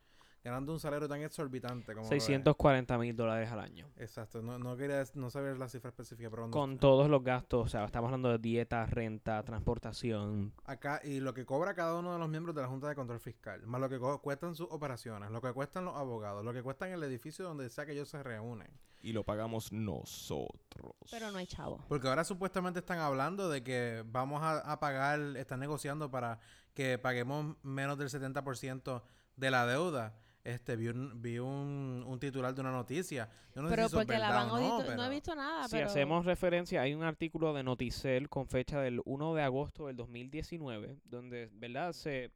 ganando 0.45 0.73
un 0.73 0.79
salario 0.81 1.09
tan 1.09 1.21
exorbitante 1.23 1.95
como 1.95 2.09
lo 2.09 2.17
es. 2.17 2.23
640 2.25 2.99
mil 2.99 3.15
dólares 3.17 3.51
al 3.51 3.59
año. 3.61 3.89
Exacto, 3.97 4.41
no, 4.43 4.59
no 4.59 4.77
quería, 4.77 5.03
no 5.15 5.31
saber 5.31 5.57
la 5.59 5.69
cifra 5.69 5.91
específica, 5.91 6.31
pero 6.31 6.49
Con 6.51 6.79
todos 6.79 7.09
los 7.11 7.23
gastos, 7.25 7.67
o 7.67 7.69
sea, 7.69 7.85
estamos 7.85 8.07
hablando 8.09 8.29
de 8.31 8.39
dieta, 8.39 8.87
renta, 8.87 9.43
transportación. 9.43 10.53
acá 10.65 11.01
y 11.05 11.21
lo 11.21 11.35
que 11.35 11.45
cobra 11.45 11.75
cada 11.75 11.99
uno 11.99 12.13
de 12.13 12.19
los 12.19 12.29
miembros 12.29 12.55
de 12.55 12.63
la 12.63 12.69
Junta 12.69 12.89
de 12.89 12.95
Control 12.95 13.21
Fiscal, 13.21 13.67
más 13.67 13.81
lo 13.81 13.89
que 13.89 13.99
cuestan 14.21 14.55
sus 14.55 14.69
operaciones, 14.71 15.31
lo 15.31 15.41
que 15.41 15.53
cuestan 15.53 15.85
los 15.85 15.97
abogados, 15.97 16.45
lo 16.45 16.53
que 16.53 16.63
cuestan 16.63 16.91
el 16.91 17.03
edificio 17.03 17.45
donde 17.45 17.69
sea 17.71 17.85
que 17.87 17.93
ellos 17.93 18.09
se 18.09 18.23
reúnen. 18.23 18.69
Y 19.03 19.13
lo 19.13 19.25
pagamos 19.25 19.73
nosotros. 19.73 20.95
Pero 21.11 21.31
no 21.33 21.39
hay 21.39 21.47
chavo. 21.47 21.85
Porque 21.89 22.09
ahora 22.09 22.25
supuestamente 22.25 22.79
están 22.81 22.99
hablando 22.99 23.49
de 23.49 23.63
que 23.63 24.03
vamos 24.07 24.43
a, 24.43 24.59
a 24.61 24.79
pagar, 24.81 25.21
están 25.37 25.61
negociando 25.61 26.11
para 26.11 26.39
que 26.75 26.99
paguemos 26.99 27.57
menos 27.63 27.99
del 27.99 28.09
70% 28.09 29.03
de 29.37 29.51
la 29.51 29.67
deuda. 29.67 30.15
Este, 30.45 30.75
vi 30.75 30.89
un, 30.89 31.23
vi 31.23 31.39
un, 31.39 32.05
un 32.07 32.19
titular 32.19 32.53
de 32.55 32.61
una 32.61 32.73
noticia. 32.73 33.29
Yo 33.55 33.63
no 33.63 33.69
sé 33.69 33.77
pero 33.77 33.89
si 33.89 33.95
porque 33.97 34.19
la 34.19 34.31
van 34.31 34.51
o 34.51 34.57
no, 34.57 34.57
audito- 34.57 34.79
no, 34.81 34.87
pero- 34.87 35.05
he 35.05 35.11
visto 35.11 35.35
nada, 35.37 35.65
Si 35.69 35.77
pero... 35.77 35.87
hacemos 35.87 36.25
referencia, 36.25 36.81
hay 36.83 36.95
un 36.95 37.03
artículo 37.05 37.53
de 37.55 37.63
Noticel 37.63 38.29
con 38.29 38.49
fecha 38.49 38.81
del 38.81 39.01
1 39.05 39.35
de 39.35 39.43
agosto 39.43 39.87
del 39.87 39.97
2019, 39.97 40.99
donde, 41.05 41.49
¿verdad? 41.53 41.93
Se, 41.93 42.33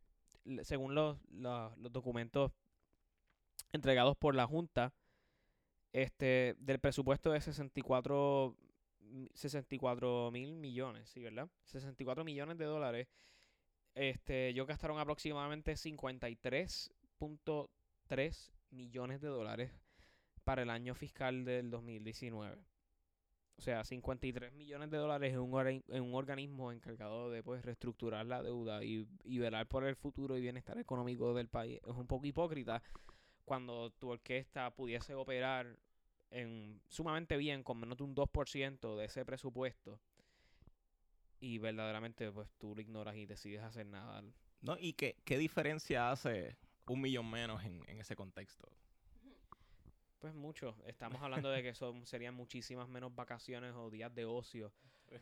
según 0.63 0.95
los, 0.95 1.17
los 1.33 1.93
documentos 1.93 2.53
entregados 3.73 4.17
por 4.17 4.35
la 4.35 4.47
Junta, 4.47 4.93
este, 5.97 6.55
del 6.59 6.79
presupuesto 6.79 7.33
de 7.33 7.41
64 7.41 8.55
mi- 9.01 9.31
64 9.35 10.31
mil 10.31 10.55
millones, 10.57 11.09
¿sí, 11.09 11.23
verdad? 11.23 11.49
64 11.65 12.23
millones 12.25 12.59
de 12.59 12.67
dólares. 12.67 13.09
Este, 13.95 14.49
ellos 14.49 14.67
gastaron 14.67 14.99
aproximadamente 14.99 15.75
53.3 15.77 18.53
millones 18.71 19.21
de 19.23 19.29
dólares 19.29 19.71
para 20.45 20.63
el 20.63 20.69
año 20.71 20.95
fiscal 20.95 21.45
del 21.47 21.71
2019. 21.71 22.59
O 23.59 23.63
sea, 23.63 23.85
53 23.85 24.53
millones 24.53 24.91
de 24.91 24.99
dólares 24.99 25.33
en 25.33 25.41
un, 25.41 25.83
en 25.89 26.03
un 26.03 26.15
organismo 26.15 26.73
encargado 26.73 27.31
de 27.31 27.43
pues, 27.43 27.65
reestructurar 27.65 28.27
la 28.27 28.43
deuda 28.43 28.85
y, 28.85 29.09
y 29.25 29.39
velar 29.39 29.67
por 29.67 29.85
el 29.85 29.97
futuro 29.97 30.37
y 30.37 30.43
bienestar 30.43 30.77
económico 30.79 31.33
del 31.33 31.49
país. 31.49 31.81
Es 31.87 31.95
un 31.95 32.07
poco 32.07 32.27
hipócrita 32.27 32.83
cuando 33.47 33.91
tu 33.93 34.11
orquesta 34.11 34.71
pudiese 34.75 35.15
operar 35.15 35.79
en, 36.31 36.81
sumamente 36.89 37.37
bien 37.37 37.63
con 37.63 37.79
menos 37.79 37.99
de 37.99 38.05
un 38.05 38.15
2% 38.15 38.97
de 38.97 39.05
ese 39.05 39.25
presupuesto 39.25 40.01
y 41.41 41.59
verdaderamente 41.59 42.31
pues 42.33 42.49
tú 42.59 42.75
lo 42.75 42.81
ignoras 42.81 43.17
y 43.17 43.27
decides 43.27 43.63
hacer 43.63 43.87
nada. 43.87 44.23
¿No? 44.63 44.77
¿Y 44.79 44.95
qué, 44.95 45.17
qué 45.25 45.39
diferencia 45.39 46.11
hace 46.11 46.57
un 46.87 47.01
millón 47.01 47.31
menos 47.31 47.63
en, 47.65 47.83
en 47.89 48.01
ese 48.01 48.17
contexto? 48.17 48.69
Pues 50.19 50.35
mucho. 50.35 50.77
Estamos 50.87 51.21
hablando 51.23 51.51
de 51.51 51.63
que 51.63 51.75
son 51.75 52.07
serían 52.07 52.35
muchísimas 52.35 52.89
menos 52.89 53.15
vacaciones 53.15 53.75
o 53.75 53.91
días 53.91 54.15
de 54.15 54.25
ocio 54.25 54.73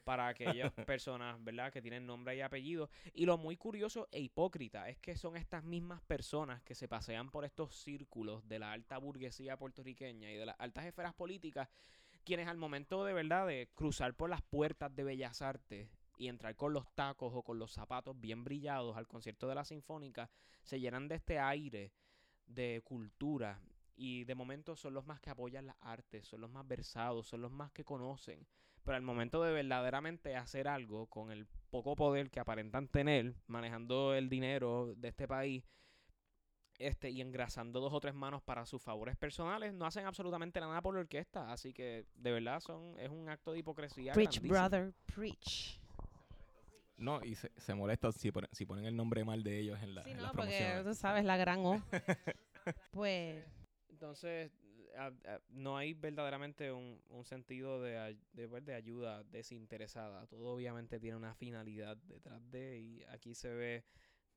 para 0.05 0.28
aquellas 0.28 0.73
personas, 0.86 1.43
¿verdad? 1.43 1.73
Que 1.73 1.82
tienen 1.82 2.06
nombre 2.06 2.36
y 2.36 2.40
apellido. 2.40 2.90
Y 3.12 3.27
lo 3.27 3.39
muy 3.39 3.56
curioso 3.56 4.09
e 4.11 4.20
hipócrita 4.20 4.89
es 4.89 4.98
que 4.98 5.16
son 5.16 5.36
estas 5.36 5.65
mismas 5.65 6.02
personas 6.02 6.62
que 6.62 6.74
se 6.74 6.89
pasean 6.89 7.31
por 7.31 7.44
estos 7.44 7.74
círculos 7.74 8.47
de 8.48 8.59
la 8.59 8.73
alta 8.73 8.98
burguesía 8.98 9.56
puertorriqueña 9.56 10.31
y 10.31 10.36
de 10.36 10.47
las 10.47 10.56
altas 10.59 10.86
esferas 10.86 11.15
políticas, 11.15 11.69
quienes 12.24 12.48
al 12.48 12.56
momento 12.56 13.05
de 13.05 13.12
verdad 13.12 13.47
de 13.47 13.69
cruzar 13.74 14.15
por 14.15 14.31
las 14.31 14.43
puertas 14.43 14.94
de 14.94 15.05
Bellas 15.05 15.43
Artes 15.43 15.89
y 16.16 16.28
entrar 16.28 16.55
con 16.56 16.73
los 16.73 16.89
tacos 16.94 17.32
o 17.35 17.43
con 17.43 17.59
los 17.59 17.73
zapatos 17.73 18.19
bien 18.19 18.44
brillados 18.44 18.97
al 18.97 19.06
concierto 19.06 19.48
de 19.48 19.55
la 19.55 19.65
Sinfónica, 19.65 20.31
se 20.62 20.81
llenan 20.81 21.09
de 21.09 21.16
este 21.16 21.39
aire 21.39 21.93
de 22.47 22.82
cultura 22.85 23.61
y 23.97 24.24
de 24.24 24.35
momento 24.35 24.77
son 24.77 24.94
los 24.94 25.06
más 25.06 25.20
que 25.20 25.31
apoyan 25.31 25.66
las 25.66 25.77
artes, 25.81 26.27
son 26.27 26.40
los 26.40 26.51
más 26.51 26.66
versados, 26.66 27.28
son 27.28 27.43
los 27.43 27.52
más 27.52 27.70
que 27.73 27.85
conocen. 27.85 28.47
Pero 28.85 28.97
al 28.97 29.02
momento 29.02 29.43
de 29.43 29.52
verdaderamente 29.52 30.36
hacer 30.36 30.69
algo 30.69 31.06
con 31.06 31.31
el 31.31 31.47
poco 31.70 31.97
poder 31.97 32.31
que 32.31 32.39
aparentan 32.40 32.86
tener 32.89 33.35
manejando 33.47 34.15
el 34.15 34.28
dinero 34.28 34.94
de 34.97 35.09
este 35.09 35.27
país, 35.27 35.65
este, 36.78 37.09
y 37.11 37.20
engrasando 37.20 37.81
dos 37.81 37.93
o 37.94 38.01
tres 38.01 38.15
manos 38.15 38.43
para 38.43 38.66
sus 38.66 38.82
favores 38.82 39.16
personales, 39.16 39.73
no 39.73 39.86
hacen 39.86 40.06
absolutamente 40.06 40.61
nada 40.61 40.82
por 40.82 40.94
la 40.94 41.01
orquesta. 41.01 41.51
Así 41.52 41.73
que, 41.73 42.05
de 42.16 42.32
verdad, 42.32 42.61
son 42.61 42.98
es 42.98 43.09
un 43.11 43.28
acto 43.28 43.52
de 43.52 43.61
hipocresía. 43.61 44.12
Preach, 44.12 44.40
grandísimo. 44.40 44.52
brother, 44.59 44.93
preach. 45.15 45.81
No, 46.97 47.24
y 47.24 47.35
se, 47.35 47.51
se 47.56 47.74
molesta 47.74 48.12
si 48.12 48.31
ponen, 48.31 48.48
si 48.52 48.66
ponen 48.66 48.85
el 48.85 48.97
nombre 48.97 49.24
mal 49.24 49.43
de 49.43 49.59
ellos 49.61 49.81
en, 49.82 49.94
la, 49.94 50.02
Sí, 50.05 50.11
en 50.11 50.16
no, 50.19 50.23
las 50.24 50.32
porque 50.32 50.56
promociones. 50.59 50.85
tú 50.85 50.94
sabes, 50.94 51.24
la 51.24 51.36
gran 51.36 51.61
O. 51.65 51.82
pues, 52.93 53.44
Entonces, 53.89 54.52
a- 54.96 55.06
a- 55.34 55.40
no 55.50 55.76
hay 55.76 55.94
verdaderamente 55.94 56.72
un, 56.72 57.00
un 57.10 57.24
sentido 57.24 57.80
de, 57.82 58.16
de, 58.32 58.48
pues, 58.48 58.64
de 58.64 58.74
ayuda 58.74 59.22
desinteresada. 59.24 60.26
Todo 60.26 60.54
obviamente 60.54 60.98
tiene 61.00 61.16
una 61.16 61.34
finalidad 61.34 61.96
detrás 61.96 62.40
de 62.50 62.78
y 62.80 63.04
aquí 63.04 63.34
se 63.34 63.52
ve 63.52 63.84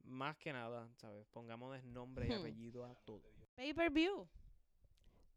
más 0.04 0.38
que 0.38 0.54
nada, 0.54 0.88
¿sabes? 0.98 1.26
Pongámosle 1.34 1.82
nombre 1.84 2.28
y 2.28 2.32
Hmm. 2.32 2.40
apellido 2.40 2.86
a 2.86 2.96
todo. 3.06 3.22
pay-per-view. 3.56 4.28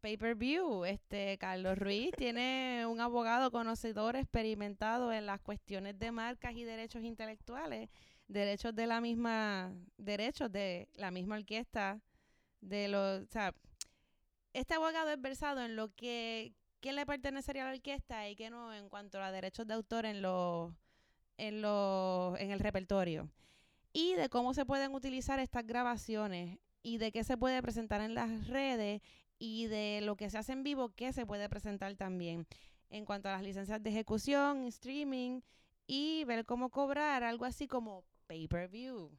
Pay-per-view. 0.01 0.85
Este, 0.85 1.37
Carlos 1.39 1.77
Ruiz 1.79 2.11
tiene 2.17 2.87
un 2.87 3.01
abogado 3.01 3.51
conocedor 3.51 4.17
experimentado 4.17 5.13
en 5.13 5.27
las 5.27 5.41
cuestiones 5.41 5.99
de 5.99 6.11
marcas 6.13 6.55
y 6.55 6.65
derechos 6.65 7.03
intelectuales, 7.03 7.89
derechos 8.29 8.75
de 8.75 8.87
la 8.87 9.01
misma, 9.01 9.75
derechos 9.99 10.51
de 10.51 10.89
la 10.95 11.11
misma 11.11 11.37
orquesta, 11.37 12.01
de 12.61 12.89
los, 12.89 13.23
o 13.23 13.27
sea, 13.31 13.55
este 14.53 14.75
abogado 14.75 15.11
es 15.11 15.21
versado 15.21 15.63
en 15.63 15.77
lo 15.77 15.95
que, 15.95 16.55
qué 16.81 16.93
le 16.93 17.07
pertenecería 17.07 17.63
a 17.63 17.67
la 17.67 17.75
orquesta 17.75 18.29
y 18.29 18.37
qué 18.37 18.51
no 18.51 18.73
en 18.75 18.89
cuanto 18.89 19.23
a 19.23 19.33
derechos 19.33 19.67
de 19.67 19.75
autor 19.75 20.07
en 20.07 20.23
los, 20.23 20.73
en 21.37 21.63
los, 21.63 22.39
en 22.39 22.51
el 22.51 22.61
repertorio. 22.61 23.31
Y 23.93 24.15
de 24.15 24.29
cómo 24.29 24.55
se 24.55 24.65
pueden 24.65 24.95
utilizar 24.95 25.39
estas 25.41 25.67
grabaciones 25.67 26.59
y 26.83 26.99
de 26.99 27.13
qué 27.13 27.25
se 27.25 27.37
puede 27.37 27.61
presentar 27.63 28.01
en 28.01 28.15
las 28.15 28.49
redes 28.49 29.03
y 29.39 29.67
de 29.67 30.01
lo 30.03 30.17
que 30.17 30.31
se 30.31 30.39
hace 30.39 30.53
en 30.53 30.63
vivo, 30.63 30.91
qué 30.95 31.13
se 31.13 31.27
puede 31.27 31.49
presentar 31.49 31.95
también. 31.97 32.47
En 32.89 33.05
cuanto 33.05 33.29
a 33.29 33.33
las 33.33 33.43
licencias 33.43 33.83
de 33.83 33.91
ejecución, 33.91 34.65
streaming 34.65 35.41
y 35.87 36.25
ver 36.25 36.45
cómo 36.45 36.71
cobrar 36.71 37.23
algo 37.23 37.45
así 37.45 37.67
como 37.67 38.05
pay-per-view. 38.27 39.11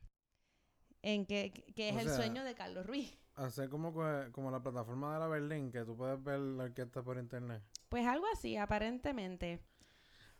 En 1.02 1.26
que, 1.26 1.52
que 1.76 1.90
es 1.90 1.96
O 1.96 2.00
el 2.00 2.08
sea, 2.08 2.16
sueño 2.16 2.44
de 2.44 2.54
Carlos 2.54 2.86
Ruiz. 2.86 3.21
Hacer 3.36 3.70
como, 3.70 3.94
como 4.32 4.52
la 4.52 4.62
plataforma 4.62 5.14
de 5.14 5.20
la 5.20 5.28
Berlín, 5.28 5.72
que 5.72 5.84
tú 5.86 5.96
puedes 5.96 6.22
ver 6.24 6.40
la 6.40 6.66
orquesta 6.66 7.02
por 7.02 7.18
internet. 7.18 7.64
Pues 7.90 8.06
algo 8.06 8.26
así, 8.34 8.58
aparentemente. 8.58 9.60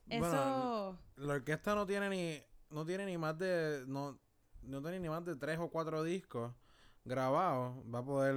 Eso. 0.10 0.20
Bueno, 0.20 1.00
La 1.16 1.34
orquesta 1.36 1.74
no 1.76 1.86
tiene 1.86 2.10
ni 2.10 2.42
no 2.70 2.86
tiene 2.86 3.06
ni 3.06 3.18
más 3.18 3.38
de 3.38 3.84
no, 3.88 4.20
no 4.64 4.82
tiene 4.82 5.00
ni 5.00 5.10
más 5.10 5.24
de 5.26 5.36
tres 5.36 5.58
o 5.60 5.70
cuatro 5.70 6.04
discos 6.04 6.54
grabados. 7.06 7.78
Va 7.94 8.00
a 8.00 8.06
poder 8.06 8.36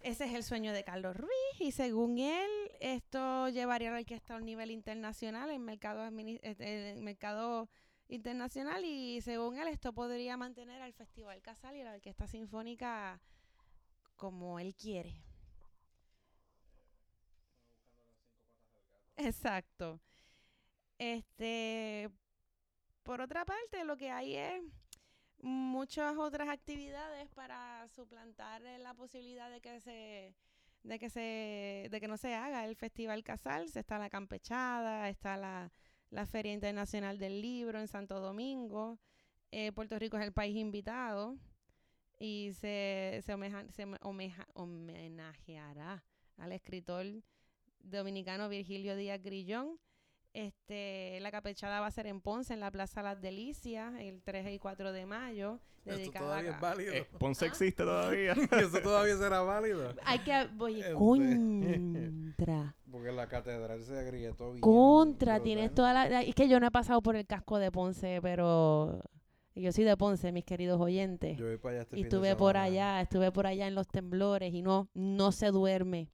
Ese 0.00 0.24
es 0.26 0.34
el 0.34 0.42
sueño 0.42 0.72
de 0.72 0.84
Carlos 0.84 1.16
Ruiz 1.16 1.60
y 1.60 1.72
según 1.72 2.18
él, 2.18 2.50
esto 2.80 3.48
llevaría 3.48 3.88
a 3.90 3.92
la 3.92 3.98
orquesta 4.00 4.34
a 4.34 4.38
un 4.38 4.44
nivel 4.44 4.70
internacional 4.70 5.50
en 5.50 5.64
mercado, 5.64 6.02
admini- 6.02 6.40
eh, 6.42 6.94
en 6.96 7.04
mercado 7.04 7.68
internacional 8.08 8.84
y 8.84 9.20
según 9.22 9.58
él 9.58 9.68
esto 9.68 9.92
podría 9.92 10.36
mantener 10.36 10.82
al 10.82 10.92
Festival 10.92 11.40
Casal 11.42 11.76
y 11.76 11.80
a 11.80 11.84
la 11.84 11.94
Orquesta 11.94 12.26
Sinfónica 12.26 13.20
como 14.16 14.58
él 14.58 14.74
quiere. 14.74 15.22
Exacto. 19.16 20.00
Este, 20.98 22.10
por 23.02 23.20
otra 23.20 23.44
parte, 23.44 23.84
lo 23.84 23.96
que 23.96 24.10
hay 24.10 24.36
es 24.36 24.62
muchas 25.38 26.16
otras 26.16 26.48
actividades 26.48 27.28
para 27.30 27.86
suplantar 27.88 28.62
la 28.62 28.94
posibilidad 28.94 29.50
de 29.50 29.60
que 29.60 29.80
se 29.80 30.34
de 30.82 30.98
que 30.98 31.10
se 31.10 31.88
de 31.90 32.00
que 32.00 32.08
no 32.08 32.16
se 32.16 32.34
haga 32.34 32.64
el 32.64 32.76
festival 32.76 33.22
Casals 33.22 33.76
está 33.76 33.98
la 33.98 34.10
campechada 34.10 35.08
está 35.08 35.36
la, 35.36 35.70
la 36.14 36.26
feria 36.26 36.52
internacional 36.52 37.18
del 37.18 37.42
libro 37.42 37.80
en 37.80 37.88
Santo 37.88 38.20
Domingo. 38.20 38.98
Eh, 39.50 39.72
Puerto 39.72 39.98
Rico 39.98 40.16
es 40.16 40.24
el 40.24 40.32
país 40.32 40.56
invitado 40.56 41.36
y 42.20 42.52
se 42.52 43.20
se, 43.24 43.34
homeja- 43.34 44.46
homenajeará 44.54 46.04
al 46.38 46.52
escritor 46.52 47.04
dominicano 47.80 48.48
Virgilio 48.48 48.96
Díaz 48.96 49.20
Grillón 49.22 49.78
este, 50.34 51.18
la 51.20 51.30
capechada 51.30 51.80
va 51.80 51.86
a 51.86 51.90
ser 51.90 52.06
en 52.06 52.20
Ponce, 52.20 52.52
en 52.52 52.60
la 52.60 52.70
Plaza 52.70 53.02
Las 53.02 53.20
Delicias, 53.20 53.94
el 54.00 54.20
3 54.22 54.52
y 54.52 54.58
4 54.58 54.92
de 54.92 55.06
mayo. 55.06 55.60
Esto 55.84 55.98
dedicada 55.98 56.26
todavía 56.26 56.50
a- 56.50 56.54
es 56.54 56.60
válido. 56.60 56.92
Eh, 56.94 57.06
Ponce 57.18 57.44
¿Ah? 57.44 57.48
existe 57.48 57.82
todavía. 57.84 58.32
Eso 58.52 58.80
todavía 58.82 59.16
será 59.16 59.40
válido. 59.42 59.94
Hay 60.04 60.18
que, 60.20 60.48
oye, 60.58 60.80
Este. 60.80 60.94
contra, 60.94 62.74
Porque 62.90 63.12
la 63.12 63.28
catedral 63.28 63.82
se 63.84 63.98
agrietó 63.98 64.50
bien. 64.52 64.60
contra, 64.60 65.34
brutal. 65.34 65.42
tienes 65.42 65.74
toda 65.74 65.92
la... 65.92 66.22
Es 66.22 66.34
que 66.34 66.48
yo 66.48 66.58
no 66.60 66.66
he 66.66 66.70
pasado 66.70 67.00
por 67.02 67.16
el 67.16 67.26
casco 67.26 67.58
de 67.58 67.70
Ponce, 67.70 68.20
pero 68.22 69.00
yo 69.54 69.72
soy 69.72 69.84
de 69.84 69.96
Ponce, 69.96 70.32
mis 70.32 70.44
queridos 70.44 70.80
oyentes. 70.80 71.36
Yo 71.38 71.46
voy 71.46 71.58
para 71.58 71.74
allá 71.74 71.82
este 71.82 71.96
y 71.96 71.98
fin 71.98 72.02
de 72.04 72.08
estuve 72.16 72.36
por 72.36 72.56
allá, 72.56 73.00
estuve 73.00 73.30
por 73.30 73.46
allá 73.46 73.66
en 73.68 73.74
los 73.74 73.86
temblores 73.86 74.52
y 74.54 74.62
no, 74.62 74.88
no 74.94 75.32
se 75.32 75.50
duerme. 75.50 76.08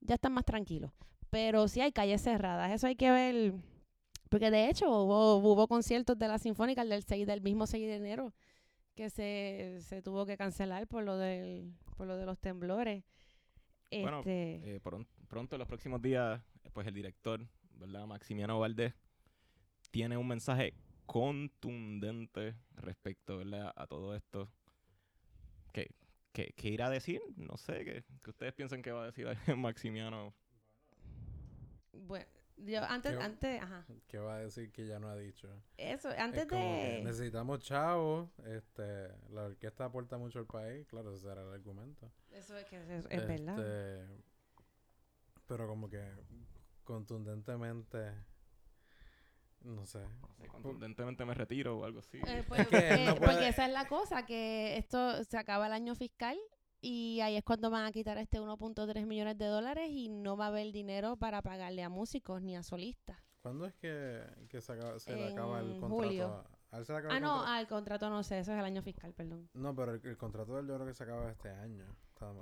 Ya 0.00 0.14
están 0.16 0.32
más 0.32 0.44
tranquilos. 0.44 0.92
Pero 1.30 1.68
sí 1.68 1.80
hay 1.80 1.92
calles 1.92 2.22
cerradas, 2.22 2.72
eso 2.72 2.86
hay 2.86 2.96
que 2.96 3.10
ver. 3.10 3.52
Porque 4.30 4.50
de 4.50 4.68
hecho 4.68 4.88
hubo, 4.90 5.36
hubo 5.36 5.66
conciertos 5.68 6.18
de 6.18 6.28
la 6.28 6.38
Sinfónica 6.38 6.82
el 6.82 6.88
del 6.90 7.02
6, 7.02 7.26
del 7.26 7.40
mismo 7.42 7.66
6 7.66 7.86
de 7.86 7.96
enero 7.96 8.34
que 8.94 9.10
se, 9.10 9.78
se 9.80 10.02
tuvo 10.02 10.26
que 10.26 10.36
cancelar 10.36 10.86
por 10.88 11.04
lo 11.04 11.16
del 11.16 11.72
por 11.96 12.06
lo 12.06 12.16
de 12.16 12.26
los 12.26 12.38
temblores. 12.38 13.04
Bueno, 13.90 14.18
Este, 14.18 14.74
Eh, 14.76 14.80
pron- 14.82 15.06
pronto, 15.28 15.54
en 15.56 15.60
los 15.60 15.68
próximos 15.68 16.02
días, 16.02 16.40
pues 16.72 16.86
el 16.86 16.94
director, 16.94 17.46
¿verdad? 17.76 18.06
Maximiano 18.06 18.58
Valdés, 18.58 18.92
tiene 19.90 20.16
un 20.16 20.26
mensaje 20.28 20.74
contundente 21.06 22.54
respecto, 22.74 23.38
¿verdad? 23.38 23.72
A 23.76 23.86
todo 23.86 24.14
esto. 24.14 24.50
¿Qué, 25.72 25.90
qué, 26.32 26.52
qué 26.56 26.68
irá 26.68 26.86
a 26.88 26.90
decir? 26.90 27.20
No 27.36 27.56
sé, 27.56 27.84
¿qué, 27.84 28.04
qué 28.22 28.30
ustedes 28.30 28.52
piensan 28.52 28.82
que 28.82 28.92
va 28.92 29.04
a 29.04 29.06
decir 29.06 29.26
Maximiano? 29.56 30.34
Bueno, 32.06 32.26
yo 32.56 32.82
antes, 32.84 33.12
Yo- 33.12 33.20
antes, 33.20 33.62
ajá, 33.62 33.86
¿Qué 34.08 34.18
va 34.18 34.36
a 34.36 34.38
decir 34.40 34.72
que 34.72 34.86
ya 34.86 34.98
no 34.98 35.08
ha 35.08 35.16
dicho? 35.16 35.48
eso, 35.76 36.10
Es 36.10 36.18
antes 36.18 36.48
de... 36.48 37.02
necesitamos 37.04 37.60
chavos. 37.60 38.28
Este, 38.46 39.08
la 39.30 39.44
orquesta 39.44 39.84
aporta 39.84 40.18
mucho 40.18 40.40
al 40.40 40.46
país. 40.46 40.86
Claro, 40.88 41.14
ese 41.14 41.28
era 41.30 41.42
el 41.42 41.52
argumento. 41.52 42.10
Eso 42.32 42.56
es 42.56 42.64
que 42.66 42.76
es, 42.82 43.06
es 43.08 43.26
verdad. 43.26 43.58
Este, 43.58 44.22
Pero 45.46 45.68
como 45.68 45.88
que 45.88 46.02
contundentemente. 46.84 48.12
No 49.62 49.86
sé. 49.86 50.00
No 50.00 50.28
sé, 50.36 50.46
contundentemente 50.48 51.24
me 51.24 51.34
retiro 51.34 51.78
o 51.78 51.84
algo 51.84 51.98
así. 52.00 52.18
Eh, 52.26 52.44
pues, 52.48 52.66
eh, 52.72 53.04
no 53.06 53.14
porque 53.16 53.48
esa 53.48 53.66
es 53.66 53.72
la 53.72 53.86
cosa, 53.88 54.24
que 54.24 54.76
esto 54.78 55.22
se 55.24 55.36
acaba 55.36 55.66
el 55.66 55.72
año 55.72 55.94
fiscal 55.94 56.38
y 56.80 57.20
ahí 57.20 57.36
es 57.36 57.44
cuando 57.44 57.70
van 57.70 57.84
a 57.84 57.92
quitar 57.92 58.18
este 58.18 58.40
1.3 58.40 59.06
millones 59.06 59.36
de 59.38 59.46
dólares 59.46 59.90
y 59.90 60.08
no 60.08 60.36
va 60.36 60.46
a 60.46 60.48
haber 60.48 60.72
dinero 60.72 61.16
para 61.16 61.42
pagarle 61.42 61.82
a 61.82 61.88
músicos 61.88 62.42
ni 62.42 62.56
a 62.56 62.62
solistas. 62.62 63.18
¿Cuándo 63.42 63.66
es 63.66 63.74
que, 63.74 64.22
que 64.48 64.60
se, 64.60 64.72
acaba, 64.72 64.98
se 64.98 65.14
le 65.16 65.32
acaba 65.32 65.60
el 65.60 65.78
contrato? 65.80 65.94
julio. 65.94 66.44
¿A 66.70 66.78
él 66.78 66.84
se 66.84 66.92
le 66.92 66.98
acaba 66.98 67.14
Ah, 67.14 67.16
el 67.16 67.22
no, 67.22 67.28
contrato? 67.30 67.52
al 67.52 67.68
contrato 67.68 68.10
no 68.10 68.22
sé, 68.22 68.38
eso 68.40 68.52
es 68.52 68.58
el 68.58 68.64
año 68.64 68.82
fiscal, 68.82 69.14
perdón. 69.14 69.48
No, 69.54 69.74
pero 69.74 69.94
el, 69.94 70.00
el 70.04 70.16
contrato 70.18 70.54
del 70.56 70.66
yo 70.66 70.74
creo 70.74 70.86
que 70.86 70.94
se 70.94 71.04
acaba 71.04 71.30
este 71.30 71.50
año. 71.50 71.86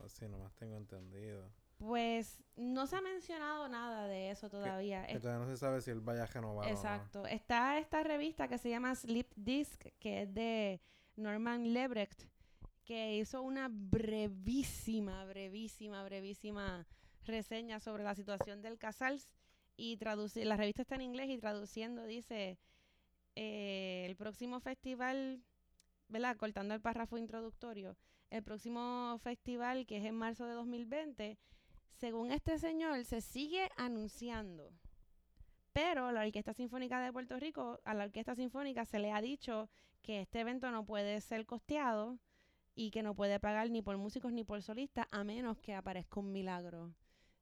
Sí, 0.09 0.27
nomás 0.27 0.55
tengo 0.55 0.77
entendido. 0.77 1.51
Pues 1.77 2.43
no 2.57 2.87
se 2.87 2.97
ha 2.97 3.03
mencionado 3.03 3.69
nada 3.69 4.07
de 4.07 4.31
eso 4.31 4.49
todavía. 4.49 5.07
Que 5.07 5.21
todavía 5.21 5.45
no 5.45 5.51
se 5.51 5.59
sabe 5.59 5.83
si 5.83 5.91
él 5.91 6.01
vaya 6.01 6.23
a 6.23 6.27
renovar 6.27 6.67
Exacto. 6.71 7.27
Está 7.27 7.79
esta 7.79 8.03
revista 8.03 8.49
que 8.49 8.57
se 8.57 8.71
llama 8.71 8.95
Sleep 8.95 9.31
Disc, 9.37 9.85
que 9.99 10.23
es 10.23 10.33
de 10.33 10.81
Norman 11.17 11.75
Lebrecht, 11.75 12.25
que 12.87 13.17
hizo 13.17 13.43
una 13.43 13.69
brevísima, 13.69 15.25
brevísima, 15.25 16.05
brevísima 16.05 16.87
reseña 17.25 17.81
sobre 17.81 18.05
la 18.05 18.15
situación 18.15 18.63
del 18.63 18.79
Casals 18.79 19.35
y 19.77 19.97
traduci 19.97 20.45
la 20.45 20.57
revista 20.57 20.83
está 20.83 20.95
en 20.95 21.03
inglés 21.03 21.29
y 21.29 21.39
traduciendo 21.39 22.05
dice 22.05 22.59
eh, 23.35 24.05
el 24.07 24.17
próximo 24.17 24.61
festival, 24.61 25.43
¿verdad? 26.09 26.37
Cortando 26.37 26.75
el 26.75 26.81
párrafo 26.81 27.19
introductorio, 27.19 27.97
el 28.31 28.45
próximo 28.45 29.19
festival 29.23 29.85
que 29.85 29.99
es 29.99 30.05
en 30.05 30.15
marzo 30.15 30.47
de 30.47 30.55
2020, 30.55 31.37
según 31.91 32.31
este 32.31 32.59
señor, 32.59 33.05
se 33.05 33.21
sigue 33.21 33.69
anunciando. 33.77 34.73
Pero 35.73 36.13
la 36.13 36.23
Orquesta 36.23 36.55
Sinfónica 36.55 37.01
de 37.01 37.13
Puerto 37.13 37.39
Rico, 37.39 37.81
a 37.85 37.95
la 37.95 38.05
Orquesta 38.05 38.35
Sinfónica 38.35 38.85
se 38.85 39.01
le 39.01 39.13
ha 39.13 39.21
dicho 39.21 39.69
que 40.03 40.21
este 40.21 40.41
evento 40.41 40.71
no 40.71 40.87
puede 40.87 41.21
ser 41.21 41.45
costeado 41.45 42.19
y 42.77 42.90
que 42.93 43.03
no 43.03 43.15
puede 43.16 43.40
pagar 43.40 43.69
ni 43.70 43.82
por 43.82 43.97
músicos 43.97 44.32
ni 44.32 44.44
por 44.44 44.62
solistas 44.62 45.09
a 45.11 45.24
menos 45.24 45.59
que 45.59 45.74
aparezca 45.74 46.20
un 46.20 46.31
milagro 46.31 46.93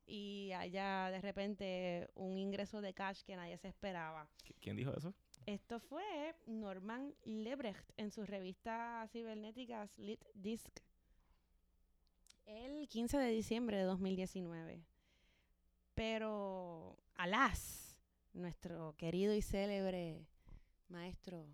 y 0.07 0.53
haya 0.53 1.11
de 1.11 1.21
repente 1.21 2.09
un 2.15 2.39
ingreso 2.39 2.81
de 2.81 2.95
cash 2.95 3.23
que 3.25 3.37
nadie 3.37 3.59
se 3.59 3.69
esperaba. 3.69 4.27
¿Qui- 4.47 4.55
¿Quién 4.61 4.77
dijo 4.77 4.93
eso? 4.97 5.13
Esto 5.45 5.81
fue 5.81 6.35
Norman 6.47 7.15
Lebrecht 7.25 7.91
en 7.99 8.11
su 8.11 8.25
revista 8.25 9.07
cibernética 9.13 9.87
Slit 9.89 10.25
Disc. 10.35 10.71
El 12.47 12.87
15 12.89 13.19
de 13.19 13.31
diciembre 13.31 13.77
de 13.79 13.85
2019. 13.85 14.85
Pero, 15.95 16.97
alas, 17.15 17.99
nuestro 18.33 18.95
querido 18.97 19.35
y 19.35 19.43
célebre 19.43 20.27
maestro 20.89 21.47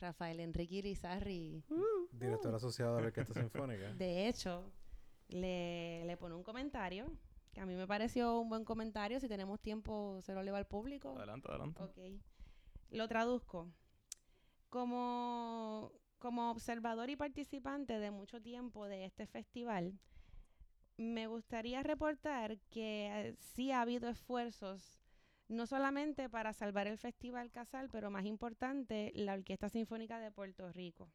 Rafael 0.00 0.40
Enrique 0.40 0.76
Irizarry, 0.76 1.64
Director 2.12 2.54
asociado 2.54 2.96
de 2.96 3.02
la 3.02 3.06
Orquesta 3.08 3.34
Sinfónica. 3.34 3.92
de 3.94 4.28
hecho, 4.28 4.70
le, 5.28 6.04
le 6.04 6.16
pone 6.16 6.34
un 6.34 6.42
comentario 6.42 7.10
que 7.52 7.60
a 7.62 7.66
mí 7.66 7.74
me 7.74 7.86
pareció 7.86 8.38
un 8.38 8.50
buen 8.50 8.66
comentario. 8.66 9.18
Si 9.18 9.28
tenemos 9.28 9.60
tiempo, 9.60 10.20
se 10.20 10.34
lo 10.34 10.42
leo 10.42 10.56
al 10.56 10.66
público. 10.66 11.16
Adelante, 11.16 11.48
adelante. 11.48 11.82
Ok. 11.82 11.98
Lo 12.90 13.08
traduzco. 13.08 13.72
Como, 14.68 15.90
como 16.18 16.50
observador 16.50 17.08
y 17.08 17.16
participante 17.16 17.98
de 17.98 18.10
mucho 18.10 18.42
tiempo 18.42 18.86
de 18.86 19.06
este 19.06 19.26
festival, 19.26 19.98
me 20.98 21.28
gustaría 21.28 21.82
reportar 21.82 22.58
que 22.68 23.08
eh, 23.10 23.36
sí 23.38 23.72
ha 23.72 23.80
habido 23.80 24.10
esfuerzos, 24.10 25.00
no 25.48 25.66
solamente 25.66 26.28
para 26.28 26.52
salvar 26.52 26.86
el 26.86 26.98
Festival 26.98 27.50
Casal, 27.50 27.88
pero 27.90 28.10
más 28.10 28.24
importante, 28.24 29.12
la 29.14 29.34
Orquesta 29.34 29.68
Sinfónica 29.68 30.18
de 30.18 30.30
Puerto 30.30 30.72
Rico, 30.72 31.08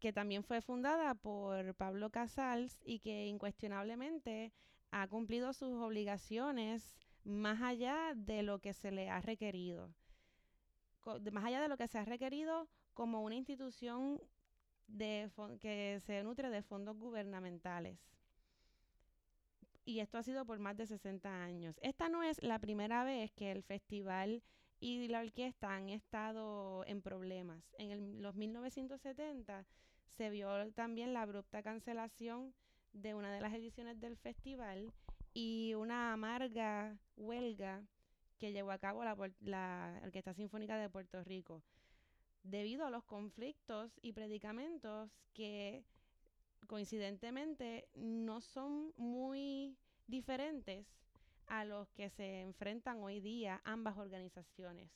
que 0.00 0.12
también 0.12 0.42
fue 0.42 0.60
fundada 0.62 1.14
por 1.14 1.74
Pablo 1.74 2.10
Casals 2.10 2.80
y 2.84 3.00
que 3.00 3.26
incuestionablemente 3.26 4.52
ha 4.90 5.06
cumplido 5.08 5.52
sus 5.52 5.74
obligaciones 5.74 6.94
más 7.24 7.60
allá 7.60 8.14
de 8.16 8.42
lo 8.42 8.58
que 8.60 8.72
se 8.72 8.90
le 8.90 9.10
ha 9.10 9.20
requerido. 9.20 9.92
Más 11.32 11.44
allá 11.44 11.60
de 11.60 11.68
lo 11.68 11.76
que 11.76 11.86
se 11.86 11.98
ha 11.98 12.04
requerido 12.04 12.68
como 12.94 13.22
una 13.22 13.34
institución 13.34 14.20
que 14.96 16.00
se 16.06 16.22
nutre 16.22 16.48
de 16.50 16.62
fondos 16.62 16.96
gubernamentales. 16.96 17.98
Y 19.88 20.00
esto 20.00 20.18
ha 20.18 20.22
sido 20.22 20.44
por 20.44 20.58
más 20.58 20.76
de 20.76 20.86
60 20.86 21.44
años. 21.44 21.80
Esta 21.80 22.10
no 22.10 22.22
es 22.22 22.42
la 22.42 22.58
primera 22.58 23.04
vez 23.04 23.32
que 23.32 23.50
el 23.50 23.62
festival 23.62 24.42
y 24.80 25.08
la 25.08 25.20
orquesta 25.20 25.74
han 25.74 25.88
estado 25.88 26.84
en 26.84 27.00
problemas. 27.00 27.74
En 27.78 28.20
los 28.20 28.34
1970 28.34 29.64
se 30.04 30.28
vio 30.28 30.70
también 30.74 31.14
la 31.14 31.22
abrupta 31.22 31.62
cancelación 31.62 32.52
de 32.92 33.14
una 33.14 33.32
de 33.32 33.40
las 33.40 33.54
ediciones 33.54 33.98
del 33.98 34.18
festival 34.18 34.92
y 35.32 35.72
una 35.72 36.12
amarga 36.12 36.98
huelga 37.16 37.82
que 38.38 38.52
llevó 38.52 38.72
a 38.72 38.78
cabo 38.78 39.02
la 39.40 40.00
Orquesta 40.04 40.34
Sinfónica 40.34 40.76
de 40.76 40.90
Puerto 40.90 41.24
Rico 41.24 41.62
debido 42.42 42.84
a 42.84 42.90
los 42.90 43.04
conflictos 43.04 43.98
y 44.02 44.12
predicamentos 44.12 45.10
que 45.32 45.82
coincidentemente 46.68 47.88
no 47.94 48.40
son 48.40 48.92
muy 48.96 49.76
diferentes 50.06 50.86
a 51.46 51.64
los 51.64 51.90
que 51.92 52.10
se 52.10 52.42
enfrentan 52.42 53.02
hoy 53.02 53.20
día 53.20 53.60
ambas 53.64 53.96
organizaciones. 53.96 54.90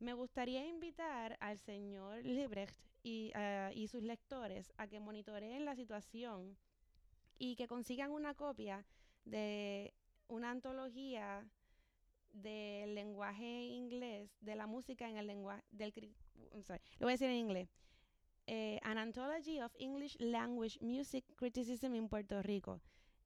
Me 0.00 0.14
gustaría 0.14 0.66
invitar 0.66 1.36
al 1.40 1.58
señor 1.58 2.24
Librecht 2.24 2.74
y, 3.02 3.30
ah, 3.34 3.70
y 3.74 3.86
sus 3.88 4.02
lectores 4.02 4.72
a 4.78 4.88
que 4.88 4.98
monitoreen 4.98 5.66
la 5.66 5.76
situación 5.76 6.56
y 7.38 7.54
que 7.56 7.68
consigan 7.68 8.10
una 8.10 8.34
copia 8.34 8.84
de 9.24 9.92
una 10.28 10.50
antología 10.50 11.46
del 12.32 12.94
lenguaje 12.94 13.64
inglés, 13.64 14.30
de 14.40 14.56
la 14.56 14.66
música 14.66 15.08
en 15.08 15.18
el 15.18 15.26
lenguaje, 15.26 15.62
del, 15.70 15.92
sorry, 16.62 16.80
lo 16.98 17.06
voy 17.06 17.12
a 17.12 17.14
decir 17.14 17.28
en 17.28 17.36
inglés. 17.36 17.68
Eh, 18.52 18.80
An 18.82 18.98
Anthology 18.98 19.60
of 19.60 19.72
English 19.78 20.16
Language 20.18 20.76
Music 20.80 21.24
Criticism 21.36 21.94
in 21.94 22.08
Puerto 22.08 22.42
Rico. 22.42 22.80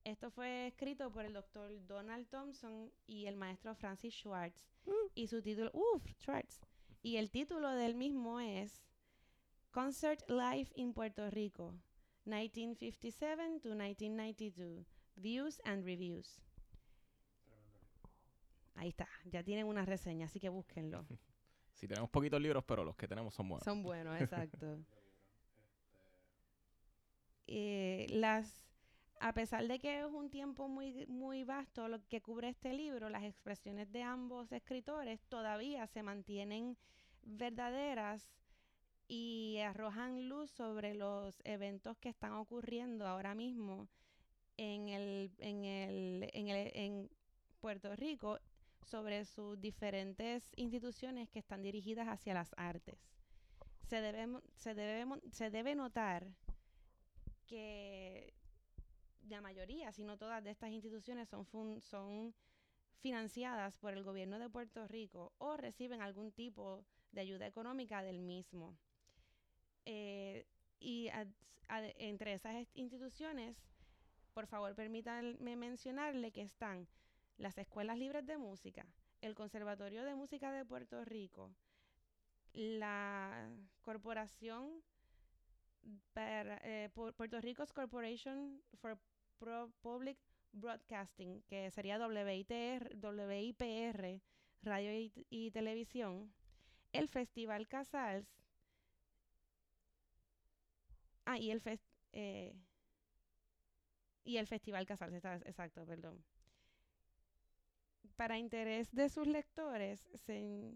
Esto 0.05 0.31
fue 0.31 0.67
escrito 0.67 1.11
por 1.11 1.25
el 1.25 1.33
doctor 1.33 1.71
Donald 1.87 2.29
Thompson 2.29 2.93
y 3.07 3.25
el 3.25 3.37
maestro 3.37 3.75
Francis 3.75 4.13
Schwartz. 4.13 4.67
Y 5.15 5.29
su 5.29 5.41
título, 5.41 5.71
uff, 5.73 6.05
Schwartz. 6.21 6.61
Y 7.03 7.17
el 7.17 7.31
título 7.31 7.71
del 7.71 7.95
mismo 7.95 8.39
es 8.39 8.85
Concert 9.71 10.29
Live 10.29 10.71
in 10.75 10.93
Puerto 10.93 11.31
Rico, 11.31 11.73
1957 12.27 13.61
to 13.61 13.71
1992, 13.71 14.85
Views 15.17 15.59
and 15.65 15.87
Reviews. 15.87 16.39
Ahí 18.75 18.91
está, 18.91 19.09
ya 19.25 19.43
tienen 19.43 19.67
una 19.69 19.87
reseña, 19.87 20.27
así 20.27 20.39
que 20.39 20.51
búsquenlo. 20.51 21.07
Si 21.73 21.89
tenemos 21.89 22.09
poquitos 22.09 22.41
libros, 22.41 22.63
pero 22.65 22.85
los 22.85 22.95
que 22.95 23.09
tenemos 23.09 23.35
son 23.35 23.49
buenos. 23.49 23.65
Son 23.65 23.83
buenos, 23.83 24.21
exacto. 24.21 24.79
Eh, 27.47 28.07
las, 28.11 28.65
a 29.21 29.33
pesar 29.35 29.67
de 29.67 29.79
que 29.79 30.01
es 30.01 30.07
un 30.07 30.31
tiempo 30.31 30.69
muy, 30.69 31.07
muy 31.07 31.45
vasto 31.45 31.89
lo 31.89 32.01
que 32.09 32.21
cubre 32.21 32.49
este 32.49 32.73
libro, 32.73 33.09
las 33.09 33.25
expresiones 33.25 33.91
de 33.93 34.03
ambos 34.03 34.51
escritores 34.53 35.21
todavía 35.29 35.87
se 35.87 36.03
mantienen 36.03 36.77
verdaderas 37.23 38.35
y 39.07 39.59
arrojan 39.59 40.29
luz 40.29 40.51
sobre 40.51 40.95
los 40.95 41.41
eventos 41.45 41.99
que 41.99 42.09
están 42.09 42.33
ocurriendo 42.33 43.07
ahora 43.07 43.35
mismo 43.35 43.89
en 44.57 44.89
el, 44.89 45.31
en 45.39 45.65
el, 45.65 46.31
en 46.33 46.49
el, 46.49 46.71
en 46.75 47.11
Puerto 47.61 47.95
Rico 47.97 48.39
sobre 48.85 49.25
sus 49.25 49.61
diferentes 49.61 50.53
instituciones 50.57 51.29
que 51.31 51.39
están 51.39 51.63
dirigidas 51.63 52.09
hacia 52.09 52.35
las 52.35 52.55
artes. 52.57 52.99
Se 53.89 54.01
debe, 54.01 54.41
se 54.57 54.75
debe, 54.75 55.21
se 55.31 55.51
debe 55.51 55.75
notar 55.75 56.27
que 57.47 58.35
la 59.29 59.41
mayoría, 59.41 59.93
si 59.93 60.03
no 60.05 60.19
todas 60.19 60.43
de 60.45 60.51
estas 60.51 60.71
instituciones 60.71 61.29
son, 61.29 61.47
son 61.81 62.35
financiadas 63.01 63.79
por 63.79 63.93
el 63.95 64.03
gobierno 64.03 64.39
de 64.39 64.51
Puerto 64.51 64.87
Rico 64.89 65.33
o 65.39 65.57
reciben 65.57 66.01
algún 66.03 66.33
tipo 66.33 66.85
de 67.13 67.21
ayuda 67.21 67.47
económica 67.47 68.03
del 68.03 68.21
mismo. 68.21 68.77
Eh, 69.87 70.47
y 70.79 71.09
entre 71.69 72.35
esas 72.35 72.67
instituciones, 72.75 73.57
por 74.33 74.47
favor 74.47 74.75
permítanme 74.75 75.57
mencionarle 75.57 76.33
que 76.33 76.43
están 76.43 76.89
las 77.37 77.57
escuelas 77.59 77.99
libres 77.99 78.27
de 78.27 78.39
música, 78.39 78.87
el 79.21 79.35
Conservatorio 79.35 80.05
de 80.05 80.15
Música 80.15 80.53
de 80.53 80.65
Puerto 80.65 81.05
Rico, 81.05 81.51
la 82.53 83.51
Corporación 83.83 84.83
para, 86.13 86.59
eh, 86.65 86.91
Pu- 86.95 87.13
Puerto 87.15 87.41
Rico's 87.41 87.73
Corporation 87.73 88.61
for 88.81 88.99
Pro- 89.39 89.71
Public 89.83 90.19
Broadcasting, 90.53 91.43
que 91.43 91.71
sería 91.71 91.99
WIPR, 91.99 92.97
Radio 94.63 95.11
y, 95.31 95.51
Televisión, 95.51 96.33
el 96.93 97.09
Festival 97.09 97.69
Casals, 97.69 98.27
ah, 101.27 101.39
y 101.39 101.51
el, 101.51 101.61
fes- 101.61 101.85
eh, 102.13 102.55
y 104.25 104.37
el 104.39 104.47
Festival 104.47 104.87
Casals, 104.87 105.15
está- 105.15 105.37
exacto, 105.37 105.85
perdón. 105.87 106.25
Para 108.17 108.39
interés 108.39 108.91
de 108.93 109.09
sus 109.09 109.27
lectores, 109.27 110.09
se, 110.15 110.75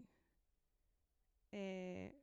eh, 1.51 2.13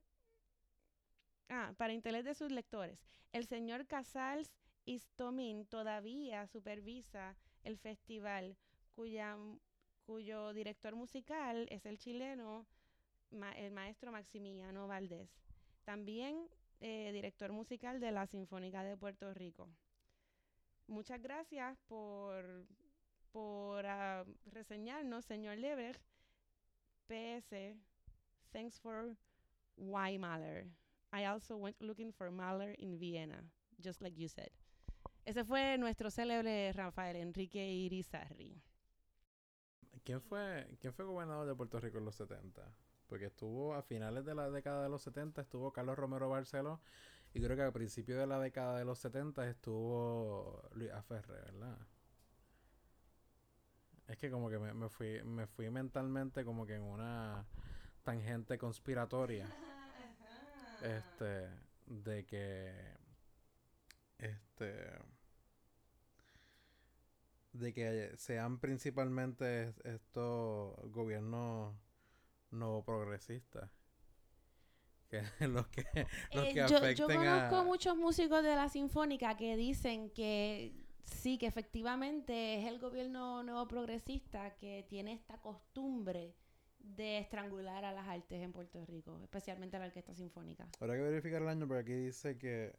ah, 1.49 1.73
para 1.77 1.93
interés 1.93 2.25
de 2.25 2.33
sus 2.33 2.51
lectores, 2.51 2.99
el 3.31 3.45
señor 3.45 3.87
Casals 3.87 4.51
Istomín 4.85 5.65
todavía 5.65 6.47
supervisa 6.47 7.35
el 7.63 7.77
festival, 7.77 8.55
cuyo 8.95 10.53
director 10.53 10.95
musical 10.95 11.67
es 11.69 11.85
el 11.85 11.97
chileno, 11.97 12.65
el 13.57 13.71
maestro 13.71 14.11
Maximiliano 14.11 14.87
Valdés. 14.87 15.29
También 15.83 16.47
eh, 16.79 17.11
director 17.11 17.51
musical 17.51 17.99
de 17.99 18.11
la 18.11 18.27
Sinfónica 18.27 18.83
de 18.83 18.97
Puerto 18.97 19.33
Rico. 19.33 19.67
Muchas 20.87 21.21
gracias 21.21 21.77
por, 21.87 22.65
por 23.31 23.85
ah, 23.85 24.23
reseñarnos, 24.45 25.25
señor 25.25 25.57
Lebrecht. 25.57 26.01
PS, 27.07 27.75
thanks 28.51 28.79
for 28.79 29.15
why 29.75 30.17
Mahler. 30.17 30.67
I 31.17 31.25
also 31.25 31.57
went 31.57 31.81
looking 31.81 32.11
for 32.11 32.29
Mahler 32.29 32.75
in 32.77 32.99
Vienna, 32.99 33.43
just 33.81 34.01
like 34.03 34.15
you 34.15 34.29
said. 34.29 34.51
Ese 35.25 35.43
fue 35.43 35.75
nuestro 35.79 36.11
célebre 36.11 36.71
Rafael 36.73 37.15
Enrique 37.15 37.67
Irizarry. 37.67 38.61
¿Quién 40.03 40.21
fue, 40.21 40.77
¿Quién 40.79 40.93
fue 40.93 41.05
gobernador 41.05 41.47
de 41.47 41.55
Puerto 41.55 41.79
Rico 41.79 41.97
en 41.97 42.05
los 42.05 42.15
70? 42.15 42.61
Porque 43.07 43.25
estuvo 43.25 43.73
a 43.73 43.81
finales 43.81 44.25
de 44.25 44.35
la 44.35 44.51
década 44.51 44.83
de 44.83 44.89
los 44.89 45.01
70 45.01 45.41
estuvo 45.41 45.73
Carlos 45.73 45.97
Romero 45.97 46.29
Barceló 46.29 46.79
y 47.33 47.41
creo 47.41 47.57
que 47.57 47.63
a 47.63 47.71
principios 47.71 48.19
de 48.19 48.27
la 48.27 48.39
década 48.39 48.77
de 48.77 48.85
los 48.85 48.99
70 48.99 49.49
estuvo 49.49 50.69
Luis 50.73 50.91
Aferre, 50.91 51.41
¿verdad? 51.41 51.77
Es 54.07 54.17
que 54.17 54.29
como 54.29 54.49
que 54.49 54.59
me, 54.59 54.73
me 54.73 54.87
fui 54.87 55.21
me 55.23 55.47
fui 55.47 55.69
mentalmente 55.69 56.45
como 56.45 56.65
que 56.65 56.75
en 56.75 56.83
una 56.83 57.45
tangente 58.03 58.57
conspiratoria 58.57 59.45
este 60.81 61.49
de 61.85 62.25
que 62.25 62.73
este 64.19 64.73
de 67.53 67.73
que 67.73 68.15
sean 68.17 68.59
principalmente 68.59 69.63
est- 69.63 69.85
estos 69.85 70.75
gobiernos 70.91 71.75
no 72.51 72.83
progresistas 72.85 73.69
que 75.09 75.47
los 75.47 75.67
que 75.67 75.83
los 76.33 76.47
Eh, 76.47 76.53
que 76.53 76.61
yo, 76.65 76.67
yo 76.67 76.75
afecten 76.77 77.17
conozco 77.17 77.55
a 77.57 77.63
muchos 77.63 77.97
músicos 77.97 78.43
de 78.43 78.55
la 78.55 78.69
Sinfónica 78.69 79.37
que 79.37 79.55
dicen 79.57 80.09
que 80.11 80.73
sí, 81.03 81.37
que 81.37 81.47
efectivamente 81.47 82.59
es 82.59 82.65
el 82.67 82.79
gobierno 82.79 83.43
nuevo 83.43 83.67
progresista 83.67 84.55
que 84.57 84.85
tiene 84.89 85.13
esta 85.13 85.37
costumbre 85.41 86.35
de 86.95 87.19
estrangular 87.19 87.85
a 87.85 87.91
las 87.91 88.07
artes 88.07 88.41
en 88.41 88.53
Puerto 88.53 88.85
Rico, 88.85 89.19
especialmente 89.23 89.77
la 89.79 89.85
Orquesta 89.85 90.13
Sinfónica. 90.13 90.67
Habrá 90.79 90.95
que 90.95 91.01
verificar 91.01 91.41
el 91.41 91.49
año, 91.49 91.67
pero 91.67 91.79
aquí 91.81 91.93
dice 91.93 92.37
que 92.37 92.75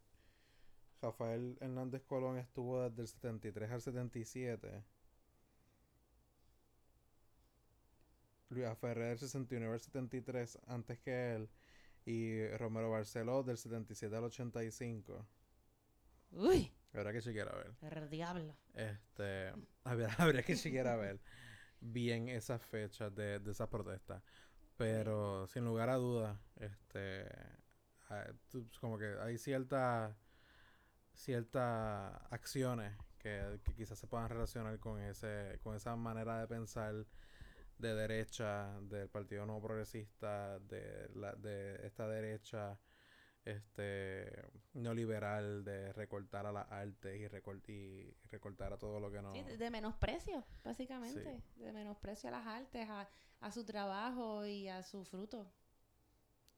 Rafael 1.01 1.57
Hernández 1.61 2.03
Colón 2.03 2.37
estuvo 2.37 2.81
desde 2.89 3.01
el 3.01 3.07
73 3.07 3.71
al 3.71 3.81
77. 3.81 4.83
Luis 8.49 8.67
Ferrer 8.79 9.09
del 9.09 9.19
61 9.19 9.71
al 9.71 9.79
73 9.79 10.59
antes 10.67 10.99
que 10.99 11.35
él. 11.35 11.49
Y 12.05 12.47
Romero 12.57 12.89
Barceló 12.89 13.43
del 13.43 13.57
77 13.57 14.15
al 14.15 14.23
85. 14.23 15.27
Uy, 16.31 16.71
Habrá 16.93 17.13
que 17.13 17.21
chequear 17.21 17.49
a 17.49 17.55
ver. 17.55 17.97
el 17.97 18.09
diablo. 18.09 18.55
Este, 18.73 19.53
habría, 19.83 20.07
habría 20.17 20.41
que 20.41 20.55
chequear 20.55 20.87
a 20.87 20.95
ver 20.95 21.19
bien 21.81 22.29
esas 22.29 22.61
fechas 22.61 23.13
de, 23.15 23.39
de 23.39 23.51
esas 23.51 23.67
protestas. 23.69 24.23
Pero 24.77 25.47
sin 25.47 25.65
lugar 25.65 25.89
a 25.89 25.95
dudas, 25.95 26.39
este, 26.55 27.27
como 28.79 28.97
que 28.97 29.15
hay 29.21 29.37
ciertas 29.37 30.15
ciertas 31.13 32.13
acciones 32.31 32.97
que, 33.17 33.59
que 33.65 33.75
quizás 33.75 33.99
se 33.99 34.07
puedan 34.07 34.29
relacionar 34.29 34.79
con 34.79 35.01
ese 35.01 35.59
con 35.63 35.75
esa 35.75 35.95
manera 35.97 36.39
de 36.39 36.47
pensar 36.47 37.05
de 37.77 37.95
derecha 37.95 38.79
del 38.81 39.09
Partido 39.09 39.45
Nuevo 39.45 39.67
Progresista 39.67 40.59
de 40.59 41.09
la 41.15 41.33
de 41.33 41.85
esta 41.85 42.07
derecha 42.07 42.79
este 43.45 44.31
neoliberal 44.73 45.63
de 45.63 45.91
recortar 45.93 46.45
a 46.45 46.51
las 46.51 46.71
artes 46.71 47.19
y, 47.19 47.27
recort- 47.27 47.67
y 47.69 48.13
recortar 48.29 48.73
a 48.73 48.77
todo 48.77 48.99
lo 48.99 49.09
que 49.11 49.21
no 49.21 49.33
Sí, 49.33 49.41
de, 49.43 49.69
menosprecio, 49.71 50.43
básicamente. 50.63 51.41
De 51.55 51.71
menosprecio 51.73 52.29
a 52.29 52.31
las 52.31 52.45
artes, 52.47 52.87
a, 52.89 53.07
a 53.39 53.51
su 53.51 53.63
trabajo 53.65 54.45
y 54.45 54.67
a 54.67 54.83
su 54.83 55.03
fruto. 55.05 55.51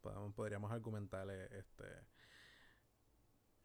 podemos- 0.01 0.33
podríamos 0.33 0.71
argumentarle 0.71 1.45
este 1.57 1.85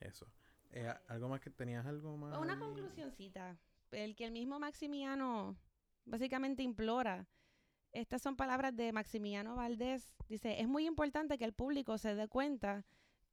eso 0.01 0.27
Eh, 0.73 0.93
algo 1.09 1.29
más 1.29 1.41
que 1.41 1.49
tenías 1.51 1.87
algo 1.87 2.17
más 2.17 2.37
Una 2.39 2.53
ahí? 2.55 2.59
conclusioncita. 2.59 3.57
El 3.93 4.15
que 4.17 4.25
el 4.27 4.33
mismo 4.33 4.59
Maximiano 4.59 5.57
básicamente 6.05 6.63
implora. 6.63 7.27
Estas 7.93 8.21
son 8.21 8.37
palabras 8.37 8.77
de 8.77 8.93
Maximiano 8.93 9.57
Valdés. 9.57 10.13
Dice, 10.29 10.61
es 10.61 10.69
muy 10.69 10.87
importante 10.87 11.39
que 11.39 11.45
el 11.47 11.55
público 11.55 11.97
se 11.99 12.15
dé 12.15 12.29
cuenta 12.29 12.85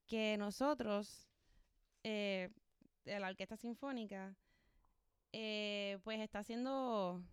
que 0.08 0.38
nosotros, 0.38 1.30
eh, 2.04 2.50
la 3.06 3.28
Orquesta 3.28 3.58
Sinfónica, 3.58 4.36
eh, 5.32 5.98
pues 6.04 6.20
está 6.20 6.40
haciendo... 6.40 7.24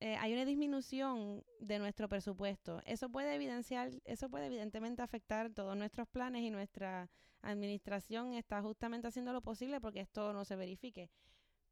eh, 0.00 0.16
hay 0.16 0.32
una 0.32 0.44
disminución 0.44 1.44
de 1.60 1.78
nuestro 1.78 2.08
presupuesto. 2.08 2.80
Eso 2.84 3.08
puede 3.10 3.34
evidenciar, 3.34 3.90
eso 4.04 4.28
puede 4.28 4.46
evidentemente 4.46 5.02
afectar 5.02 5.50
todos 5.50 5.76
nuestros 5.76 6.08
planes 6.08 6.42
y 6.42 6.50
nuestra 6.50 7.08
administración 7.42 8.34
está 8.34 8.60
justamente 8.62 9.08
haciendo 9.08 9.32
lo 9.32 9.40
posible 9.40 9.80
porque 9.80 10.00
esto 10.00 10.32
no 10.32 10.44
se 10.44 10.56
verifique. 10.56 11.10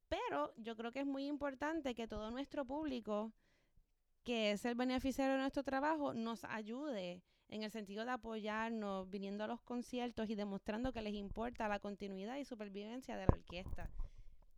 Pero 0.09 0.55
yo 0.56 0.77
creo 0.77 0.93
que 0.93 1.01
es 1.01 1.06
muy 1.06 1.27
importante 1.27 1.94
que 1.94 2.09
todo 2.09 2.31
nuestro 2.31 2.65
público, 2.65 3.32
que 4.24 4.52
es 4.52 4.65
el 4.65 4.74
beneficiario 4.74 5.35
de 5.35 5.40
nuestro 5.40 5.62
trabajo, 5.62 6.15
nos 6.15 6.44
ayude 6.44 7.23
en 7.48 7.62
el 7.62 7.70
sentido 7.70 8.04
de 8.04 8.10
apoyarnos, 8.10 9.08
viniendo 9.10 9.44
a 9.44 9.46
los 9.46 9.60
conciertos 9.62 10.28
y 10.28 10.34
demostrando 10.34 10.92
que 10.92 11.02
les 11.02 11.14
importa 11.14 11.68
la 11.68 11.78
continuidad 11.78 12.36
y 12.36 12.44
supervivencia 12.44 13.16
de 13.16 13.26
la 13.26 13.34
orquesta. 13.34 13.90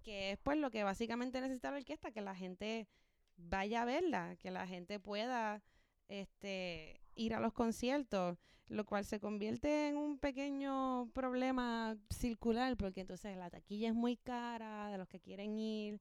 Que 0.03 0.33
es 0.33 0.39
pues 0.39 0.59
lo 0.59 0.71
que 0.71 0.83
básicamente 0.83 1.41
necesita 1.41 1.71
la 1.71 1.79
orquesta, 1.79 2.11
que 2.11 2.21
la 2.21 2.35
gente 2.35 2.89
vaya 3.37 3.83
a 3.83 3.85
verla, 3.85 4.37
que 4.37 4.51
la 4.51 4.67
gente 4.67 4.99
pueda 4.99 5.63
este, 6.09 7.01
ir 7.15 7.35
a 7.35 7.41
los 7.41 7.53
conciertos, 7.53 8.39
lo 8.67 8.85
cual 8.85 9.05
se 9.05 9.21
convierte 9.21 9.89
en 9.89 9.97
un 9.97 10.19
pequeño 10.19 11.11
problema 11.13 11.97
circular, 12.11 12.77
porque 12.77 13.03
entonces 13.03 13.37
la 13.37 13.51
taquilla 13.51 13.89
es 13.89 13.95
muy 13.95 14.17
cara 14.17 14.89
de 14.89 14.99
los 14.99 15.09
que 15.09 15.21
quieren 15.21 15.59
ir. 15.59 16.01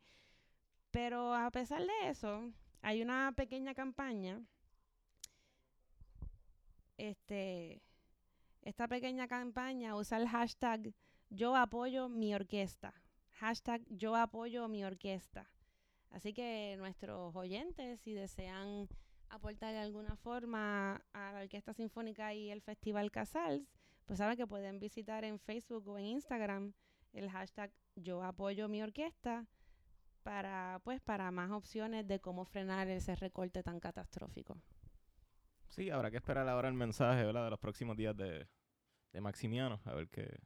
Pero 0.91 1.33
a 1.35 1.51
pesar 1.51 1.81
de 1.81 2.09
eso, 2.09 2.51
hay 2.81 3.01
una 3.01 3.31
pequeña 3.35 3.73
campaña. 3.73 4.41
Este, 6.99 7.81
esta 8.61 8.89
pequeña 8.89 9.29
campaña 9.29 9.95
usa 9.95 10.17
el 10.17 10.27
hashtag 10.27 10.93
yo 11.29 11.55
apoyo 11.55 12.09
mi 12.09 12.35
orquesta. 12.35 12.93
Hashtag 13.31 13.81
yo 13.87 14.17
apoyo 14.17 14.67
mi 14.67 14.83
orquesta. 14.83 15.49
Así 16.09 16.33
que 16.33 16.75
nuestros 16.77 17.33
oyentes, 17.37 18.01
si 18.01 18.13
desean 18.13 18.89
aportar 19.29 19.71
de 19.71 19.79
alguna 19.79 20.17
forma 20.17 21.01
a 21.13 21.31
la 21.31 21.39
Orquesta 21.39 21.73
Sinfónica 21.73 22.33
y 22.33 22.49
el 22.49 22.61
Festival 22.61 23.11
Casals, 23.11 23.65
pues 24.05 24.17
saben 24.17 24.35
que 24.35 24.45
pueden 24.45 24.79
visitar 24.79 25.23
en 25.23 25.39
Facebook 25.39 25.87
o 25.87 25.97
en 25.97 26.05
Instagram 26.05 26.73
el 27.13 27.29
hashtag 27.29 27.71
yo 27.95 28.23
apoyo 28.23 28.67
mi 28.67 28.81
orquesta 28.81 29.47
para 30.23 30.81
pues 30.83 30.99
para 30.99 31.31
más 31.31 31.51
opciones 31.51 32.05
de 32.07 32.19
cómo 32.19 32.43
frenar 32.43 32.89
ese 32.89 33.15
recorte 33.15 33.63
tan 33.63 33.79
catastrófico. 33.79 34.57
Sí, 35.69 35.89
habrá 35.89 36.11
que 36.11 36.17
esperar 36.17 36.47
ahora 36.47 36.67
el 36.67 36.73
mensaje, 36.73 37.23
¿verdad? 37.23 37.45
De 37.45 37.49
los 37.51 37.59
próximos 37.59 37.95
días 37.95 38.15
de, 38.15 38.47
de 39.13 39.21
Maximiano, 39.21 39.79
a 39.85 39.93
ver 39.93 40.09
qué... 40.09 40.39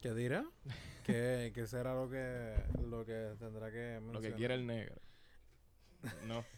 ¿Qué 0.00 0.12
dirá? 0.12 0.44
¿Qué, 1.04 1.52
qué 1.54 1.66
será 1.66 1.94
lo 1.94 2.10
que 2.10 2.54
lo 2.82 3.04
que 3.06 3.36
tendrá 3.38 3.70
que 3.70 4.00
Lo 4.12 4.20
que 4.20 4.34
quiere 4.34 4.54
el 4.54 4.66
negro. 4.66 5.00
No. 6.26 6.44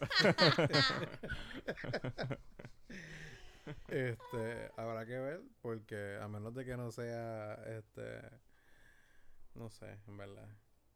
Este, 3.89 4.71
habrá 4.77 5.05
que 5.07 5.19
ver, 5.19 5.43
porque 5.61 6.19
a 6.21 6.29
menos 6.29 6.55
de 6.55 6.65
que 6.65 6.77
no 6.77 6.93
sea, 6.93 7.55
este, 7.67 8.21
no 9.55 9.71
sé, 9.71 9.99
en 10.07 10.17
verdad, 10.17 10.49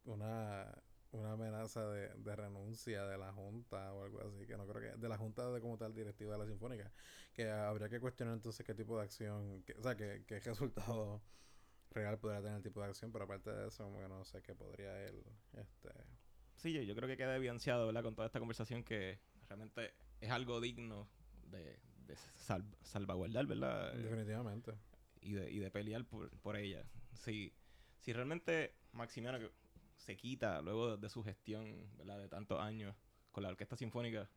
una, 0.05 0.73
una 1.11 1.33
amenaza 1.33 1.87
de, 1.89 2.09
de 2.15 2.35
renuncia 2.35 3.05
de 3.05 3.17
la 3.17 3.31
Junta 3.33 3.93
o 3.93 4.03
algo 4.03 4.21
así, 4.21 4.45
que 4.47 4.57
no 4.57 4.65
creo 4.67 4.81
que, 4.93 4.97
de 4.97 5.09
la 5.09 5.17
Junta 5.17 5.49
de 5.51 5.59
como 5.61 5.77
tal 5.77 5.93
directiva 5.93 6.33
de 6.33 6.39
la 6.39 6.45
Sinfónica, 6.45 6.91
que 7.33 7.49
habría 7.49 7.89
que 7.89 7.99
cuestionar 7.99 8.35
entonces 8.35 8.65
qué 8.65 8.73
tipo 8.73 8.97
de 8.97 9.03
acción, 9.03 9.63
que- 9.63 9.73
o 9.73 9.83
sea, 9.83 9.95
qué, 9.95 10.23
qué 10.27 10.39
resultado 10.85 11.21
real 11.91 12.17
podría 12.19 12.41
tener 12.41 12.57
el 12.57 12.63
tipo 12.63 12.81
de 12.81 12.87
acción, 12.87 13.11
pero 13.11 13.25
aparte 13.25 13.51
de 13.51 13.67
eso, 13.67 13.89
no 13.89 14.23
sé 14.25 14.41
qué 14.41 14.55
podría 14.55 14.97
él, 15.07 15.23
este, 15.53 15.89
Sí, 16.55 16.73
yo, 16.73 16.81
yo 16.83 16.95
creo 16.95 17.07
que 17.09 17.17
queda 17.17 17.35
evidenciado, 17.35 17.87
¿verdad? 17.87 18.03
Con 18.03 18.15
toda 18.15 18.27
esta 18.27 18.39
conversación 18.39 18.83
que 18.83 19.19
realmente 19.49 19.93
es 20.19 20.29
algo 20.29 20.61
digno 20.61 21.09
de, 21.47 21.79
de 22.05 22.15
sal- 22.15 22.77
salvaguardar, 22.83 23.47
¿verdad? 23.47 23.93
Definitivamente. 23.95 24.73
y 25.21 25.33
de, 25.33 25.51
y 25.51 25.59
de 25.59 25.71
pelear 25.71 26.05
por, 26.05 26.29
por 26.39 26.55
ella. 26.55 26.85
Si, 27.13 27.51
si 27.99 28.13
realmente 28.13 28.75
Maximiano 28.93 29.39
que 29.39 29.51
se 30.01 30.17
quita 30.17 30.61
luego 30.61 30.97
de, 30.97 31.09
su 31.09 31.23
gestión, 31.23 31.87
¿verdad? 31.97 32.19
De 32.19 32.27
tantos 32.27 32.59
años 32.59 32.95
con 33.31 33.43
la 33.43 33.49
Orquesta 33.49 33.75
Sinfónica, 33.75 34.29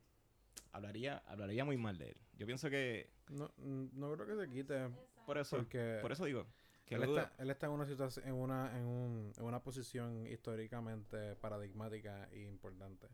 hablaría, 0.71 1.17
hablaría 1.25 1.65
muy 1.65 1.77
mal 1.77 1.97
de 1.97 2.09
él. 2.09 2.17
Yo 2.33 2.45
pienso 2.45 2.69
que 2.69 3.09
No, 3.29 3.51
no 3.57 4.13
creo 4.13 4.27
que 4.27 4.35
se 4.45 4.49
quite, 4.49 4.89
por 5.25 5.37
eso, 5.37 5.57
porque... 5.57 5.97
por 6.01 6.11
eso 6.11 6.25
digo, 6.25 6.45
que 6.85 6.95
él, 6.95 7.03
está, 7.03 7.33
él 7.39 7.49
está 7.49 7.65
en 7.65 7.71
una 7.71 7.85
situación, 7.87 8.27
en 8.27 8.35
una, 8.35 8.77
en, 8.77 8.85
un, 8.85 9.33
en 9.35 9.43
una 9.43 9.61
posición 9.63 10.27
históricamente 10.27 11.35
paradigmática 11.35 12.29
e 12.31 12.43
importante. 12.43 13.07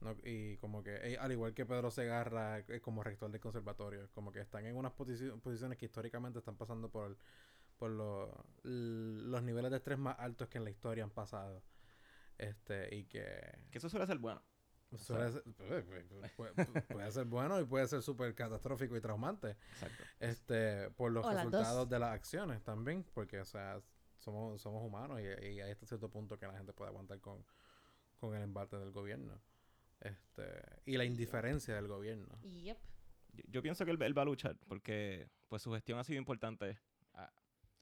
No, 0.00 0.16
y 0.22 0.56
como 0.58 0.82
que, 0.82 0.94
eh, 0.96 1.16
al 1.18 1.32
igual 1.32 1.54
que 1.54 1.64
Pedro 1.66 1.90
Segarra 1.90 2.58
eh, 2.58 2.80
como 2.80 3.02
rector 3.02 3.30
del 3.30 3.40
conservatorio, 3.40 4.08
como 4.12 4.30
que 4.30 4.40
están 4.40 4.66
en 4.66 4.76
unas 4.76 4.92
posici- 4.92 5.40
posiciones 5.40 5.78
que 5.78 5.86
históricamente 5.86 6.38
están 6.38 6.56
pasando 6.56 6.88
por, 6.90 7.16
por 7.78 7.90
lo- 7.90 8.44
los 8.62 9.42
niveles 9.42 9.70
de 9.70 9.76
estrés 9.78 9.98
más 9.98 10.18
altos 10.18 10.48
que 10.48 10.58
en 10.58 10.64
la 10.64 10.70
historia 10.70 11.04
han 11.04 11.10
pasado. 11.10 11.62
Este, 12.38 12.94
y 12.94 13.04
que 13.04 13.58
que 13.70 13.78
eso 13.78 13.88
suele 13.88 14.06
ser 14.06 14.18
bueno. 14.18 14.42
suele 14.96 15.32
ser- 15.32 15.42
puede, 15.54 15.82
puede- 16.36 16.82
puede 16.82 17.10
ser 17.12 17.24
bueno 17.26 17.60
y 17.60 17.64
puede 17.64 17.86
ser 17.88 18.02
súper 18.02 18.34
catastrófico 18.34 18.96
y 18.96 19.00
traumante 19.00 19.56
Exacto. 19.72 20.04
este 20.20 20.90
por 20.92 21.10
los 21.12 21.24
O 21.26 21.30
resultados 21.30 21.76
dos. 21.76 21.88
de 21.88 21.98
las 21.98 22.12
acciones 22.12 22.62
también 22.62 23.04
porque 23.14 23.40
o 23.40 23.44
sea 23.44 23.80
somos 24.18 24.60
somos 24.62 24.82
humanos 24.84 25.20
y, 25.20 25.24
y 25.24 25.60
hay 25.60 25.70
hasta 25.72 25.86
cierto 25.86 26.08
punto 26.10 26.38
que 26.38 26.46
la 26.46 26.56
gente 26.56 26.72
puede 26.72 26.90
aguantar 26.90 27.20
con, 27.20 27.44
con 28.18 28.34
el 28.36 28.42
embate 28.42 28.78
del 28.78 28.90
gobierno 28.92 29.40
este 30.00 30.44
y 30.86 30.96
la 30.96 31.04
indiferencia 31.04 31.74
del 31.74 31.88
gobierno 31.88 32.38
Yep. 32.42 32.78
Yo, 33.32 33.44
yo 33.48 33.62
pienso 33.62 33.84
que 33.84 33.90
él, 33.90 34.00
él 34.02 34.16
va 34.16 34.22
a 34.22 34.26
luchar 34.26 34.56
porque 34.68 35.28
pues 35.48 35.62
su 35.62 35.72
gestión 35.72 35.98
ha 35.98 36.04
sido 36.04 36.18
importante. 36.18 36.78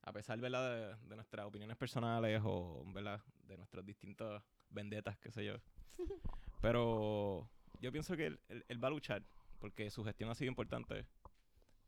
A 0.05 0.13
pesar 0.13 0.39
¿verdad? 0.41 0.99
De, 1.01 1.09
de 1.09 1.17
nuestras 1.17 1.47
opiniones 1.47 1.77
personales 1.77 2.41
o 2.45 2.85
¿verdad? 2.93 3.23
de 3.45 3.57
nuestras 3.57 3.85
distintas 3.85 4.43
vendetas, 4.71 5.17
qué 5.19 5.31
sé 5.31 5.45
yo. 5.45 5.55
Pero 6.61 7.49
yo 7.81 7.93
pienso 7.93 8.17
que 8.17 8.27
él, 8.27 8.41
él- 8.49 8.65
él 8.69 8.83
va 8.83 8.89
a 8.89 8.91
luchar 8.91 9.23
porque 9.59 9.91
su 9.91 10.05
gestión 10.05 10.31
ha 10.31 10.35
sido 10.35 10.49
importante 10.49 11.07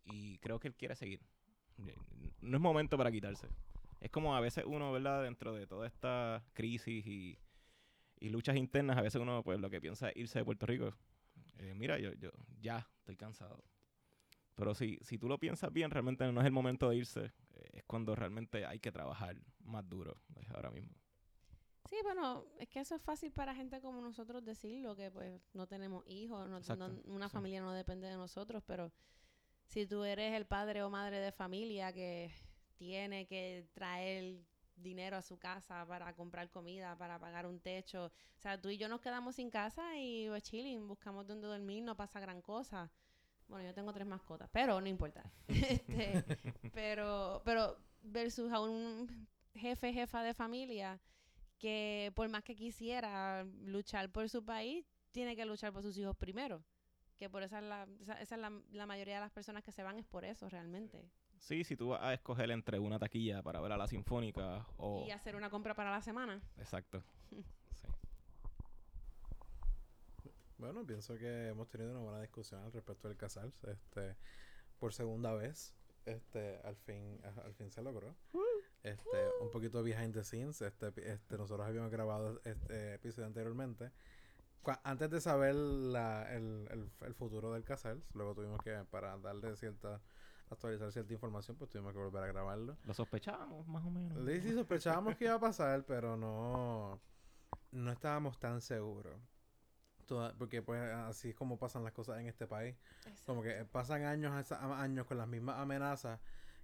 y 0.05 0.39
creo 0.39 0.59
que 0.61 0.69
él 0.69 0.75
quiere 0.77 0.95
seguir. 0.95 1.21
No 2.41 2.57
es 2.57 2.61
momento 2.61 2.97
para 2.97 3.11
quitarse. 3.11 3.49
Es 4.01 4.11
como 4.11 4.37
a 4.37 4.41
veces 4.41 4.65
uno, 4.67 4.93
¿verdad? 4.93 5.23
Dentro 5.23 5.53
de 5.55 5.67
toda 5.67 5.87
esta 5.87 6.45
crisis 6.53 7.07
y, 7.07 7.39
y 8.21 8.29
luchas 8.29 8.57
internas, 8.57 8.97
a 8.99 9.03
veces 9.03 9.21
uno 9.21 9.43
pues 9.43 9.59
lo 9.59 9.71
que 9.71 9.81
piensa 9.81 10.11
es 10.11 10.17
irse 10.17 10.39
de 10.39 10.45
Puerto 10.45 10.67
Rico. 10.67 10.95
Eh, 11.59 11.75
mira, 11.75 11.99
yo, 11.99 12.13
yo 12.15 12.31
ya 12.61 12.87
estoy 12.99 13.17
cansado. 13.17 13.65
Pero 14.55 14.75
si, 14.75 14.99
si 15.03 15.19
tú 15.19 15.29
lo 15.29 15.39
piensas 15.39 15.73
bien, 15.73 15.91
realmente 15.91 16.31
no 16.31 16.41
es 16.41 16.47
el 16.47 16.53
momento 16.53 16.89
de 16.91 16.97
irse. 16.97 17.33
Es 17.73 17.85
cuando 17.85 18.15
realmente 18.15 18.67
hay 18.67 18.79
que 18.81 18.93
trabajar 18.93 19.37
más 19.61 19.89
duro 19.89 20.17
es 20.37 20.49
ahora 20.51 20.71
mismo. 20.71 20.95
Sí, 21.89 21.97
bueno, 22.03 22.45
es 22.59 22.69
que 22.69 22.81
eso 22.81 22.95
es 22.95 23.03
fácil 23.03 23.31
para 23.33 23.55
gente 23.55 23.81
como 23.81 24.01
nosotros 24.01 24.45
decirlo, 24.45 24.97
que 24.97 25.11
pues 25.11 25.41
no 25.53 25.67
tenemos 25.67 26.03
hijos, 26.07 26.49
no, 26.49 26.57
Exacto, 26.59 26.91
no- 26.91 27.01
una 27.05 27.29
sí. 27.29 27.35
familia 27.35 27.61
no 27.61 27.73
depende 27.73 28.09
de 28.09 28.17
nosotros, 28.17 28.63
pero 28.67 28.91
si 29.67 29.87
tú 29.87 30.05
eres 30.05 30.35
el 30.35 30.47
padre 30.47 30.83
o 30.83 30.91
madre 30.91 31.21
de 31.21 31.33
familia 31.33 31.93
que 31.93 32.31
tiene 32.77 33.27
que 33.27 33.69
traer 33.75 34.41
dinero 34.77 35.17
a 35.17 35.23
su 35.23 35.39
casa 35.39 35.87
para 35.87 36.15
comprar 36.15 36.51
comida, 36.51 36.97
para 36.99 37.19
pagar 37.19 37.47
un 37.47 37.61
techo, 37.61 38.07
o 38.07 38.41
sea, 38.41 38.61
tú 38.61 38.71
y 38.71 38.79
yo 38.79 38.89
nos 38.89 39.01
quedamos 39.01 39.37
sin 39.37 39.51
casa 39.51 39.99
y 39.99 40.29
pues 40.29 40.43
chilling, 40.45 40.89
buscamos 40.89 41.27
dónde 41.27 41.49
dormir, 41.49 41.85
no 41.85 41.97
pasa 41.97 42.21
gran 42.21 42.43
cosa. 42.43 42.91
Bueno, 43.49 43.67
yo 43.67 43.75
tengo 43.75 43.93
tres 43.93 44.07
mascotas, 44.07 44.49
pero 44.53 44.81
no 44.81 44.89
importa. 44.89 45.23
este, 45.49 46.25
pero, 46.73 47.43
pero 47.45 47.79
versus 48.03 48.53
a 48.53 48.61
un 48.61 49.29
jefe, 49.55 49.93
jefa 49.93 50.23
de 50.23 50.35
familia 50.35 51.01
que 51.59 52.13
por 52.15 52.29
más 52.29 52.43
que 52.43 52.55
quisiera 52.55 53.45
luchar 53.63 54.11
por 54.11 54.29
su 54.29 54.45
país, 54.45 54.85
tiene 55.13 55.37
que 55.37 55.47
luchar 55.47 55.73
por 55.73 55.83
sus 55.83 55.97
hijos 55.97 56.17
primero. 56.17 56.63
Que 57.17 57.31
por 57.31 57.43
esa 57.43 57.59
es 57.59 57.65
la, 57.65 57.87
esa, 58.01 58.21
esa 58.21 58.35
es 58.35 58.41
la, 58.41 58.53
la 58.73 58.87
mayoría 58.87 59.15
de 59.15 59.21
las 59.21 59.31
personas 59.31 59.63
que 59.63 59.73
se 59.73 59.83
van 59.83 59.99
es 59.99 60.05
por 60.05 60.25
eso 60.25 60.49
realmente. 60.49 61.09
Sí, 61.39 61.63
si 61.63 61.77
tú 61.77 61.89
vas 61.89 62.03
a 62.03 62.15
escoger 62.15 62.51
entre 62.51 62.79
una 62.79 62.99
taquilla 62.99 63.43
para 63.43 63.61
ver 63.61 63.73
a 63.73 63.77
la 63.77 63.87
sinfónica 63.87 64.67
o... 64.77 65.05
Y 65.07 65.11
hacer 65.11 65.37
una 65.37 65.51
compra 65.51 65.75
para 65.75 65.91
la 65.91 66.01
semana. 66.01 66.43
Exacto. 66.59 67.03
Bueno, 70.59 70.87
pienso 70.87 71.17
que 71.17 71.49
hemos 71.49 71.69
tenido 71.69 71.91
una 71.91 72.01
buena 72.01 72.21
discusión 72.21 72.63
al 72.63 72.73
respecto 72.73 73.09
del 73.09 73.17
casarse. 73.17 73.71
Este, 73.73 74.17
por 74.79 74.93
segunda 74.93 75.33
vez, 75.35 75.75
este, 76.07 76.61
al 76.65 76.77
fin, 76.77 77.21
al 77.45 77.55
fin 77.55 77.71
se 77.71 77.83
logró. 77.83 78.15
Este, 78.83 79.19
un 79.41 79.51
poquito 79.51 79.83
behind 79.83 80.13
the 80.15 80.23
scenes. 80.25 80.61
Este, 80.63 80.93
este, 81.13 81.39
nosotros 81.39 81.67
habíamos 81.67 81.91
grabado 81.91 82.41
este 82.45 82.95
episodio 82.95 83.27
anteriormente. 83.27 83.91
Cua- 84.63 84.81
Antes 84.85 85.11
de 85.11 85.21
saber 85.21 85.55
la, 85.55 86.33
el, 86.35 86.69
el, 86.71 86.91
el 87.01 87.15
futuro 87.15 87.53
del 87.53 87.65
casal, 87.65 88.03
luego 88.15 88.35
tuvimos 88.35 88.61
que, 88.63 88.73
para 88.91 89.17
darle 89.19 89.57
cierta, 89.57 90.01
actualizar 90.51 90.93
cierta 90.93 91.13
información, 91.13 91.57
pues 91.57 91.71
tuvimos 91.71 91.93
que 91.93 91.99
volver 91.99 92.23
a 92.23 92.27
grabarlo. 92.29 92.77
Lo 92.85 92.95
sospechábamos, 92.95 93.67
más 93.67 93.85
o 93.85 93.91
menos. 93.91 94.25
Sí, 94.27 94.41
sí, 94.41 94.53
sospechábamos 94.53 95.17
que 95.17 95.25
iba 95.25 95.35
a 95.35 95.41
pasar, 95.41 95.85
pero 95.85 96.17
no, 96.17 97.01
no 97.73 97.91
estábamos 97.91 98.39
tan 98.39 98.61
seguros. 98.61 99.17
Toda- 100.07 100.35
porque 100.39 100.63
pues 100.63 100.81
así 100.83 101.31
es 101.31 101.35
como 101.35 101.59
pasan 101.59 101.85
las 101.85 101.93
cosas 101.93 102.19
en 102.21 102.27
este 102.27 102.47
país. 102.47 102.77
Como 103.27 103.43
que 103.43 103.65
pasan 103.65 104.05
años 104.05 104.51
años 104.53 105.07
con 105.07 105.19
las 105.19 105.27
mismas 105.29 105.59
amenazas 105.59 106.21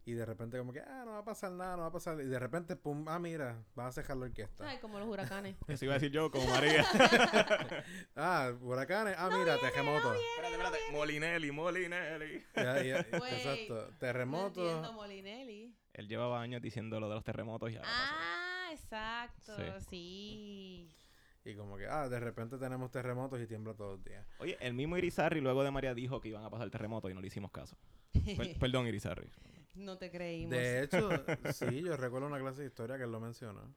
y 0.07 0.13
de 0.13 0.25
repente 0.25 0.57
como 0.59 0.73
que, 0.73 0.81
ah, 0.81 1.03
no 1.05 1.13
va 1.13 1.19
a 1.19 1.25
pasar 1.25 1.53
nada, 1.53 1.77
no 1.77 1.83
va 1.83 1.89
a 1.89 1.93
pasar. 1.93 2.19
Y 2.21 2.25
de 2.25 2.39
repente, 2.39 2.75
pum, 2.75 3.07
ah, 3.09 3.19
mira, 3.19 3.63
vas 3.75 3.89
a 3.89 3.93
cejar 4.01 4.17
la 4.17 4.25
orquesta. 4.27 4.67
Ay, 4.69 4.79
como 4.79 4.99
los 4.99 5.07
huracanes. 5.09 5.57
Eso 5.69 5.85
iba 5.85 5.95
a 5.95 5.99
decir 5.99 6.11
yo, 6.11 6.31
como 6.31 6.47
María. 6.49 6.85
Ah, 8.17 8.53
huracanes, 8.61 9.15
ah, 9.19 9.29
mira, 9.33 9.59
terremoto. 9.59 10.13
espérate, 10.15 10.53
espérate. 10.53 10.79
Molinelli, 10.93 11.51
Molinelli. 11.53 12.45
Ya, 12.57 12.83
ya, 12.83 13.07
Güey, 13.19 13.35
exacto, 13.35 13.75
No 13.75 13.81
entiendo, 13.81 13.99
terremoto. 13.99 14.93
Molinelli. 14.95 15.75
Él 15.93 16.09
llevaba 16.09 16.41
años 16.41 16.63
diciendo 16.63 16.99
lo 17.01 17.09
de 17.09 17.15
los 17.15 17.25
terremotos 17.25 17.71
y 17.71 17.77
ahora 17.77 17.89
pasó. 17.89 18.15
Ah, 18.17 18.69
exacto, 18.73 19.57
Sí. 19.81 19.87
sí. 19.89 20.97
Y 21.45 21.55
como 21.55 21.77
que, 21.79 21.87
ah, 21.87 22.09
de 22.09 22.21
repente 22.21 22.59
tenemos 22.59 22.91
terremotos 22.91 23.41
y 23.41 23.47
tiembla 23.47 23.73
todos 23.75 23.93
los 23.99 24.05
días. 24.05 24.27
Oye, 24.41 24.59
el 24.61 24.75
mismo 24.75 24.99
Irizarry 24.99 25.41
luego 25.41 25.65
de 25.65 25.71
María 25.71 25.95
dijo 25.95 26.21
que 26.21 26.29
iban 26.29 26.45
a 26.45 26.51
pasar 26.51 26.69
terremotos 26.71 27.11
y 27.11 27.15
no 27.15 27.21
le 27.21 27.29
hicimos 27.29 27.51
caso. 27.51 27.77
Per- 28.37 28.59
perdón, 28.59 28.87
Irizarry. 28.87 29.31
no 29.75 29.97
te 29.97 30.11
creímos. 30.11 30.51
De 30.51 30.83
hecho, 30.85 31.09
sí, 31.53 31.81
yo 31.83 31.97
recuerdo 31.97 32.27
una 32.27 32.39
clase 32.39 32.61
de 32.63 32.67
historia 32.69 32.99
que 32.99 33.05
él 33.05 33.13
lo 33.13 33.21
mencionó. 33.21 33.75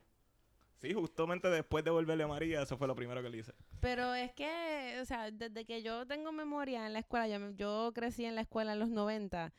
Sí, 0.75 0.93
justamente 0.93 1.47
después 1.49 1.85
de 1.85 1.91
volverle 1.91 2.23
a 2.25 2.27
María, 2.27 2.61
eso 2.63 2.77
fue 2.77 2.87
lo 2.87 2.95
primero 2.95 3.23
que 3.23 3.29
le 3.29 3.37
hice. 3.37 3.53
Pero 3.79 4.13
es 4.13 4.33
que, 4.33 4.97
o 5.01 5.05
sea, 5.05 5.31
desde 5.31 5.63
que 5.63 5.81
yo 5.81 6.05
tengo 6.05 6.33
memoria 6.33 6.85
en 6.85 6.91
la 6.91 6.99
escuela, 6.99 7.25
yo, 7.29 7.39
me- 7.39 7.55
yo 7.55 7.91
crecí 7.95 8.25
en 8.25 8.35
la 8.35 8.41
escuela 8.41 8.73
en 8.73 8.79
los 8.79 8.89
90, 8.89 9.53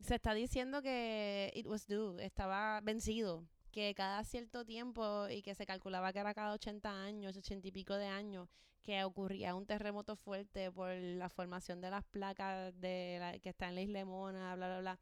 se 0.00 0.14
está 0.14 0.32
diciendo 0.32 0.80
que 0.80 1.52
it 1.54 1.66
was 1.66 1.86
due, 1.86 2.24
estaba 2.24 2.80
vencido, 2.80 3.44
que 3.70 3.94
cada 3.94 4.22
cierto 4.24 4.64
tiempo 4.64 5.28
y 5.28 5.42
que 5.42 5.54
se 5.54 5.66
calculaba 5.66 6.12
que 6.12 6.18
era 6.18 6.34
cada 6.34 6.52
80 6.52 6.90
años, 7.02 7.36
80 7.36 7.68
y 7.68 7.72
pico 7.72 7.94
de 7.96 8.06
años, 8.06 8.48
que 8.82 9.04
ocurría 9.04 9.54
un 9.54 9.66
terremoto 9.66 10.16
fuerte 10.16 10.70
por 10.72 10.90
la 10.92 11.28
formación 11.28 11.80
de 11.80 11.90
las 11.90 12.04
placas 12.04 12.72
de 12.80 13.18
la- 13.20 13.38
que 13.38 13.50
está 13.50 13.68
en 13.68 13.74
la 13.74 13.82
isla 13.82 14.04
Mona, 14.04 14.54
bla, 14.56 14.66
bla, 14.68 14.80
bla. 14.80 14.98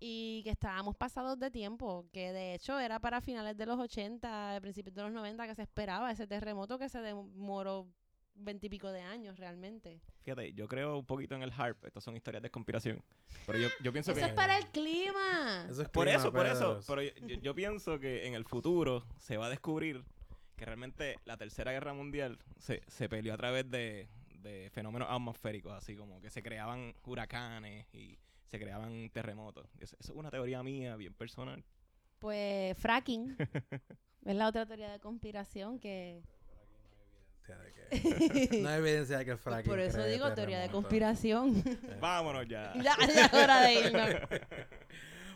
Y 0.00 0.42
que 0.42 0.50
estábamos 0.50 0.96
pasados 0.96 1.38
de 1.38 1.50
tiempo, 1.50 2.06
que 2.12 2.32
de 2.32 2.54
hecho 2.54 2.80
era 2.80 2.98
para 2.98 3.20
finales 3.20 3.56
de 3.56 3.66
los 3.66 3.78
80, 3.78 4.58
principios 4.60 4.94
de 4.96 5.02
los 5.02 5.12
90 5.12 5.46
que 5.46 5.54
se 5.54 5.62
esperaba 5.62 6.10
ese 6.10 6.26
terremoto 6.26 6.78
que 6.78 6.88
se 6.88 7.00
demoró 7.00 7.86
veintipico 8.34 8.90
de 8.90 9.02
años 9.02 9.38
realmente. 9.38 10.00
Fíjate, 10.22 10.52
yo 10.52 10.68
creo 10.68 10.98
un 10.98 11.06
poquito 11.06 11.34
en 11.34 11.42
el 11.42 11.52
HARP. 11.52 11.84
Estas 11.84 12.04
son 12.04 12.16
historias 12.16 12.42
de 12.42 12.50
conspiración. 12.50 13.02
Pero 13.46 13.58
yo, 13.58 13.68
yo 13.82 13.92
pienso 13.92 14.12
Eso 14.12 14.20
que... 14.20 14.26
es 14.26 14.32
para 14.32 14.58
el 14.58 14.66
clima. 14.68 15.66
Eso 15.68 15.82
es 15.82 15.88
Por 15.88 16.04
clima, 16.06 16.18
eso, 16.18 16.32
por 16.32 16.46
eso. 16.46 16.80
Pero 16.86 17.02
yo, 17.02 17.10
yo- 17.26 17.40
yo 17.40 17.54
pienso 17.54 17.98
que 17.98 18.26
en 18.26 18.34
el 18.34 18.44
futuro 18.44 19.04
se 19.18 19.36
va 19.36 19.46
a 19.46 19.50
descubrir 19.50 20.04
que 20.56 20.64
realmente 20.64 21.16
la 21.24 21.36
Tercera 21.36 21.72
Guerra 21.72 21.92
Mundial 21.94 22.38
se, 22.58 22.82
se 22.86 23.08
peleó 23.08 23.34
a 23.34 23.36
través 23.36 23.68
de, 23.70 24.08
de 24.42 24.70
fenómenos 24.70 25.08
atmosféricos, 25.10 25.72
así 25.72 25.96
como 25.96 26.20
que 26.20 26.30
se 26.30 26.42
creaban 26.42 26.94
huracanes 27.04 27.86
y 27.92 28.18
se 28.46 28.58
creaban 28.60 29.10
terremotos. 29.10 29.66
Eso, 29.80 29.96
eso 29.98 30.12
es 30.12 30.18
una 30.18 30.30
teoría 30.30 30.62
mía, 30.62 30.94
bien 30.96 31.14
personal. 31.14 31.64
Pues 32.18 32.78
fracking. 32.78 33.36
es 34.24 34.36
la 34.36 34.46
otra 34.46 34.66
teoría 34.66 34.92
de 34.92 35.00
conspiración 35.00 35.78
que... 35.80 36.22
de 37.48 37.72
que- 37.72 38.58
no 38.62 38.68
hay 38.68 38.78
evidencia 38.78 39.18
de 39.18 39.24
que 39.24 39.30
el 39.32 39.38
fracking 39.38 39.70
Por 39.70 39.80
eso 39.80 40.04
digo 40.04 40.32
teoría 40.34 40.60
de 40.60 40.70
conspiración. 40.70 41.62
Vámonos 42.00 42.46
ya. 42.48 42.72
ya, 42.82 42.96
ya 43.06 43.26
es 43.26 43.32
hora 43.32 43.60
de 43.62 43.74
irnos. 43.74 44.10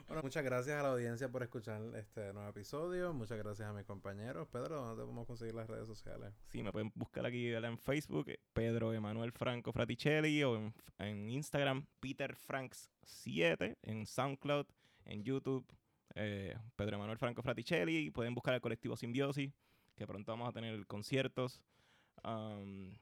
Bueno, 0.07 0.23
muchas 0.23 0.45
gracias 0.45 0.78
a 0.78 0.83
la 0.85 0.91
audiencia 0.91 1.28
por 1.28 1.43
escuchar 1.43 1.83
este 1.97 2.33
nuevo 2.33 2.49
episodio. 2.49 3.12
Muchas 3.12 3.39
gracias 3.39 3.69
a 3.69 3.73
mis 3.73 3.85
compañeros. 3.85 4.47
Pedro, 4.47 4.81
¿dónde 4.81 5.03
podemos 5.03 5.27
conseguir 5.27 5.55
las 5.55 5.69
redes 5.69 5.89
sociales? 5.89 6.33
Sí, 6.49 6.62
me 6.62 6.70
pueden 6.70 6.93
buscar 6.95 7.27
aquí 7.27 7.53
en 7.53 7.77
Facebook, 7.78 8.28
eh, 8.28 8.39
Pedro 8.53 8.93
Emanuel 8.95 9.33
Franco 9.33 9.73
Fraticelli, 9.73 10.45
o 10.45 10.57
en, 10.57 10.74
en 10.99 11.28
Instagram, 11.28 11.87
Peter 11.99 12.37
Franks 12.37 12.89
7, 13.03 13.78
en 13.83 14.07
SoundCloud, 14.07 14.66
en 15.07 15.24
YouTube, 15.24 15.66
eh, 16.15 16.57
Pedro 16.77 16.97
Emanuel 16.97 17.19
Franco 17.19 17.43
Fraticelli. 17.43 18.11
Pueden 18.11 18.33
buscar 18.33 18.55
el 18.55 18.61
colectivo 18.61 18.97
Simbiosis, 18.97 19.53
que 19.97 20.07
pronto 20.07 20.31
vamos 20.31 20.49
a 20.49 20.53
tener 20.53 20.87
conciertos. 20.87 21.61
Am, 22.22 22.97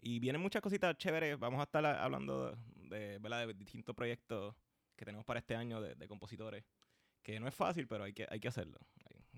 y 0.00 0.18
vienen 0.18 0.40
muchas 0.40 0.62
cositas 0.62 0.96
chéveres. 0.96 1.38
Vamos 1.38 1.60
a 1.60 1.64
estar 1.64 1.84
hablando 1.84 2.50
de, 2.90 3.18
de, 3.18 3.46
de 3.46 3.54
distintos 3.54 3.94
proyectos 3.94 4.54
que 4.96 5.04
tenemos 5.04 5.24
para 5.24 5.40
este 5.40 5.54
año 5.56 5.80
de, 5.80 5.94
de 5.94 6.08
compositores. 6.08 6.64
Que 7.22 7.38
no 7.38 7.46
es 7.48 7.54
fácil, 7.54 7.86
pero 7.86 8.04
hay 8.04 8.12
que, 8.14 8.26
hay 8.30 8.40
que 8.40 8.48
hacerlo. 8.48 8.78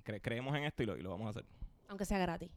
Cre- 0.04 0.20
creemos 0.22 0.56
en 0.56 0.64
esto 0.64 0.82
y 0.82 0.86
lo, 0.86 0.96
y 0.96 1.02
lo 1.02 1.10
vamos 1.10 1.26
a 1.26 1.30
hacer. 1.30 1.44
Aunque 1.88 2.04
sea 2.04 2.18
gratis. 2.18 2.50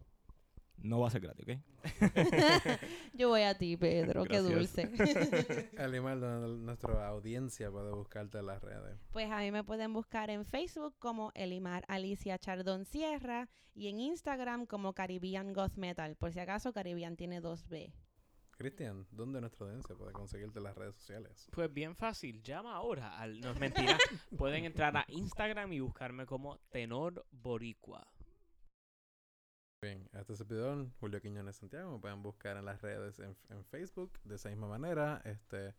No 0.78 1.00
va 1.00 1.08
a 1.08 1.12
ser 1.12 1.22
gratis, 1.22 1.46
¿ok? 1.48 1.60
Yo 3.14 3.30
voy 3.30 3.42
a 3.42 3.58
ti, 3.58 3.78
Pedro. 3.78 4.26
Qué 4.26 4.40
dulce. 4.40 4.90
Elimar, 5.78 6.20
donde 6.20 6.64
nuestra 6.64 7.08
audiencia 7.08 7.72
puede 7.72 7.92
buscarte 7.92 8.40
en 8.40 8.46
las 8.48 8.62
redes. 8.62 8.98
Pues 9.12 9.32
a 9.32 9.40
mí 9.40 9.52
me 9.52 9.64
pueden 9.64 9.94
buscar 9.94 10.30
en 10.30 10.46
Facebook 10.46 10.96
como 11.00 11.32
Elimar 11.34 11.86
Alicia 11.88 12.38
Chardón 12.38 12.86
Sierra 12.86 13.50
y 13.74 13.88
en 13.88 14.00
Instagram 14.00 14.66
como 14.66 14.94
Caribbean 14.94 15.54
Goth 15.54 15.76
Metal. 15.78 16.16
Por 16.16 16.32
si 16.34 16.40
acaso, 16.40 16.72
Caribbean 16.72 17.16
tiene 17.16 17.42
dos 17.42 17.68
B. 17.68 17.94
Cristian, 18.58 19.06
¿dónde 19.12 19.42
nuestra 19.42 19.66
audiencia 19.66 19.96
puede 19.96 20.14
conseguirte 20.14 20.60
en 20.60 20.64
las 20.64 20.76
redes 20.76 20.96
sociales? 20.96 21.50
Pues 21.52 21.74
bien 21.74 21.96
fácil, 21.96 22.42
llama 22.42 22.74
ahora. 22.74 23.20
Al, 23.20 23.42
no 23.42 23.52
es 23.52 23.60
mentira. 23.60 23.98
Pueden 24.38 24.64
entrar 24.64 24.96
a 24.96 25.06
Instagram 25.10 25.74
y 25.74 25.82
buscarme 25.82 26.26
como 26.26 26.60
Tenor 26.70 27.26
Boricua. 27.32 28.08
Bien, 29.86 30.10
este 30.14 30.34
es 30.34 30.40
servidor, 30.40 30.88
Julio 31.00 31.22
Quiñones 31.22 31.58
Santiago. 31.58 31.92
Me 31.92 32.00
pueden 32.00 32.24
buscar 32.24 32.58
en 32.58 32.66
las 32.66 32.82
redes 32.82 33.20
en, 33.20 33.38
en 33.50 33.64
Facebook 33.66 34.20
de 34.24 34.34
esa 34.34 34.50
misma 34.50 34.68
manera. 34.68 35.22
Este, 35.26 35.76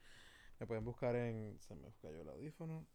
me 0.61 0.67
pueden 0.69 0.85
buscar 0.85 1.17
en. 1.17 1.59
Se 1.59 1.75
me 1.75 1.91
cayó 2.01 2.23
el 2.23 2.29
audífono. 2.29 2.87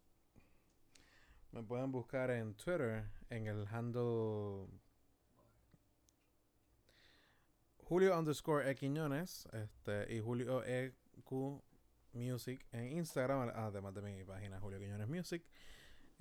Me 1.51 1.63
pueden 1.63 1.91
buscar 1.91 2.31
en 2.31 2.53
Twitter 2.53 3.03
en 3.29 3.47
el 3.47 3.67
handle 3.67 4.69
Julio 7.83 8.17
underscore 8.17 8.71
E 8.71 8.75
Quiñones 8.75 9.49
este, 9.51 10.15
y 10.15 10.21
Julio 10.21 10.63
EQ 10.63 11.61
Music 12.13 12.65
en 12.71 12.87
Instagram, 12.99 13.51
además 13.53 13.93
de 13.95 14.01
mi 14.01 14.23
página 14.23 14.61
Julio 14.61 14.79
Quiñones 14.79 15.09
Music. 15.09 15.43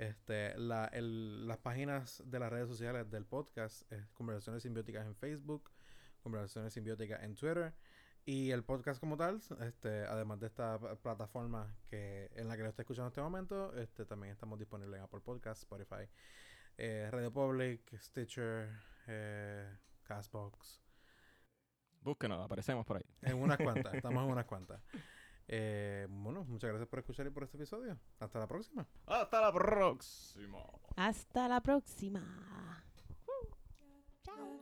Este, 0.01 0.56
la, 0.56 0.86
el, 0.86 1.47
las 1.47 1.59
páginas 1.59 2.22
de 2.24 2.39
las 2.39 2.51
redes 2.51 2.68
sociales 2.68 3.10
del 3.10 3.27
podcast 3.27 3.82
es 3.93 4.09
Conversaciones 4.12 4.62
Simbióticas 4.62 5.05
en 5.05 5.14
Facebook, 5.14 5.70
Conversaciones 6.22 6.72
Simbióticas 6.72 7.22
en 7.22 7.35
Twitter 7.35 7.74
y 8.24 8.51
el 8.51 8.64
podcast 8.64 8.98
como 8.98 9.18
tal, 9.18 9.43
este, 9.60 10.06
además 10.06 10.40
de 10.40 10.47
esta 10.47 10.78
plataforma 11.02 11.77
que 11.90 12.31
en 12.35 12.48
la 12.48 12.56
que 12.56 12.62
lo 12.62 12.70
estoy 12.70 12.85
escuchando 12.85 13.09
en 13.09 13.10
este 13.10 13.20
momento, 13.20 13.77
este, 13.77 14.06
también 14.06 14.32
estamos 14.32 14.59
disponibles 14.59 14.97
en 14.97 15.05
Apple 15.05 15.20
Podcasts, 15.20 15.64
Spotify, 15.64 16.09
eh, 16.78 17.10
Radio 17.12 17.31
Public, 17.31 17.94
Stitcher, 17.98 18.70
eh, 19.06 19.70
Castbox. 20.05 20.81
Búsquenos, 22.01 22.43
aparecemos 22.43 22.86
por 22.86 22.97
ahí. 22.97 23.05
En 23.20 23.36
unas 23.36 23.59
cuantas, 23.59 23.93
estamos 24.02 24.24
en 24.24 24.31
unas 24.31 24.47
cuantas. 24.47 24.81
Eh, 25.52 26.06
bueno, 26.09 26.44
muchas 26.44 26.70
gracias 26.70 26.89
por 26.89 27.01
escuchar 27.01 27.27
y 27.27 27.31
por 27.31 27.43
este 27.43 27.56
episodio. 27.56 27.98
Hasta 28.20 28.39
la 28.39 28.47
próxima. 28.47 28.86
Hasta 29.06 29.40
la 29.40 29.52
próxima. 29.52 30.62
Hasta 30.94 31.48
la 31.48 31.60
próxima. 31.60 32.85
Chao. 34.22 34.60